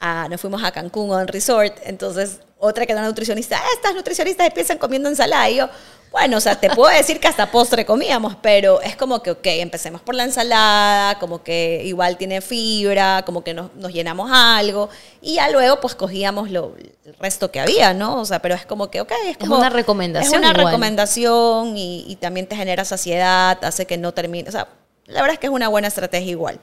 a- 0.00 0.26
nos 0.30 0.40
fuimos 0.40 0.64
a 0.64 0.72
Cancún 0.72 1.12
a 1.12 1.18
un 1.18 1.28
resort, 1.28 1.76
entonces 1.84 2.40
otra 2.58 2.86
que 2.86 2.92
era 2.92 3.00
una 3.00 3.08
nutricionista, 3.08 3.58
"Ah, 3.58 3.66
estas 3.74 3.94
nutricionistas 3.94 4.46
empiezan 4.46 4.78
comiendo 4.78 5.08
ensalada, 5.08 5.48
y 5.50 5.56
yo, 5.56 5.68
bueno, 6.10 6.38
o 6.38 6.40
sea, 6.40 6.58
te 6.58 6.70
puedo 6.70 6.90
decir 6.96 7.20
que 7.20 7.28
hasta 7.28 7.50
postre 7.50 7.84
comíamos, 7.84 8.36
pero 8.40 8.80
es 8.80 8.96
como 8.96 9.22
que, 9.22 9.32
ok, 9.32 9.44
empecemos 9.46 10.00
por 10.00 10.14
la 10.14 10.24
ensalada, 10.24 11.18
como 11.18 11.42
que 11.42 11.82
igual 11.84 12.16
tiene 12.16 12.40
fibra, 12.40 13.22
como 13.26 13.44
que 13.44 13.52
nos, 13.52 13.74
nos 13.74 13.92
llenamos 13.92 14.30
algo, 14.32 14.88
y 15.20 15.34
ya 15.34 15.50
luego 15.50 15.78
pues 15.80 15.94
cogíamos 15.94 16.50
lo, 16.50 16.74
el 17.04 17.14
resto 17.20 17.50
que 17.50 17.60
había, 17.60 17.92
¿no? 17.92 18.20
O 18.20 18.24
sea, 18.24 18.38
pero 18.40 18.54
es 18.54 18.64
como 18.64 18.88
que, 18.90 19.02
ok, 19.02 19.12
es 19.26 19.36
como... 19.36 19.58
una 19.58 19.68
recomendación 19.68 20.32
Es 20.32 20.38
una 20.38 20.50
igual. 20.52 20.66
recomendación 20.66 21.76
y, 21.76 22.04
y 22.08 22.16
también 22.16 22.46
te 22.46 22.56
genera 22.56 22.84
saciedad, 22.86 23.62
hace 23.62 23.84
que 23.86 23.98
no 23.98 24.12
termine, 24.14 24.48
o 24.48 24.52
sea, 24.52 24.68
la 25.06 25.20
verdad 25.20 25.34
es 25.34 25.38
que 25.40 25.46
es 25.48 25.52
una 25.52 25.68
buena 25.68 25.88
estrategia 25.88 26.30
igual. 26.30 26.58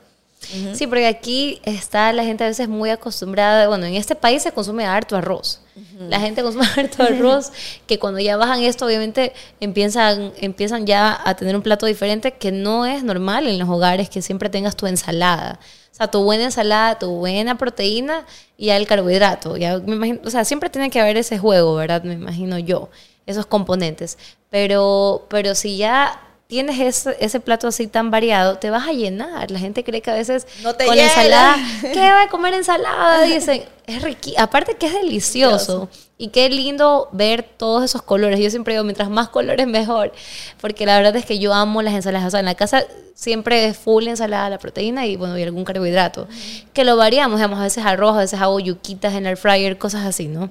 Sí, 0.74 0.88
porque 0.88 1.08
aquí 1.08 1.62
está 1.64 2.12
la 2.14 2.24
gente 2.24 2.44
a 2.44 2.48
veces 2.48 2.68
muy 2.68 2.90
acostumbrada, 2.90 3.68
bueno, 3.68 3.86
en 3.86 3.96
este 3.96 4.16
país 4.16 4.44
se 4.44 4.52
consume 4.52 4.86
harto 4.86 5.16
arroz. 5.16 5.62
La 6.10 6.20
gente 6.20 6.44
consume 6.44 6.66
harto 6.78 7.04
arroz, 7.04 7.52
que 7.88 8.00
cuando 8.00 8.20
ya 8.20 8.38
bajan 8.38 8.62
esto, 8.62 8.86
obviamente 8.86 9.34
empiezan, 9.60 10.34
empiezan 10.38 10.86
ya 10.86 11.20
a 11.24 11.36
tener 11.36 11.56
un 11.56 11.62
plato 11.62 11.86
diferente 11.86 12.34
que 12.34 12.52
no 12.52 12.86
es 12.86 13.04
normal 13.04 13.48
en 13.48 13.58
los 13.58 13.70
hogares 13.70 14.10
que 14.10 14.22
siempre 14.22 14.50
tengas 14.50 14.76
tu 14.76 14.86
ensalada. 14.88 15.60
O 15.92 15.96
sea, 15.96 16.08
tu 16.08 16.24
buena 16.24 16.46
ensalada, 16.46 16.98
tu 16.98 17.10
buena 17.12 17.58
proteína 17.58 18.26
y 18.58 18.68
ya 18.68 18.78
el 18.78 18.88
carbohidrato. 18.88 19.58
Ya 19.58 19.78
me 19.78 19.96
imagino, 19.96 20.20
o 20.26 20.30
sea, 20.30 20.44
siempre 20.44 20.70
tiene 20.70 20.90
que 20.90 21.00
haber 21.00 21.18
ese 21.18 21.38
juego, 21.38 21.76
¿verdad? 21.76 22.04
Me 22.04 22.14
imagino 22.14 22.58
yo, 22.58 22.90
esos 23.28 23.46
componentes. 23.46 24.18
Pero, 24.50 25.28
pero 25.30 25.54
si 25.54 25.78
ya 25.78 26.20
tienes 26.48 26.80
ese, 26.80 27.18
ese 27.20 27.40
plato 27.40 27.68
así 27.68 27.88
tan 27.88 28.12
variado, 28.12 28.58
te 28.58 28.70
vas 28.70 28.88
a 28.88 28.92
llenar. 28.94 29.50
La 29.50 29.60
gente 29.60 29.84
cree 29.84 30.02
que 30.02 30.12
a 30.12 30.16
veces 30.16 30.46
No 30.62 30.76
te 30.76 30.86
con 30.86 30.96
llena. 30.96 31.08
ensalada, 31.08 31.58
¿qué 31.82 32.00
va 32.00 32.24
a 32.24 32.30
comer 32.30 32.54
ensalada? 32.54 33.24
Dicen, 33.24 33.64
es 33.88 34.02
riqui, 34.02 34.36
aparte 34.38 34.76
que 34.76 34.86
es 34.88 34.94
delicioso. 34.94 35.90
Y 36.18 36.28
qué 36.30 36.48
lindo 36.50 37.10
ver 37.12 37.44
todos 37.44 37.84
esos 37.84 38.02
colores. 38.02 38.40
Yo 38.40 38.50
siempre 38.50 38.76
digo, 38.76 38.84
mientras 38.84 39.10
más 39.10 39.30
colores 39.30 39.68
mejor. 39.68 40.14
Porque 40.62 40.86
la 40.86 40.96
verdad 40.96 41.16
es 41.18 41.26
que 41.26 41.38
yo 41.40 41.54
amo 41.54 41.82
las 41.82 41.94
ensaladas. 41.96 42.28
O 42.28 42.32
sea, 42.32 42.40
en 42.40 42.46
la 42.46 42.56
casa 42.56 42.86
siempre 43.16 43.66
es 43.66 43.76
full 43.78 44.08
ensalada, 44.08 44.50
la 44.50 44.58
proteína 44.60 45.06
y 45.06 45.18
bueno, 45.18 45.38
y 45.38 45.44
algún 45.44 45.66
carbohidrato. 45.66 46.28
Que 46.72 46.86
lo 46.86 46.96
variamos, 46.96 47.40
digamos, 47.40 47.60
a 47.60 47.64
veces 47.64 47.84
arroz, 47.86 48.16
a 48.16 48.20
veces 48.20 48.40
hago 48.40 48.60
yuquitas 48.60 49.16
en 49.16 49.26
el 49.26 49.36
fryer, 49.38 49.78
cosas 49.78 50.06
así, 50.06 50.28
¿no? 50.28 50.50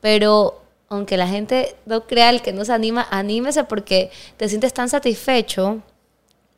Pero 0.00 0.60
aunque 0.88 1.16
la 1.16 1.26
gente 1.28 1.74
no 1.86 2.06
crea 2.06 2.30
el 2.30 2.42
que 2.42 2.52
no 2.52 2.64
se 2.64 2.72
anima, 2.72 3.06
anímese 3.10 3.64
porque 3.64 4.10
te 4.36 4.48
sientes 4.48 4.72
tan 4.74 4.88
satisfecho 4.88 5.82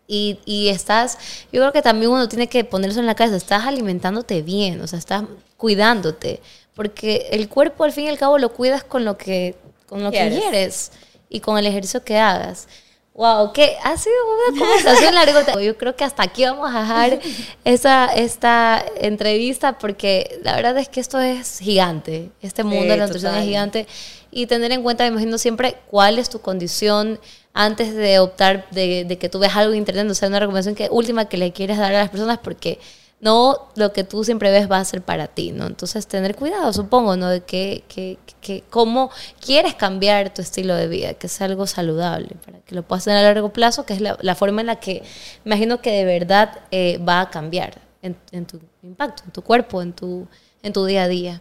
y, 0.09 0.39
y 0.45 0.69
estás, 0.69 1.19
yo 1.53 1.61
creo 1.61 1.73
que 1.73 1.83
también 1.83 2.11
uno 2.13 2.29
tiene 2.29 2.49
que 2.49 2.65
ponerse 2.65 3.01
en 3.01 3.07
la 3.07 3.15
cabeza, 3.15 3.37
estás 3.37 3.65
alimentándote 3.67 4.43
bien, 4.43 4.81
o 4.81 4.87
sea, 4.87 4.99
estás 4.99 5.25
cuidándote, 5.57 6.41
porque 6.75 7.29
el 7.33 7.49
cuerpo 7.49 7.85
al 7.85 7.93
fin 7.93 8.05
y 8.05 8.09
al 8.09 8.19
cabo 8.19 8.39
lo 8.39 8.53
cuidas 8.53 8.85
con 8.85 9.05
lo 9.05 9.17
que, 9.19 9.57
con 9.89 10.03
lo 10.05 10.11
que 10.11 10.19
Quieres. 10.19 10.39
quieres 10.41 10.93
y 11.29 11.41
con 11.41 11.59
el 11.59 11.67
ejercicio 11.67 12.05
que 12.05 12.19
hagas. 12.19 12.69
Wow, 13.15 13.55
que 13.55 13.77
ha 13.83 13.97
sido 13.97 14.15
una 14.51 14.59
conversación 14.67 15.15
largota. 15.15 15.59
Yo 15.63 15.79
creo 15.79 15.97
que 15.97 16.05
hasta 16.05 16.23
aquí 16.23 16.45
vamos 16.45 16.71
a 16.75 16.81
dejar 16.83 17.19
esa, 17.65 18.05
esta 18.15 18.85
entrevista 19.01 19.79
porque 19.79 20.39
la 20.45 20.55
verdad 20.55 20.77
es 20.77 20.91
que 20.91 21.01
esto 21.01 21.19
es 21.19 21.59
gigante. 21.61 22.31
Este 22.43 22.63
mundo 22.63 22.83
Sí, 22.83 22.89
de 22.91 22.97
la 22.99 23.07
nutrición 23.07 23.31
total. 23.33 23.43
es 23.43 23.49
gigante. 23.49 23.87
Y 24.37 24.47
tener 24.47 24.71
en 24.71 24.83
cuenta, 24.83 25.03
me 25.05 25.09
imagino 25.09 25.39
siempre, 25.39 25.79
cuál 25.91 26.19
es 26.19 26.29
tu 26.29 26.43
condición 26.43 27.19
antes 27.55 27.95
de 27.95 28.19
optar 28.19 28.69
de, 28.71 29.17
que 29.19 29.31
tú 29.31 29.39
veas 29.39 29.57
algo 29.57 29.73
en 29.73 29.79
internet. 29.79 30.07
O 30.11 30.15
sea, 30.15 30.29
una 30.29 30.41
recomendación 30.41 30.75
que, 30.75 30.89
última 30.91 31.25
que 31.25 31.39
le 31.39 31.53
quieres 31.55 31.79
dar 31.79 31.95
a 31.95 32.01
las 32.01 32.11
personas 32.11 32.37
porque 32.37 32.79
no 33.19 33.71
lo 33.77 33.95
que 33.95 34.05
tú 34.05 34.25
siempre 34.25 34.51
ves 34.51 34.71
va 34.71 34.79
a 34.79 34.85
ser 34.85 35.01
para 35.01 35.27
ti, 35.27 35.53
¿no? 35.53 35.67
Entonces, 35.67 36.07
tener 36.07 36.37
cuidado, 36.37 36.71
supongo, 36.75 37.17
¿no? 37.17 37.31
De 37.31 37.45
que, 37.45 37.85
que, 37.89 38.19
que 38.43 38.63
cómo 38.69 39.11
quieres 39.41 39.75
cambiar 39.75 40.35
tu 40.35 40.43
estilo 40.43 40.75
de 40.75 40.87
vida, 40.87 41.15
que 41.15 41.29
sea 41.29 41.47
algo 41.47 41.67
saludable, 41.67 42.37
para 42.45 42.59
que 42.59 42.75
lo 42.75 42.83
puedas 42.83 43.05
tener 43.05 43.21
a 43.21 43.23
largo 43.23 43.55
plazo, 43.55 43.87
que 43.87 43.95
es 43.95 44.03
la, 44.03 44.19
la 44.21 44.35
forma 44.35 44.61
en 44.61 44.67
la 44.67 44.77
que 44.77 45.03
me 45.45 45.55
imagino 45.55 45.81
que 45.81 45.93
de 45.93 46.05
verdad 46.05 46.61
eh, 46.71 46.99
va 46.99 47.23
a 47.23 47.31
cambiar 47.31 47.81
en, 48.03 48.15
en 48.33 48.45
tu 48.45 48.61
impacto, 48.83 49.23
en 49.25 49.31
tu 49.31 49.41
cuerpo, 49.41 49.81
en 49.81 49.95
tu, 49.95 50.29
en 50.63 50.75
tu 50.75 50.85
día 50.85 51.05
a 51.05 51.09
día. 51.09 51.41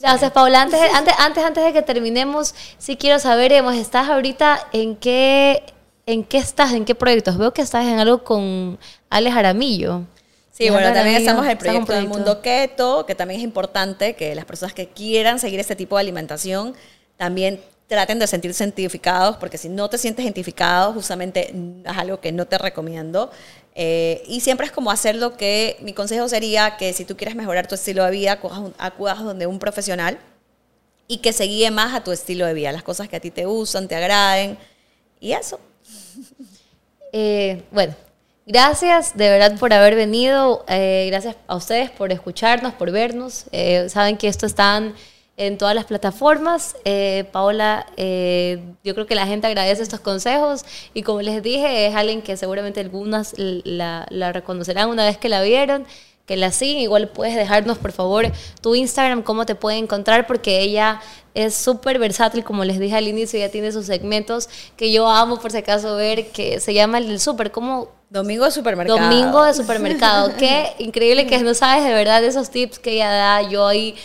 Gracias, 0.00 0.30
Paula. 0.32 0.62
Antes, 0.62 0.80
antes, 0.94 1.14
antes, 1.18 1.44
antes 1.44 1.64
de 1.64 1.72
que 1.72 1.82
terminemos, 1.82 2.54
sí 2.78 2.96
quiero 2.96 3.18
saber, 3.18 3.52
¿estás 3.52 4.08
ahorita 4.08 4.68
en 4.72 4.96
qué, 4.96 5.62
en 6.04 6.22
qué 6.24 6.38
estás, 6.38 6.72
en 6.72 6.84
qué 6.84 6.94
proyectos? 6.94 7.38
Veo 7.38 7.52
que 7.52 7.62
estás 7.62 7.86
en 7.86 7.98
algo 7.98 8.22
con 8.22 8.78
Alex 9.10 9.36
Aramillo. 9.36 10.02
Sí, 10.52 10.70
bueno, 10.70 10.92
también 10.92 11.16
estamos 11.16 11.44
en 11.44 11.50
el 11.50 11.56
un 11.56 11.58
proyecto 11.58 11.92
del 11.92 12.08
mundo 12.08 12.40
keto, 12.40 13.04
que 13.04 13.14
también 13.14 13.40
es 13.40 13.44
importante 13.44 14.14
que 14.14 14.34
las 14.34 14.46
personas 14.46 14.72
que 14.72 14.88
quieran 14.88 15.38
seguir 15.38 15.60
este 15.60 15.76
tipo 15.76 15.96
de 15.96 16.00
alimentación 16.00 16.74
también 17.18 17.60
traten 17.88 18.18
de 18.18 18.26
sentirse 18.26 18.64
identificados, 18.64 19.36
porque 19.36 19.58
si 19.58 19.68
no 19.68 19.88
te 19.90 19.98
sientes 19.98 20.24
identificado, 20.24 20.92
justamente 20.92 21.54
es 21.84 21.96
algo 21.96 22.20
que 22.20 22.32
no 22.32 22.46
te 22.46 22.58
recomiendo. 22.58 23.30
Eh, 23.78 24.22
y 24.26 24.40
siempre 24.40 24.64
es 24.64 24.72
como 24.72 24.90
hacer 24.90 25.16
lo 25.16 25.36
que, 25.36 25.76
mi 25.82 25.92
consejo 25.92 26.26
sería 26.30 26.78
que 26.78 26.94
si 26.94 27.04
tú 27.04 27.14
quieres 27.14 27.36
mejorar 27.36 27.66
tu 27.66 27.74
estilo 27.74 28.04
de 28.04 28.10
vida, 28.10 28.40
acudas, 28.78 29.22
donde 29.22 29.46
un 29.46 29.58
profesional 29.58 30.18
y 31.06 31.18
que 31.18 31.34
se 31.34 31.44
guíe 31.44 31.70
más 31.70 31.94
a 31.94 32.02
tu 32.02 32.10
estilo 32.10 32.46
de 32.46 32.54
vida, 32.54 32.72
las 32.72 32.82
cosas 32.82 33.06
que 33.06 33.16
a 33.16 33.20
ti 33.20 33.30
te 33.30 33.44
gustan, 33.44 33.86
te 33.86 33.94
agraden, 33.94 34.58
y 35.20 35.32
eso. 35.32 35.60
Eh, 37.18 37.62
bueno, 37.70 37.94
gracias 38.44 39.16
de 39.16 39.30
verdad 39.30 39.58
por 39.58 39.72
haber 39.72 39.94
venido. 39.94 40.66
eh, 40.68 41.06
gracias 41.08 41.36
a 41.46 41.56
ustedes 41.56 41.90
por 41.90 42.12
escucharnos, 42.12 42.74
por 42.74 42.90
vernos. 42.90 43.44
Eh, 43.52 43.88
saben 43.88 44.18
que 44.18 44.28
esto 44.28 44.44
está 44.44 44.92
en 45.36 45.58
todas 45.58 45.74
las 45.74 45.84
plataformas. 45.84 46.76
Eh, 46.84 47.24
Paola, 47.32 47.86
eh, 47.96 48.62
yo 48.84 48.94
creo 48.94 49.06
que 49.06 49.14
la 49.14 49.26
gente 49.26 49.46
agradece 49.46 49.82
estos 49.82 50.00
consejos 50.00 50.64
y 50.94 51.02
como 51.02 51.22
les 51.22 51.42
dije, 51.42 51.86
es 51.86 51.94
alguien 51.94 52.22
que 52.22 52.36
seguramente 52.36 52.80
algunas 52.80 53.34
la, 53.36 54.06
la 54.10 54.32
reconocerán 54.32 54.88
una 54.88 55.04
vez 55.04 55.18
que 55.18 55.28
la 55.28 55.42
vieron 55.42 55.86
que 56.26 56.36
la 56.36 56.50
siguen. 56.50 56.78
Igual 56.82 57.08
puedes 57.08 57.36
dejarnos, 57.36 57.78
por 57.78 57.92
favor, 57.92 58.30
tu 58.60 58.74
Instagram, 58.74 59.22
cómo 59.22 59.46
te 59.46 59.54
pueden 59.54 59.84
encontrar, 59.84 60.26
porque 60.26 60.60
ella 60.60 61.00
es 61.34 61.54
súper 61.54 61.98
versátil, 61.98 62.42
como 62.42 62.64
les 62.64 62.78
dije 62.78 62.96
al 62.96 63.06
inicio, 63.08 63.38
ella 63.38 63.50
tiene 63.50 63.70
sus 63.70 63.86
segmentos 63.86 64.48
que 64.76 64.90
yo 64.90 65.08
amo, 65.08 65.38
por 65.38 65.52
si 65.52 65.58
acaso, 65.58 65.96
ver, 65.96 66.28
que 66.32 66.60
se 66.60 66.74
llama 66.74 66.98
el 66.98 67.06
del 67.06 67.20
súper, 67.20 67.52
como 67.52 67.94
Domingo 68.08 68.44
de 68.44 68.52
supermercado. 68.52 68.98
Domingo 69.00 69.42
de 69.42 69.54
supermercado. 69.54 70.32
Qué 70.36 70.74
increíble 70.78 71.26
que 71.26 71.38
no 71.38 71.54
sabes 71.54 71.84
de 71.84 71.92
verdad 71.92 72.22
esos 72.22 72.50
tips 72.50 72.78
que 72.78 72.92
ella 72.92 73.10
da. 73.10 73.42
Yo 73.42 73.66
ahí 73.66 73.96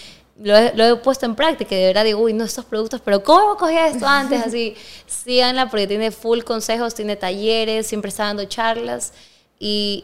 lo 0.44 0.58
he, 0.58 0.74
lo 0.76 0.84
he 0.86 0.96
puesto 0.98 1.26
en 1.26 1.36
práctica 1.36 1.76
y 1.76 1.80
de 1.80 1.88
verdad 1.88 2.04
digo, 2.04 2.20
uy, 2.22 2.34
no 2.34 2.44
estos 2.44 2.66
productos, 2.66 3.02
pero 3.04 3.24
¿cómo 3.24 3.58
cogía 3.58 3.88
esto 3.88 4.08
antes? 4.08 4.42
Así, 4.48 4.76
síganla 5.08 5.70
porque 5.70 5.88
tiene 5.88 6.12
full 6.12 6.42
consejos, 6.42 6.94
tiene 6.96 7.16
talleres, 7.16 7.88
siempre 7.88 8.10
está 8.10 8.26
dando 8.26 8.46
charlas 8.46 9.14
y, 9.60 10.02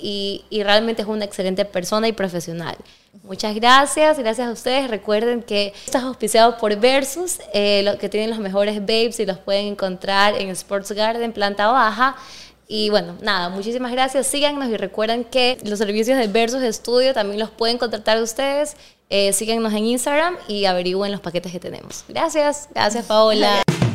y- 0.50 0.56
y 0.60 0.64
realmente 0.64 1.02
es 1.02 1.08
una 1.08 1.26
excelente 1.26 1.66
persona 1.66 2.08
y 2.08 2.12
profesional. 2.14 2.76
Muchas 3.24 3.56
gracias, 3.56 4.20
gracias 4.20 4.48
a 4.48 4.52
ustedes. 4.52 4.90
Recuerden 4.90 5.42
que 5.42 5.74
estás 5.86 6.04
auspiciado 6.04 6.58
por 6.58 6.76
Versus, 6.80 7.40
eh, 7.54 7.82
lo, 7.84 7.98
que 7.98 8.08
tienen 8.10 8.30
los 8.30 8.40
mejores 8.40 8.80
babes 8.80 9.20
y 9.20 9.26
los 9.26 9.40
pueden 9.40 9.66
encontrar 9.68 10.36
en 10.40 10.50
Sports 10.50 10.92
Garden, 10.92 11.34
planta 11.34 11.68
baja. 11.68 12.16
Y 12.68 12.90
bueno, 12.90 13.16
nada, 13.22 13.50
muchísimas 13.50 13.92
gracias. 13.92 14.28
Síganos 14.28 14.68
y 14.70 14.78
recuerden 14.78 15.24
que 15.24 15.58
los 15.64 15.80
servicios 15.80 16.18
de 16.20 16.28
Versus 16.28 16.62
Studio 16.76 17.14
también 17.14 17.40
los 17.40 17.50
pueden 17.50 17.78
contratar 17.78 18.22
ustedes. 18.22 18.76
Eh, 19.10 19.32
síganos 19.34 19.74
en 19.74 19.86
Instagram 19.86 20.36
y 20.48 20.66
averigüen 20.66 21.12
los 21.12 21.22
paquetes 21.22 21.52
que 21.52 21.60
tenemos. 21.60 22.04
Gracias, 22.08 22.70
gracias 22.74 23.06
Paola. 23.06 23.64